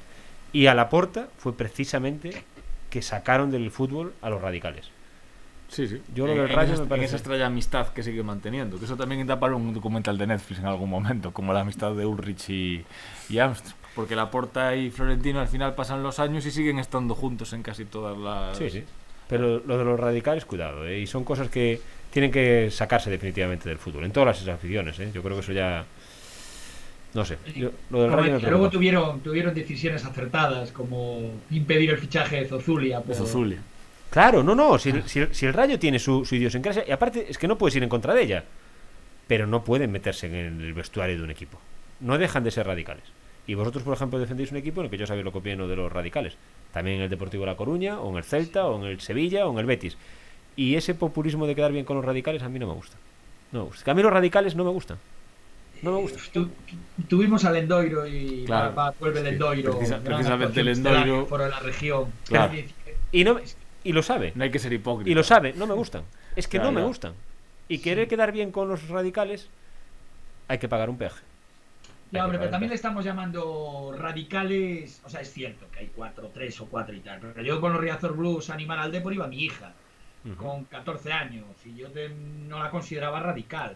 y 0.51 0.67
a 0.67 0.73
Laporta 0.73 1.27
fue 1.37 1.55
precisamente 1.55 2.43
que 2.89 3.01
sacaron 3.01 3.51
del 3.51 3.71
fútbol 3.71 4.13
a 4.21 4.29
los 4.29 4.41
radicales. 4.41 4.89
Sí, 5.67 5.87
sí. 5.87 6.01
Yo 6.13 6.27
lo 6.27 6.33
del 6.33 6.49
en 6.51 6.55
Rayo 6.55 6.73
esa- 6.73 6.83
me 6.83 6.89
parece- 6.89 7.03
En 7.03 7.07
esa 7.07 7.15
extraña 7.17 7.45
amistad 7.47 7.87
que 7.89 8.03
sigue 8.03 8.23
manteniendo. 8.23 8.77
Que 8.77 8.85
eso 8.85 8.95
también 8.95 9.25
da 9.25 9.39
para 9.39 9.55
un 9.55 9.73
documental 9.73 10.17
de 10.17 10.27
Netflix 10.27 10.59
en 10.59 10.67
algún 10.67 10.89
momento, 10.89 11.31
como 11.33 11.53
la 11.53 11.61
amistad 11.61 11.93
de 11.93 12.05
Ulrich 12.05 12.49
y, 12.49 12.85
y 13.29 13.37
Armstrong. 13.39 13.75
Porque 13.95 14.15
Laporta 14.15 14.75
y 14.75 14.91
Florentino 14.91 15.39
al 15.39 15.47
final 15.47 15.73
pasan 15.75 16.03
los 16.03 16.19
años 16.19 16.45
y 16.45 16.51
siguen 16.51 16.77
estando 16.79 17.15
juntos 17.15 17.51
en 17.53 17.63
casi 17.63 17.85
todas 17.85 18.17
las. 18.17 18.57
Sí, 18.57 18.69
sí. 18.69 18.83
Pero 19.27 19.61
lo 19.65 19.77
de 19.77 19.83
los 19.83 19.99
radicales, 19.99 20.45
cuidado, 20.45 20.85
¿eh? 20.87 20.99
y 20.99 21.07
son 21.07 21.23
cosas 21.23 21.49
que 21.49 21.79
tienen 22.11 22.31
que 22.31 22.69
sacarse 22.71 23.09
definitivamente 23.09 23.67
del 23.67 23.77
fútbol, 23.77 24.05
en 24.05 24.11
todas 24.11 24.39
las 24.45 24.47
aficiones, 24.55 24.99
¿eh? 24.99 25.09
Yo 25.13 25.21
creo 25.23 25.35
que 25.35 25.41
eso 25.41 25.51
ya... 25.51 25.83
No 27.13 27.23
sé, 27.25 27.37
yo- 27.55 27.71
lo 27.89 28.03
del 28.03 28.41
luego 28.41 28.69
tuvieron, 28.69 29.21
tuvieron 29.21 29.53
decisiones 29.53 30.03
acertadas, 30.05 30.71
como 30.71 31.31
impedir 31.49 31.89
el 31.91 31.97
fichaje 31.97 32.41
de 32.41 32.45
Zozulia. 32.47 32.99
por- 32.99 33.07
De 33.07 33.15
Zozulia. 33.15 33.57
Claro, 34.09 34.43
no, 34.43 34.53
no, 34.53 34.77
si, 34.77 34.89
el- 34.89 35.07
si 35.07 35.19
el- 35.19 35.33
si 35.33 35.45
el 35.45 35.53
Rayo 35.53 35.79
tiene 35.79 35.97
su, 35.97 36.25
su 36.25 36.35
idiosincrasia, 36.35 36.83
y 36.87 36.91
aparte 36.91 37.25
es 37.29 37.37
que 37.37 37.47
no 37.47 37.57
puedes 37.57 37.75
ir 37.75 37.83
en 37.83 37.89
contra 37.89 38.13
de 38.13 38.21
ella, 38.21 38.43
pero 39.27 39.47
no 39.47 39.63
pueden 39.63 39.91
meterse 39.91 40.27
en 40.27 40.61
el 40.61 40.73
vestuario 40.73 41.17
de 41.17 41.23
un 41.23 41.31
equipo. 41.31 41.59
No 42.01 42.17
dejan 42.17 42.43
de 42.43 42.51
ser 42.51 42.67
radicales. 42.67 43.03
Y 43.47 43.53
vosotros, 43.53 43.83
por 43.83 43.93
ejemplo, 43.95 44.19
defendéis 44.19 44.51
un 44.51 44.57
equipo 44.57 44.81
en 44.81 44.85
el 44.85 44.91
que 44.91 44.97
yo 44.97 45.07
sabéis 45.07 45.23
lo 45.23 45.31
que 45.31 45.37
opino 45.37 45.67
de 45.67 45.75
los 45.75 45.91
radicales. 45.91 46.35
También 46.75 46.97
en 46.97 47.03
el 47.03 47.09
Deportivo 47.09 47.45
La 47.45 47.55
Coruña, 47.55 48.01
o 48.01 48.11
en 48.11 48.17
el 48.17 48.25
Celta, 48.25 48.65
o 48.65 48.77
en 48.77 48.83
el 48.83 48.99
Sevilla, 48.99 49.47
o 49.47 49.53
en 49.53 49.59
el 49.59 49.65
Betis. 49.65 49.95
Y 50.57 50.75
ese 50.75 50.93
populismo 50.93 51.47
de 51.47 51.55
quedar 51.55 51.71
bien 51.71 51.85
con 51.85 51.95
los 51.95 52.03
radicales 52.05 52.43
a 52.43 52.49
mí 52.49 52.59
no 52.59 52.67
me 52.67 52.73
gusta. 52.73 52.97
No 53.53 53.59
me 53.59 53.65
gusta. 53.67 53.85
Que 53.85 53.91
a 53.91 53.93
mí 53.93 54.01
los 54.03 54.11
radicales 54.11 54.57
no 54.57 54.65
me 54.65 54.71
gustan. 54.71 54.97
No 55.81 55.93
me 55.93 55.99
gusta. 56.01 56.19
Tu- 56.33 56.49
tuvimos 57.07 57.45
al 57.45 57.55
Endoiro 57.55 58.05
y 58.05 58.43
Claro. 58.45 58.75
va, 58.75 58.89
va- 58.89 58.95
vuelve 58.99 59.21
el 59.21 59.25
Sí, 59.27 59.31
Endoiro. 59.35 59.77
precisa- 59.79 59.99
precisamente 60.03 60.59
el 60.59 60.67
Endoiro- 60.67 61.27
Por 61.27 61.39
la 61.39 61.59
región. 61.61 62.11
Claro. 62.27 62.53
Y, 63.13 63.23
no, 63.23 63.37
y 63.85 63.93
lo 63.93 64.03
sabe. 64.03 64.33
No 64.35 64.43
hay 64.43 64.51
que 64.51 64.59
ser 64.59 64.73
hipócrita. 64.73 65.09
Y 65.09 65.13
lo 65.13 65.23
sabe, 65.23 65.53
no 65.53 65.67
me 65.67 65.75
gustan. 65.75 66.03
Es 66.35 66.49
que 66.49 66.59
no 66.59 66.73
me 66.73 66.81
ya. 66.81 66.87
gustan. 66.87 67.13
Y 67.69 67.77
querer 67.79 68.09
quedar 68.09 68.33
bien 68.33 68.51
con 68.51 68.67
los 68.67 68.89
radicales, 68.89 69.47
hay 70.49 70.57
que 70.57 70.67
pagar 70.67 70.89
un 70.89 70.97
peaje. 70.97 71.21
Que 72.11 72.21
hombre, 72.21 72.37
pero 72.39 72.51
también 72.51 72.69
le 72.69 72.75
estamos 72.75 73.03
llamando 73.03 73.93
radicales. 73.97 75.01
O 75.05 75.09
sea, 75.09 75.21
es 75.21 75.31
cierto 75.33 75.65
que 75.71 75.79
hay 75.79 75.91
cuatro, 75.95 76.29
tres 76.33 76.59
o 76.61 76.65
cuatro 76.67 76.95
y 76.95 76.99
tal. 76.99 77.19
Pero 77.19 77.41
yo 77.45 77.59
con 77.59 77.73
los 77.73 77.81
Riazor 77.81 78.15
Blues 78.15 78.49
animar 78.49 78.79
al 78.79 78.91
Depor 78.91 79.13
iba 79.13 79.27
mi 79.27 79.43
hija, 79.43 79.73
con 80.37 80.63
14 80.65 81.11
años. 81.11 81.45
Y 81.65 81.75
yo 81.75 81.89
te- 81.89 82.09
no 82.09 82.59
la 82.59 82.69
consideraba 82.69 83.19
radical. 83.19 83.75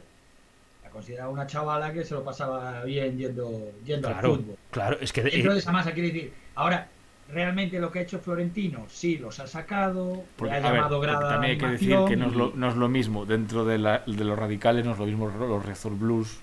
La 0.84 0.90
consideraba 0.90 1.30
una 1.30 1.46
chavala 1.48 1.92
que 1.94 2.04
se 2.06 2.14
lo 2.14 2.24
pasaba 2.24 2.84
bien 2.84 3.18
yendo, 3.18 3.72
yendo 3.86 4.08
al 4.08 4.16
fútbol. 4.22 4.58
claro, 4.72 4.98
es 5.02 5.12
que... 5.14 5.22
de- 5.24 5.32
Dentro 5.32 5.54
de 5.54 5.60
esa 5.60 5.72
masa, 5.72 5.92
quiere 5.92 6.10
decir. 6.12 6.34
Ahora, 6.56 6.88
realmente 7.32 7.80
lo 7.80 7.92
que 7.92 8.00
ha 8.00 8.02
hecho 8.04 8.20
Florentino, 8.20 8.86
sí, 8.90 9.18
los 9.20 9.40
ha 9.40 9.46
sacado, 9.48 10.24
Porque, 10.36 10.54
le 10.54 10.60
ha 10.60 10.62
ver, 10.64 10.74
llamado 10.74 11.00
grada 11.00 11.30
también 11.30 11.52
hay 11.52 11.58
que 11.60 11.68
decir 11.68 11.96
que 12.08 12.16
no 12.16 12.28
es, 12.28 12.34
lo, 12.36 12.48
y- 12.50 12.54
no 12.56 12.70
es 12.70 12.76
lo 12.76 12.88
mismo 12.90 13.26
dentro 13.26 13.66
de, 13.66 13.78
la- 13.78 14.00
de 14.08 14.24
los 14.24 14.38
radicales, 14.40 14.86
no 14.86 14.94
es 14.94 14.98
lo 15.00 15.06
mismo 15.06 15.28
los 15.30 15.66
Rezor 15.66 15.96
Blues 15.96 16.40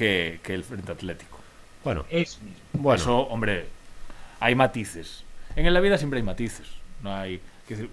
que, 0.00 0.40
que 0.42 0.54
el 0.54 0.64
Frente 0.64 0.92
Atlético. 0.92 1.38
Bueno, 1.84 2.06
Eso 2.08 2.38
mismo. 2.42 2.58
bueno. 2.72 3.02
Eso, 3.02 3.18
hombre, 3.28 3.66
hay 4.40 4.54
matices. 4.54 5.24
En 5.56 5.72
la 5.72 5.80
vida 5.80 5.98
siempre 5.98 6.18
hay 6.20 6.24
matices. 6.24 6.66
No 7.02 7.14
hay. 7.14 7.38
decir, 7.68 7.90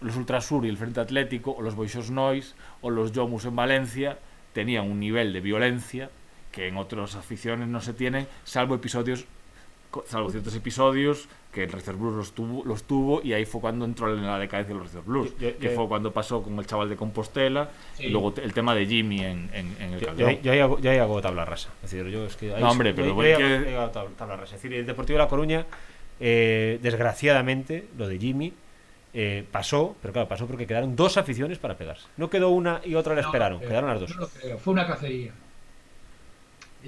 los 0.00 0.16
Ultrasur 0.16 0.64
y 0.64 0.70
el 0.70 0.78
Frente 0.78 1.00
Atlético, 1.00 1.52
o 1.52 1.60
los 1.60 1.74
Boixos 1.74 2.10
Nois, 2.10 2.54
o 2.80 2.88
los 2.88 3.12
Jomus 3.14 3.44
en 3.44 3.54
Valencia, 3.54 4.18
tenían 4.54 4.90
un 4.90 4.98
nivel 4.98 5.34
de 5.34 5.40
violencia 5.40 6.10
que 6.52 6.68
en 6.68 6.78
otras 6.78 7.16
aficiones 7.16 7.68
no 7.68 7.82
se 7.82 7.92
tienen, 7.92 8.26
salvo 8.44 8.74
episodios, 8.74 9.26
salvo 10.06 10.30
ciertos 10.30 10.54
episodios 10.54 11.28
que 11.52 11.64
el 11.64 11.70
Reserve 11.70 11.98
Blues 12.00 12.14
los 12.16 12.32
tuvo, 12.32 12.64
los 12.64 12.84
tuvo, 12.84 13.20
y 13.22 13.34
ahí 13.34 13.44
fue 13.44 13.60
cuando 13.60 13.84
entró 13.84 14.12
en 14.12 14.24
la 14.26 14.38
decadencia 14.38 14.74
los 14.74 14.84
Reserve 14.84 15.04
Blues, 15.06 15.34
Yo- 15.38 15.50
yo- 15.50 15.58
que 15.58 15.68
yo- 15.68 15.74
fue 15.74 15.86
cuando 15.86 16.10
pasó 16.10 16.42
con 16.42 16.58
el 16.58 16.66
chaval 16.66 16.88
de 16.88 16.96
Compostela, 16.96 17.68
Sí. 17.94 18.06
y 18.06 18.08
luego 18.08 18.32
el 18.42 18.54
tema 18.54 18.74
de 18.74 18.86
Jimmy 18.86 19.20
en, 19.20 19.50
en- 19.52 19.76
en 19.78 19.92
el 19.92 20.04
Calderón. 20.04 20.38
yo 20.42 20.50
ahí 20.52 20.58
hago, 20.60 20.78
yo 20.80 20.90
ahí 20.90 20.96
hago 20.96 21.20
tabla 21.20 21.44
rasa. 21.44 21.68
Es 21.84 21.90
decir, 21.90 22.06
yo 22.10 22.24
es 22.24 22.36
que 22.36 22.54
ahí 22.54 22.60
No, 22.62 22.70
hombre, 22.70 22.94
pero 22.94 23.12
voy 23.14 23.32
hago- 23.32 23.38
que- 23.64 23.70
yo 23.70 23.80
hago 23.82 23.90
tabla, 23.90 24.36
rasa. 24.36 24.56
Es 24.56 24.62
decir, 24.62 24.72
el 24.72 24.86
Deportivo 24.86 25.18
de 25.18 25.24
La 25.24 25.28
Coruña, 25.28 25.66
eh, 26.20 26.78
desgraciadamente, 26.82 27.86
lo 27.98 28.08
de 28.08 28.18
Jimmy 28.18 28.52
eh, 29.14 29.44
pasó, 29.52 29.94
pero 30.00 30.14
claro, 30.14 30.26
pasó 30.28 30.46
porque 30.46 30.66
quedaron 30.66 30.96
dos 30.96 31.18
aficiones 31.18 31.58
para 31.58 31.76
pegarse. 31.76 32.06
No 32.16 32.30
quedó 32.30 32.48
una 32.48 32.80
y 32.82 32.94
otra 32.94 33.14
la 33.14 33.20
No, 33.20 33.28
esperaron, 33.28 33.60
quedaron 33.60 33.90
las 33.90 34.00
dos. 34.00 34.08
No 34.16 34.22
lo 34.22 34.28
creo, 34.30 34.56
fue 34.58 34.72
una 34.72 34.86
cacería. 34.86 35.32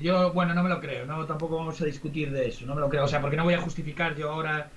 Yo, 0.01 0.33
bueno, 0.33 0.55
no 0.55 0.63
me 0.63 0.69
lo 0.69 0.81
creo, 0.81 1.07
no, 1.07 1.25
tampoco 1.25 1.57
vamos 1.57 1.81
a 1.81 1.85
discutir 1.85 2.31
de 2.33 2.49
eso, 2.49 2.67
no 2.67 2.75
me 2.75 2.81
lo 2.81 2.89
creo, 2.89 3.05
o 3.05 3.09
sea, 3.09 3.21
porque 3.21 3.37
no 3.37 3.45
voy 3.45 3.55
a 3.55 3.61
justificar 3.61 4.17
yo 4.17 4.31
ahora. 4.31 4.69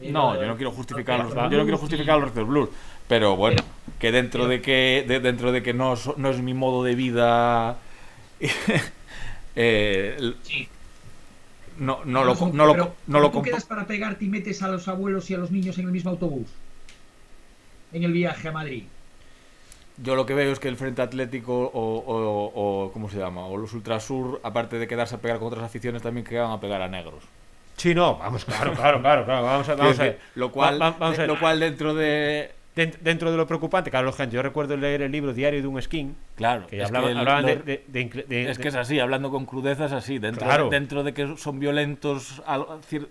eh, 0.00 0.10
No, 0.12 0.34
yo 0.40 0.46
no 0.46 0.56
quiero 0.56 0.70
justificar 0.70 1.18
lo 1.18 1.24
los, 1.24 1.34
yo 1.34 1.58
no 1.58 1.62
quiero 1.64 1.78
justificar 1.78 2.18
los 2.20 2.34
Red 2.34 2.44
Blues, 2.44 2.68
pero 3.08 3.34
bueno, 3.36 3.56
Pero- 3.56 3.98
que 3.98 4.12
dentro 4.12 4.42
pero- 4.42 4.50
de 4.50 4.62
que 4.62 5.04
de- 5.08 5.20
dentro 5.20 5.50
de 5.52 5.62
que 5.62 5.74
no, 5.74 5.94
no 6.16 6.30
es 6.30 6.40
mi 6.40 6.54
modo 6.54 6.84
de 6.84 6.94
vida 6.94 7.78
eh, 9.56 10.34
Sí. 10.42 10.68
no, 11.78 12.00
no 12.04 12.24
lo 12.24 12.34
no 12.52 12.66
lo 12.66 12.72
pero- 12.72 12.94
no 13.06 13.20
lo 13.20 13.30
tú 13.30 13.42
quedas 13.42 13.64
para 13.64 13.86
pegarte 13.86 14.24
y 14.24 14.28
metes 14.28 14.62
a 14.62 14.68
los 14.68 14.86
abuelos 14.88 15.28
y 15.30 15.34
a 15.34 15.38
los 15.38 15.50
niños 15.50 15.76
en 15.78 15.86
el 15.86 15.92
mismo 15.92 16.10
autobús. 16.10 16.46
En 17.92 18.04
el 18.04 18.12
viaje 18.12 18.48
a 18.48 18.52
Madrid. 18.52 18.84
Yo 20.02 20.14
lo 20.16 20.26
que 20.26 20.34
veo 20.34 20.52
es 20.52 20.58
que 20.58 20.68
el 20.68 20.76
Frente 20.76 21.02
Atlético 21.02 21.52
o, 21.72 21.96
o, 21.98 22.52
o 22.86 22.92
¿cómo 22.92 23.08
se 23.10 23.18
llama? 23.18 23.46
o 23.46 23.56
los 23.56 23.72
Ultrasur 23.72 24.40
aparte 24.42 24.78
de 24.78 24.86
quedarse 24.88 25.14
a 25.16 25.18
pegar 25.18 25.38
con 25.38 25.48
otras 25.48 25.64
aficiones 25.64 26.02
también 26.02 26.24
quedan 26.26 26.50
a 26.50 26.60
pegar 26.60 26.82
a 26.82 26.88
negros 26.88 27.24
Sí, 27.76 27.94
no, 27.94 28.16
vamos, 28.18 28.44
claro, 28.44 28.74
claro, 28.74 29.00
claro, 29.00 29.24
claro, 29.24 29.42
vamos 29.44 29.68
a, 29.68 29.74
vamos 29.74 29.98
a 30.00 30.14
lo 30.34 30.52
cual 30.52 30.82
Va- 30.82 30.90
va- 30.90 30.96
vamos 30.98 31.18
a 31.18 31.26
lo 31.26 31.38
cual 31.40 31.60
dentro 31.60 31.94
de 31.94 32.50
Dentro 33.00 33.30
de 33.30 33.36
lo 33.36 33.46
preocupante, 33.46 33.90
claro, 33.90 34.12
gente, 34.12 34.34
yo 34.36 34.42
recuerdo 34.42 34.76
leer 34.76 35.02
el 35.02 35.12
libro 35.12 35.32
Diario 35.32 35.60
de 35.60 35.66
un 35.68 35.80
Skin, 35.82 36.16
claro 36.34 36.66
que 36.66 36.78
es 36.80 36.86
hablaban, 36.86 37.12
que 37.12 37.18
hablaban 37.18 37.42
lo- 37.42 37.48
de, 37.64 38.48
Es 38.50 38.58
que 38.58 38.68
es 38.68 38.74
así, 38.74 38.98
hablando 38.98 39.30
con 39.30 39.44
crudeza 39.46 39.84
es 39.86 39.92
así. 39.92 40.18
Dentro, 40.18 40.46
Claro. 40.46 40.68
dentro 40.70 41.02
de 41.02 41.12
que 41.12 41.36
son 41.36 41.58
violentos, 41.60 42.42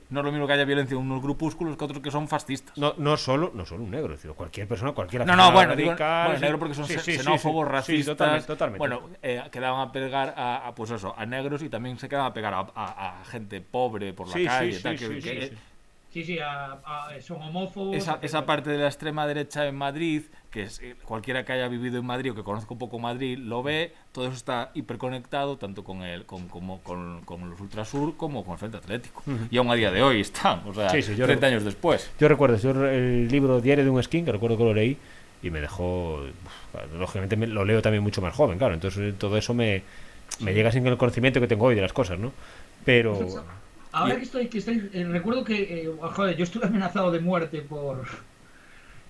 no 0.10 0.20
es 0.20 0.26
lo 0.26 0.32
mismo 0.32 0.48
que 0.48 0.54
haya 0.54 0.66
violencia 0.66 0.96
en 0.96 1.02
unos 1.02 1.22
grupúsculos 1.22 1.78
que 1.78 1.86
otros 1.86 2.00
que 2.02 2.12
son 2.12 2.28
fascistas. 2.28 2.78
No, 2.78 2.94
no 2.98 3.18
solo, 3.18 3.52
no 3.54 3.66
solo 3.66 3.84
un 3.84 3.92
negro, 3.92 4.14
es 4.14 4.22
decir, 4.22 4.32
cualquier 4.36 4.68
persona, 4.68 4.92
cualquier 4.94 5.26
No, 5.26 5.36
no, 5.36 5.52
bueno, 5.52 5.76
digo, 5.76 5.94
negro 6.40 6.60
porque 6.60 6.74
son 6.74 6.86
Sí, 6.86 6.94
xe- 6.96 7.00
sí, 7.00 7.12
sí, 7.14 7.18
xenófobos, 7.20 7.68
sí, 7.68 7.72
racistas. 7.72 8.18
totalmente, 8.18 8.48
totalmente. 8.48 8.80
Bueno, 8.80 9.10
eh, 9.22 9.42
quedaban 9.52 9.88
a 9.88 9.92
pegar 9.92 10.34
a, 10.36 10.68
a, 10.68 10.76
pues 10.76 10.92
eso, 10.92 11.14
a 11.18 11.26
negros 11.26 11.62
y 11.62 11.70
también 11.70 11.98
se 12.00 12.10
quedaban 12.10 12.32
a 12.32 12.34
pegar 12.34 12.54
a, 12.54 12.60
a- 12.76 13.20
a 13.22 13.26
gente 13.26 13.62
pobre 13.62 14.14
por 14.14 14.28
la 14.28 14.34
calle. 14.34 14.74
sí, 14.74 14.84
tal, 14.84 14.98
que- 14.98 15.08
sí, 15.08 15.20
que- 15.22 15.52
sí, 16.12 16.24
sí. 16.24 16.40
A- 16.40 16.74
a- 16.86 17.22
son 17.22 17.42
homófobos. 17.42 17.96
esa, 17.96 18.20
esa 18.22 18.46
parte 18.46 18.70
de 18.70 18.78
la 18.78 18.88
extrema 18.88 19.26
derecha 19.28 19.68
en 19.68 19.76
Madrid, 19.76 20.24
que 20.52 20.64
es, 20.64 20.80
eh, 20.82 20.96
cualquiera 21.06 21.46
que 21.46 21.54
haya 21.54 21.68
vivido 21.68 22.00
en 22.00 22.06
Madrid 22.06 22.32
o 22.32 22.36
que 22.36 22.44
conozca 22.44 22.74
un 22.74 22.80
poco 22.80 22.98
Madrid, 23.00 23.38
lo 23.38 23.62
ve, 23.64 23.94
todo 24.12 24.26
eso 24.26 24.34
está 24.36 24.72
hiperconectado 24.74 25.58
tanto 25.58 25.84
con 25.84 26.02
el, 26.04 26.26
con, 26.26 26.48
como, 26.48 26.82
con, 26.82 27.22
con 27.22 27.50
los 27.50 27.60
Ultrasur 27.60 28.18
como 28.18 28.44
con 28.44 28.54
el 28.54 28.60
Frente 28.60 28.78
Atlético. 28.78 29.24
Y 29.52 29.58
aún 29.58 29.70
a 29.70 29.76
día 29.76 29.92
de 29.92 30.02
hoy 30.02 30.22
están, 30.22 30.62
o 30.68 30.74
sea, 30.74 30.90
Sí, 30.90 31.02
sí, 31.02 31.16
yo 31.16 31.26
30 31.26 31.46
recu- 31.48 31.50
años 31.52 31.64
después. 31.66 32.12
Yo 32.20 32.28
recuerdo 32.28 32.58
yo 32.58 32.72
el 32.88 33.28
libro 33.28 33.62
Diario 33.62 33.84
de 33.84 33.90
un 33.90 34.02
Skin, 34.02 34.26
que 34.26 34.32
recuerdo 34.32 34.58
que 34.58 34.64
lo 34.64 34.74
leí, 34.74 34.98
y 35.44 35.50
me 35.52 35.62
dejó. 35.62 36.16
uf, 36.24 36.94
Lógicamente 36.98 37.36
me- 37.38 37.48
lo 37.48 37.64
leo 37.66 37.82
también 37.82 38.04
mucho 38.04 38.22
más 38.22 38.34
joven, 38.34 38.58
claro. 38.58 38.74
Entonces 38.74 39.18
todo 39.18 39.38
eso 39.38 39.54
me, 39.54 39.84
me 40.40 40.54
llega 40.54 40.72
sin 40.72 40.86
el 40.88 40.98
conocimiento 40.98 41.40
que 41.40 41.48
tengo 41.48 41.66
hoy 41.66 41.76
de 41.76 41.82
las 41.82 41.94
cosas, 41.94 42.18
¿no? 42.20 42.32
Pero. 42.86 43.14
Ahora 43.92 44.14
Y- 44.14 44.18
que 44.18 44.24
estoy, 44.24 44.48
que 44.48 44.58
estoy 44.60 44.90
eh, 44.94 45.04
recuerdo 45.06 45.44
que, 45.44 45.84
eh, 45.84 45.92
joder, 46.00 46.36
yo 46.38 46.44
estuve 46.44 46.66
amenazado 46.68 47.12
de 47.12 47.20
muerte 47.20 47.62
por... 47.62 48.04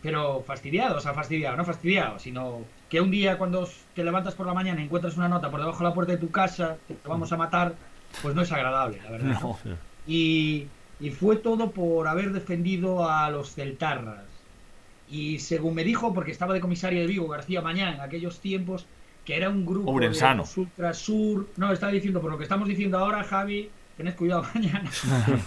Pero 0.01 0.41
fastidiado, 0.47 0.95
o 0.97 0.99
sea, 1.01 1.13
fastidiado, 1.13 1.57
no 1.57 1.65
fastidiado, 1.65 2.19
sino 2.19 2.61
que 2.89 3.01
un 3.01 3.11
día 3.11 3.37
cuando 3.37 3.67
te 3.93 4.03
levantas 4.05 4.33
por 4.33 4.47
la 4.47 4.53
mañana 4.53 4.79
y 4.79 4.85
encuentras 4.85 5.17
una 5.17 5.27
nota 5.27 5.51
por 5.51 5.59
debajo 5.59 5.79
de 5.79 5.83
la 5.89 5.93
puerta 5.93 6.13
de 6.13 6.17
tu 6.17 6.31
casa, 6.31 6.77
que 6.87 6.93
te 6.93 7.07
vamos 7.09 7.33
a 7.33 7.37
matar, 7.37 7.73
pues 8.21 8.33
no 8.33 8.41
es 8.41 8.51
agradable, 8.53 9.01
la 9.03 9.11
verdad. 9.11 9.41
No. 9.41 9.57
Y, 10.07 10.67
y 11.01 11.09
fue 11.11 11.35
todo 11.35 11.71
por 11.71 12.07
haber 12.07 12.31
defendido 12.31 13.09
a 13.09 13.29
los 13.29 13.53
celtarras. 13.55 14.23
Y 15.09 15.39
según 15.39 15.75
me 15.75 15.83
dijo, 15.83 16.13
porque 16.13 16.31
estaba 16.31 16.53
de 16.53 16.61
comisario 16.61 17.01
de 17.01 17.07
Vigo, 17.07 17.27
García 17.27 17.61
Mañán, 17.61 17.95
en 17.95 17.99
aquellos 18.01 18.39
tiempos, 18.39 18.85
que 19.25 19.35
era 19.35 19.49
un 19.49 19.65
grupo 19.65 19.91
Ourensano. 19.91 20.43
de 20.43 20.47
los 20.47 20.57
Ultrasur. 20.57 21.49
No, 21.57 21.73
estaba 21.73 21.91
diciendo, 21.91 22.21
por 22.21 22.31
lo 22.31 22.37
que 22.37 22.43
estamos 22.43 22.69
diciendo 22.69 22.97
ahora, 22.99 23.21
Javi, 23.25 23.69
tened 23.99 24.15
cuidado 24.15 24.45
mañana. 24.55 24.89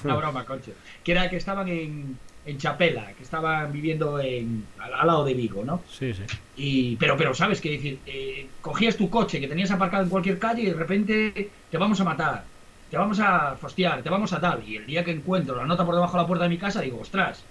Una 0.05 0.15
broma, 0.15 0.45
coche. 0.45 0.75
Que 1.03 1.13
era 1.13 1.31
que 1.31 1.37
estaban 1.37 1.67
en, 1.69 2.19
en 2.45 2.59
Chapela, 2.59 3.13
que 3.15 3.23
estaban 3.23 3.73
viviendo 3.73 4.21
en, 4.21 4.67
al, 4.79 4.93
al 4.93 5.07
lado 5.07 5.25
de 5.25 5.33
Vigo, 5.33 5.65
¿no? 5.65 5.83
Sí, 5.91 6.13
sí. 6.13 6.23
Y, 6.57 6.97
pero, 6.97 7.17
pero, 7.17 7.35
¿sabes 7.35 7.61
qué 7.63 7.71
decir? 7.71 7.99
Eh, 8.07 8.47
cogías 8.61 8.97
tu 8.97 9.09
coche 9.09 9.41
que 9.41 9.49
tenías 9.49 9.71
aparcado 9.71 10.05
en 10.05 10.11
cualquier 10.11 10.39
calle 10.39 10.63
y 10.63 10.67
de 10.67 10.75
repente 10.75 11.51
te 11.71 11.79
vamos 11.79 11.99
a 12.01 12.05
matar, 12.05 12.45
te 12.91 12.99
vamos 12.99 13.19
a 13.21 13.57
fostiar, 13.57 14.03
te 14.03 14.11
vamos 14.11 14.35
a 14.35 14.41
tal. 14.41 14.63
Y 14.69 14.77
el 14.77 14.87
día 14.87 15.03
que 15.03 15.13
encuentro 15.13 15.57
la 15.57 15.65
nota 15.65 15.87
por 15.87 15.95
debajo 15.95 16.19
de 16.19 16.23
la 16.23 16.29
puerta 16.29 16.45
de 16.45 16.51
mi 16.51 16.59
casa, 16.59 16.83
digo, 16.83 17.01
ostras, 17.01 17.43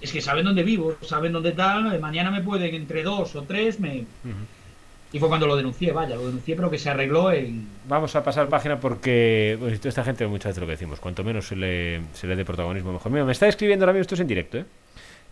es 0.00 0.10
que 0.12 0.20
saben 0.20 0.44
dónde 0.44 0.64
vivo, 0.64 0.96
saben 1.02 1.32
dónde 1.32 1.52
tal, 1.52 2.00
mañana 2.00 2.32
me 2.32 2.40
pueden 2.42 2.74
entre 2.74 3.04
dos 3.04 3.36
o 3.36 3.42
tres, 3.42 3.78
me... 3.78 4.06
Y 5.12 5.18
fue 5.18 5.28
cuando 5.28 5.46
lo 5.46 5.56
denuncié, 5.56 5.92
vaya, 5.92 6.16
lo 6.16 6.26
denuncié, 6.26 6.56
pero 6.56 6.70
que 6.70 6.78
se 6.78 6.88
arregló 6.88 7.30
en... 7.30 7.68
Vamos 7.86 8.16
a 8.16 8.24
pasar 8.24 8.48
página 8.48 8.80
porque 8.80 9.56
pues, 9.60 9.84
esta 9.84 10.02
gente 10.04 10.26
muchas 10.26 10.50
veces 10.50 10.60
lo 10.60 10.66
que 10.66 10.72
decimos, 10.72 11.00
cuanto 11.00 11.22
menos 11.22 11.46
se 11.48 11.54
le, 11.56 12.00
se 12.14 12.26
le 12.26 12.34
dé 12.34 12.44
protagonismo 12.46 12.92
mejor. 12.94 13.12
Mira, 13.12 13.24
me 13.26 13.32
está 13.32 13.46
escribiendo 13.46 13.84
ahora 13.84 13.92
mismo, 13.92 14.02
esto 14.02 14.14
es 14.14 14.20
en 14.22 14.26
directo, 14.26 14.58
¿eh? 14.58 14.64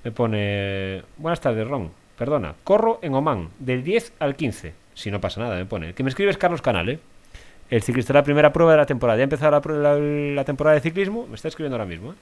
Me 0.04 0.12
pone, 0.12 1.02
buenas 1.16 1.40
tardes, 1.40 1.66
Ron, 1.66 1.90
perdona, 2.18 2.54
corro 2.64 2.98
en 3.02 3.14
Oman, 3.14 3.48
del 3.58 3.82
10 3.82 4.12
al 4.18 4.34
15, 4.36 4.72
si 4.94 5.10
no 5.10 5.20
pasa 5.20 5.40
nada, 5.40 5.56
me 5.56 5.64
pone. 5.66 5.94
Que 5.94 6.02
me 6.02 6.10
escribe 6.10 6.30
es 6.30 6.36
Carlos 6.38 6.60
Canal, 6.62 6.88
¿eh? 6.90 6.98
El 7.70 7.82
ciclista 7.82 8.12
la 8.12 8.24
primera 8.24 8.52
prueba 8.52 8.72
de 8.72 8.78
la 8.78 8.86
temporada. 8.86 9.16
Ya 9.16 9.22
ha 9.22 9.24
empezado 9.24 9.50
la, 9.52 9.94
la- 9.94 9.98
la 10.34 10.44
temporada 10.44 10.74
de 10.74 10.80
ciclismo, 10.80 11.26
me 11.26 11.36
está 11.36 11.48
escribiendo 11.48 11.76
ahora 11.76 11.86
mismo, 11.88 12.12
¿eh? 12.12 12.16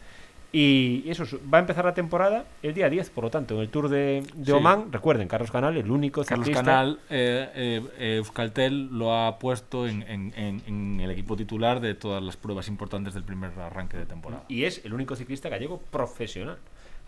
Y 0.50 1.04
eso, 1.10 1.24
es- 1.24 1.34
va 1.52 1.58
a 1.58 1.60
empezar 1.60 1.84
la 1.84 1.92
temporada 1.92 2.46
el 2.62 2.72
día 2.72 2.88
10, 2.88 3.10
por 3.10 3.24
lo 3.24 3.30
tanto, 3.30 3.54
en 3.56 3.60
el 3.60 3.68
Tour 3.68 3.90
de, 3.90 4.22
de 4.34 4.46
Sí. 4.46 4.52
Oman, 4.52 4.90
recuerden, 4.90 5.28
Carlos 5.28 5.50
Canal, 5.50 5.76
el 5.76 5.90
único 5.90 6.24
Carlos 6.24 6.46
ciclista... 6.46 6.64
Canal, 6.64 7.00
eh, 7.10 7.50
eh, 7.54 7.82
eh, 7.98 8.16
Euskaltel 8.16 8.88
lo 8.90 9.14
ha 9.14 9.38
puesto 9.38 9.86
en, 9.86 10.02
en- 10.04 10.32
en- 10.36 10.62
en 10.66 11.00
el 11.00 11.10
equipo 11.10 11.36
titular 11.36 11.80
de 11.80 11.94
todas 11.94 12.22
las 12.22 12.36
pruebas 12.38 12.66
importantes 12.68 13.12
del 13.12 13.24
primer 13.24 13.50
arranque 13.58 13.98
de 13.98 14.06
temporada. 14.06 14.44
Y 14.48 14.64
es 14.64 14.82
el 14.86 14.94
único 14.94 15.16
ciclista 15.16 15.50
gallego 15.50 15.82
profesional 15.90 16.56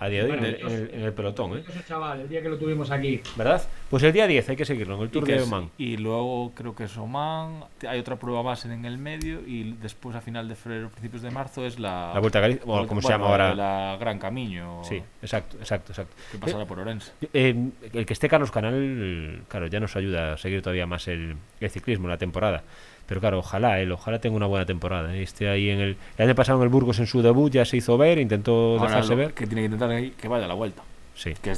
a 0.01 0.09
día 0.09 0.24
de 0.24 0.32
hoy 0.32 0.38
en, 0.38 0.44
el, 0.44 0.55
en 0.57 0.66
el- 0.70 0.90
en 0.94 1.01
el 1.03 1.12
pelotón, 1.12 1.59
¿eh? 1.59 1.62
Ese 1.68 1.84
chaval, 1.84 2.20
el 2.22 2.28
día 2.28 2.42
que 2.42 2.48
lo 2.48 2.57
tuvimos 2.59 2.90
aquí. 2.90 3.20
¿Verdad? 3.36 3.62
Pues 3.90 4.03
el 4.03 4.12
día 4.12 4.26
10 4.26 4.48
hay 4.48 4.57
que 4.57 4.64
seguirlo, 4.64 4.96
en 4.96 5.03
el 5.03 5.07
Y, 5.09 5.11
Tour 5.11 5.24
de 5.26 5.42
Oman. 5.42 5.70
y 5.78 5.96
luego 5.98 6.53
creo 6.55 6.74
que 6.74 6.84
es 6.84 6.96
Oman, 6.96 7.64
hay 7.88 7.98
otra 8.01 8.16
prueba 8.16 8.42
más 8.42 8.64
en 8.64 8.84
el 8.84 8.98
medio 8.98 9.40
y 9.46 9.74
después 9.80 10.16
a 10.16 10.20
final 10.20 10.48
de 10.48 10.55
febrero, 10.57 10.88
principios 10.88 11.22
de 11.22 11.30
marzo 11.30 11.64
es 11.66 11.78
la... 11.78 12.11
La 12.14 12.20
Vuelta 12.20 12.38
a 12.38 12.42
Galicia, 12.42 12.64
bueno, 12.64 12.86
como 12.88 13.03
se 13.03 13.09
llama 13.09 13.26
ahora. 13.28 13.55
La 13.55 13.96
Gran 14.01 14.18
Camino, 14.18 14.80
Sí, 14.84 15.03
exacto, 15.22 15.57
exacto, 15.59 15.92
exacto. 15.92 16.14
que 16.32 16.38
pasará 16.38 16.64
por 16.64 16.78
Orense. 16.80 17.12
Eh, 17.32 17.55
el 17.92 18.07
que 18.07 18.12
esté 18.14 18.28
Carlos 18.28 18.51
Canal, 18.51 19.44
claro, 19.48 19.66
ya 19.66 19.80
nos 19.80 19.94
ayuda 19.96 20.32
a 20.32 20.36
seguir 20.38 20.62
todavía 20.62 20.86
más 20.86 21.07
el, 21.09 21.36
el 21.61 21.70
ciclismo, 21.70 22.09
la 22.09 22.16
temporada. 22.18 22.62
Pero 23.11 23.20
claro, 23.20 23.40
ojalá, 23.40 23.80
él, 23.80 23.90
ojalá 23.90 24.20
tenga 24.20 24.36
una 24.36 24.46
buena 24.46 24.64
temporada. 24.64 25.12
¿eh? 25.14 25.22
Esté 25.24 25.48
ahí 25.50 25.68
en 25.68 25.80
el, 25.80 25.96
el 26.16 26.24
año 26.26 26.34
pasado 26.36 26.58
en 26.61 26.62
el 26.62 26.68
Burgos 26.68 26.98
en 27.00 27.08
su 27.08 27.20
debut 27.22 27.52
ya 27.52 27.64
se 27.64 27.76
hizo 27.76 27.98
ver, 27.98 28.18
intentó 28.18 28.76
Ahora 28.78 28.86
dejarse 28.88 29.14
ver. 29.16 29.34
que 29.34 29.46
tiene 29.46 29.62
que 29.62 29.64
intentar 29.66 29.90
ahí 29.90 30.11
que 30.12 30.28
vaya 30.28 30.44
a 30.44 30.48
la 30.48 30.54
vuelta. 30.54 30.82
Sí, 31.16 31.34
Que 31.42 31.52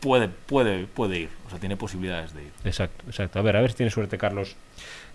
puede, 0.00 0.28
puede, 0.28 0.86
puede 0.86 1.18
ir, 1.18 1.28
o 1.46 1.50
sea, 1.50 1.58
tiene 1.58 1.76
posibilidades 1.76 2.34
de 2.34 2.42
ir. 2.44 2.50
exacto, 2.64 3.04
exacto. 3.06 3.38
A 3.38 3.42
ver, 3.42 3.56
a 3.56 3.60
ver 3.62 3.70
si 3.70 3.78
tiene 3.78 3.90
suerte 3.90 4.16
Carlos. 4.18 4.54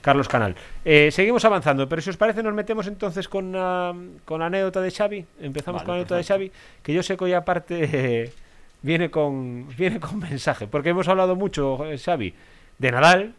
Carlos 0.01 0.27
Canal. 0.27 0.55
Eh, 0.83 1.09
seguimos 1.11 1.45
avanzando, 1.45 1.87
pero 1.89 2.01
si 2.01 2.09
os 2.11 2.17
parece 2.17 2.43
nos 2.43 2.53
metemos 2.53 2.85
entonces 2.87 3.27
con, 3.27 3.51
la- 3.51 3.95
con 4.25 4.39
la 4.39 4.47
anécdota 4.47 4.81
de 4.81 4.91
Xavi. 4.91 5.25
Empezamos 5.41 5.81
Vale, 5.81 5.85
con 5.85 5.93
la 5.93 5.99
anécdota 6.01 6.15
perfecto. 6.15 6.33
de 6.39 6.47
Xavi, 6.49 6.51
que 6.83 6.93
yo 6.93 7.01
sé 7.01 7.17
que 7.17 7.23
hoy 7.23 7.33
aparte 7.33 7.89
eh, 8.25 8.33
viene 8.83 9.09
con 9.09 9.67
viene 9.75 9.99
con 9.99 10.19
mensaje, 10.19 10.67
porque 10.67 10.89
hemos 10.89 11.07
hablado 11.07 11.35
mucho, 11.35 11.85
eh, 11.85 11.97
Xavi, 11.97 12.33
de 12.77 12.91
Nadal, 12.91 13.33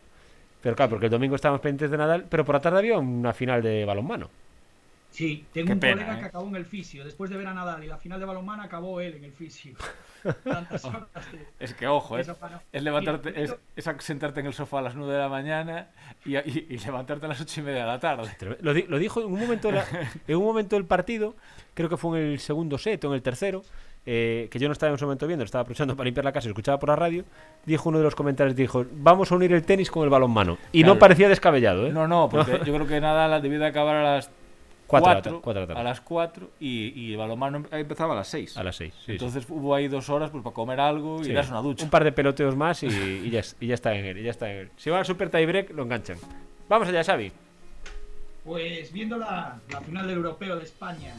pero 0.66 0.74
claro, 0.74 0.90
porque 0.90 1.06
el 1.06 1.12
domingo 1.12 1.36
estábamos 1.36 1.60
pendientes 1.60 1.90
de 1.92 1.96
Nadal, 1.96 2.26
pero 2.28 2.44
por 2.44 2.56
la 2.56 2.60
tarde 2.60 2.78
había 2.80 2.98
una 2.98 3.32
final 3.32 3.62
de 3.62 3.84
balonmano. 3.84 4.28
Sí, 5.12 5.44
tengo 5.52 5.68
Qué 5.68 5.72
un 5.74 5.78
pena, 5.80 5.94
colega 6.02 6.16
¿eh? 6.16 6.20
que 6.20 6.24
acabó 6.26 6.48
en 6.48 6.56
el 6.56 6.66
fisio. 6.66 7.04
Después 7.04 7.30
de 7.30 7.36
ver 7.36 7.46
a 7.46 7.54
Nadal 7.54 7.84
y 7.84 7.86
la 7.86 7.96
final 7.98 8.18
de 8.18 8.26
balonmano, 8.26 8.64
acabó 8.64 9.00
él 9.00 9.14
en 9.14 9.22
el 9.24 9.32
fisio. 9.32 9.76
Tantas 10.44 10.84
horas 10.84 11.02
de- 11.32 11.46
Es 11.60 11.72
que 11.74 11.86
ojo, 11.86 12.18
es, 12.18 12.28
es 12.72 12.82
levantarte, 12.82 13.30
Mira, 13.30 13.56
es, 13.76 13.86
sentarte 14.00 14.40
en 14.40 14.46
el 14.46 14.54
sofá 14.54 14.80
a 14.80 14.82
las 14.82 14.96
9 14.96 15.12
de 15.12 15.18
la 15.20 15.28
mañana 15.28 15.88
y, 16.24 16.36
y- 16.36 16.66
y 16.68 16.78
levantarte 16.78 17.26
a 17.26 17.28
las 17.28 17.40
8 17.40 17.60
y 17.60 17.62
media 17.62 17.80
de 17.82 17.86
la 17.86 18.00
tarde. 18.00 18.36
Lo, 18.60 18.74
di- 18.74 18.86
lo 18.88 18.98
dijo 18.98 19.20
en 19.20 19.26
un 19.32 19.38
momento 19.38 19.70
la- 19.70 19.86
en 20.26 20.36
un 20.36 20.44
momento 20.44 20.74
del 20.74 20.84
partido, 20.84 21.36
creo 21.74 21.88
que 21.88 21.96
fue 21.96 22.18
en 22.20 22.26
el 22.32 22.40
segundo 22.40 22.76
set 22.76 23.04
o 23.04 23.08
en 23.08 23.14
el 23.14 23.22
tercero, 23.22 23.62
eh, 24.06 24.48
que 24.50 24.58
yo 24.58 24.68
no 24.68 24.72
estaba 24.72 24.90
en 24.90 24.94
ese 24.94 25.04
momento 25.04 25.26
viendo, 25.26 25.44
estaba 25.44 25.62
aprovechando 25.62 25.96
para 25.96 26.04
limpiar 26.06 26.24
la 26.24 26.32
casa 26.32 26.46
y 26.48 26.50
escuchaba 26.50 26.78
por 26.78 26.88
la 26.90 26.96
radio, 26.96 27.24
dijo 27.64 27.88
uno 27.88 27.98
de 27.98 28.04
los 28.04 28.14
comentarios, 28.14 28.54
dijo, 28.56 28.84
vamos 28.92 29.30
a 29.32 29.34
unir 29.34 29.52
el 29.52 29.64
tenis 29.64 29.90
con 29.90 30.04
el 30.04 30.10
balonmano. 30.10 30.58
Y 30.72 30.84
no 30.84 30.98
parecía 30.98 31.28
descabellado, 31.28 31.86
¿eh? 31.86 31.92
No, 31.92 32.06
no, 32.08 32.28
porque 32.30 32.52
yo 32.64 32.72
creo 32.74 32.86
que 32.86 33.00
nada 33.00 33.40
debió 33.40 33.58
de 33.58 33.66
acabar 33.66 33.96
a 33.96 34.02
las 34.16 34.30
Cuatro 34.88 35.08
de 35.10 35.14
la 35.16 35.20
4, 35.22 35.32
ta- 35.38 35.42
cuatro 35.42 35.60
de 35.62 35.66
la 35.66 35.74
tarde. 35.74 35.80
a 35.80 35.90
las 35.90 36.00
4 36.00 36.50
y, 36.60 36.92
y 37.00 37.10
el 37.12 37.18
balonmano 37.18 37.56
em- 37.56 37.66
empezaba 37.72 38.12
a 38.14 38.18
las 38.18 38.28
6. 38.28 38.56
A 38.56 38.62
las 38.62 38.76
seis. 38.76 38.94
sí, 38.98 39.02
sí. 39.06 39.12
Entonces 39.12 39.44
hubo 39.48 39.74
ahí 39.74 39.88
dos 39.88 40.08
horas 40.08 40.30
pues, 40.30 40.44
para 40.44 40.54
comer 40.54 40.78
algo 40.78 41.20
y 41.22 41.24
Sí. 41.24 41.32
darse 41.32 41.50
una 41.50 41.60
ducha. 41.60 41.82
Un 41.82 41.90
par 41.90 42.04
de 42.04 42.12
peloteos 42.12 42.54
más 42.54 42.84
y, 42.84 42.86
y 42.86 43.28
ya, 43.30 43.42
y 43.58 43.66
ya 43.66 43.74
está 43.74 43.92
en 43.96 44.04
él, 44.04 44.18
y 44.18 44.22
ya 44.22 44.30
está 44.30 44.48
en 44.48 44.58
él. 44.58 44.70
Si 44.76 44.88
va 44.88 45.00
al 45.00 45.04
super 45.04 45.28
tiebreak, 45.28 45.70
lo 45.72 45.82
enganchan. 45.82 46.18
Vamos 46.68 46.86
allá, 46.86 47.02
Xavi. 47.02 47.32
Pues 48.44 48.92
viendo 48.92 49.18
la, 49.18 49.58
la 49.70 49.80
final 49.80 50.06
del 50.06 50.18
europeo 50.18 50.56
de 50.56 50.62
España, 50.64 51.12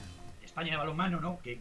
España 0.44 0.72
de 0.72 0.78
balonmano, 0.78 1.20
¿no? 1.20 1.40
Que 1.44 1.60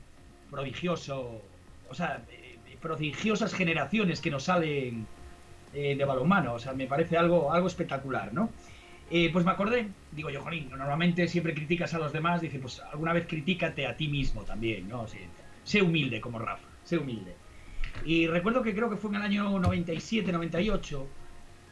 prodigioso, 0.50 1.42
o 1.88 1.94
sea, 1.94 2.22
eh, 2.30 2.58
prodigiosas 2.80 3.54
generaciones 3.54 4.20
que 4.20 4.30
nos 4.30 4.44
salen 4.44 5.06
eh, 5.74 5.96
de 5.96 6.04
balonmano, 6.04 6.54
o 6.54 6.58
sea, 6.58 6.72
me 6.72 6.86
parece 6.86 7.16
algo, 7.16 7.52
algo 7.52 7.66
espectacular, 7.66 8.32
¿no? 8.32 8.50
Eh, 9.10 9.30
pues 9.32 9.44
me 9.44 9.52
acordé, 9.52 9.88
digo 10.12 10.30
yo, 10.30 10.42
Jolín, 10.42 10.68
normalmente 10.70 11.28
siempre 11.28 11.54
criticas 11.54 11.94
a 11.94 11.98
los 11.98 12.12
demás, 12.12 12.40
dice, 12.40 12.58
pues 12.58 12.80
alguna 12.80 13.12
vez 13.12 13.26
critícate 13.28 13.86
a 13.86 13.96
ti 13.96 14.08
mismo 14.08 14.42
también, 14.42 14.88
¿no? 14.88 15.06
Sé 15.62 15.82
humilde 15.82 16.20
como 16.20 16.38
Rafa, 16.38 16.66
sé 16.82 16.98
humilde. 16.98 17.34
Y 18.04 18.26
recuerdo 18.26 18.62
que 18.62 18.74
creo 18.74 18.90
que 18.90 18.96
fue 18.96 19.10
en 19.10 19.16
el 19.16 19.22
año 19.22 19.58
97, 19.58 20.32
98, 20.32 21.06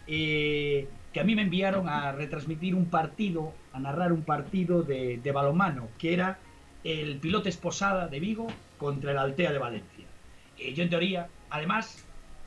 eh, 0.06 0.88
que 1.12 1.20
a 1.20 1.24
mí 1.24 1.34
me 1.34 1.42
enviaron 1.42 1.88
a 1.88 2.12
retransmitir 2.12 2.74
un 2.74 2.86
partido, 2.86 3.52
a 3.72 3.80
narrar 3.80 4.12
un 4.12 4.22
partido 4.22 4.82
de, 4.82 5.18
de 5.18 5.32
balonmano, 5.32 5.88
que 5.98 6.12
era 6.12 6.38
el 6.84 7.18
piloto 7.18 7.48
Esposada 7.48 8.06
de 8.06 8.20
Vigo 8.20 8.48
contra 8.78 9.12
el 9.12 9.18
Altea 9.18 9.52
de 9.52 9.58
Valencia. 9.58 10.04
Eh, 10.58 10.72
yo 10.74 10.82
en 10.82 10.90
teoría, 10.90 11.28
además, 11.50 12.04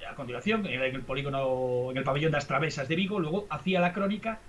a 0.09 0.15
continuación, 0.15 0.65
en 0.65 0.81
el 0.81 1.01
polígono, 1.01 1.91
en 1.91 1.97
el 1.97 2.03
pabellón 2.03 2.31
de 2.31 2.37
las 2.37 2.47
Travesas 2.47 2.87
de 2.87 2.95
Vigo, 2.95 3.19
luego 3.19 3.47
hacía 3.49 3.79
la 3.79 3.93
crónica 3.93 4.39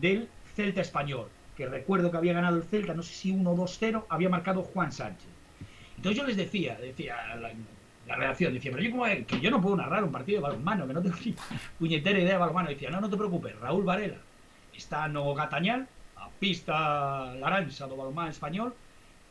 del 0.00 0.28
Celta 0.54 0.80
español, 0.80 1.28
que 1.56 1.66
recuerdo 1.66 2.10
que 2.10 2.16
había 2.16 2.32
ganado 2.32 2.56
el 2.56 2.64
Celta, 2.64 2.94
no 2.94 3.02
sé 3.02 3.14
si 3.14 3.32
1-2-0, 3.32 4.04
había 4.08 4.28
marcado 4.28 4.62
Juan 4.62 4.92
Sánchez. 4.92 5.28
Entonces 5.96 6.18
yo 6.20 6.26
les 6.26 6.36
decía, 6.36 6.76
decía 6.80 7.36
la, 7.36 7.52
la 8.06 8.16
redacción, 8.16 8.54
decía, 8.54 8.70
pero 8.72 8.82
yo 8.82 8.90
como 8.90 9.04
que 9.04 9.40
yo 9.40 9.50
no 9.50 9.60
puedo 9.60 9.76
narrar 9.76 10.04
un 10.04 10.12
partido 10.12 10.40
de 10.40 10.42
balonmano, 10.48 10.86
que 10.86 10.92
no 10.92 11.02
tengo 11.02 11.16
ni 11.24 11.34
puñetera 11.78 12.18
idea 12.18 12.32
de 12.32 12.38
balonmano. 12.38 12.68
Decía, 12.68 12.90
no, 12.90 13.00
no 13.00 13.10
te 13.10 13.16
preocupes, 13.16 13.58
Raúl 13.58 13.84
Varela 13.84 14.18
está 14.76 15.08
no 15.08 15.34
Gatañal, 15.34 15.86
a 16.16 16.28
pista 16.38 17.34
laranxa 17.36 17.86
do 17.86 17.96
balonmán 17.96 18.28
español, 18.28 18.74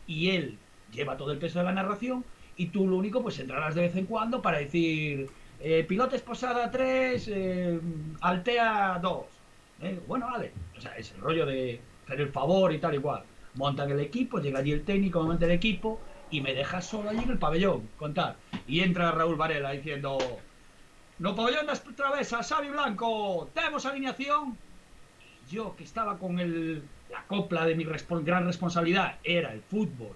y 0.07 0.29
él 0.31 0.57
lleva 0.93 1.17
todo 1.17 1.31
el 1.31 1.39
peso 1.39 1.59
de 1.59 1.65
la 1.65 1.71
narración, 1.73 2.23
y 2.55 2.67
tú 2.67 2.87
lo 2.87 2.97
único, 2.97 3.21
pues 3.21 3.39
entrarás 3.39 3.75
de 3.75 3.81
vez 3.81 3.95
en 3.95 4.05
cuando 4.05 4.41
para 4.41 4.59
decir, 4.59 5.29
eh, 5.59 5.85
piloto 5.87 6.15
esposada 6.15 6.69
3, 6.69 7.27
eh, 7.33 7.79
Altea 8.21 8.99
2. 9.01 9.25
Eh, 9.81 9.99
bueno, 10.07 10.27
vale, 10.27 10.51
o 10.77 10.81
sea, 10.81 10.95
es 10.97 11.11
el 11.11 11.21
rollo 11.21 11.45
de 11.45 11.81
hacer 12.05 12.21
el 12.21 12.29
favor 12.29 12.71
y 12.73 12.79
tal 12.79 12.93
igual. 12.93 13.23
Montan 13.55 13.91
el 13.91 13.99
equipo, 13.99 14.39
llega 14.39 14.59
allí 14.59 14.71
el 14.71 14.83
técnico, 14.83 15.23
monta 15.23 15.45
el 15.45 15.51
equipo, 15.51 15.99
y 16.31 16.41
me 16.41 16.53
dejas 16.53 16.85
solo 16.85 17.09
allí 17.09 17.23
en 17.23 17.31
el 17.31 17.37
pabellón, 17.37 17.89
contar. 17.97 18.35
Y 18.67 18.81
entra 18.81 19.11
Raúl 19.11 19.35
Varela 19.35 19.71
diciendo, 19.71 20.17
no 21.19 21.35
pabellón 21.35 21.67
das 21.67 21.83
travesas, 21.95 22.47
Xavi 22.49 22.69
Blanco, 22.69 23.49
tenemos 23.53 23.85
alineación. 23.85 24.57
Y 25.47 25.55
yo 25.55 25.75
que 25.75 25.83
estaba 25.83 26.17
con 26.17 26.39
el, 26.39 26.83
la 27.11 27.23
copla 27.27 27.65
de 27.65 27.75
mi 27.75 27.85
gran 27.85 28.45
responsabilidad, 28.45 29.19
era 29.23 29.53
el 29.53 29.61
fútbol, 29.61 30.15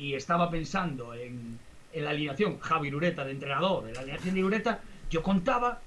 y 0.00 0.14
estaba 0.14 0.50
pensando 0.50 1.12
en, 1.12 1.58
en 1.92 2.04
la 2.04 2.10
alineación, 2.10 2.58
Javi 2.58 2.92
Ureta 2.92 3.22
de 3.22 3.32
entrenador, 3.32 3.86
en 3.86 3.92
la 3.92 4.00
alineación 4.00 4.34
de 4.34 4.44
Ureta, 4.44 4.80
yo 5.10 5.22
contaba 5.22 5.78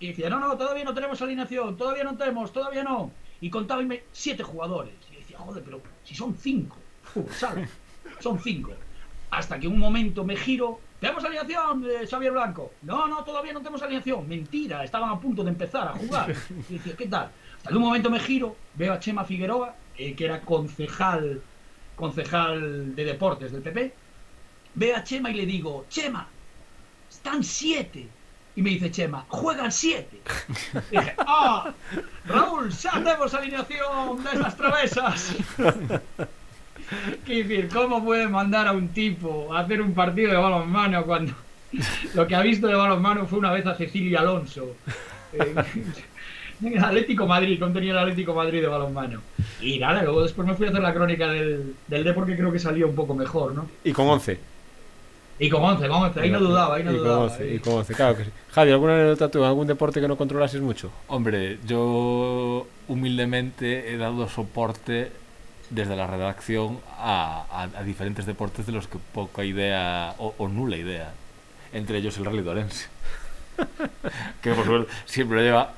y 0.00 0.08
decía, 0.08 0.30
no, 0.30 0.40
no, 0.40 0.56
todavía 0.56 0.84
no 0.84 0.94
tenemos 0.94 1.20
alineación, 1.20 1.76
todavía 1.76 2.02
no 2.04 2.16
tenemos, 2.16 2.50
todavía 2.50 2.82
no. 2.82 3.10
Y 3.42 3.50
contaba 3.50 3.82
y 3.82 3.86
me, 3.86 4.04
siete 4.10 4.42
jugadores. 4.42 4.94
Y 5.12 5.16
decía, 5.16 5.38
joder, 5.38 5.62
pero 5.62 5.82
si 6.02 6.14
son 6.14 6.34
cinco, 6.34 6.76
son 8.20 8.38
cinco. 8.40 8.72
Hasta 9.30 9.60
que 9.60 9.68
un 9.68 9.78
momento 9.78 10.24
me 10.24 10.34
giro, 10.34 10.80
¿tenemos 10.98 11.22
alineación, 11.22 11.84
eh, 11.84 12.06
Xavier 12.08 12.32
Blanco? 12.32 12.72
No, 12.82 13.06
no, 13.06 13.22
todavía 13.22 13.52
no 13.52 13.58
tenemos 13.58 13.82
alineación. 13.82 14.26
Mentira, 14.26 14.82
estaban 14.82 15.10
a 15.10 15.20
punto 15.20 15.44
de 15.44 15.50
empezar 15.50 15.88
a 15.88 15.92
jugar. 15.92 16.34
Y 16.70 16.74
decía, 16.74 16.96
¿qué 16.96 17.06
tal? 17.06 17.30
Hasta 17.58 17.68
que 17.68 17.76
un 17.76 17.82
momento 17.82 18.08
me 18.08 18.18
giro, 18.18 18.56
veo 18.76 18.94
a 18.94 18.98
Chema 18.98 19.24
Figueroa, 19.24 19.74
eh, 19.98 20.14
que 20.14 20.24
era 20.24 20.40
concejal, 20.40 21.42
concejal 21.98 22.94
de 22.94 23.04
deportes 23.04 23.52
del 23.52 23.60
PP. 23.60 23.92
Veo 24.74 24.96
a 24.96 25.04
Chema 25.04 25.30
y 25.30 25.34
le 25.34 25.46
digo, 25.46 25.84
Chema, 25.90 26.26
están 27.10 27.42
siete. 27.42 28.06
Y 28.56 28.62
me 28.62 28.70
dice 28.70 28.90
Chema, 28.90 29.24
juegan 29.28 29.70
siete. 29.70 30.20
¡ah! 31.18 31.72
Raúl, 32.26 32.70
ya 32.70 32.92
tenemos 32.92 33.34
alineación 33.34 34.24
de 34.24 34.30
estas 34.32 34.56
travesas. 34.56 35.36
Quiero 37.24 37.48
decir, 37.48 37.68
¿cómo 37.68 38.02
puede 38.02 38.28
mandar 38.28 38.66
a 38.66 38.72
un 38.72 38.88
tipo 38.88 39.52
a 39.54 39.60
hacer 39.60 39.82
un 39.82 39.92
partido 39.92 40.30
de 40.30 40.38
balonmano 40.38 41.04
cuando 41.04 41.34
lo 42.14 42.26
que 42.26 42.34
ha 42.34 42.40
visto 42.40 42.66
de 42.66 42.74
balonmano 42.74 43.26
fue 43.26 43.38
una 43.38 43.52
vez 43.52 43.66
a 43.66 43.74
Cecilia 43.74 44.20
Alonso? 44.20 44.74
El 46.64 46.84
Atlético 46.84 47.26
Madrid, 47.26 47.58
contenía 47.60 47.92
el 47.92 47.98
Atlético 47.98 48.34
Madrid 48.34 48.60
de 48.60 48.66
balonmano. 48.68 49.20
Y 49.60 49.78
nada, 49.78 50.02
luego 50.02 50.22
después 50.22 50.46
me 50.46 50.54
fui 50.54 50.66
a 50.66 50.70
hacer 50.70 50.82
la 50.82 50.92
crónica 50.94 51.28
del, 51.28 51.74
del 51.86 52.04
D 52.04 52.12
porque 52.12 52.36
creo 52.36 52.50
que 52.52 52.58
salió 52.58 52.88
un 52.88 52.94
poco 52.94 53.14
mejor, 53.14 53.54
¿no? 53.54 53.68
Y 53.84 53.92
con 53.92 54.08
11. 54.08 54.38
Y 55.40 55.48
con 55.50 55.62
11, 55.62 55.86
con 55.88 56.02
11, 56.02 56.20
ahí 56.20 56.30
no 56.30 56.40
dudaba, 56.40 56.74
ahí 56.76 56.82
no 56.82 56.90
y 56.90 56.96
con 56.96 57.04
dudaba. 57.04 57.22
11, 57.24 57.42
ahí. 57.44 57.54
y 57.54 57.58
con 57.60 57.74
11, 57.74 57.94
claro 57.94 58.16
que 58.16 58.24
sí. 58.24 58.30
Javi, 58.50 58.72
¿alguna 58.72 58.94
anécdota 58.94 59.30
tú 59.30 59.44
algún 59.44 59.68
deporte 59.68 60.00
que 60.00 60.08
no 60.08 60.16
controlases 60.16 60.60
mucho? 60.60 60.90
Hombre, 61.06 61.58
yo 61.64 62.66
humildemente 62.88 63.92
he 63.92 63.96
dado 63.98 64.28
soporte 64.28 65.12
desde 65.70 65.94
la 65.94 66.06
redacción 66.08 66.78
a, 66.98 67.44
a- 67.52 67.78
a 67.78 67.82
diferentes 67.84 68.26
deportes 68.26 68.66
de 68.66 68.72
los 68.72 68.88
que 68.88 68.98
poca 69.14 69.44
idea 69.44 70.14
o, 70.18 70.34
o 70.38 70.48
nula 70.48 70.76
idea. 70.76 71.12
Entre 71.72 71.98
ellos 71.98 72.16
el 72.18 72.24
rally 72.24 72.42
de 72.42 72.50
Orense. 72.50 72.88
que 74.42 74.52
por 74.54 74.64
supuesto 74.64 74.92
siempre 75.04 75.38
lo 75.38 75.42
lleva 75.44 75.72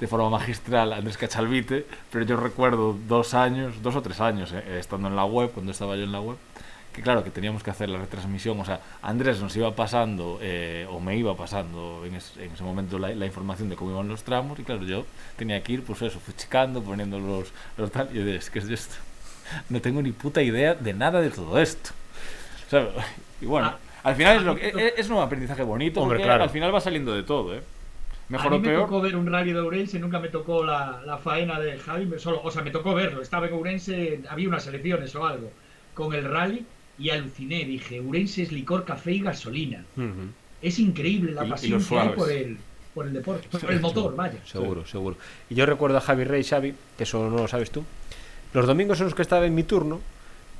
de 0.00 0.06
forma 0.06 0.30
magistral 0.30 0.92
Andrés 0.94 1.16
Cachalvite, 1.18 1.86
pero 2.10 2.24
yo 2.24 2.36
recuerdo 2.36 2.96
dos 3.06 3.34
años, 3.34 3.82
dos 3.82 3.94
o 3.96 4.02
tres 4.02 4.20
años, 4.20 4.52
eh, 4.52 4.78
estando 4.80 5.08
en 5.08 5.16
la 5.16 5.24
web, 5.26 5.50
cuando 5.52 5.72
estaba 5.72 5.94
yo 5.96 6.04
en 6.04 6.12
la 6.12 6.20
web, 6.20 6.36
que 6.94 7.02
claro, 7.02 7.22
que 7.22 7.30
teníamos 7.30 7.62
que 7.62 7.70
hacer 7.70 7.88
la 7.88 7.98
retransmisión, 7.98 8.58
o 8.58 8.64
sea, 8.64 8.80
Andrés 9.02 9.40
nos 9.40 9.54
iba 9.56 9.74
pasando, 9.76 10.38
eh, 10.42 10.86
o 10.90 10.98
me 11.00 11.16
iba 11.16 11.36
pasando 11.36 12.02
en, 12.04 12.14
es- 12.16 12.36
en 12.38 12.50
ese 12.52 12.62
momento 12.64 12.98
la, 12.98 13.10
la 13.14 13.26
información 13.26 13.68
de 13.68 13.76
cómo 13.76 13.92
iban 13.92 14.08
los 14.08 14.22
tramos, 14.24 14.58
y 14.58 14.62
claro, 14.64 14.82
yo 14.84 15.04
tenía 15.36 15.62
que 15.62 15.74
ir, 15.74 15.84
pues 15.84 16.02
eso, 16.02 16.18
fuchicando, 16.18 16.82
poniendo 16.82 17.18
los, 17.20 17.52
los 17.76 17.92
tal, 17.92 18.08
y 18.12 18.14
yo 18.18 18.24
decía, 18.24 18.38
es 18.40 18.50
que 18.50 18.58
es 18.60 18.68
esto, 18.70 18.94
no 19.68 19.80
tengo 19.80 20.00
ni 20.02 20.12
puta 20.12 20.42
idea 20.42 20.74
de 20.74 20.92
nada 20.94 21.20
de 21.20 21.30
todo 21.30 21.58
esto. 21.60 21.90
O 22.66 22.70
sea, 22.70 22.88
y 23.40 23.46
bueno, 23.46 23.68
Ah, 23.68 23.78
al 24.08 24.16
final 24.16 24.36
es, 24.36 24.42
a 24.42 24.44
lo 24.46 24.56
que, 24.56 24.72
me 24.72 24.86
es, 24.88 24.94
es 24.96 25.10
un 25.10 25.18
aprendizaje 25.18 25.62
bonito, 25.62 26.00
Hombre, 26.00 26.16
porque 26.16 26.26
claro. 26.26 26.44
al 26.44 26.50
final 26.50 26.74
va 26.74 26.80
saliendo 26.80 27.12
de 27.12 27.22
todo, 27.22 27.54
¿eh? 27.54 27.62
Mejor 28.30 28.52
a 28.52 28.56
o 28.56 28.58
mí 28.58 28.66
me 28.66 28.72
peor. 28.72 28.84
tocó 28.84 29.00
ver 29.02 29.16
un 29.16 29.26
rally 29.26 29.52
de 29.52 29.58
Ourense, 29.60 29.98
nunca 29.98 30.18
me 30.20 30.28
tocó 30.28 30.64
la, 30.64 31.02
la 31.04 31.18
faena 31.18 31.60
de 31.60 31.78
Javi, 31.78 32.06
me- 32.06 32.18
solo, 32.18 32.40
o 32.42 32.50
sea, 32.50 32.62
me 32.62 32.70
tocó 32.70 32.94
verlo. 32.94 33.20
Estaba 33.20 33.46
en 33.48 33.52
Ourense, 33.52 34.22
había 34.28 34.48
unas 34.48 34.66
elecciones 34.66 35.14
o 35.16 35.26
algo, 35.26 35.50
con 35.94 36.14
el 36.14 36.24
rally 36.24 36.64
y 36.98 37.10
aluciné. 37.10 37.64
Dije, 37.64 38.00
Ourense 38.00 38.42
es 38.44 38.52
licor, 38.52 38.84
café 38.84 39.12
y 39.12 39.20
gasolina. 39.20 39.84
Es 40.62 40.78
increíble 40.78 41.32
la 41.32 41.44
pasión 41.46 41.84
que 41.84 41.98
hay 41.98 42.08
por 42.10 42.30
el, 42.30 42.56
por 42.94 43.06
el 43.06 43.12
deporte, 43.14 43.48
por 43.48 43.72
el 43.72 43.80
motor, 43.80 44.14
vaya. 44.16 44.38
Seguro, 44.46 44.86
seguro. 44.86 45.16
Y 45.48 45.54
yo 45.54 45.66
recuerdo 45.66 45.96
a 45.98 46.00
Javi 46.00 46.24
Rey, 46.24 46.44
Xavi, 46.44 46.74
que 46.96 47.02
eso 47.04 47.28
no 47.28 47.36
lo 47.36 47.48
sabes 47.48 47.70
tú. 47.70 47.84
Los 48.52 48.66
domingos 48.66 48.98
en 49.00 49.06
los 49.06 49.14
que 49.14 49.22
estaba 49.22 49.46
en 49.46 49.54
mi 49.54 49.62
turno, 49.64 50.00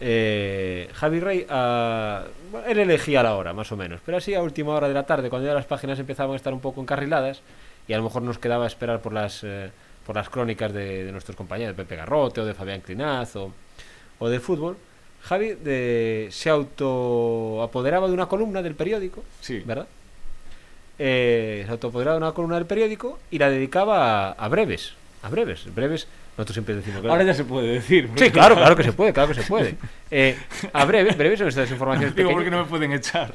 eh, 0.00 0.88
Javi 0.94 1.20
Rey, 1.20 1.46
ah, 1.48 2.24
bueno, 2.50 2.66
él 2.66 2.78
elegía 2.78 3.22
la 3.22 3.36
hora, 3.36 3.52
más 3.52 3.70
o 3.72 3.76
menos. 3.76 4.00
Pero 4.04 4.18
así 4.18 4.34
a 4.34 4.42
última 4.42 4.72
hora 4.74 4.88
de 4.88 4.94
la 4.94 5.04
tarde, 5.04 5.28
cuando 5.30 5.46
ya 5.48 5.54
las 5.54 5.66
páginas 5.66 5.98
empezaban 5.98 6.32
a 6.32 6.36
estar 6.36 6.52
un 6.52 6.60
poco 6.60 6.80
encarriladas, 6.80 7.42
y 7.86 7.92
a 7.92 7.96
lo 7.98 8.04
mejor 8.04 8.22
nos 8.22 8.38
quedaba 8.38 8.64
a 8.64 8.66
esperar 8.66 9.00
por 9.00 9.12
las, 9.12 9.42
eh, 9.44 9.70
por 10.06 10.16
las 10.16 10.28
crónicas 10.30 10.72
de, 10.72 11.04
de 11.04 11.12
nuestros 11.12 11.36
compañeros, 11.36 11.76
de 11.76 11.82
Pepe 11.84 11.96
Garrote 11.96 12.40
o 12.40 12.44
de 12.44 12.54
Fabián 12.54 12.80
Clinaz 12.80 13.36
o, 13.36 13.52
o 14.18 14.28
de 14.28 14.40
fútbol, 14.40 14.76
Javi 15.22 15.52
de, 15.54 16.28
se 16.30 16.48
autoapoderaba 16.50 18.06
de 18.08 18.14
una 18.14 18.26
columna 18.26 18.62
del 18.62 18.74
periódico, 18.74 19.22
Sí. 19.40 19.60
¿verdad? 19.66 19.86
Eh, 20.98 21.62
se 21.66 21.72
autoapoderaba 21.72 22.16
de 22.18 22.24
una 22.24 22.32
columna 22.32 22.56
del 22.56 22.66
periódico 22.66 23.18
y 23.30 23.38
la 23.38 23.50
dedicaba 23.50 24.28
a, 24.28 24.32
a 24.32 24.48
breves. 24.48 24.92
A 25.22 25.28
breves. 25.30 25.74
Breves, 25.74 26.06
nosotros 26.36 26.54
siempre 26.54 26.74
decimos. 26.76 27.04
Ahora 27.04 27.22
ya 27.24 27.34
se 27.34 27.44
puede 27.44 27.68
decir. 27.68 28.08
Sí, 28.16 28.30
claro, 28.30 28.54
claro 28.56 28.74
que 28.76 28.82
se 28.84 28.92
puede, 28.92 29.12
claro 29.12 29.28
que 29.28 29.34
se 29.40 29.42
puede. 29.48 29.76
Eh, 30.12 30.36
a 30.72 30.84
breves, 30.86 31.16
breves 31.16 31.38
son 31.38 31.46
estas 31.46 31.70
informaciones 31.70 32.16
Digo, 32.16 32.32
porque 32.32 32.50
no 32.50 32.58
me 32.58 32.68
pueden 32.68 32.90
echar. 32.92 33.32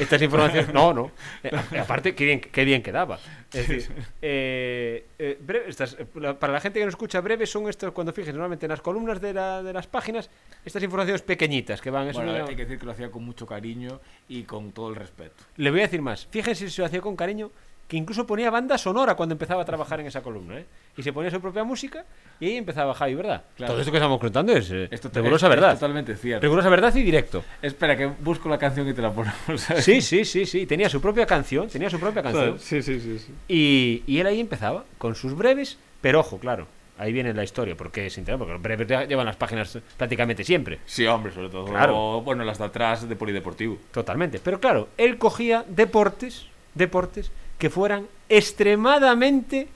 Estas 0.00 0.22
informaciones. 0.22 0.72
No, 0.72 0.94
no. 0.94 1.10
Eh, 1.44 1.78
aparte, 1.78 2.14
qué 2.14 2.24
bien, 2.24 2.40
qué 2.40 2.64
bien 2.64 2.82
quedaba. 2.82 3.18
Es 3.52 3.68
decir, 3.68 3.92
eh, 4.22 5.06
eh, 5.18 5.38
breve- 5.40 5.68
estas, 5.68 5.94
para 6.40 6.54
la 6.54 6.60
gente 6.60 6.78
que 6.78 6.86
no 6.86 6.88
escucha, 6.88 7.20
breves 7.20 7.50
son 7.50 7.68
estos, 7.68 7.92
cuando 7.92 8.14
fijes, 8.14 8.32
normalmente 8.32 8.64
en 8.64 8.70
las 8.70 8.80
columnas 8.80 9.20
de, 9.20 9.34
la- 9.34 9.62
de 9.62 9.74
las 9.74 9.86
páginas, 9.86 10.30
estas 10.64 10.82
informaciones 10.82 11.20
pequeñitas 11.20 11.82
que 11.82 11.90
van. 11.90 12.08
eso 12.08 12.20
Bueno, 12.20 12.38
no- 12.38 12.46
hay 12.46 12.56
que 12.56 12.62
decir 12.64 12.78
que 12.78 12.86
lo 12.86 12.92
hacía 12.92 13.10
con 13.10 13.22
mucho 13.22 13.46
cariño 13.46 14.00
y 14.26 14.44
con 14.44 14.72
todo 14.72 14.88
el 14.88 14.96
respeto. 14.96 15.34
Le 15.56 15.70
voy 15.70 15.80
a 15.80 15.82
decir 15.82 16.00
más. 16.00 16.26
Fíjense 16.30 16.70
si 16.70 16.80
lo 16.80 16.86
hacía 16.86 17.02
con 17.02 17.14
cariño, 17.14 17.50
que 17.88 17.96
incluso 17.96 18.26
ponía 18.26 18.50
banda 18.50 18.76
sonora 18.78 19.14
cuando 19.14 19.34
empezaba 19.34 19.62
a 19.62 19.64
trabajar 19.64 20.00
en 20.00 20.06
esa 20.06 20.20
columna, 20.22 20.58
¿eh? 20.58 20.66
Y 20.96 21.02
se 21.02 21.12
ponía 21.12 21.30
su 21.30 21.40
propia 21.40 21.62
música 21.62 22.04
y 22.40 22.46
ahí 22.46 22.56
empezaba 22.56 22.94
Javi, 22.94 23.14
¿verdad? 23.14 23.42
Claro. 23.56 23.72
Todo 23.74 23.80
esto 23.80 23.92
que 23.92 23.98
estamos 23.98 24.18
contando 24.18 24.52
es 24.52 24.70
eh, 24.70 24.88
rigurosa 25.14 25.46
es- 25.46 25.50
verdad. 25.50 25.72
Es 25.74 25.78
totalmente 25.78 26.16
cierto. 26.16 26.42
Rigurosa 26.42 26.68
verdad 26.68 26.94
y 26.96 27.02
directo. 27.02 27.44
Espera, 27.62 27.96
que 27.96 28.06
busco 28.06 28.48
la 28.48 28.58
canción 28.58 28.88
y 28.88 28.92
te 28.94 29.02
la 29.02 29.12
ponemos. 29.12 29.36
¿sabes? 29.56 29.84
Sí, 29.84 30.00
sí, 30.00 30.24
sí, 30.24 30.46
sí. 30.46 30.66
Tenía 30.66 30.88
su 30.88 31.00
propia 31.00 31.26
canción, 31.26 31.68
tenía 31.68 31.88
su 31.88 32.00
propia 32.00 32.22
canción. 32.22 32.58
Sí, 32.58 32.82
sí, 32.82 32.98
sí. 33.00 33.18
sí. 33.20 33.32
Y, 33.46 34.02
y 34.06 34.18
él 34.18 34.26
ahí 34.26 34.40
empezaba 34.40 34.84
con 34.98 35.14
sus 35.14 35.36
breves, 35.36 35.78
pero 36.00 36.20
ojo, 36.20 36.38
claro, 36.38 36.66
ahí 36.98 37.12
viene 37.12 37.32
la 37.34 37.44
historia, 37.44 37.76
porque 37.76 38.06
es 38.06 38.18
interesante, 38.18 38.38
porque 38.38 38.52
los 38.54 38.62
breves 38.62 39.08
llevan 39.08 39.26
las 39.26 39.36
páginas 39.36 39.78
prácticamente 39.96 40.42
siempre. 40.42 40.80
Sí, 40.86 41.06
hombre, 41.06 41.32
sobre 41.32 41.50
todo. 41.50 41.66
Claro. 41.66 42.20
Bueno, 42.22 42.42
las 42.42 42.58
de 42.58 42.64
atrás 42.64 43.08
de 43.08 43.14
Polideportivo. 43.14 43.78
Totalmente. 43.92 44.40
Pero 44.42 44.58
claro, 44.58 44.88
él 44.96 45.18
cogía 45.18 45.64
deportes, 45.68 46.46
deportes 46.74 47.30
que 47.58 47.70
fueran 47.70 48.06
extremadamente 48.28 49.68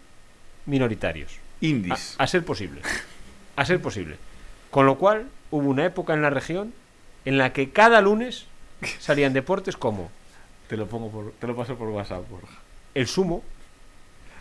minoritarios. 0.67 1.33
Indies. 1.61 2.15
A, 2.19 2.25
a 2.25 2.27
ser 2.27 2.45
posible. 2.45 2.81
A 3.57 3.65
ser 3.65 3.81
posible. 3.81 4.17
Con 4.71 4.87
lo 4.87 4.97
cual, 4.99 5.29
hubo 5.51 5.69
una 5.69 5.85
época 5.85 6.15
en 6.15 6.23
la 6.23 6.31
región 6.31 6.73
en 7.25 7.39
la 7.39 7.53
que 7.53 7.71
cada 7.71 8.01
lunes 8.01 8.47
salían 8.99 9.33
deportes 9.33 9.77
como 9.77 10.11
Te 10.69 10.77
lo 10.77 10.87
pongo 10.87 11.11
por, 11.11 11.33
te 11.33 11.47
lo 11.47 11.55
paso 11.57 11.77
por 11.77 11.89
WhatsApp, 11.89 12.29
Borja. 12.31 12.59
el 12.95 13.07
sumo, 13.07 13.43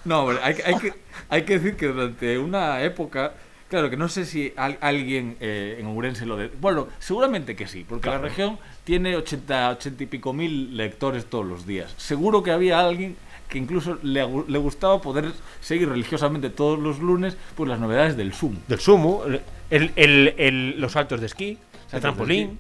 No, 0.06 0.22
hombre, 0.22 0.38
hay, 0.44 0.54
que- 0.56 0.64
hay, 0.64 0.76
que, 0.76 0.94
hay 1.30 1.42
que 1.44 1.60
decir 1.60 1.76
que 1.76 1.88
durante 1.88 2.38
una 2.38 2.82
época, 2.84 3.34
claro 3.68 3.90
que 3.90 3.98
no 3.98 4.08
sé 4.08 4.26
si 4.26 4.54
al- 4.56 4.78
alguien 4.80 5.36
eh, 5.42 5.78
en 5.80 5.88
Ourense 5.88 6.26
lo 6.26 6.38
de... 6.38 6.48
Bueno, 6.48 6.88
seguramente 7.00 7.56
que 7.56 7.68
sí, 7.68 7.84
porque 7.88 8.04
Claro. 8.04 8.22
la 8.22 8.30
región 8.30 8.58
tiene 8.86 9.18
80, 9.18 9.72
80 9.72 10.04
y 10.04 10.06
pico 10.08 10.32
mil 10.32 10.78
lectores 10.78 11.26
todos 11.26 11.46
los 11.46 11.66
días. 11.66 11.94
Seguro 11.98 12.44
que 12.44 12.52
había 12.52 12.80
alguien 12.80 13.18
que 13.50 13.58
incluso 13.58 13.98
le, 14.04 14.26
le 14.48 14.58
gustaba 14.60 15.02
poder 15.02 15.32
seguir 15.60 15.90
religiosamente 15.90 16.50
todos 16.50 16.80
los 16.80 17.00
lunes 17.00 17.36
pues 17.56 17.68
las 17.68 17.80
novedades 17.80 18.16
del 18.16 18.32
sumo. 18.34 18.60
del 18.68 18.80
sumo, 18.80 19.24
el, 19.70 19.92
el- 19.96 20.34
el- 20.38 20.80
los 20.80 20.94
saltos 20.94 21.20
de 21.20 21.26
esquí, 21.26 21.50
el 21.50 21.58
Saltos 21.90 22.02
trampolín. 22.02 22.60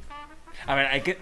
A 0.66 0.76
ver, 0.76 0.88
hay 0.88 1.02
que... 1.02 1.18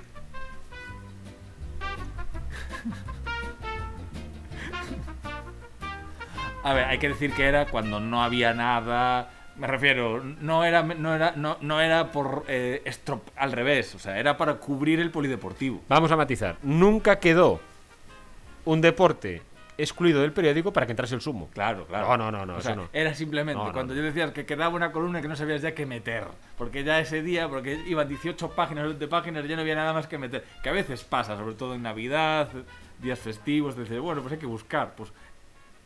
A 6.63 6.73
ver, 6.73 6.85
hay 6.85 6.97
que 6.97 7.09
decir 7.09 7.31
que 7.33 7.45
era 7.45 7.65
cuando 7.67 7.99
no 7.99 8.23
había 8.23 8.53
nada. 8.53 9.29
Me 9.55 9.67
refiero, 9.67 10.23
no 10.23 10.63
era, 10.65 10.83
no 10.83 11.15
era, 11.15 11.33
no, 11.35 11.57
no 11.61 11.81
era 11.81 12.11
por 12.11 12.43
eh, 12.47 12.81
estrop- 12.85 13.31
al 13.35 13.51
revés, 13.53 13.95
o 13.95 13.99
sea, 13.99 14.19
era 14.19 14.37
para 14.37 14.55
cubrir 14.55 14.99
el 14.99 15.09
polideportivo. 15.09 15.81
Vamos 15.87 16.11
a 16.11 16.15
matizar. 16.17 16.57
Nunca 16.61 17.19
quedó 17.19 17.59
un 18.65 18.81
deporte 18.81 19.41
excluido 19.77 20.21
del 20.21 20.31
periódico 20.33 20.73
para 20.73 20.85
que 20.85 20.91
entrase 20.93 21.15
el 21.15 21.21
sumo. 21.21 21.49
Claro, 21.53 21.85
claro. 21.85 22.07
No, 22.07 22.17
no, 22.17 22.31
no, 22.31 22.45
no, 22.45 22.53
O 22.55 22.57
eso 22.57 22.67
sea, 22.67 22.75
no. 22.75 22.89
Era 22.93 23.13
simplemente 23.13 23.63
No, 23.63 23.71
cuando 23.73 23.93
no. 23.93 23.99
yo 23.99 24.05
decías 24.05 24.31
que 24.31 24.45
quedaba 24.45 24.73
una 24.75 24.91
columna 24.91 25.21
que 25.21 25.27
no 25.27 25.35
sabías 25.35 25.61
ya 25.61 25.73
qué 25.75 25.85
meter. 25.85 26.25
Porque 26.57 26.83
ya 26.83 26.99
ese 26.99 27.21
día, 27.21 27.47
porque 27.47 27.75
iban 27.85 28.07
18 28.07 28.49
páginas, 28.51 28.85
20 28.85 29.07
páginas, 29.07 29.47
ya 29.47 29.55
no 29.55 29.61
había 29.61 29.75
nada 29.75 29.93
más 29.93 30.07
que 30.07 30.17
meter. 30.17 30.43
Que 30.63 30.69
a 30.69 30.73
veces 30.73 31.03
pasa, 31.03 31.37
sobre 31.37 31.55
todo 31.55 31.75
en 31.75 31.83
Navidad, 31.83 32.49
días 33.01 33.19
festivos, 33.19 33.77
dices, 33.77 33.99
bueno, 33.99 34.21
pues 34.21 34.33
hay 34.33 34.39
que 34.39 34.45
buscar. 34.47 34.93
Pues, 34.95 35.11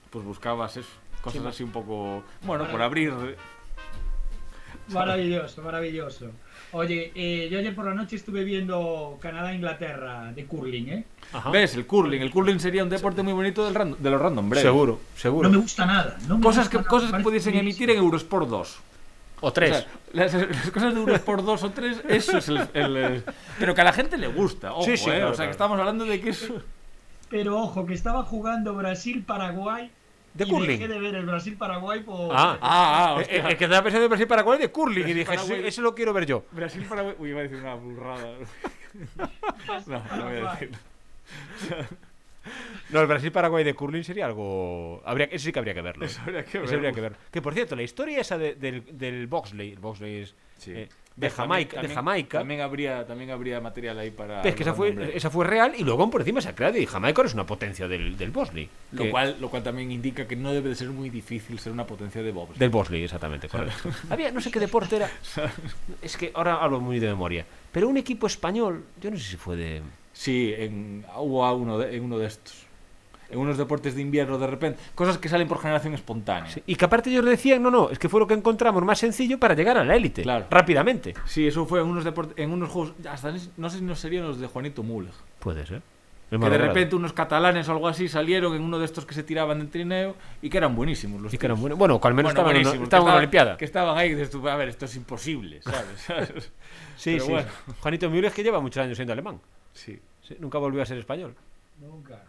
pues 0.10 0.24
buscabas 0.26 0.78
eso. 0.78 0.90
Cosas 1.22 1.46
así 1.46 1.64
un 1.64 1.72
poco. 1.72 2.24
Bueno, 2.44 2.68
por 2.70 2.82
abrir. 2.82 3.14
Maravilloso, 4.88 5.62
maravilloso. 5.62 6.32
Oye, 6.74 7.12
eh, 7.16 7.50
yo 7.52 7.60
ayer 7.60 7.76
por 7.76 7.86
la 7.86 7.94
noche 7.94 8.16
estuve 8.16 8.44
viendo 8.44 9.18
Canadá-Inglaterra 9.22 10.32
de 10.34 10.46
curling, 10.46 10.90
¿eh? 10.90 11.06
Ajá. 11.34 11.50
¿Ves? 11.52 11.76
El 11.76 11.86
curling. 11.86 12.22
El 12.22 12.32
curling 12.32 12.60
sería 12.60 12.84
un 12.84 12.90
deporte 12.90 13.22
muy 13.24 13.34
bonito 13.34 13.66
del 13.66 13.74
random- 13.76 13.98
de 13.98 14.10
los 14.10 14.22
random 14.22 14.50
breaks. 14.50 14.64
Seguro, 14.68 15.00
seguro. 15.16 15.50
No 15.50 15.56
me 15.58 15.62
gusta 15.62 15.86
nada. 15.86 16.18
No 16.28 16.38
me 16.38 16.44
Cosas 16.44 16.66
gusta 16.66 16.72
que, 16.72 16.78
nada, 16.78 16.90
cosas 16.90 17.12
que 17.12 17.20
pudiesen 17.20 17.56
emitir 17.56 17.90
en 17.90 17.98
Eurosport 17.98 18.48
2. 18.48 18.80
O 19.44 19.52
tres. 19.52 19.72
O 19.72 19.74
sea, 19.80 19.88
las, 20.14 20.34
las 20.34 20.72
cosas 20.72 20.94
de 20.94 21.00
Eurosport 21.00 21.44
2 21.44 21.64
o 21.64 21.70
3, 21.72 22.02
eso 22.08 22.38
es 22.38 22.48
el, 22.48 22.58
el- 22.74 22.98
el- 22.98 23.24
Pero 23.60 23.74
que 23.76 23.82
a 23.82 23.84
la 23.86 23.94
gente 23.94 24.18
le 24.18 24.28
gusta. 24.28 24.72
Ojo, 24.74 24.84
Sí, 24.84 24.96
sí, 24.98 25.10
eh, 25.10 25.14
claro, 25.16 25.26
O 25.26 25.30
sea, 25.30 25.36
claro. 25.38 25.50
que 25.50 25.52
estamos 25.52 25.80
hablando 25.80 26.06
de 26.06 26.22
que 26.22 26.30
eso. 26.30 26.62
Pero 27.30 27.58
ojo, 27.60 27.86
que 27.86 27.94
estaba 27.94 28.24
jugando 28.24 28.76
Brasil-Paraguay. 28.76 29.90
De 30.34 30.46
y 30.46 30.50
curling. 30.50 30.80
Dejé 30.80 30.88
de 30.88 31.00
ver 31.00 31.16
el 31.16 31.26
Brasil-Paraguay 31.26 32.02
por. 32.04 32.32
Ah. 32.34 32.58
Ah, 32.62 32.62
ah, 32.62 33.16
Eh, 33.18 33.22
hostia. 33.22 33.36
eh, 33.38 33.52
el 33.52 33.58
que 33.58 33.64
estaba 33.66 33.84
pensando 33.84 34.06
en 34.06 34.10
Brasil 34.10 34.28
Paraguay 34.28 34.60
de 34.60 34.72
curling 34.72 35.04
y 35.08 35.14
dije, 35.14 35.24
Brasil-Paraguay. 35.26 35.60
"Ese- 35.60 35.68
ese 35.68 35.82
lo 35.82 35.94
quiero 35.96 36.14
ver 36.14 36.26
yo. 36.26 36.46
Brasil 36.52 36.86
para. 36.88 37.04
Uy, 37.20 37.30
iba 37.30 37.40
a 37.40 37.44
decir 37.44 37.58
una 37.58 37.76
burrada. 37.76 38.34
no, 39.88 40.04
no 40.18 40.24
voy 40.26 40.38
a 40.38 40.52
decir. 40.52 40.72
No, 42.90 43.00
el 43.02 43.08
Brasil 43.08 43.32
Paraguay 43.32 43.64
de 43.64 43.74
curling 43.76 44.04
sería 44.04 44.26
algo. 44.26 45.02
Habría... 45.06 45.28
Eso 45.28 45.46
sí 45.46 45.52
que 45.52 45.60
habría 45.60 45.74
que 45.76 45.82
verlo. 45.82 46.06
Eso 46.06 46.20
habría 46.22 46.44
que 46.44 46.50
Eso 46.58 46.62
verlo. 46.62 46.76
habría 46.78 46.92
que 46.92 47.02
verlo. 47.02 47.18
Que 47.32 47.42
por 47.42 47.54
cierto, 47.54 47.76
la 47.76 47.84
historia 47.84 48.20
esa 48.20 48.38
de- 48.38 48.56
del, 48.56 48.98
del 48.98 49.28
Boxley, 49.28 49.74
el 49.74 49.80
Boxley 49.80 50.22
es 50.24 50.36
Sí. 50.58 50.72
eh, 50.76 50.90
de 51.16 51.30
Jamaica, 51.30 51.74
también- 51.76 51.90
de 51.90 51.96
Jamaica. 51.96 52.38
También 52.40 52.62
habría, 52.62 53.06
también 53.06 53.30
habría 53.32 53.60
material 53.62 54.00
ahí 54.00 54.12
para. 54.12 54.42
Ves 54.42 54.56
que 54.56 54.64
esa 54.64 54.74
fue, 54.74 55.12
esa 55.16 55.30
fue 55.30 55.46
real 55.46 55.74
y 55.78 55.84
luego 55.84 56.10
por 56.10 56.22
encima 56.22 56.42
se 56.42 56.50
ha 56.50 56.56
creado 56.56 56.78
y 56.78 56.86
Jamaica 56.86 57.22
es 57.24 57.34
una 57.34 57.46
potencia 57.46 57.88
del, 57.88 58.18
del 58.18 58.32
Bosley. 58.32 58.70
Lo 58.94 59.04
Que- 59.04 59.12
cual, 59.12 59.36
lo 59.40 59.50
cual 59.50 59.62
también 59.62 59.92
indica 59.92 60.28
que 60.28 60.36
no 60.36 60.52
debe 60.54 60.70
de 60.70 60.76
ser 60.76 60.90
muy 60.90 61.10
difícil 61.10 61.60
ser 61.60 61.74
una 61.74 61.86
potencia 61.86 62.24
de 62.24 62.32
bobs. 62.32 62.58
Del 62.58 62.70
Bosley, 62.70 63.04
exactamente, 63.04 63.48
correcto. 63.50 63.90
Había, 64.10 64.32
no 64.32 64.42
sé 64.42 64.50
qué 64.52 64.60
deporte 64.60 64.96
era. 64.96 65.10
Es 66.02 66.18
que 66.18 66.32
ahora 66.34 66.56
hablo 66.56 66.80
muy 66.80 67.00
de 67.00 67.08
memoria. 67.08 67.46
Pero 67.72 67.88
un 67.88 67.98
equipo 67.98 68.28
español, 68.28 68.84
yo 69.02 69.12
no 69.12 69.18
sé 69.18 69.24
si 69.24 69.38
fue 69.38 69.56
de. 69.56 69.82
Sí, 70.14 70.54
en, 70.58 71.06
hubo 71.18 71.46
a 71.46 71.54
uno 71.54 71.78
de, 71.78 71.96
en 71.96 72.04
uno 72.04 72.18
de 72.18 72.28
estos. 72.28 72.66
En 73.32 73.40
unos 73.40 73.58
deportes 73.58 73.96
de 73.96 74.02
invierno 74.02 74.38
de 74.38 74.48
repente. 74.48 74.80
Cosas 74.96 75.18
que 75.18 75.30
salen 75.30 75.48
por 75.48 75.60
generación 75.60 75.94
espontánea. 75.94 76.50
Sí, 76.52 76.62
Y 76.66 76.76
que 76.76 76.86
aparte 76.86 77.10
ellos 77.10 77.26
decían, 77.26 77.64
no, 77.64 77.72
no, 77.72 77.90
es 77.90 77.98
que 78.00 78.10
fue 78.10 78.20
lo 78.20 78.28
que 78.28 78.34
encontramos 78.34 78.84
más 78.84 79.00
sencillo 79.00 79.40
para 79.40 79.54
llegar 79.56 79.78
a 79.78 79.84
la 79.86 79.96
élite. 79.96 80.22
Claro. 80.24 80.46
Rápidamente. 80.50 81.14
Sí, 81.26 81.48
eso 81.48 81.66
fue 81.66 81.82
en 81.82 81.88
unos 81.88 82.04
deportes, 82.04 82.34
en 82.38 82.52
unos 82.52 82.70
juegos, 82.70 82.94
hasta 83.10 83.34
no 83.58 83.70
sé 83.70 83.78
si 83.80 83.84
no 83.84 83.96
serían 83.96 84.26
los 84.28 84.40
de 84.40 84.48
Juanito 84.48 84.84
Muleg. 84.84 85.14
Puede 85.40 85.66
ser. 85.66 85.82
Que 86.30 86.38
de 86.38 86.58
repente 86.58 86.96
unos 86.96 87.12
catalanes 87.12 87.68
o 87.68 87.74
algo 87.74 87.90
así 87.90 88.08
salieron 88.08 88.56
en 88.56 88.62
uno 88.62 88.80
de 88.80 88.86
estos 88.86 89.06
que 89.06 89.14
se 89.14 89.22
tiraban 89.22 89.60
de 89.60 89.66
trineo 89.66 90.16
y 90.42 90.50
que 90.50 90.58
eran 90.60 90.74
buenísimos 90.78 91.22
los 91.22 91.34
Y 91.34 91.38
que 91.38 91.46
eran 91.46 91.56
tíos. 91.58 91.62
buenos. 91.62 91.78
Bueno, 91.78 92.00
que 92.00 92.08
al 92.08 92.14
menos 92.14 92.34
Bueno, 92.34 92.50
estaban, 92.52 92.76
en 92.78 92.84
estaban 92.84 93.08
en 93.10 93.14
Olimpiada. 93.18 93.58
Que 93.58 93.66
estaban 93.66 93.98
ahí 93.98 94.12
y 94.12 94.16
dices 94.16 94.30
tú, 94.30 94.48
a 94.48 94.56
ver, 94.56 94.70
esto 94.70 94.86
es 94.86 94.96
imposible, 94.96 95.62
¿sabes? 95.62 96.08
Sí, 96.96 97.12
Pero 97.14 97.26
sí. 97.26 97.32
bueno. 97.32 97.48
Juanito 97.82 98.10
Müller 98.10 98.32
que 98.32 98.44
lleva 98.44 98.62
muchos 98.62 98.82
años 98.82 98.96
siendo 98.98 99.12
alemán. 99.12 99.42
sí. 99.74 100.00
Sí, 100.22 100.38
nunca 100.40 100.58
volvió 100.60 100.82
a 100.82 100.86
ser 100.86 100.98
español. 101.00 101.36
Nunca. 101.82 102.22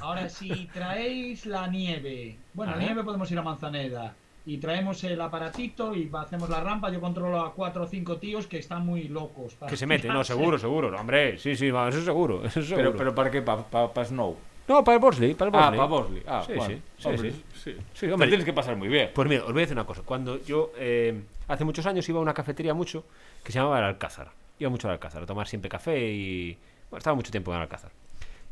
Ahora, 0.00 0.28
si 0.28 0.66
traéis 0.72 1.46
la 1.46 1.66
nieve, 1.66 2.36
bueno, 2.54 2.72
la 2.72 2.78
nieve 2.78 3.04
podemos 3.04 3.30
ir 3.30 3.38
a 3.38 3.42
Manzaneda 3.42 4.14
y 4.46 4.58
traemos 4.58 5.02
el 5.04 5.20
aparatito 5.20 5.94
y 5.94 6.10
hacemos 6.14 6.48
la 6.48 6.60
rampa. 6.60 6.90
Yo 6.90 7.00
controlo 7.00 7.40
a 7.40 7.52
cuatro 7.52 7.84
o 7.84 7.86
cinco 7.86 8.16
tíos 8.16 8.46
que 8.46 8.58
están 8.58 8.84
muy 8.86 9.08
locos. 9.08 9.54
para 9.54 9.68
Que 9.70 9.76
se 9.76 9.86
mete, 9.86 10.08
no, 10.08 10.24
seguro, 10.24 10.58
seguro. 10.58 10.94
Hombre, 10.98 11.38
sí, 11.38 11.54
sí, 11.56 11.70
va, 11.70 11.88
eso 11.88 12.02
seguro. 12.02 12.44
Eso 12.44 12.62
seguro. 12.62 12.92
Pero, 12.92 12.96
pero 12.96 13.14
¿para 13.14 13.30
qué? 13.30 13.42
¿Para 13.42 14.04
Snow? 14.04 14.36
No, 14.68 14.84
para 14.84 14.96
el 14.96 15.00
Bosley, 15.00 15.32
para 15.34 15.48
el 15.50 15.54
Ah, 15.56 15.60
Bosley. 15.60 15.78
para 15.78 15.88
Bosley. 15.88 16.22
Ah, 16.26 16.42
Sí, 16.46 16.52
bueno. 16.54 16.74
sí, 16.74 16.82
sí, 16.98 17.08
Hombre, 17.08 17.30
sí. 17.32 17.42
sí. 17.54 17.76
Sí, 17.94 18.06
Te 18.06 18.12
hombre. 18.12 18.28
tienes 18.28 18.44
que 18.44 18.52
pasar 18.52 18.76
muy 18.76 18.88
bien. 18.88 19.10
Pues 19.14 19.26
mira, 19.28 19.42
os 19.44 19.52
voy 19.52 19.60
a 19.60 19.62
decir 19.62 19.74
una 19.76 19.86
cosa. 19.86 20.02
Cuando 20.02 20.42
yo 20.44 20.72
eh, 20.76 21.22
hace 21.48 21.64
muchos 21.64 21.86
años 21.86 22.06
iba 22.08 22.18
a 22.18 22.22
una 22.22 22.34
cafetería 22.34 22.74
mucho 22.74 23.04
que 23.42 23.50
se 23.52 23.58
llamaba 23.58 23.78
el 23.78 23.84
Alcázar. 23.86 24.30
Iba 24.58 24.68
mucho 24.70 24.86
al 24.88 24.92
Alcázar 24.94 25.22
a 25.22 25.26
tomar 25.26 25.46
siempre 25.48 25.70
café 25.70 25.98
y. 26.10 26.58
Bueno, 26.90 26.98
estaba 26.98 27.14
mucho 27.16 27.30
tiempo 27.30 27.50
en 27.52 27.56
el 27.56 27.62
Alcázar. 27.62 27.90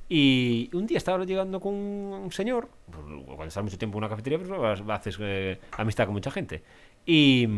Y 0.09 0.71
un 0.73 0.87
día 0.87 0.99
estaba 0.99 1.25
llegando 1.25 1.61
con 1.61 1.75
un 1.75 2.31
señor. 2.33 2.69
pues, 2.91 3.05
Cuando 3.27 3.45
estás 3.47 3.65
mucho 3.65 3.79
tiempo 3.79 3.99
en 3.99 4.05
una 4.05 4.09
cafetería, 4.09 4.39
pues 4.39 4.81
haces 4.89 5.17
eh, 5.21 5.59
amistad 5.77 6.05
con 6.07 6.15
mucha 6.15 6.31
gente. 6.31 6.63
Y, 7.05 7.49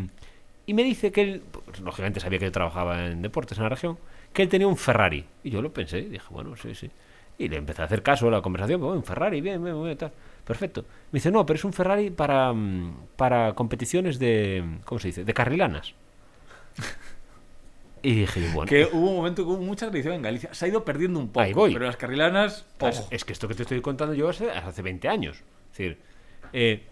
y 0.66 0.74
me 0.74 0.82
dice 0.82 1.12
que 1.12 1.22
él. 1.22 1.42
pues, 1.64 1.80
lógicamente 1.80 2.20
sabía 2.20 2.38
que 2.38 2.46
yo 2.46 2.52
trabajaba 2.52 3.06
en 3.06 3.22
deportes 3.22 3.58
en 3.58 3.64
la 3.64 3.70
región. 3.70 3.98
Que 4.32 4.42
él 4.42 4.48
tenía 4.48 4.66
un 4.66 4.76
Ferrari. 4.76 5.24
Y 5.44 5.50
yo 5.50 5.60
lo 5.62 5.72
pensé. 5.72 6.02
Dije, 6.02 6.26
bueno, 6.30 6.56
sí, 6.56 6.74
sí. 6.74 6.90
Y 7.38 7.48
le 7.48 7.56
empecé 7.56 7.82
a 7.82 7.84
hacer 7.84 8.02
caso 8.02 8.28
a 8.28 8.30
la 8.30 8.42
conversación. 8.42 8.80
Bueno, 8.80 8.96
un 8.96 9.04
Ferrari, 9.04 9.40
bien, 9.40 9.62
bien, 9.62 9.82
bien, 9.82 9.96
tal. 9.96 10.12
Perfecto. 10.44 10.82
Me 11.12 11.18
dice, 11.18 11.30
no, 11.30 11.44
pero 11.46 11.56
es 11.56 11.64
un 11.64 11.72
Ferrari 11.72 12.10
para, 12.10 12.52
mm, 12.52 13.08
para 13.16 13.54
competiciones 13.54 14.18
de. 14.18 14.64
¿Cómo 14.84 14.98
se 14.98 15.08
dice? 15.08 15.24
De 15.24 15.34
carrilanas. 15.34 15.94
Y 18.08 18.14
dije, 18.20 18.40
bueno. 18.54 18.68
Que 18.68 18.86
hubo 18.90 19.10
un 19.10 19.16
momento 19.16 19.44
que 19.44 19.50
hubo 19.50 19.60
mucha 19.60 19.88
tradición 19.90 20.14
en 20.14 20.22
Galicia. 20.22 20.54
Se 20.54 20.64
ha 20.64 20.68
ido 20.68 20.82
perdiendo 20.84 21.20
un 21.20 21.28
poco. 21.28 21.40
Ahí 21.40 21.52
voy. 21.52 21.74
Pero 21.74 21.84
las 21.84 21.96
carrilanas. 21.98 22.64
Es 23.10 23.24
que 23.24 23.34
esto 23.34 23.48
que 23.48 23.54
te 23.54 23.62
estoy 23.62 23.80
contando 23.82 24.14
yo 24.14 24.30
hace, 24.30 24.50
hace 24.50 24.80
20 24.80 25.08
años. 25.08 25.36
Es 25.72 25.76
decir, 25.78 25.98
eh, 26.54 26.82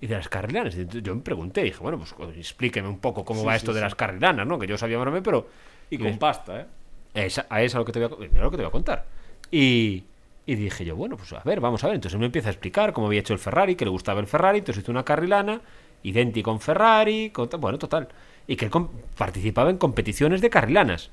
y 0.00 0.06
de 0.08 0.16
las 0.16 0.28
carrilanas. 0.28 0.74
Yo 0.74 1.14
me 1.14 1.20
pregunté, 1.22 1.62
dije, 1.62 1.78
bueno, 1.78 1.98
pues 1.98 2.12
explíqueme 2.36 2.88
un 2.88 2.98
poco 2.98 3.24
cómo 3.24 3.40
Sí, 3.42 3.46
va 3.46 3.52
sí, 3.52 3.56
esto 3.58 3.72
de 3.72 3.78
sí. 3.78 3.84
las 3.84 3.94
carrilanas, 3.94 4.46
¿no? 4.48 4.58
Que 4.58 4.66
yo 4.66 4.76
sabía 4.76 4.98
más 4.98 5.20
pero. 5.22 5.46
Y 5.90 5.96
con 5.98 6.08
ves- 6.08 6.18
pasta, 6.18 6.60
¿eh? 6.62 6.66
Esa- 7.14 7.46
a 7.48 7.62
eso 7.62 7.76
es 7.78 7.80
lo 7.80 7.84
que 7.84 7.92
te 7.92 8.00
voy 8.04 8.28
a, 8.28 8.40
lo 8.42 8.50
que 8.50 8.56
te 8.56 8.62
voy 8.64 8.68
a 8.68 8.72
contar. 8.72 9.04
Y, 9.52 10.02
y 10.44 10.54
dije 10.56 10.84
yo, 10.84 10.96
bueno, 10.96 11.16
pues 11.16 11.32
a 11.34 11.42
ver, 11.44 11.60
vamos 11.60 11.84
a 11.84 11.86
ver. 11.86 11.94
Entonces 11.94 12.14
él 12.14 12.18
me 12.20 12.26
empieza 12.26 12.48
a 12.48 12.50
explicar 12.50 12.92
cómo 12.92 13.06
había 13.06 13.20
hecho 13.20 13.32
el 13.32 13.38
Ferrari, 13.38 13.76
que 13.76 13.84
le 13.84 13.92
gustaba 13.92 14.18
el 14.20 14.26
Ferrari, 14.26 14.58
entonces 14.58 14.82
hizo 14.82 14.90
una 14.90 15.04
carrilana, 15.04 15.60
idéntico 16.02 16.50
a 16.50 16.54
un 16.54 16.60
Ferrari, 16.60 17.30
con 17.30 17.48
bueno, 17.60 17.78
total. 17.78 18.08
Y 18.46 18.56
que 18.56 18.66
él 18.66 18.72
participaba 19.16 19.70
en 19.70 19.78
competiciones 19.78 20.40
de 20.40 20.50
carrilanas. 20.50 21.10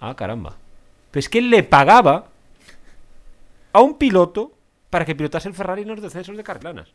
Ah, 0.00 0.14
caramba. 0.16 0.56
Pues 1.10 1.28
que 1.28 1.38
él 1.38 1.50
le 1.50 1.62
pagaba 1.62 2.26
a 3.72 3.80
un 3.80 3.98
piloto 3.98 4.52
para 4.90 5.04
que 5.04 5.14
pilotase 5.14 5.48
el 5.48 5.54
Ferrari 5.54 5.82
en 5.82 5.88
los 5.88 6.02
descensos 6.02 6.36
de 6.36 6.44
carrilanas. 6.44 6.88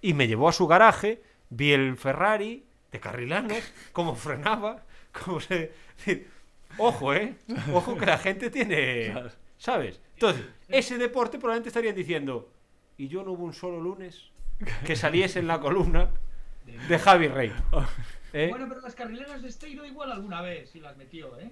Y 0.00 0.14
me 0.14 0.26
llevó 0.26 0.48
a 0.48 0.52
su 0.52 0.66
garaje, 0.66 1.22
vi 1.50 1.72
el 1.72 1.96
Ferrari 1.96 2.64
de 2.92 3.00
carrilanas, 3.00 3.72
cómo 3.92 4.14
frenaba, 4.14 4.82
cómo 5.12 5.40
se... 5.40 5.72
Ojo, 6.78 7.14
¿eh? 7.14 7.34
Ojo 7.72 7.96
que 7.96 8.06
la 8.06 8.18
gente 8.18 8.50
tiene... 8.50 9.14
¿Sabes? 9.58 10.00
Entonces, 10.14 10.44
ese 10.68 10.98
deporte 10.98 11.38
probablemente 11.38 11.68
estarían 11.68 11.94
diciendo, 11.94 12.50
y 12.96 13.08
yo 13.08 13.22
no 13.22 13.32
hubo 13.32 13.44
un 13.44 13.54
solo 13.54 13.80
lunes 13.80 14.30
que 14.84 14.96
saliese 14.96 15.38
en 15.38 15.46
la 15.46 15.60
columna 15.60 16.10
de 16.88 16.98
Javi 16.98 17.28
Rey. 17.28 17.52
¿Eh? 18.34 18.48
Bueno, 18.50 18.66
pero 18.68 18.80
las 18.82 18.94
carrileras 18.94 19.40
de 19.42 19.48
Esteiro 19.48 19.86
igual 19.86 20.10
alguna 20.12 20.42
vez 20.42 20.68
sí 20.70 20.80
las 20.80 20.96
metió, 20.96 21.38
¿eh? 21.38 21.50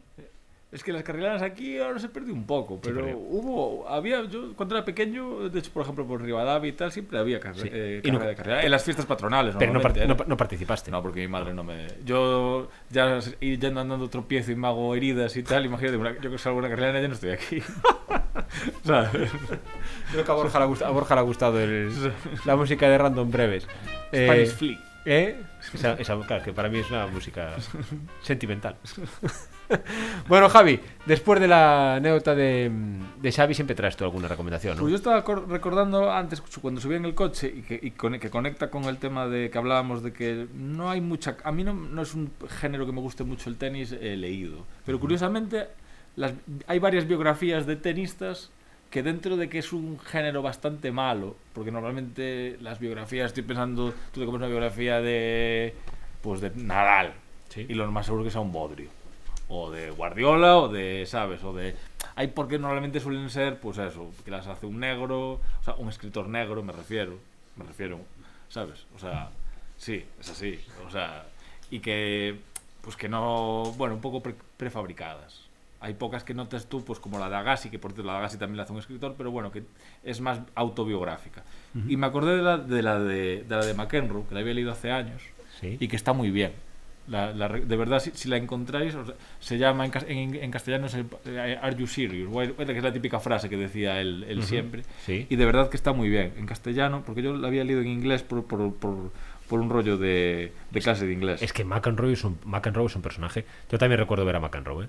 Es 0.73 0.83
que 0.83 0.91
las 0.91 1.03
carrilanas 1.03 1.43
aquí 1.43 1.79
ahora 1.79 1.99
se 2.01 2.09
perdió 2.09 2.33
un 2.33 2.47
poco, 2.47 2.81
pero 2.81 3.07
hubo, 3.19 3.87
había, 3.89 4.25
yo 4.25 4.55
cuando 4.57 4.75
era 4.75 4.85
pequeño, 4.87 5.51
de 5.51 5.59
hecho, 5.59 5.71
por 5.71 5.83
ejemplo, 5.83 6.07
por 6.07 6.23
Rivadavia 6.23 6.71
y 6.71 6.73
tal, 6.73 6.91
siempre 6.91 7.19
había 7.19 7.39
carre- 7.41 7.61
Sí. 7.61 7.69
eh, 7.71 8.01
Y 8.03 8.11
no- 8.11 8.19
de 8.19 8.35
carrera. 8.35 8.63
En 8.65 8.71
las 8.71 8.83
fiestas 8.83 9.05
patronales, 9.05 9.55
Pero 9.59 9.71
no, 9.71 9.75
normalmente, 9.75 10.01
par- 10.01 10.07
¿eh? 10.07 10.09
no 10.09 10.17
pa- 10.17 10.25
no 10.27 10.37
participaste. 10.39 10.91
No, 10.91 11.03
porque 11.03 11.21
mi 11.21 11.29
madre 11.29 11.53
no 11.53 11.63
me. 11.63 11.89
Yo 12.07 12.69
ya 12.89 13.19
y 13.41 13.59
yendo 13.59 13.81
andando 13.81 14.09
tropiezo 14.09 14.51
y 14.51 14.57
me 14.57 14.67
hago 14.67 14.95
heridas 14.95 15.37
y 15.37 15.43
tal, 15.43 15.67
imagínate, 15.67 15.99
una- 15.99 16.19
yo 16.19 16.31
que 16.31 16.39
salgo 16.39 16.59
una 16.59 16.71
carrera 16.71 17.01
ya 17.03 17.07
no 17.09 17.15
estoy 17.15 17.31
aquí. 17.33 17.61
¿Sabes? 18.85 19.31
Creo 20.11 20.25
que 20.25 20.31
a 20.31 20.35
Borja 20.35 20.59
le 20.59 20.65
ha 20.65 20.69
gustado, 20.69 20.91
a 20.91 20.95
Borja 20.95 21.15
le 21.15 21.21
ha 21.21 21.25
gustado 21.25 21.61
el- 21.61 21.93
la 22.47 22.57
música 22.57 22.89
de 22.89 22.97
Random 22.97 23.31
Breves. 23.31 23.69
Eh, 24.11 24.25
Spanish 24.27 24.55
Flick. 24.57 24.81
¿Eh? 25.05 25.43
Esa, 25.75 25.95
esa- 25.95 26.21
claro, 26.21 26.45
que 26.45 26.53
para 26.53 26.69
mí 26.69 26.79
es 26.79 26.89
una 26.91 27.07
música 27.09 27.55
sentimental. 28.23 28.77
bueno, 30.29 30.49
Javi, 30.49 30.79
después 31.07 31.41
de 31.41 31.49
la 31.49 31.97
anécdota 31.97 32.35
de, 32.35 32.71
de 33.21 33.33
Xavi, 33.33 33.55
siempre 33.55 33.75
traes 33.75 33.97
tú 33.97 34.05
alguna 34.05 34.29
recomendación, 34.29 34.77
¿no? 34.77 34.81
Pues 34.83 34.91
yo 34.91 34.97
estaba 34.97 35.25
cor- 35.25 35.49
recordando 35.49 36.13
antes 36.13 36.41
cuando 36.61 36.81
subí 36.81 36.95
en 36.97 37.05
el 37.05 37.15
coche 37.15 37.53
y 37.55 37.63
que, 37.63 37.79
y 37.83 37.91
con- 37.93 38.19
que 38.19 38.31
conecta 38.31 38.71
con 38.71 38.85
el 38.85 38.99
tema 38.99 39.27
de 39.27 39.51
que 39.51 39.59
hablábamos 39.59 40.03
de 40.03 40.13
que 40.13 40.47
no 40.55 40.91
hay 40.91 41.01
mucha. 41.01 41.37
A 41.45 41.53
mí 41.53 41.65
no, 41.65 41.73
no 41.75 42.03
es 42.03 42.15
un 42.15 42.31
género 42.61 42.87
que 42.87 42.93
me 42.93 43.01
guste 43.01 43.25
mucho 43.25 43.51
el 43.51 43.57
tenis 43.57 43.93
eh, 43.93 44.17
leído. 44.17 44.67
Pero 44.87 45.01
curiosamente, 45.01 45.69
las, 46.17 46.33
hay 46.67 46.79
varias 46.79 47.07
biografías 47.09 47.67
de 47.67 47.77
tenistas 47.77 48.51
que 48.93 49.03
dentro 49.03 49.37
de 49.37 49.49
que 49.49 49.59
es 49.59 49.73
un 49.73 49.99
género 49.99 50.43
bastante 50.43 50.93
malo, 50.93 51.35
porque 51.53 51.73
normalmente 51.73 52.57
las 52.61 52.79
biografías, 52.79 53.27
estoy 53.27 53.43
pensando, 53.43 53.93
tú 54.13 54.21
te 54.21 54.27
comes 54.27 54.39
una 54.39 54.47
biografía 54.47 55.01
de. 55.01 55.75
Pues 56.21 56.41
de 56.41 56.51
Nadal. 56.55 57.15
Sí. 57.49 57.67
Y 57.69 57.75
lo 57.75 57.91
más 57.91 58.07
seguro 58.07 58.23
que 58.23 58.31
sea 58.31 58.41
un 58.41 58.53
bodrio. 58.53 58.89
o 59.49 59.71
de 59.71 59.91
Guardiola 59.91 60.57
o 60.59 60.69
de, 60.69 61.05
¿sabes? 61.07 61.43
O 61.43 61.53
de 61.53 61.75
hay 62.15 62.29
porque 62.29 62.59
normalmente 62.59 63.01
suelen 63.01 63.29
ser 63.31 63.59
pues 63.59 63.79
eso, 63.79 64.11
que 64.25 64.31
las 64.31 64.47
hace 64.47 64.67
un 64.67 64.79
negro, 64.81 65.33
o 65.33 65.63
sea, 65.65 65.75
un 65.75 65.89
escritor 65.89 66.29
negro, 66.29 66.63
me 66.63 66.73
refiero, 66.73 67.19
me 67.57 67.65
refiero, 67.65 67.99
¿sabes? 68.49 68.87
O 68.95 68.99
sea, 68.99 69.31
sí, 69.77 70.05
es 70.21 70.31
así, 70.31 70.59
o 70.87 70.91
sea, 70.91 71.25
y 71.71 71.81
que 71.81 72.39
pues 72.83 72.97
que 72.97 73.09
no, 73.09 73.73
bueno, 73.77 73.95
un 73.95 74.01
poco 74.01 74.23
pre- 74.23 74.35
prefabricadas. 74.57 75.41
Hay 75.83 75.95
pocas 75.95 76.25
que 76.25 76.33
notas 76.33 76.67
tú, 76.67 76.85
pues 76.85 76.99
como 77.01 77.19
la 77.19 77.29
de 77.29 77.37
Agassi, 77.37 77.69
que 77.69 77.79
por 77.79 77.93
cierto 77.93 78.07
la 78.07 78.13
de 78.15 78.19
Agassi 78.21 78.39
también 78.39 78.57
la 78.57 78.63
hace 78.63 78.73
un 78.73 78.79
escritor, 78.79 79.15
pero 79.19 79.31
bueno, 79.31 79.51
que 79.53 79.65
es 80.05 80.21
más 80.21 80.41
autobiográfica. 80.55 81.43
Y 81.89 81.97
me 81.97 82.07
acordé 82.07 82.37
de 82.37 82.43
la 82.43 82.57
de, 82.59 82.83
la 82.83 82.99
de, 82.99 83.45
de 83.49 83.57
la 83.57 83.65
de 83.65 83.75
McEnroe, 83.75 84.25
que 84.29 84.35
la 84.35 84.41
había 84.41 84.55
leído 84.55 84.73
hace 84.73 84.91
años, 84.91 85.23
Sí. 85.61 85.77
y 85.79 85.89
que 85.89 85.97
está 85.97 86.13
muy 86.13 86.31
bien. 86.31 86.53
La, 87.09 87.33
la 87.33 87.49
de 87.49 87.77
verdad, 87.77 87.99
si, 87.99 88.13
si 88.13 88.29
la 88.29 88.37
encontráis, 88.37 88.95
o 88.95 89.05
sea, 89.05 89.15
se 89.41 89.59
llama 89.59 89.85
en, 89.85 89.93
en, 90.09 90.35
en 90.37 90.51
castellano 90.53 90.87
es 90.87 90.95
el- 90.95 91.07
eh, 91.25 91.59
Are 91.61 91.75
You 91.77 91.87
Serious? 91.89 92.31
Que 92.57 92.63
es 92.79 92.83
la 92.83 92.93
típica 92.93 93.19
frase 93.19 93.49
que 93.49 93.57
decía 93.57 94.01
él, 94.01 94.25
él 94.29 94.39
Ujú. 94.39 94.47
siempre. 94.47 94.83
Sí. 95.05 95.27
Y 95.29 95.35
de 95.35 95.45
verdad 95.45 95.69
que 95.69 95.77
está 95.77 95.93
muy 95.93 96.09
bien. 96.09 96.33
En 96.37 96.47
castellano, 96.47 97.03
porque 97.05 97.23
yo 97.23 97.35
la 97.35 97.49
había 97.49 97.65
leído 97.65 97.81
en 97.81 97.89
inglés 97.89 98.23
por, 98.23 98.45
por, 98.47 98.73
por, 98.77 99.11
por 99.49 99.61
un 99.61 99.69
rollo 99.69 99.97
de, 99.97 100.53
de 100.71 100.81
clase 100.81 101.05
de 101.07 101.13
inglés. 101.13 101.43
Es 101.43 101.53
que 101.53 101.65
McEnroe 101.65 102.13
es, 102.13 102.23
un, 102.23 102.39
McEnroe 102.45 102.87
es 102.87 102.95
un 102.95 103.03
personaje. 103.03 103.45
Yo 103.69 103.79
también 103.79 103.99
recuerdo 103.99 104.25
ver 104.25 104.37
a 104.37 104.41
McEnroe. 104.41 104.85
¿eh? 104.85 104.89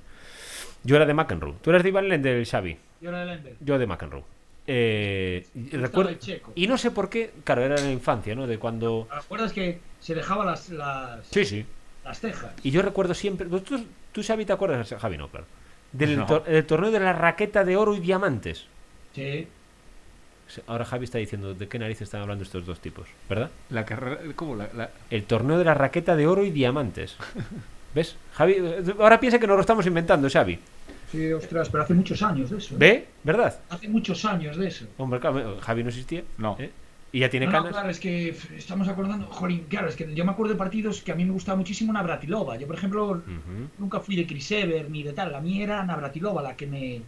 Yo 0.84 0.96
era 0.96 1.06
de 1.06 1.14
McEnroe. 1.14 1.56
Tú 1.62 1.70
eras 1.70 1.84
de 1.84 1.90
Ivan 1.90 2.08
Lendl, 2.10 2.46
Xavi. 2.46 2.78
Y 3.02 3.06
ahora 3.06 3.24
el 3.24 3.30
Ender. 3.30 3.56
Yo 3.62 3.78
de 3.80 3.88
McEnroe. 3.88 4.24
Eh, 4.66 5.46
recuerdo, 5.74 6.10
el 6.12 6.20
checo. 6.20 6.54
y 6.56 6.68
no 6.68 6.78
sé 6.78 6.92
por 6.92 7.10
qué, 7.10 7.32
claro, 7.44 7.64
era 7.64 7.76
en 7.78 7.84
la 7.86 7.92
infancia, 7.92 8.34
¿no? 8.36 8.48
De 8.48 8.58
cuando... 8.58 9.08
¿Te 9.12 9.18
acuerdas 9.18 9.52
que 9.52 9.80
se 10.00 10.16
dejaba 10.16 10.46
las, 10.46 10.70
las, 10.70 11.26
Sí, 11.28 11.44
sí. 11.46 11.66
las 12.06 12.20
cejas? 12.20 12.54
Y 12.64 12.72
yo 12.72 12.82
recuerdo 12.82 13.14
siempre... 13.14 13.48
¿Tú, 13.48 13.86
tú 14.12 14.24
Xavi, 14.24 14.46
te 14.46 14.54
acuerdas? 14.54 14.94
Javi, 14.98 15.18
no, 15.18 15.28
claro. 15.28 15.46
Del 15.92 16.18
No. 16.18 16.26
tor- 16.28 16.44
el 16.48 16.66
torneo 16.66 16.92
de 16.92 17.00
la 17.02 17.12
raqueta 17.14 17.64
de 17.66 17.76
oro 17.76 17.94
y 17.94 18.00
diamantes. 18.00 18.66
Sí. 19.14 19.48
Ahora 20.68 20.86
Javi 20.86 21.06
está 21.06 21.18
diciendo 21.18 21.54
de 21.54 21.68
qué 21.68 21.80
narices 21.80 22.04
están 22.04 22.22
hablando 22.22 22.44
estos 22.44 22.66
dos 22.66 22.80
tipos, 22.80 23.08
¿verdad? 23.30 23.50
La 23.70 23.86
carrera, 23.86 24.20
¿cómo? 24.36 24.56
La, 24.56 24.70
la- 24.74 24.92
El 25.10 25.24
torneo 25.26 25.58
de 25.58 25.66
la 25.66 25.74
raqueta 25.74 26.16
de 26.16 26.26
oro 26.28 26.44
y 26.46 26.52
diamantes. 26.52 27.18
¿Ves? 27.94 28.16
Javi, 28.34 28.56
ahora 29.00 29.20
piensa 29.20 29.40
que 29.40 29.48
nos 29.48 29.56
lo 29.56 29.62
estamos 29.62 29.86
inventando, 29.86 30.30
Xavi. 30.30 30.58
Sí, 31.12 31.32
ostras, 31.32 31.70
pero 31.70 31.84
hace 31.84 31.94
muchos 31.94 32.22
años 32.24 32.50
de 32.50 32.58
eso. 32.58 32.74
¿eh? 32.74 32.78
¿Ve? 32.80 33.06
¿Verdad? 33.24 33.60
Hace 33.70 33.88
muchos 33.88 34.26
años 34.26 34.58
de 34.58 34.68
eso. 34.68 34.86
Hombre, 34.98 35.20
claro, 35.20 35.58
Javi 35.62 35.84
no 35.84 35.90
existía. 35.90 36.24
No. 36.38 36.56
¿eh? 36.60 36.72
Y 37.12 37.20
ya 37.20 37.30
tiene 37.30 37.46
No, 37.46 37.52
no, 37.52 37.58
canas. 37.60 37.72
claro, 37.74 37.90
es 37.92 38.00
que 38.00 38.36
estamos 38.58 38.88
acordando, 38.88 39.28
jolín, 39.28 39.66
claro, 39.70 39.88
es 39.90 39.96
que 39.96 40.12
yo 40.16 40.26
me 40.26 40.32
acuerdo 40.32 40.54
de 40.54 40.58
partidos 40.58 41.02
que 41.04 41.12
a 41.12 41.16
mí 41.16 41.24
me 41.24 41.32
gustaba 41.32 41.56
muchísimo 41.56 41.94
Navratilova. 41.94 42.58
Yo, 42.58 42.66
por 42.66 42.76
ejemplo, 42.76 43.06
Ujú, 43.12 43.22
nunca 43.78 44.00
fui 44.00 44.16
de 44.16 44.26
Chris 44.26 44.50
Evert 44.52 44.90
ni 44.90 45.04
de 45.04 45.14
tal, 45.14 45.32
la 45.32 45.40
mía 45.40 45.64
era 45.64 45.84
Navratilova 45.86 46.42
la 46.42 46.56
que 46.56 46.66
me... 46.66 47.02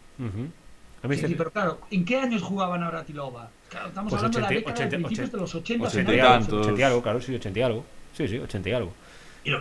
A 1.01 1.07
mí 1.07 1.15
Sí, 1.15 1.21
se- 1.21 1.27
sí, 1.29 1.35
pero 1.35 1.49
claro, 1.51 1.79
¿en 1.89 2.05
qué 2.05 2.17
años 2.17 2.43
jugaba 2.43 2.77
Navratilova? 2.77 3.49
Claro, 3.69 3.87
estamos 3.87 4.11
Pues 4.11 4.19
hablando 4.23 4.37
80, 4.37 4.47
de 4.49 4.53
la 4.53 4.59
década 4.59 4.73
80, 4.75 4.97
de 4.97 5.03
principios 5.03 5.27
80, 5.29 5.37
de 5.37 5.41
los 5.41 5.55
80, 5.55 5.87
80 5.87 5.89
finales 5.89 6.13
y 6.13 6.17
de 6.17 6.23
los 6.23 6.31
tantos. 6.47 6.59
80 6.67 6.79
y 6.79 6.83
algo, 6.83 7.01
claro, 7.01 7.21
sí, 7.21 7.35
80 7.35 7.59
y 7.59 7.61
algo. 7.63 7.85
Sí, 8.15 8.27
sí, 8.27 8.37
80 8.37 8.69
y 8.69 8.73
algo. 8.73 8.93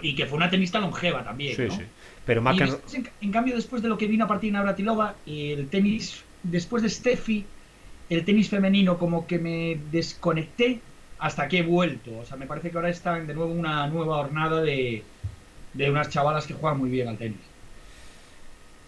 Y, 0.03 0.14
que 0.14 0.26
fue 0.26 0.39
una 0.39 0.49
tenista 0.49 0.80
longeva 0.80 1.22
también, 1.22 1.55
Sí, 1.57 1.64
¿no? 1.66 1.76
sí. 1.76 1.82
Pero 2.24 2.43
en, 2.51 3.11
en 3.20 3.32
cambio, 3.32 3.55
después 3.55 3.82
de 3.82 3.89
lo 3.89 3.99
que 3.99 4.07
vino 4.07 4.24
a 4.24 4.28
partir 4.28 4.51
de 4.51 4.55
Navratilova, 4.55 5.14
el 5.26 5.68
tenis, 5.68 6.24
después 6.43 6.82
de 6.82 6.89
Steffi, 6.89 7.45
el 8.09 8.24
tenis 8.24 8.49
femenino 8.49 8.97
como 8.99 9.26
que 9.26 9.39
me 9.39 9.78
desconecté 9.93 10.80
hasta 11.18 11.49
que 11.49 11.59
he 11.59 11.62
vuelto. 11.62 12.18
O 12.18 12.24
sea, 12.24 12.37
me 12.37 12.47
parece 12.47 12.70
que 12.70 12.76
ahora 12.76 12.89
está 12.89 13.14
de 13.18 13.35
nuevo 13.35 13.53
una 13.53 13.87
nueva 13.89 14.18
hornada 14.18 14.62
de, 14.62 15.03
de 15.74 15.91
unas 15.91 16.09
chavalas 16.09 16.47
que 16.47 16.55
juegan 16.55 16.78
muy 16.78 16.91
bien 16.91 17.09
al 17.09 17.18
tenis. 17.18 17.39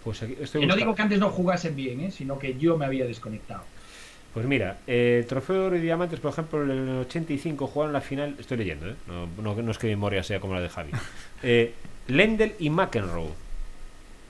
Pues 0.05 0.23
aquí 0.23 0.37
estoy 0.41 0.63
Que 0.63 0.67
no 0.67 0.77
digo 0.77 0.95
que 0.95 1.03
antes 1.03 1.19
no 1.19 1.31
jugasen 1.31 1.77
bien, 1.77 2.01
¿eh? 2.01 2.11
sino 2.11 2.39
que 2.39 2.57
yo 2.59 2.79
me 2.79 2.87
había 2.87 3.05
desconectado. 3.07 3.65
Pues 4.37 4.45
mira, 4.47 4.77
eh, 4.87 5.21
el 5.21 5.27
trofeo 5.27 5.57
de 5.57 5.67
oro 5.69 5.77
y 5.77 5.81
diamantes, 5.81 6.21
por 6.21 6.31
ejemplo, 6.31 6.63
en 6.63 6.71
el 6.71 6.89
85 7.07 7.67
jugaron 7.69 7.95
la 7.95 8.03
final. 8.03 8.37
Estoy 8.39 8.59
leyendo, 8.59 8.87
¿eh? 8.91 8.95
No, 9.07 9.27
no, 9.43 9.63
no 9.63 9.71
es 9.71 9.79
que 9.79 9.87
mi 9.87 9.95
memoria 9.95 10.23
sea 10.23 10.41
como 10.41 10.53
la 10.55 10.61
de 10.61 10.69
Javi. 10.69 10.91
Eh, 11.43 11.73
Lendl 12.09 12.53
y 12.59 12.69
McEnroe. 12.69 13.31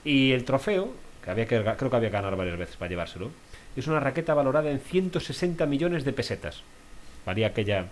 Y 0.05 0.31
el 0.31 0.45
trofeo, 0.45 0.93
que 1.21 1.29
había 1.29 1.45
que 1.45 1.61
creo 1.61 1.89
que 1.89 1.95
había 1.97 2.09
que 2.09 2.13
ganar 2.15 2.37
varias 2.37 2.57
veces 2.57 2.77
para 2.77 2.87
llevárselo, 2.87 3.31
es 3.75 3.85
una 3.87 3.99
raqueta 3.99 4.33
valorada 4.33 4.71
en 4.71 4.79
160 4.79 5.65
millones 5.65 6.05
de 6.05 6.13
pesetas. 6.13 6.61
Varía 7.25 7.47
aquella. 7.47 7.87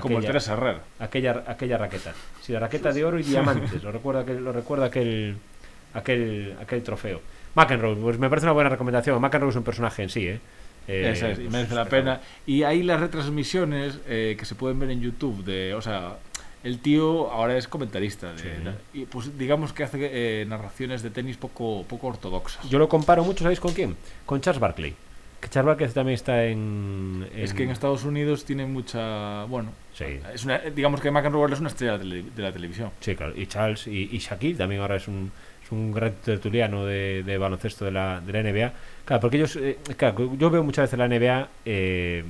como 0.00 0.18
el 0.18 0.24
aquella- 0.24 0.26
Teresa 0.28 0.52
Herrera. 0.52 0.80
aquella, 0.98 1.44
aquella 1.46 1.78
raqueta. 1.78 2.12
Sí, 2.42 2.52
la 2.52 2.60
raqueta 2.60 2.92
de 2.92 3.06
oro 3.06 3.18
y 3.18 3.22
diamantes. 3.22 3.82
Lo 3.82 3.90
recuerda, 3.98 4.20
aquel, 4.20 4.44
lo 4.44 4.52
recuerda 4.52 4.84
aquel, 4.84 5.36
aquel, 5.94 6.56
aquel 6.60 6.82
trofeo. 6.82 7.22
McEnroe, 7.54 7.96
pues 7.96 8.18
me 8.18 8.28
parece 8.28 8.44
una 8.44 8.52
buena 8.52 8.68
recomendación. 8.68 9.18
McEnroe 9.18 9.48
es 9.48 9.56
un 9.56 9.64
personaje 9.64 10.02
en 10.02 10.10
sí, 10.10 10.28
¿eh? 10.28 10.40
Eh, 10.88 11.10
Esa 11.12 11.30
es, 11.30 11.38
y 11.38 11.42
pues, 11.42 11.52
merece 11.52 11.74
la 11.74 11.84
pena. 11.84 12.20
Y 12.46 12.62
hay 12.64 12.82
las 12.82 12.98
retransmisiones 13.00 14.00
eh, 14.08 14.36
que 14.38 14.44
se 14.44 14.54
pueden 14.54 14.78
ver 14.80 14.90
en 14.90 15.00
YouTube 15.00 15.44
de, 15.44 15.74
o 15.74 15.82
sea, 15.82 16.16
el 16.64 16.80
tío 16.80 17.30
ahora 17.30 17.56
es 17.56 17.68
comentarista 17.68 18.32
de, 18.32 18.38
Sí. 18.38 18.48
y 18.94 19.04
pues 19.04 19.38
digamos 19.38 19.72
que 19.72 19.84
hace 19.84 19.98
eh, 20.00 20.44
narraciones 20.46 21.02
de 21.02 21.10
tenis 21.10 21.36
poco 21.36 21.84
poco 21.88 22.08
ortodoxas. 22.08 22.68
Yo 22.68 22.78
lo 22.78 22.88
comparo 22.88 23.22
mucho, 23.22 23.44
¿sabéis 23.44 23.60
con 23.60 23.72
quién? 23.74 23.96
Con 24.26 24.40
Charles 24.40 24.60
Barkley. 24.60 24.94
Que 25.40 25.48
Charles 25.48 25.66
Barkley 25.68 25.88
también 25.90 26.14
está 26.16 26.46
en. 26.46 27.28
Es 27.36 27.54
que 27.54 27.62
en 27.62 27.70
Estados 27.70 28.04
Unidos 28.04 28.44
tiene 28.44 28.66
mucha, 28.66 29.44
bueno, 29.44 29.70
Sí. 29.94 30.18
es 30.34 30.44
una, 30.44 30.58
digamos 30.58 31.00
que 31.00 31.12
McEnroe 31.12 31.52
es 31.52 31.60
una 31.60 31.68
estrella 31.68 31.96
de 31.96 32.24
la 32.36 32.50
televisión. 32.52 32.90
Sí, 33.00 33.14
claro. 33.14 33.34
Y 33.36 33.46
Charles 33.46 33.86
y, 33.86 34.08
y 34.10 34.18
Shaquille 34.18 34.56
también 34.58 34.80
ahora 34.80 34.96
es 34.96 35.06
un, 35.06 35.30
es 35.68 35.72
un 35.72 35.92
gran 35.92 36.14
tertuliano 36.24 36.86
de, 36.86 37.22
de 37.24 37.36
baloncesto 37.38 37.84
de 37.84 37.90
la, 37.92 38.20
de 38.20 38.32
la 38.32 38.42
NBA. 38.42 38.72
Claro, 39.04 39.20
porque 39.20 39.36
ellos. 39.36 39.56
eh, 39.56 39.76
claro, 39.96 40.34
yo 40.36 40.48
veo 40.50 40.62
muchas 40.64 40.84
veces 40.90 40.98
la 40.98 41.08
NBA 41.08 41.48
eh, 41.66 42.24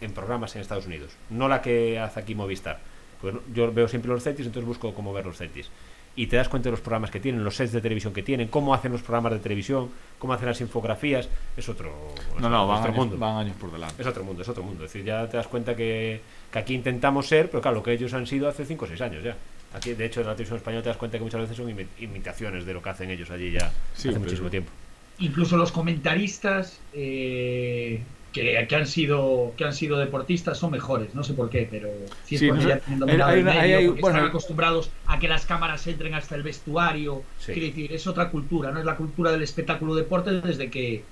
en 0.00 0.12
programas 0.12 0.54
en 0.56 0.62
Estados 0.62 0.86
Unidos. 0.86 1.12
No 1.30 1.48
la 1.48 1.62
que 1.62 1.98
hace 2.00 2.18
aquí 2.20 2.34
Movistar. 2.34 2.78
Pues 3.20 3.34
no- 3.34 3.40
yo 3.54 3.72
veo 3.72 3.86
siempre 3.86 4.10
los 4.10 4.24
Celtics, 4.24 4.46
entonces 4.48 4.66
busco 4.66 4.92
cómo 4.94 5.12
ver 5.12 5.26
los 5.26 5.36
Celtics. 5.38 5.70
Y 6.16 6.26
te 6.26 6.36
das 6.36 6.48
cuenta 6.50 6.66
de 6.66 6.72
los 6.72 6.80
programas 6.80 7.10
que 7.10 7.20
tienen, 7.20 7.42
los 7.42 7.56
sets 7.56 7.72
de 7.72 7.80
televisión 7.80 8.12
que 8.12 8.22
tienen, 8.22 8.48
cómo 8.48 8.74
hacen 8.74 8.92
los 8.92 9.00
programas 9.00 9.32
de 9.32 9.38
televisión, 9.38 9.88
cómo 10.18 10.34
hacen 10.34 10.46
las 10.46 10.60
infografías. 10.60 11.26
Es 11.56 11.68
otro, 11.70 11.90
No, 12.38 12.50
no, 12.50 12.66
van 12.66 12.80
otro 12.80 12.88
años, 12.92 12.96
mundo. 12.98 13.16
van 13.16 13.36
años 13.38 13.56
por 13.58 13.72
delante. 13.72 14.02
Es 14.02 14.06
otro 14.08 14.22
mundo, 14.22 14.42
es 14.42 14.48
otro 14.50 14.62
mundo. 14.62 14.84
Es 14.84 14.92
decir, 14.92 15.06
ya 15.06 15.26
te 15.26 15.38
das 15.38 15.46
cuenta 15.46 15.74
que, 15.74 16.20
que 16.52 16.58
aquí 16.58 16.74
intentamos 16.74 17.28
ser, 17.28 17.48
pero 17.48 17.62
claro, 17.62 17.76
lo 17.78 17.82
que 17.82 17.92
ellos 17.92 18.12
han 18.12 18.26
sido 18.26 18.46
hace 18.46 18.66
5 18.66 18.84
o 18.84 18.88
6 18.88 19.00
años 19.00 19.24
ya. 19.24 19.36
Aquí, 19.74 19.94
de 19.94 20.04
hecho, 20.04 20.20
en 20.20 20.26
la 20.26 20.34
televisión 20.34 20.58
española 20.58 20.82
te 20.82 20.88
das 20.90 20.98
cuenta 20.98 21.18
que 21.18 21.24
muchas 21.24 21.40
veces 21.40 21.56
son 21.56 21.68
imi- 21.68 21.86
imitaciones 21.98 22.66
de 22.66 22.74
lo 22.74 22.82
que 22.82 22.90
hacen 22.90 23.10
ellos 23.10 23.30
allí 23.30 23.50
ya 23.52 23.72
Sí, 23.94 24.08
hace 24.08 24.18
muchísimo 24.18 24.50
tiempo. 24.50 24.70
Incluso 25.18 25.56
los 25.56 25.72
comentaristas 25.72 26.78
eh, 26.92 28.00
que, 28.32 28.66
que 28.68 28.76
han 28.76 28.86
sido 28.86 29.52
que 29.56 29.64
han 29.64 29.74
sido 29.74 29.98
deportistas 29.98 30.58
son 30.58 30.70
mejores, 30.72 31.14
no 31.14 31.22
sé 31.22 31.34
por 31.34 31.50
qué, 31.50 31.68
pero 31.70 31.88
si 32.24 32.36
es 32.36 32.40
Sí, 32.40 32.48
porque 32.48 32.62
no 32.64 32.68
ya 32.68 32.78
tienen 32.78 32.94
hay- 32.94 33.06
dominado 33.08 33.30
el 33.32 33.44
medio, 33.44 33.60
hay- 33.60 33.72
hay- 33.72 33.86
porque 33.86 34.00
bueno, 34.00 34.16
están 34.18 34.28
acostumbrados 34.30 34.90
a 35.06 35.18
que 35.18 35.28
las 35.28 35.44
cámaras 35.46 35.86
entren 35.86 36.14
hasta 36.14 36.34
el 36.34 36.42
vestuario. 36.42 37.22
Sí. 37.38 37.52
Quiero 37.52 37.68
decir, 37.68 37.92
es 37.92 38.06
otra 38.06 38.30
cultura, 38.30 38.70
no 38.72 38.78
es 38.80 38.84
la 38.86 38.96
cultura 38.96 39.30
del 39.32 39.42
espectáculo 39.42 39.94
deporte 39.94 40.30
desde 40.40 40.70
que 40.70 41.02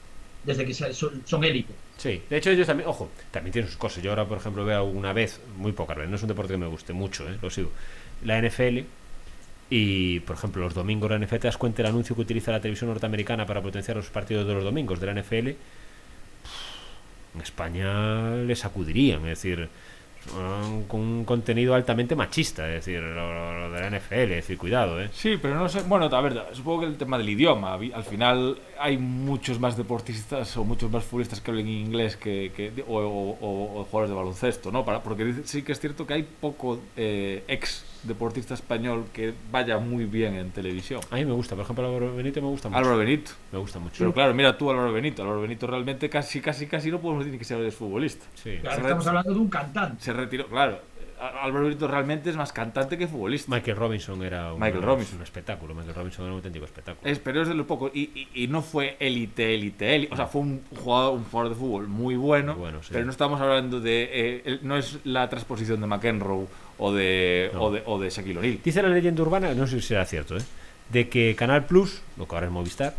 desde 0.43 0.65
que 0.65 0.73
son, 0.73 1.21
son 1.27 1.45
élite. 1.45 1.75
Sí, 1.99 2.23
de 2.31 2.39
hecho 2.39 2.49
ellos 2.51 2.67
también, 2.67 2.89
ojo, 2.89 3.11
también 3.31 3.53
tienen 3.53 3.69
sus 3.71 3.77
cosas. 3.79 4.03
Yo 4.03 4.09
ahora, 4.09 4.25
por 4.27 4.39
ejemplo, 4.39 4.65
veo 4.65 4.85
una 4.85 5.13
vez, 5.13 5.39
muy 5.59 5.73
pocas 5.73 5.99
veces, 5.99 6.09
no 6.09 6.17
es 6.17 6.23
un 6.23 6.29
deporte 6.29 6.55
que 6.55 6.59
me 6.59 6.67
guste 6.67 6.95
mucho, 6.95 7.29
¿eh? 7.29 7.37
lo 7.43 7.51
sigo, 7.51 7.71
la 8.25 8.41
NFL. 8.41 8.81
Y, 9.73 10.21
por 10.21 10.35
ejemplo, 10.37 10.63
los 10.63 10.75
domingos 10.75 11.09
de 11.11 11.19
la 11.19 11.25
NFL, 11.25 11.37
te 11.37 11.47
das 11.49 11.57
cuenta 11.57 11.83
el 11.83 11.87
anuncio 11.89 12.17
que 12.17 12.23
utiliza 12.23 12.51
la 12.51 12.61
televisión 12.61 12.91
norteamericana 12.91 13.47
para 13.47 13.63
potenciar 13.63 13.97
los 13.97 14.11
partidos 14.11 14.47
de 14.47 14.55
los 14.55 14.65
domingos 14.65 14.99
de 14.99 15.07
la 15.07 15.15
NFL. 15.21 15.49
En 17.35 17.41
España 17.41 18.35
le 18.35 18.57
sacudirían, 18.57 19.21
es 19.23 19.41
decir, 19.43 19.69
con 20.89 21.01
un 21.01 21.25
contenido 21.25 21.75
altamente 21.75 22.17
machista, 22.17 22.69
es 22.69 22.85
decir, 22.85 23.01
lo, 23.01 23.71
de 23.71 23.81
la 23.81 23.97
NFL, 23.97 24.15
es 24.15 24.29
decir, 24.29 24.59
cuidado, 24.59 25.01
¿eh? 25.01 25.09
Sí, 25.13 25.39
pero 25.41 25.55
no 25.55 25.69
sé. 25.69 25.83
Bueno, 25.83 26.07
a 26.07 26.21
ver, 26.21 26.43
supongo 26.53 26.81
que 26.81 26.87
el 26.87 26.97
tema 26.97 27.17
del 27.17 27.29
idioma. 27.29 27.75
Al 27.75 28.05
final 28.05 28.59
hay 28.79 28.99
muchos 28.99 29.61
más 29.61 29.77
deportistas 29.77 30.57
o 30.57 30.65
muchos 30.65 30.91
más 30.91 31.05
futbolistas 31.05 31.41
que 31.41 31.51
hablen 31.53 31.69
inglés 31.69 32.17
que, 32.17 32.53
que- 32.55 32.85
o, 32.89 33.87
jugadores 33.89 34.11
de 34.11 34.17
baloncesto, 34.17 34.73
¿no? 34.73 34.85
Para, 34.85 35.01
porque 35.03 35.35
sí 35.45 35.63
que 35.63 35.73
es 35.73 35.81
cierto 35.81 36.07
que 36.07 36.15
hay 36.15 36.23
poco 36.25 36.81
eh, 36.97 37.45
ex 37.47 37.85
deportista 38.03 38.55
español 38.55 39.07
que 39.13 39.33
vaya 39.51 39.79
muy 39.79 40.05
bien 40.05 40.35
en 40.35 40.51
televisión. 40.51 41.01
A 41.11 41.17
mí 41.17 41.25
me 41.25 41.33
gusta, 41.33 41.55
por 41.55 41.65
ejemplo, 41.65 41.87
Álvaro 41.87 42.15
Benito 42.15 42.41
me 42.43 42.49
gusta 42.49 42.69
mucho. 42.69 42.79
Álvaro 42.79 42.99
Benito. 42.99 43.31
Me 43.53 43.59
gusta 43.59 43.79
mucho. 43.79 43.97
Pero 43.99 44.13
claro, 44.13 44.35
mira 44.35 44.57
tú 44.57 44.71
Álvaro 44.71 44.93
Benito. 44.93 45.23
Álvaro 45.23 45.41
Benito 45.43 45.67
realmente 45.67 46.09
casi, 46.09 46.41
casi, 46.41 46.67
casi 46.67 46.91
no 46.91 47.01
podemos 47.01 47.25
decir 47.25 47.39
que 47.39 47.45
sea 47.45 47.59
futbolista. 47.71 48.25
Sí. 48.35 48.59
Claro, 48.61 48.77
Se 48.77 48.83
estamos 48.83 49.07
hablando 49.07 49.33
de 49.35 49.39
un 49.39 49.49
cantante. 49.49 50.03
Se 50.05 50.13
retiró, 50.13 50.47
claro. 50.47 50.89
Álvaro 51.43 51.65
Benito 51.67 51.87
realmente 51.87 52.31
es 52.31 52.37
más 52.37 52.51
cantante 52.51 52.97
que 52.97 53.07
futbolista. 53.07 53.55
Michael 53.55 53.77
Robinson 53.77 54.23
era 54.23 54.55
un, 54.55 54.59
Michael 54.61 54.83
Robinson. 54.83 55.19
un 55.19 55.23
espectáculo. 55.23 55.75
Michael 55.75 55.95
Robinson 55.95 56.25
era 56.25 56.33
un 56.33 56.39
auténtico 56.39 56.65
espectáculo. 56.65 57.11
Es, 57.11 57.19
pero 57.19 57.43
es 57.43 57.49
de 57.49 57.53
lo 57.55 57.67
poco. 57.67 57.91
Y, 57.93 58.05
y- 58.35 58.45
y 58.45 58.49
no 58.49 58.63
fue 58.63 58.97
élite, 58.99 59.55
élite, 59.55 59.95
élite. 59.95 60.15
O 60.15 60.17
sea, 60.17 60.27
fue 60.27 60.41
un 60.41 60.63
jugador, 60.83 61.19
un 61.19 61.25
jugador 61.25 61.53
de 61.53 61.59
fútbol 61.59 61.89
muy 61.89 62.17
bueno. 62.17 62.53
Muy 62.55 62.61
bueno, 62.63 62.83
sí. 62.83 62.89
Pero 62.93 63.05
no 63.05 63.11
estamos 63.11 63.39
hablando 63.39 63.81
de. 63.81 64.09
eh, 64.47 64.59
no 64.63 64.79
es 64.79 64.99
la 65.05 65.29
transposición 65.29 65.79
de 65.83 65.87
McEnroe 65.89 66.47
o 66.81 66.93
de, 66.93 67.51
No. 67.55 67.63
o 67.65 67.71
de, 67.73 67.83
o 67.87 67.99
de 68.01 68.11
Shaquille 68.11 68.39
O'Neal. 68.39 68.59
Dice 68.65 68.83
la 68.83 68.89
leyenda 68.89 69.23
urbana, 69.23 69.55
no 69.55 69.67
sé 69.67 69.81
si 69.81 69.87
será 69.89 70.05
cierto, 70.07 70.37
¿eh? 70.37 70.43
de 70.89 71.09
que 71.09 71.37
Canal 71.37 71.67
Plus, 71.67 72.03
lo 72.17 72.27
que 72.27 72.35
ahora 72.35 72.47
es 72.49 72.53
Movistar, 72.53 72.95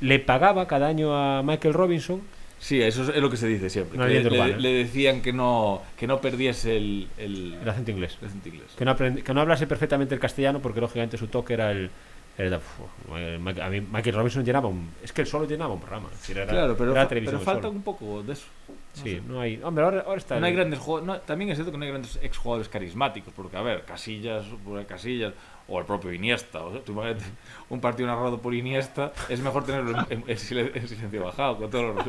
le 0.00 0.18
pagaba 0.20 0.68
cada 0.68 0.86
año 0.86 1.16
a 1.16 1.42
Michael 1.42 1.74
Robinson 1.74 2.20
Sí, 2.60 2.80
eso 2.80 3.10
es 3.12 3.20
lo 3.20 3.28
que 3.28 3.36
se 3.36 3.48
dice 3.48 3.68
siempre. 3.70 3.98
Que 3.98 4.04
leyenda 4.04 4.30
le, 4.30 4.36
urbana. 4.38 4.56
le 4.58 4.72
decían 4.72 5.20
que 5.20 5.32
no, 5.32 5.82
que 5.98 6.06
no 6.06 6.20
perdiese 6.20 6.76
el, 6.76 7.08
el, 7.18 7.54
el 7.60 7.68
acento 7.68 7.90
inglés. 7.90 8.16
el 8.20 8.28
acento 8.28 8.48
inglés. 8.50 8.66
Que 8.78 8.84
no, 8.84 8.96
aprend- 8.96 9.22
que 9.24 9.34
no 9.34 9.40
hablase 9.40 9.66
perfectamente 9.66 10.14
el 10.14 10.20
castellano 10.20 10.60
porque 10.60 10.80
lógicamente 10.80 11.18
su 11.18 11.26
toque 11.26 11.54
era 11.54 11.72
el... 11.72 11.90
era- 12.38 12.58
uf, 12.58 13.60
a 13.60 13.68
mí 13.68 13.80
Michael 13.80 14.16
Robinson 14.16 14.44
llenaba 14.44 14.68
un... 14.68 14.90
Es 15.02 15.12
que 15.12 15.22
él 15.22 15.26
solo 15.26 15.46
llenaba 15.46 15.74
un 15.74 15.80
programa. 15.80 16.08
era, 16.28 16.46
Claro, 16.46 16.76
pero, 16.76 16.92
era 16.92 17.08
pero 17.08 17.38
falta 17.40 17.62
solo. 17.62 17.70
un 17.76 17.82
poco 17.82 18.22
de 18.22 18.32
eso. 18.34 18.46
No 18.68 19.02
Sí, 19.02 19.10
sé. 19.16 19.22
no 19.26 19.40
hay... 19.40 19.60
Hombre, 19.62 19.84
ahora, 19.84 20.00
ahora 20.06 20.18
está... 20.18 20.38
No 20.40 20.46
hay 20.46 20.54
grandes 20.54 20.80
no, 20.86 21.18
también 21.20 21.50
es 21.50 21.56
cierto 21.56 21.72
que 21.72 21.78
no 21.78 21.84
hay 21.84 21.90
grandes 21.90 22.18
exjugadores 22.22 22.68
carismáticos, 22.68 23.32
porque 23.34 23.56
a 23.56 23.62
ver, 23.62 23.84
Casillas, 23.84 24.44
por 24.64 24.84
Casillas, 24.86 25.32
o 25.68 25.78
el 25.78 25.86
propio 25.86 26.12
Iniesta, 26.12 26.62
o 26.62 26.72
sea, 26.72 26.80
tú 26.82 26.92
imagínate 26.92 27.24
un 27.70 27.80
partido 27.80 28.08
narrado 28.08 28.38
por 28.42 28.52
Iniesta, 28.54 29.12
es 29.28 29.40
mejor 29.40 29.64
tenerlo 29.64 29.90
en, 30.10 30.18
en- 30.18 30.24
en 30.28 30.36
silen- 30.38 30.72
en 30.74 30.88
silencio 30.88 31.24
bajado, 31.24 31.56
con 31.56 31.70
todos 31.70 31.94
los. 31.94 32.06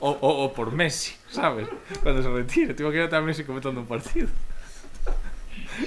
O, 0.00 0.10
o, 0.10 0.44
o 0.44 0.52
por 0.52 0.72
Messi, 0.72 1.14
¿sabes? 1.30 1.66
Cuando 2.02 2.22
se 2.22 2.28
retire, 2.30 2.74
te 2.74 2.82
imaginas 2.82 3.12
a 3.12 3.20
Messi 3.20 3.44
comentando 3.44 3.80
un 3.80 3.86
partido. 3.86 4.28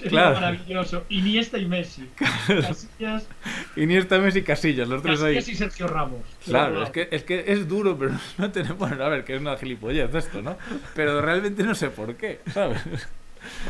Claro. 0.09 0.35
maravilloso. 0.35 1.05
Iniesta 1.09 1.57
y 1.57 1.65
Messi. 1.65 2.09
Casillas, 2.15 3.27
Iniesta, 3.75 4.19
Messi, 4.19 4.41
Casillas, 4.41 4.87
los 4.87 5.01
tres 5.01 5.21
ahí. 5.21 5.35
Casillas 5.35 5.55
y 5.55 5.57
Sergio 5.57 5.87
Ramos. 5.87 6.21
Claro, 6.45 6.83
es 6.83 6.89
que, 6.89 7.07
es 7.11 7.23
que 7.23 7.45
es 7.47 7.67
duro, 7.67 7.97
pero 7.97 8.11
no 8.37 8.51
tenemos. 8.51 8.77
Bueno, 8.77 9.03
a 9.03 9.09
ver, 9.09 9.23
que 9.23 9.35
es 9.35 9.41
una 9.41 9.57
gilipollez 9.57 10.13
esto, 10.13 10.41
¿no? 10.41 10.57
Pero 10.95 11.21
realmente 11.21 11.63
no 11.63 11.75
sé 11.75 11.89
por 11.89 12.15
qué, 12.15 12.39
¿sabes? 12.53 12.81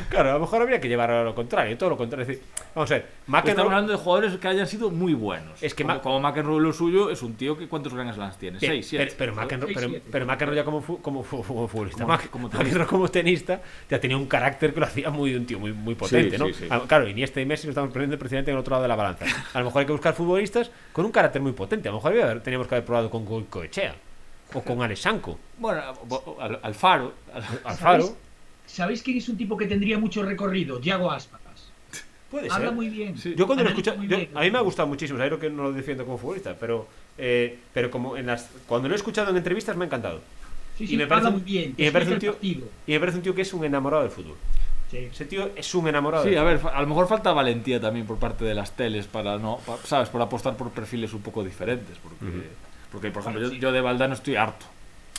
Claro, 0.09 0.29
a 0.31 0.33
lo 0.33 0.39
mejor 0.39 0.61
habría 0.61 0.79
que 0.81 0.87
llevar 0.87 1.11
a 1.11 1.23
lo 1.23 1.33
contrario, 1.35 1.77
todo 1.77 1.89
lo 1.91 1.97
contrario. 1.97 2.21
Es 2.23 2.27
decir, 2.27 2.43
vamos 2.75 2.91
a 2.91 2.93
ver, 2.95 3.03
Estamos 3.03 3.27
McEnroe... 3.43 3.65
hablando 3.65 3.91
de 3.91 3.97
jugadores 3.97 4.37
que 4.37 4.47
hayan 4.47 4.67
sido 4.67 4.89
muy 4.89 5.13
buenos. 5.13 5.61
Es 5.61 5.73
que 5.73 5.83
como, 5.83 5.95
Ma- 5.95 6.01
como 6.01 6.19
McEnroe 6.19 6.61
lo 6.61 6.73
suyo 6.73 7.09
es 7.09 7.21
un 7.21 7.35
tío 7.35 7.57
que 7.57 7.67
¿cuántos 7.67 7.93
Grand 7.93 8.13
Slams 8.13 8.37
tiene? 8.37 8.59
Pe- 8.59 8.67
Seis, 8.67 8.87
siete. 8.87 9.05
Pero, 9.17 9.33
pero, 9.33 9.35
McEnroe, 9.35 9.73
pero, 9.73 9.89
siete. 9.89 10.09
pero 10.11 10.25
McEnroe 10.25 10.55
ya 10.55 10.63
como, 10.63 10.81
fu- 10.81 11.01
como, 11.01 11.23
fu- 11.23 11.43
como 11.43 11.67
futbolista. 11.67 12.03
Como- 12.03 12.13
Mac- 12.13 12.29
como 12.29 12.49
tenista. 12.49 12.63
McEnroe 12.63 12.87
como 12.87 13.07
tenista 13.09 13.61
ya 13.89 13.99
tenía 13.99 14.17
un 14.17 14.27
carácter 14.27 14.73
que 14.73 14.79
lo 14.79 14.85
hacía 14.85 15.09
muy 15.09 15.35
un 15.35 15.45
tío 15.45 15.59
muy, 15.59 15.73
muy 15.73 15.95
potente, 15.95 16.37
Sí, 16.37 16.43
¿no? 16.43 16.47
sí, 16.47 16.53
sí. 16.53 16.67
Ah, 16.69 16.81
Claro, 16.87 17.07
Iniesta 17.07 17.41
y 17.41 17.45
Messi 17.45 17.67
lo 17.67 17.71
estamos 17.71 17.91
poniendo 17.91 18.17
precisamente 18.17 18.51
en 18.51 18.55
el 18.57 18.61
otro 18.61 18.71
lado 18.71 18.83
de 18.83 18.87
la 18.89 18.95
balanza. 18.95 19.25
A 19.53 19.59
lo 19.59 19.65
mejor 19.65 19.79
hay 19.81 19.85
que 19.85 19.91
buscar 19.93 20.13
futbolistas 20.13 20.71
con 20.93 21.05
un 21.05 21.11
carácter 21.11 21.41
muy 21.41 21.51
potente. 21.53 21.89
A 21.89 21.91
lo 21.91 21.97
mejor 22.01 22.41
teníamos 22.41 22.67
que 22.67 22.75
haber 22.75 22.85
probado 22.85 23.09
con 23.09 23.25
Goicoechea 23.25 23.95
o 24.53 24.61
con 24.61 24.81
Alexanco, 24.81 25.37
Bueno, 25.57 25.81
Alfaro. 26.63 27.13
al- 27.33 27.43
Alfaro. 27.65 28.15
¿Sabéis 28.67 29.01
quién 29.01 29.17
es 29.17 29.27
un 29.29 29.37
tipo 29.37 29.57
que 29.57 29.65
tendría 29.65 29.97
mucho 29.97 30.23
recorrido? 30.23 30.77
Diago 30.77 31.09
Aspas. 31.11 31.39
Puede 32.31 32.49
Habla 32.51 32.67
ser. 32.67 32.75
muy 32.75 32.89
bien. 32.89 33.17
Sí. 33.17 33.33
Yo 33.35 33.45
cuando 33.47 33.63
lo 33.63 33.69
escucho, 33.69 33.95
muy 33.95 34.07
yo- 34.07 34.17
bien. 34.17 34.29
a 34.35 34.41
mí 34.41 34.51
me 34.51 34.57
ha 34.57 34.61
gustado 34.61 34.87
muchísimo, 34.87 35.17
lo 35.19 35.39
que 35.39 35.49
no 35.49 35.63
lo 35.63 35.71
defiendo 35.73 36.05
como 36.05 36.17
futbolista, 36.17 36.55
pero 36.59 36.87
eh, 37.17 37.57
pero 37.73 37.89
como 37.89 38.15
en 38.17 38.27
las 38.27 38.49
cuando 38.67 38.87
lo 38.87 38.93
he 38.93 38.97
escuchado 38.97 39.31
en 39.31 39.37
entrevistas 39.37 39.75
me 39.77 39.85
ha 39.85 39.87
encantado. 39.87 40.21
Sí, 40.77 40.83
y 40.83 40.87
sí, 40.87 40.97
me 40.97 41.07
parece 41.07 41.27
un- 41.29 41.33
muy 41.33 41.41
bien. 41.41 41.73
y 41.77 41.83
me 41.83 41.91
parece 41.91 42.13
un 42.13 42.19
tío-. 42.19 42.37
Y 42.41 42.61
me 42.87 42.99
parece 42.99 43.17
un 43.17 43.23
tío 43.23 43.33
que 43.33 43.41
es 43.41 43.53
un 43.53 43.63
enamorado 43.65 44.03
del 44.03 44.11
fútbol. 44.11 44.35
Sí. 44.91 44.97
Ese 45.11 45.25
tío 45.25 45.49
es 45.55 45.73
un 45.75 45.87
enamorado 45.87 46.23
Sí, 46.23 46.35
a 46.35 46.43
ver, 46.43 46.61
a 46.73 46.79
lo 46.81 46.87
mejor 46.87 47.07
falta 47.09 47.33
valentía 47.33 47.79
también 47.81 48.05
por 48.05 48.17
parte 48.19 48.45
de 48.45 48.53
las 48.53 48.75
teles 48.75 49.05
para 49.07 49.37
no, 49.37 49.59
pa- 49.65 49.77
¿sabes? 49.83 50.07
Por 50.09 50.21
apostar 50.21 50.55
por 50.55 50.69
perfiles 50.71 51.13
un 51.13 51.21
poco 51.21 51.43
diferentes. 51.43 51.97
Porque, 51.97 52.25
Ujú. 52.25 52.43
porque 52.91 53.11
por 53.11 53.21
ejemplo, 53.23 53.49
yo, 53.49 53.53
yo 53.53 53.71
de 53.71 53.81
Valdano 53.81 54.13
estoy 54.13 54.35
harto. 54.35 54.65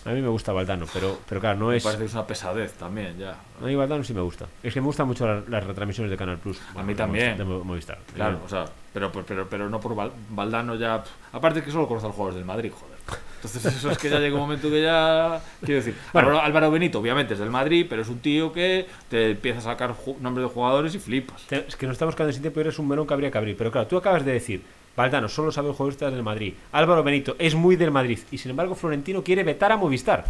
A 0.05 0.11
mí 0.11 0.23
me 0.23 0.29
gusta 0.29 0.53
Valdano, 0.53 0.87
pero, 0.93 1.19
pero 1.29 1.41
claro, 1.41 1.59
no 1.59 1.67
Me 1.69 1.77
es. 1.77 1.83
parece 1.83 2.03
que 2.03 2.07
es 2.07 2.15
una 2.15 2.27
pesadez 2.27 2.73
también, 2.75 3.19
ya. 3.19 3.33
A 3.61 3.65
mí 3.65 3.75
Valdano 3.75 4.03
sí 4.05 4.15
me 4.15 4.21
gusta. 4.23 4.47
Es 4.63 4.73
que 4.73 4.81
me 4.81 4.87
gustan 4.87 5.07
mucho 5.07 5.27
la- 5.27 5.43
las 5.49 5.65
retransmisiones 5.65 6.11
de 6.11 6.17
Canal 6.17 6.39
Plus. 6.39 6.59
A 6.77 6.83
mí 6.83 6.95
también. 6.95 7.37
De 7.37 7.45
Mo- 7.45 7.65
Movistar. 7.65 7.99
Claro, 8.15 8.37
Eh, 8.39 8.41
o 8.47 8.49
sea, 8.49 8.65
pero, 8.93 9.11
pero, 9.13 9.47
pero, 9.49 9.69
no 9.69 9.81
por 9.81 9.95
Val- 9.95 10.13
Valdano 10.31 10.77
ya. 10.77 11.03
Aparte 11.33 11.63
que 11.63 11.71
solo 11.71 11.87
conozco 11.87 12.07
a 12.07 12.09
los 12.11 12.17
jugadores 12.17 12.37
del 12.37 12.47
Madrid, 12.47 12.73
joder. 12.73 12.97
Entonces 13.37 13.65
eso 13.67 13.91
es 13.91 13.99
que 13.99 14.11
ya 14.11 14.19
llega 14.19 14.35
un 14.35 14.41
momento 14.41 14.69
que 14.71 14.83
ya. 14.83 15.41
Quiero 15.61 15.77
decir, 15.77 15.95
Bueno. 16.13 16.29
Álvaro, 16.31 16.45
Álvaro 16.47 16.71
Benito, 16.71 16.99
obviamente 17.01 17.35
es 17.35 17.41
del 17.41 17.51
Madrid, 17.51 17.87
pero 17.89 18.03
es 18.03 18.09
un 18.09 18.19
tío 18.21 18.53
que 18.53 18.87
te 19.09 19.33
empieza 19.33 19.59
a 19.59 19.63
sacar 19.63 19.95
nombres 20.21 20.49
de 20.49 20.53
jugadores 20.55 20.95
y 20.95 20.99
flipas. 20.99 21.45
Es 21.53 21.77
que 21.77 21.87
nos 21.87 21.95
estamos 21.95 22.15
quedando 22.17 22.33
sin 22.33 22.43
tiempo 22.43 22.59
y 22.61 22.63
eres 22.63 22.79
un 22.79 22.89
melón 22.89 23.07
que 23.07 23.15
habría 23.15 23.31
que 23.31 23.39
abrir. 23.39 23.57
Pero 23.57 23.71
claro, 23.71 23.87
tú 23.87 23.97
acabas 23.97 24.25
de 24.25 24.33
decir, 24.33 24.63
Valdano 24.99 25.29
solo 25.29 25.51
sabe 25.53 25.71
jugadores 25.73 25.99
del 25.99 26.23
Madrid. 26.23 26.55
Álvaro 26.73 27.03
Benito 27.03 27.37
es 27.39 27.55
muy 27.55 27.77
del 27.77 27.91
Madrid. 27.91 28.19
Y 28.31 28.39
sin 28.39 28.51
embargo, 28.51 28.75
Florentino 28.75 29.23
quiere 29.23 29.45
vetar 29.45 29.71
a 29.73 29.77
Movistar. 29.77 30.25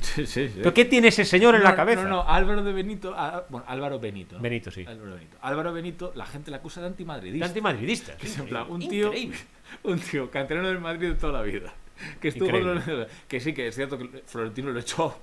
Sí, 0.00 0.26
sí, 0.26 0.48
sí. 0.48 0.54
¿Pero 0.56 0.74
qué 0.74 0.84
tiene 0.86 1.08
ese 1.08 1.24
señor 1.24 1.54
en 1.54 1.62
la 1.62 1.76
cabeza? 1.76 2.02
No, 2.02 2.08
no, 2.08 2.28
Álvaro 2.28 2.62
de 2.64 2.72
Benito. 2.72 3.14
ah, 3.16 3.44
bueno, 3.48 3.64
Álvaro 3.68 4.00
Benito. 4.00 4.36
¿no? 4.36 4.42
Benito, 4.42 4.70
sí. 4.70 4.84
Álvaro 4.86 5.14
Benito. 5.14 5.36
Álvaro 5.40 5.72
Benito, 5.72 6.12
la 6.16 6.26
gente 6.26 6.50
le 6.50 6.56
acusa 6.56 6.80
de 6.80 6.86
De 6.86 6.90
antimadridista. 6.92 7.46
antimadridista. 7.46 8.16
Que 8.16 8.26
es 8.26 8.38
en 8.38 8.46
plan, 8.46 8.66
un 8.68 8.80
tío, 8.88 9.06
Increíble. 9.08 9.36
un 9.84 9.98
tío 10.00 10.30
canterano 10.30 10.68
del 10.68 10.80
Madrid 10.80 11.10
de 11.10 11.14
toda 11.14 11.34
la 11.34 11.42
vida. 11.42 11.72
Que 12.20 12.28
estuvo 12.28 12.46
Increíble. 12.48 13.06
que 13.28 13.38
sí, 13.40 13.52
que 13.54 13.68
es 13.68 13.74
cierto 13.76 13.96
que 13.98 14.22
Florentino 14.26 14.70
lo 14.72 14.80
echó. 14.80 15.16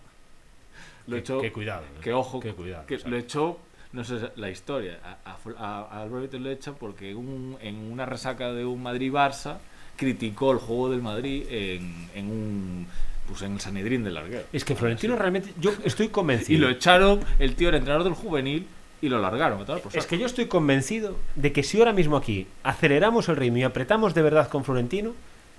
Lo 1.07 1.15
Qué- 1.15 1.19
echó. 1.19 1.41
qué 1.41 1.51
cuidado. 1.51 1.83
Que 2.01 2.13
ojo, 2.13 2.39
Qué 2.39 2.53
cuidado, 2.53 2.85
que 2.85 2.95
o 2.95 2.99
sea. 2.99 3.09
lo 3.09 3.17
echó. 3.17 3.59
No 3.93 4.03
sé 4.03 4.19
la 4.37 4.49
historia. 4.49 4.99
A, 5.03 5.29
a, 5.31 5.37
a- 5.57 5.81
a 5.91 6.01
Álvaro 6.03 6.21
Benito 6.21 6.39
lo 6.39 6.49
echan 6.49 6.75
porque 6.79 7.13
un- 7.15 7.57
en 7.61 7.75
una 7.91 8.05
resaca 8.05 8.51
de 8.53 8.65
un 8.65 8.81
Madrid-Barça 8.83 9.57
criticó 9.97 10.51
el 10.51 10.59
juego 10.59 10.89
del 10.89 11.01
Madrid 11.01 11.43
en, 11.49 12.09
en 12.15 12.25
un. 12.31 12.87
Pues 13.27 13.41
en 13.43 13.53
el 13.53 13.59
Sanedrín 13.61 14.03
del 14.03 14.15
Larguero. 14.15 14.43
Es 14.51 14.65
que 14.65 14.75
Florentino 14.75 15.15
realmente. 15.15 15.53
Yo 15.59 15.71
estoy 15.83 16.05
Y 16.07 16.09
convencido. 16.09 16.61
lo 16.61 16.69
echaron, 16.69 17.19
el 17.39 17.55
tío 17.55 17.67
era 17.69 17.77
entrenador 17.77 18.03
del 18.05 18.13
juvenil 18.13 18.65
y 19.01 19.09
lo 19.09 19.19
largaron. 19.19 19.63
tomar 19.65 19.81
por 19.81 19.89
Es 19.95 20.03
saco. 20.03 20.09
que 20.09 20.17
yo 20.19 20.25
estoy 20.25 20.45
convencido 20.47 21.17
de 21.35 21.51
que 21.51 21.63
si 21.63 21.77
ahora 21.79 21.93
mismo 21.93 22.17
aquí 22.17 22.47
aceleramos 22.63 23.29
el 23.29 23.35
ritmo 23.35 23.57
y 23.57 23.63
apretamos 23.63 24.13
de 24.13 24.21
verdad 24.21 24.47
con 24.49 24.63
Florentino, 24.65 25.13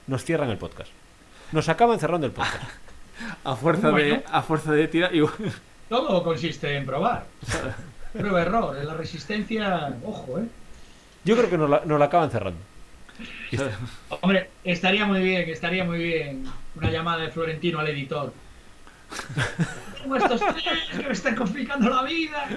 nos 0.06 0.24
cierran 0.24 0.50
el 0.50 0.58
podcast. 0.58 0.90
Nos 1.52 1.68
acaban 1.68 1.98
cerrando 1.98 2.26
el 2.26 2.32
podcast. 2.32 2.62
a 3.44 3.56
fuerza 3.56 3.88
de 3.88 3.92
Bueno. 3.92 4.22
a 4.30 4.42
fuerza 4.42 4.72
de 4.72 4.88
tirar 4.88 5.14
y 5.14 5.22
Todo 5.88 6.22
consiste 6.24 6.76
en 6.76 6.86
probar. 6.86 7.26
Prueba 8.12 8.42
error. 8.42 8.76
En 8.78 8.86
la 8.86 8.94
resistencia, 8.94 9.96
ojo, 10.04 10.38
¿eh? 10.38 10.44
Yo 11.24 11.36
creo 11.36 11.48
que 11.48 11.58
nos 11.58 11.70
la, 11.70 11.82
nos 11.84 11.98
la 11.98 12.06
acaban 12.06 12.30
cerrando. 12.30 12.60
Hombre, 14.20 14.50
estaría 14.64 15.04
muy 15.04 15.20
bien, 15.20 15.48
estaría 15.48 15.84
muy 15.84 15.98
bien 15.98 16.44
una 16.74 16.90
llamada 16.90 17.22
de 17.22 17.30
Florentino 17.30 17.78
al 17.78 17.88
editor. 17.88 18.32
Tengo 20.02 20.16
estos 20.16 20.40
tres 20.40 20.64
que 20.90 21.06
me 21.06 21.12
están 21.12 21.36
complicando 21.36 21.90
la 21.90 22.02
vida. 22.02 22.48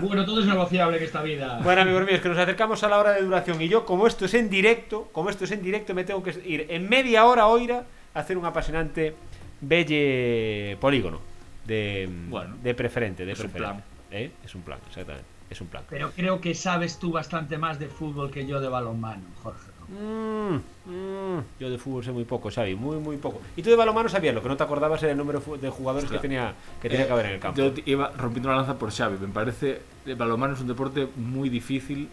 Bueno, 0.00 0.24
todo 0.24 0.40
es 0.40 0.46
negociable 0.46 0.98
en 0.98 1.02
esta 1.02 1.22
vida. 1.22 1.60
Bueno, 1.62 1.82
amigos 1.82 2.04
míos, 2.04 2.20
que 2.20 2.28
nos 2.28 2.38
acercamos 2.38 2.84
a 2.84 2.88
la 2.88 2.98
hora 2.98 3.12
de 3.12 3.22
duración 3.22 3.60
y 3.60 3.68
yo, 3.68 3.84
como 3.84 4.06
esto 4.06 4.26
es 4.26 4.34
en 4.34 4.50
directo, 4.50 5.08
como 5.12 5.30
esto 5.30 5.44
es 5.44 5.50
en 5.50 5.62
directo, 5.62 5.94
me 5.94 6.04
tengo 6.04 6.22
que 6.22 6.30
ir 6.44 6.66
en 6.68 6.88
media 6.88 7.24
hora 7.24 7.46
oira 7.46 7.84
a 8.14 8.20
hacer 8.20 8.36
un 8.36 8.44
apasionante 8.44 9.14
belle 9.60 10.76
polígono 10.80 11.20
de, 11.64 12.08
Bueno, 12.28 12.56
de 12.62 12.74
preferente, 12.74 13.24
de 13.24 13.34
preferente. 13.34 13.95
¿Eh? 14.16 14.32
Es 14.44 14.54
un 14.54 14.62
plan, 14.62 14.78
exactamente. 14.86 15.28
Es 15.48 15.60
un 15.60 15.68
plan. 15.68 15.84
Pero 15.88 16.10
creo 16.10 16.40
que 16.40 16.54
sabes 16.54 16.98
tú 16.98 17.12
bastante 17.12 17.56
más 17.58 17.78
de 17.78 17.88
fútbol 17.88 18.30
que 18.30 18.46
yo 18.46 18.60
de 18.60 18.68
balonmano, 18.68 19.24
Jorge. 19.42 19.76
Mm, 19.88 20.56
mm, 20.90 21.44
yo 21.60 21.70
de 21.70 21.78
fútbol 21.78 22.02
sé 22.02 22.10
muy 22.10 22.24
poco, 22.24 22.50
Xavi, 22.50 22.74
muy, 22.74 22.96
muy 22.96 23.16
poco. 23.18 23.40
Y 23.56 23.62
tú 23.62 23.70
de 23.70 23.76
balonmano 23.76 24.08
sabías, 24.08 24.34
lo 24.34 24.42
que 24.42 24.48
no 24.48 24.56
te 24.56 24.64
acordabas 24.64 25.00
era 25.02 25.12
el 25.12 25.18
número 25.18 25.40
de 25.60 25.70
jugadores 25.70 26.10
que 26.10 26.18
tenía 26.18 26.54
que, 26.82 26.88
tenía 26.88 27.06
que 27.06 27.12
haber 27.12 27.26
en 27.26 27.32
el 27.32 27.40
campo. 27.40 27.60
Yo 27.60 27.72
iba 27.84 28.10
rompiendo 28.16 28.48
una 28.48 28.58
lanza 28.58 28.78
por 28.78 28.90
Xavi. 28.90 29.18
Me 29.18 29.28
parece 29.28 29.80
el 30.04 30.16
balonmano 30.16 30.54
es 30.54 30.60
un 30.60 30.66
deporte 30.66 31.08
muy 31.14 31.48
difícil 31.48 32.08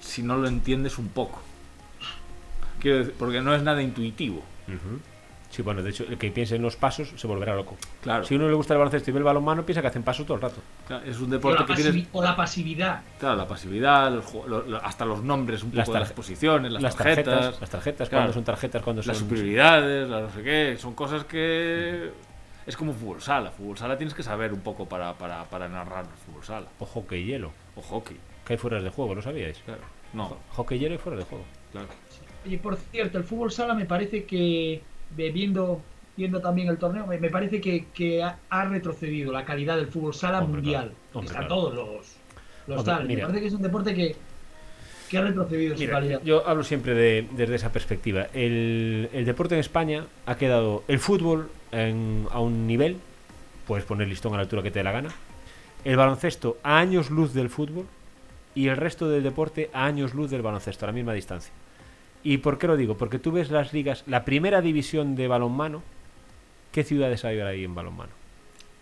si 0.00 0.22
no 0.22 0.36
lo 0.36 0.48
entiendes 0.48 0.98
un 0.98 1.08
poco. 1.08 1.40
Quiero 2.80 2.98
decir, 2.98 3.14
porque 3.18 3.40
no 3.40 3.54
es 3.54 3.62
nada 3.62 3.80
intuitivo. 3.82 4.42
Sí, 5.54 5.62
bueno, 5.62 5.84
de 5.84 5.90
hecho, 5.90 6.04
el 6.08 6.18
que 6.18 6.32
piense 6.32 6.56
en 6.56 6.62
los 6.62 6.74
pasos 6.74 7.12
se 7.14 7.26
volverá 7.28 7.54
loco. 7.54 7.76
Claro, 8.02 8.24
Si 8.24 8.34
a 8.34 8.36
uno 8.38 8.48
le 8.48 8.54
gusta 8.54 8.74
el 8.74 8.78
baloncesto 8.78 9.10
y 9.10 9.12
ve 9.12 9.18
el 9.18 9.24
balonmano, 9.24 9.64
piensa 9.64 9.80
que 9.80 9.86
hacen 9.86 10.02
pasos 10.02 10.26
todo 10.26 10.34
el 10.34 10.42
rato. 10.42 10.56
claro, 10.84 11.04
es 11.06 11.20
un 11.20 11.30
deporte 11.30 11.64
que 11.64 11.74
tienes 11.80 12.08
o 12.12 12.20
la 12.22 12.34
pasividad. 12.34 13.02
claro, 13.20 13.36
la 13.36 13.46
pasividad, 13.46 14.10
los 14.12 14.24
ju- 14.26 14.46
lo- 14.46 14.62
lo- 14.62 14.84
hasta 14.84 15.04
los 15.04 15.22
nombres 15.22 15.62
un 15.62 15.70
Las 15.72 15.86
poco 15.86 15.94
de 15.94 16.00
las 16.00 16.12
posiciones, 16.12 16.72
las, 16.72 16.82
las 16.82 16.96
tarjetas, 16.96 17.24
tarjetas, 17.24 17.60
las 17.60 17.70
tarjetas, 17.70 18.08
Claro. 18.08 18.22
cuando 18.22 18.32
son 18.34 18.44
tarjetas, 18.44 18.82
cuando 18.82 19.02
son 19.02 19.08
las 19.12 19.18
superioridades, 19.18 20.08
las 20.08 20.22
no 20.22 20.30
sé 20.30 20.42
qué, 20.42 20.76
son 20.76 20.94
cosas 20.94 21.24
que 21.24 22.10
es 22.66 22.76
como 22.76 22.92
fútbol 22.92 23.22
sala. 23.22 23.52
Fútbol 23.52 23.78
sala 23.78 23.96
tienes 23.96 24.14
que 24.14 24.24
saber 24.24 24.52
un 24.52 24.60
poco 24.60 24.88
para, 24.88 25.14
para, 25.14 25.44
para 25.44 25.68
narrar 25.68 26.06
fútbol 26.26 26.42
sala. 26.42 26.66
o 26.80 26.84
hockey 26.84 27.20
y 27.22 27.26
hielo, 27.26 27.52
O 27.76 27.80
hockey, 27.82 28.16
que 28.44 28.54
hay 28.54 28.58
fueras 28.58 28.82
de 28.82 28.90
juego, 28.90 29.14
¿lo 29.14 29.22
sabíais? 29.22 29.58
claro. 29.64 29.82
No, 30.14 30.36
Hockey 30.50 30.78
y 30.78 30.80
hielo 30.80 30.96
y 30.96 30.98
fuera 30.98 31.16
de 31.18 31.24
juego. 31.24 31.44
claro. 31.70 31.86
Oye, 32.46 32.58
por 32.58 32.76
cierto, 32.76 33.18
el 33.18 33.24
fútbol 33.24 33.50
sala 33.52 33.72
me 33.74 33.86
parece 33.86 34.24
que, 34.24 34.82
viendo, 35.16 35.80
viendo 36.16 36.40
también 36.40 36.68
el 36.68 36.78
torneo, 36.78 37.06
me, 37.06 37.18
me 37.18 37.30
parece 37.30 37.60
que, 37.60 37.86
que 37.94 38.22
ha, 38.22 38.38
ha 38.50 38.64
retrocedido 38.66 39.32
la 39.32 39.44
calidad 39.44 39.76
del 39.76 39.88
fútbol 39.88 40.14
sala 40.14 40.40
Hombre, 40.40 40.62
mundial. 40.62 40.92
Hombre, 41.12 41.30
claro. 41.32 41.48
todos 41.48 41.74
los, 41.74 41.86
los 42.66 42.78
Hombre, 42.78 42.84
tal. 42.94 43.06
Me 43.08 43.16
parece 43.18 43.40
que 43.40 43.46
es 43.46 43.52
un 43.54 43.62
deporte 43.62 43.94
que, 43.94 44.16
que 45.10 45.18
ha 45.18 45.22
retrocedido 45.22 45.76
su 45.76 45.86
calidad. 45.88 46.20
yo 46.24 46.46
hablo 46.48 46.64
siempre 46.64 46.94
de- 46.94 47.26
desde 47.32 47.54
esa 47.56 47.70
perspectiva. 47.72 48.26
El, 48.34 49.08
el 49.12 49.24
deporte 49.24 49.54
en 49.54 49.60
España 49.60 50.06
ha 50.26 50.36
quedado 50.36 50.82
el 50.88 50.98
fútbol 50.98 51.50
en- 51.72 52.26
a 52.30 52.40
un 52.40 52.66
nivel, 52.66 52.96
puedes 53.66 53.84
poner 53.84 54.08
listón 54.08 54.32
a 54.34 54.36
la 54.36 54.42
altura 54.42 54.62
que 54.62 54.70
te 54.70 54.78
dé 54.80 54.84
la 54.84 54.92
gana, 54.92 55.10
el 55.84 55.96
baloncesto 55.96 56.56
a 56.62 56.78
años 56.78 57.10
luz 57.10 57.34
del 57.34 57.50
fútbol 57.50 57.86
y 58.54 58.68
el 58.68 58.76
resto 58.76 59.08
del 59.08 59.22
deporte 59.22 59.68
a 59.72 59.84
años 59.84 60.14
luz 60.14 60.30
del 60.30 60.40
baloncesto, 60.42 60.84
a 60.84 60.88
la 60.88 60.92
misma 60.92 61.12
distancia. 61.12 61.52
¿Y 62.24 62.38
por 62.38 62.58
qué 62.58 62.66
lo 62.66 62.76
digo? 62.76 62.96
Porque 62.96 63.18
tú 63.18 63.30
ves 63.32 63.50
las 63.50 63.72
ligas, 63.72 64.02
la 64.06 64.24
primera 64.24 64.60
división 64.62 65.14
de 65.14 65.28
balonmano, 65.28 65.82
¿qué 66.72 66.82
ciudades 66.82 67.24
hay 67.24 67.38
ahí 67.40 67.64
en 67.64 67.74
balonmano? 67.74 68.10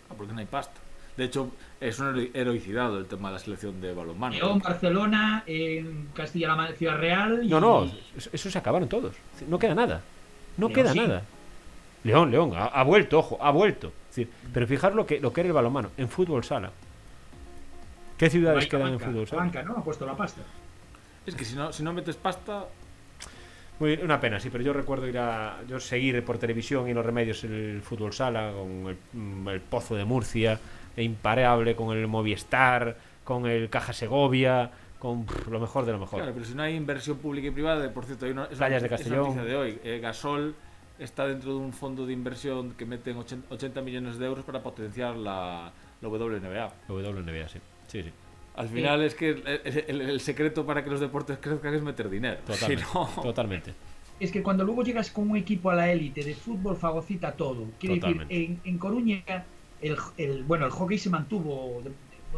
Ah, 0.09 0.13
porque 0.17 0.33
no 0.33 0.39
hay 0.39 0.45
pasta. 0.45 0.79
De 1.17 1.25
hecho, 1.25 1.51
es 1.79 1.99
una 1.99 2.09
hero- 2.17 2.29
heroicidad 2.33 2.97
el 2.97 3.05
tema 3.05 3.27
de 3.29 3.33
la 3.33 3.39
selección 3.39 3.79
de 3.81 3.93
balonmano. 3.93 4.33
León, 4.33 4.59
Barcelona, 4.59 5.43
en 5.45 6.07
Castilla-La 6.15 6.55
Mancha, 6.55 6.75
Ciudad 6.77 6.97
Real. 6.97 7.41
y- 7.43 7.49
No, 7.49 7.59
no, 7.59 7.91
eso, 8.31 8.49
se 8.49 8.57
acabaron 8.57 8.87
todos. 8.89 9.13
No 9.47 9.59
queda 9.59 9.75
nada. 9.75 10.01
No 10.57 10.69
León 10.69 10.73
queda 10.73 10.93
sí. 10.93 10.99
nada. 10.99 11.23
León, 12.05 12.31
León, 12.31 12.53
ha, 12.55 12.65
ha 12.65 12.83
vuelto, 12.83 13.19
ojo, 13.19 13.37
ha 13.41 13.51
vuelto. 13.51 13.87
Es 14.09 14.15
decir, 14.15 14.29
pero 14.53 14.65
fijar 14.67 14.95
lo 14.95 15.05
que, 15.05 15.19
lo 15.19 15.31
que 15.33 15.41
era 15.41 15.47
el 15.49 15.53
balonmano, 15.53 15.89
en 15.97 16.07
fútbol 16.09 16.43
sala. 16.43 16.71
¿Qué 18.17 18.29
ciudades 18.29 18.67
quedan 18.67 18.93
en 18.93 18.99
fútbol 18.99 19.27
sala? 19.27 19.41
banca, 19.43 19.63
¿no? 19.63 19.73
Ha 19.77 19.83
puesto 19.83 20.05
la 20.05 20.15
pasta. 20.15 20.41
Es 21.25 21.35
que 21.35 21.45
si 21.45 21.55
no, 21.55 21.71
si 21.73 21.83
no 21.83 21.93
metes 21.93 22.15
pasta, 22.15 22.65
Muy, 23.83 23.99
una 24.01 24.17
pena, 24.21 24.39
sí, 24.39 24.49
pero 24.49 24.63
yo 24.63 24.71
recuerdo 24.71 25.09
ir 25.09 25.17
a 25.17 25.57
yo 25.67 25.77
seguir 25.77 26.23
por 26.23 26.37
televisión 26.37 26.87
y 26.87 26.91
en 26.91 26.95
los 26.95 27.05
remedios 27.05 27.43
el 27.43 27.81
fútbol 27.81 28.13
sala, 28.13 28.53
con 28.57 28.87
el, 28.87 28.97
mm, 29.11 29.49
el 29.49 29.59
Pozo 29.59 29.95
de 29.95 30.05
Murcia, 30.05 30.57
e 30.95 31.03
Impareable, 31.03 31.75
con 31.75 31.97
el 31.97 32.07
Movistar, 32.07 32.95
con 33.25 33.45
el 33.45 33.69
Caja 33.69 33.91
Segovia, 33.91 34.71
con 34.99 35.25
pff, 35.25 35.49
lo 35.49 35.59
mejor 35.59 35.83
de 35.85 35.91
lo 35.91 35.99
mejor. 35.99 36.19
claro, 36.19 36.33
pero 36.33 36.45
si 36.45 36.55
no 36.55 36.63
hay 36.63 36.75
inversión 36.75 37.17
pública 37.17 37.49
y 37.49 37.51
privada, 37.51 37.91
por 37.93 38.05
cierto, 38.05 38.23
hay 38.25 38.31
una, 38.31 38.45
es 38.45 38.57
Playas 38.57 38.81
una- 38.83 38.87
de 38.89 38.95
es 38.95 39.01
Castellón. 39.01 39.19
noticia 39.23 39.43
de 39.43 39.55
hoy. 39.57 39.79
Eh, 39.83 39.99
Gasol 40.01 40.55
está 40.97 41.27
dentro 41.27 41.49
de 41.51 41.57
un 41.57 41.73
fondo 41.73 42.05
de 42.05 42.13
inversión 42.13 42.75
que 42.77 42.85
meten 42.85 43.17
80, 43.17 43.53
80 43.53 43.81
millones 43.81 44.17
de 44.17 44.25
euros 44.27 44.45
para 44.45 44.63
potenciar 44.63 45.17
la, 45.17 45.73
la 46.01 46.07
WNBA. 46.07 46.71
WNBA, 46.87 47.49
sí. 47.49 47.59
Sí, 47.87 48.01
sí. 48.03 48.11
Al 48.55 48.69
final 48.69 49.01
es 49.01 49.15
que 49.15 49.29
el, 49.29 49.43
el- 49.87 50.01
el 50.01 50.19
secreto 50.19 50.65
para 50.65 50.83
que 50.83 50.89
los 50.89 50.99
deportes 50.99 51.37
crezcan 51.41 51.73
es 51.73 51.81
meter 51.81 52.09
dinero. 52.09 52.37
Totalmente. 52.45 52.85
Si 52.85 52.93
no, 52.93 53.09
Totalmente. 53.23 53.73
Es 54.19 54.31
que 54.31 54.43
cuando 54.43 54.63
luego 54.63 54.83
llegas 54.83 55.09
con 55.09 55.29
un 55.31 55.37
equipo 55.37 55.71
a 55.71 55.75
la 55.75 55.91
élite 55.91 56.23
de 56.23 56.35
fútbol 56.35 56.77
fagocita 56.77 57.31
todo. 57.31 57.65
Quiero 57.79 57.95
Totalmente. 57.95 58.33
decir, 58.33 58.59
en, 58.63 58.69
en 58.73 58.77
Coruña, 58.77 59.23
el, 59.81 59.97
el- 60.17 60.43
bueno, 60.43 60.65
el 60.65 60.71
hockey 60.71 60.97
se 60.99 61.09
mantuvo, 61.09 61.81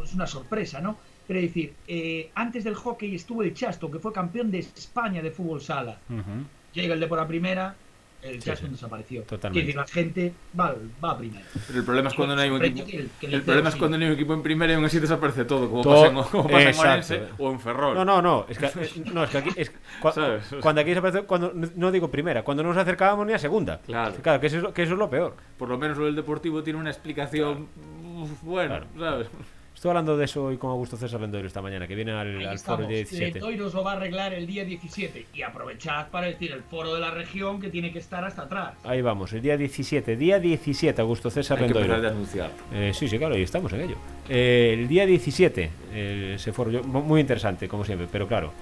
es 0.02 0.14
una 0.14 0.26
sorpresa, 0.26 0.80
¿no? 0.80 0.96
Pero 1.26 1.40
es 1.40 1.46
decir, 1.46 1.74
eh, 1.86 2.30
antes 2.34 2.64
del 2.64 2.74
hockey 2.76 3.14
estuvo 3.14 3.42
el 3.42 3.52
Chasto, 3.52 3.90
que 3.90 3.98
fue 3.98 4.12
campeón 4.12 4.50
de 4.50 4.60
España 4.60 5.20
de 5.22 5.30
fútbol 5.30 5.60
sala. 5.60 5.98
Ujú. 6.08 6.44
Llega 6.72 6.94
el 6.94 7.00
de 7.00 7.06
por 7.08 7.18
la 7.18 7.26
primera, 7.28 7.74
el 8.22 8.42
Sí, 8.42 8.48
Chasto 8.50 8.66
sí. 8.66 8.72
desapareció. 8.72 9.22
Totalmente. 9.22 9.60
Decir, 9.66 9.76
la 9.80 9.86
gente 9.86 10.32
va, 10.58 10.74
va 11.04 11.10
a 11.12 11.18
primera. 11.18 11.44
Pero 11.66 11.78
el 11.78 11.84
problema 11.84 12.08
es 12.08 12.14
cuando 12.14 12.34
no 12.36 12.42
hay 12.42 12.50
un 12.50 12.64
equipo. 12.64 12.86
que 12.86 12.96
el- 12.96 13.10
que 13.20 13.26
el 13.26 13.34
El 13.34 13.42
problema 13.42 13.68
es 13.68 13.76
cuando 13.76 13.98
no 13.98 14.04
hay 14.04 14.10
un 14.10 14.14
equipo 14.16 14.34
en 14.34 14.42
primera 14.42 14.72
y 14.72 14.76
aún 14.76 14.84
así 14.84 14.98
desaparece 14.98 15.44
todo, 15.44 15.68
como 15.70 15.82
Todo- 15.82 15.94
pasa 15.94 16.06
en, 16.06 16.22
como 16.30 16.48
pasa 16.48 16.70
en. 16.70 16.78
Orense 16.78 17.22
o 17.38 17.50
en 17.52 17.60
Ferrol. 17.60 17.94
No, 17.94 18.04
no, 18.04 18.20
no. 18.22 18.46
Es 18.48 18.58
que, 18.58 18.66
es- 18.66 18.96
no, 19.14 19.24
es 19.24 19.30
que 19.30 19.38
aquí. 19.38 19.50
Es, 19.56 19.72
cua- 20.02 20.12
¿Sabes? 20.12 20.46
O 20.46 20.48
sea- 20.50 20.60
Cuando 20.60 20.80
aquí 20.80 20.92
se 20.92 20.98
aparece. 20.98 21.22
Cuando, 21.22 21.52
no 21.76 21.90
digo 21.92 22.10
primera, 22.10 22.42
cuando 22.42 22.62
no 22.62 22.70
nos 22.70 22.78
acercábamos 22.78 23.26
ni 23.26 23.32
a 23.32 23.38
segunda. 23.38 23.80
Claro. 23.86 24.14
Claro, 24.22 24.40
que 24.40 24.46
eso, 24.48 24.56
es 24.56 24.62
lo- 24.62 24.74
que 24.74 24.82
eso 24.82 24.92
es 24.94 24.98
lo 24.98 25.08
peor. 25.10 25.34
Por 25.58 25.68
lo 25.68 25.78
menos 25.78 25.96
lo 25.98 26.06
del 26.06 26.16
deportivo 26.16 26.62
tiene 26.62 26.78
una 26.78 26.90
explicación. 26.90 27.68
uf, 28.16 28.42
Bueno, 28.42 28.80
¿sabes? 28.98 29.28
Estoy 29.76 29.90
hablando 29.90 30.16
de 30.16 30.24
eso 30.24 30.42
hoy 30.46 30.56
con 30.56 30.70
Augusto 30.70 30.96
César 30.96 31.20
Lendoiro 31.20 31.46
esta 31.46 31.60
mañana, 31.60 31.86
que 31.86 31.94
viene 31.94 32.10
al, 32.10 32.38
Ahí 32.38 32.44
al 32.46 32.58
foro 32.58 32.82
el 32.84 32.88
día 32.88 32.96
17. 32.96 33.32
Lendoiro 33.34 33.68
lo 33.70 33.84
va 33.84 33.92
a 33.92 33.96
arreglar 33.96 34.32
el 34.32 34.46
día 34.46 34.64
17. 34.64 35.26
Y 35.34 35.42
aprovechad 35.42 36.08
para 36.08 36.28
decir 36.28 36.50
el 36.52 36.62
foro 36.62 36.94
de 36.94 37.00
la 37.00 37.10
región 37.10 37.60
que 37.60 37.68
tiene 37.68 37.92
que 37.92 37.98
estar 37.98 38.24
hasta 38.24 38.42
atrás. 38.42 38.72
Ahí 38.84 39.02
vamos, 39.02 39.34
el 39.34 39.42
día 39.42 39.54
17. 39.58 40.16
Día 40.16 40.40
17, 40.40 40.98
Augusto 41.02 41.28
César 41.30 41.58
Hay 41.58 41.64
que 41.64 41.66
empezar 41.78 41.88
de 41.88 41.92
Lendoiro. 41.94 42.16
anunciar. 42.16 42.50
Eh, 42.72 42.92
sí, 42.94 43.06
sí, 43.06 43.18
claro, 43.18 43.34
ahí 43.34 43.42
estamos 43.42 43.70
en 43.74 43.82
ello. 43.82 43.96
Eh, 44.30 44.76
el 44.78 44.88
día 44.88 45.04
17, 45.04 45.70
eh, 45.92 46.32
ese 46.36 46.52
foro, 46.54 46.70
yo- 46.70 46.82
mu- 46.82 47.02
muy 47.02 47.20
interesante, 47.20 47.68
como 47.68 47.84
siempre, 47.84 48.08
pero 48.10 48.26
claro, 48.26 48.54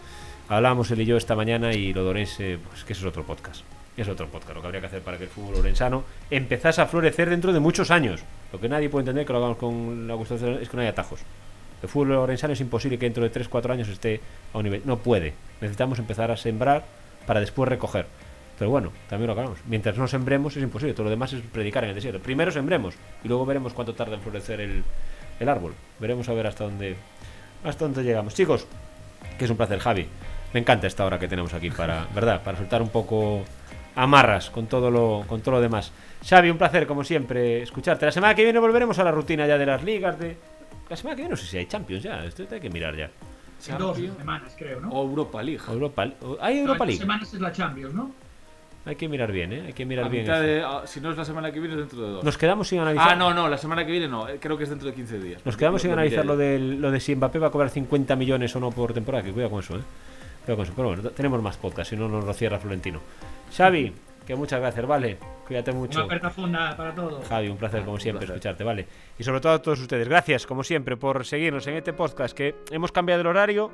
hablamos 0.49 0.91
él 0.91 1.01
y 1.01 1.07
yo 1.07 1.17
esta 1.17 1.37
mañana 1.37 1.73
y 1.73 1.93
lo 1.93 2.03
Dorense, 2.03 2.59
pues 2.69 2.83
que 2.83 2.93
eso 2.93 3.03
es 3.03 3.09
otro 3.09 3.23
podcast. 3.23 3.63
Es 3.97 4.09
otro 4.09 4.27
podcast, 4.27 4.57
lo 4.57 4.61
que 4.61 4.67
habría 4.67 4.81
que 4.81 4.89
hacer 4.89 5.03
para 5.03 5.17
que 5.17 5.25
el 5.25 5.31
fútbol 5.31 5.55
orensano 5.61 6.03
empezase 6.29 6.81
a 6.81 6.87
florecer 6.87 7.31
dentro 7.31 7.53
de 7.53 7.61
muchos 7.61 7.93
años. 7.93 8.21
Lo 8.55 8.61
que 8.61 8.69
nadie 8.69 8.89
puede 8.89 9.03
entender 9.03 9.27
que 9.27 9.33
lo 9.33 9.41
hagamos 9.41 9.59
con 9.59 10.09
Augusto 10.09 10.39
César 10.39 10.63
es 10.63 10.69
que 10.69 10.77
no 10.77 10.83
hay 10.85 10.87
atajos. 10.87 11.19
El 11.83 11.89
fútbol 11.89 12.13
orensano 12.13 12.53
es 12.53 12.61
imposible 12.61 12.97
que 13.01 13.07
dentro 13.07 13.25
de 13.25 13.33
3-4 13.33 13.69
años 13.73 13.89
esté 13.89 14.21
a 14.53 14.59
un 14.59 14.63
nivel. 14.63 14.83
No 14.85 14.99
puede. 14.99 15.35
Necesitamos 15.61 15.99
empezar 15.99 16.31
a 16.31 16.37
sembrar 16.37 16.85
para 17.27 17.41
después 17.41 17.69
recoger. 17.69 18.07
Pero 18.57 18.71
bueno, 18.71 18.93
también 19.09 19.27
lo 19.27 19.33
acabamos. 19.33 19.59
Mientras 19.67 19.99
no 19.99 20.07
sembremos 20.07 20.57
es 20.57 20.63
imposible. 20.63 20.95
Todo 20.95 21.03
lo 21.03 21.11
demás 21.11 21.33
es 21.33 21.43
predicar 21.43 21.83
en 21.83 21.91
el 21.91 21.97
desierto. 21.97 22.21
Primero 22.21 22.53
sembremos 22.53 22.95
y 23.25 23.27
luego 23.27 23.45
veremos 23.45 23.75
cuánto 23.75 23.93
tarda 23.93 24.15
en 24.15 24.21
florecer 24.21 24.61
el, 24.61 24.85
el 25.41 25.49
árbol. 25.49 25.75
Veremos 25.99 26.29
a 26.29 26.33
ver 26.35 26.47
hasta 26.47 26.63
dónde 26.63 26.95
hasta 27.65 27.87
dónde 27.87 28.05
llegamos. 28.05 28.35
Chicos, 28.35 28.69
que 29.37 29.47
es 29.47 29.51
un 29.51 29.57
placer, 29.57 29.81
Javi. 29.81 30.07
Me 30.53 30.61
encanta 30.61 30.87
esta 30.87 31.05
hora 31.05 31.19
que 31.19 31.27
tenemos 31.27 31.53
aquí 31.55 31.71
para, 31.71 32.07
¿verdad? 32.15 32.41
Para 32.45 32.57
soltar 32.57 32.83
un 32.83 32.91
poco 32.91 33.43
amarras 33.97 34.51
con 34.51 34.67
todo 34.67 34.91
lo 34.91 35.25
con 35.27 35.41
todo 35.41 35.57
lo 35.57 35.61
demás. 35.61 35.93
Xavi, 36.27 36.51
un 36.51 36.59
placer 36.59 36.87
como 36.87 37.05
siempre 37.05 37.63
escucharte. 37.63 38.07
La 38.07 38.13
semana 38.13 38.35
que 38.35 38.45
viene 38.45 38.59
volveremos 38.59 38.99
a 38.99 39.05
la 39.05 39.11
rutina 39.11 39.47
ya 39.47 39.59
de 39.59 39.67
las 39.67 39.83
ligas 39.85 40.19
de 40.19 40.37
la 40.89 40.97
semana 40.97 41.17
que 41.17 41.23
viene 41.23 41.31
no 41.31 41.37
sé 41.37 41.47
si 41.47 41.59
hay 41.59 41.67
Champions 41.67 42.03
ya, 42.03 42.25
esto 42.25 42.45
hay 42.51 42.61
que 42.61 42.71
mirar 42.71 42.97
ya. 42.97 43.11
En 43.69 43.79
dos 43.79 43.97
semanas, 43.97 44.55
creo, 44.59 44.79
¿no? 44.81 44.91
O 44.91 45.03
Europa 45.09 45.43
League. 45.43 45.61
O 45.69 45.73
Europa, 45.73 46.07
o- 46.23 46.37
hay 46.41 46.59
Europa 46.59 46.75
en 46.75 46.79
dos 46.79 46.87
League. 46.89 47.01
semanas 47.01 47.33
es 47.35 47.41
la 47.41 47.51
Champions, 47.53 47.95
¿no? 47.95 48.11
Hay 48.87 48.97
que 48.97 49.09
mirar 49.09 49.33
bien, 49.33 49.51
¿eh? 49.55 49.63
Hay 49.69 49.73
que 49.73 49.87
mirar 49.87 50.05
A 50.05 50.09
bien. 50.09 50.27
de- 50.27 50.63
ah, 50.63 50.83
si 50.85 51.01
no 51.01 51.11
es 51.11 51.17
la 51.17 51.25
semana 51.25 51.51
que 51.51 51.59
viene, 51.61 51.75
es 51.75 51.81
dentro 51.81 52.03
de 52.03 52.11
dos. 52.13 52.25
Nos 52.25 52.37
quedamos 52.37 52.69
sin 52.69 52.81
analizar. 52.81 53.13
Ah, 53.13 53.15
no, 53.17 53.33
no, 53.33 53.49
la 53.49 53.57
semana 53.57 53.87
que 53.87 53.93
viene 53.93 54.07
no. 54.09 54.29
eh, 54.29 54.37
Creo 54.39 54.59
que 54.59 54.65
es 54.65 54.69
dentro 54.71 54.89
de 54.89 54.95
15 54.95 55.19
días. 55.19 55.41
Nos 55.47 55.57
quedamos 55.57 55.81
sin 55.81 55.93
Lo 55.93 55.95
analizar 55.97 56.27
lo 56.27 56.37
de, 56.37 56.59
lo 56.59 56.91
de 56.91 57.01
si 57.01 57.17
Mbappé 57.17 57.39
va 57.39 57.47
a 57.47 57.51
cobrar 57.51 57.71
50 57.71 58.15
millones 58.17 58.55
o 58.55 58.61
no 58.61 58.71
por 58.71 58.93
temporada. 58.93 59.25
Que 59.25 59.33
cuidado 59.33 59.53
con 59.53 59.61
eso, 59.61 59.77
¿eh? 59.77 59.81
Cuidado 60.45 60.57
con 60.57 60.65
eso. 60.67 60.73
Pero 60.77 60.89
bueno, 60.89 61.03
tenemos 61.13 61.41
más 61.41 61.57
podcast, 61.57 61.89
si 61.89 61.97
no 61.97 62.07
nos 62.09 62.27
lo 62.27 62.35
cierra 62.35 62.59
Florentino. 62.59 63.01
Xavi, 63.53 63.93
que 64.27 64.35
muchas 64.35 64.61
gracias, 64.61 64.87
¿vale? 64.87 65.19
Cuídate 65.47 65.73
mucho. 65.73 65.99
Una 65.99 66.07
aperta 66.07 66.31
funda 66.31 66.77
para 66.77 66.95
todos. 66.95 67.27
Javi, 67.29 67.49
un 67.49 67.57
placer 67.59 67.81
como 67.83 67.95
Un 67.95 68.01
siempre 68.01 68.21
placer. 68.27 68.37
escucharte, 68.37 68.65
¿vale? 68.65 68.87
Y 69.19 69.25
sobre 69.25 69.41
todo 69.41 69.53
a 69.53 69.63
todos 69.63 69.81
ustedes, 69.81 70.09
gracias 70.09 70.47
como 70.47 70.65
siempre 70.65 70.97
por 70.97 71.25
seguirnos 71.27 71.67
en 71.67 71.75
este 71.75 71.93
podcast 71.93 72.35
que 72.37 72.55
hemos 72.71 72.93
cambiado 72.93 73.21
el 73.21 73.27
horario. 73.27 73.71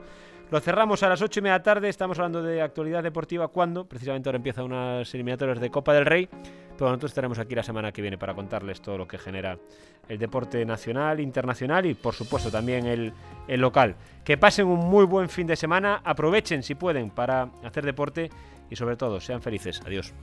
Lo 0.51 0.59
cerramos 0.59 1.05
a 1.05 1.09
las 1.09 1.23
8 1.23 1.39
y 1.39 1.43
media 1.45 1.63
tarde, 1.63 1.89
estamos 1.89 2.19
hablando 2.19 2.43
de 2.43 2.61
actualidad 2.61 3.05
deportiva 3.05 3.47
cuando 3.47 3.85
precisamente 3.85 4.29
ahora 4.29 4.39
empiezan 4.39 4.65
unas 4.65 5.15
eliminatorias 5.15 5.61
de 5.61 5.71
Copa 5.71 5.95
del 5.95 6.05
Rey, 6.05 6.29
pero 6.77 6.89
nosotros 6.89 7.13
estaremos 7.13 7.39
aquí 7.39 7.55
la 7.55 7.63
semana 7.63 7.93
que 7.93 8.03
viene 8.03 8.19
para 8.19 8.35
contarles 8.35 8.81
todo 8.83 8.99
lo 8.99 9.07
que 9.07 9.17
genera 9.17 9.57
el 10.09 10.19
deporte 10.19 10.65
nacional, 10.67 11.21
internacional 11.21 11.87
y 11.87 11.95
por 11.95 12.15
supuesto 12.15 12.51
también 12.51 12.85
el, 12.87 13.13
el 13.47 13.61
local. 13.61 13.95
Que 14.25 14.37
pasen 14.37 14.67
un 14.67 14.81
muy 14.81 15.05
buen 15.05 15.29
fin 15.29 15.47
de 15.47 15.55
semana, 15.55 16.01
aprovechen 16.03 16.65
si 16.65 16.75
pueden 16.75 17.11
para 17.11 17.49
hacer 17.63 17.85
deporte 17.85 18.29
y 18.71 18.77
sobre 18.77 18.97
todo 18.97 19.21
sean 19.21 19.43
felices. 19.43 19.81
Adiós. 19.85 20.15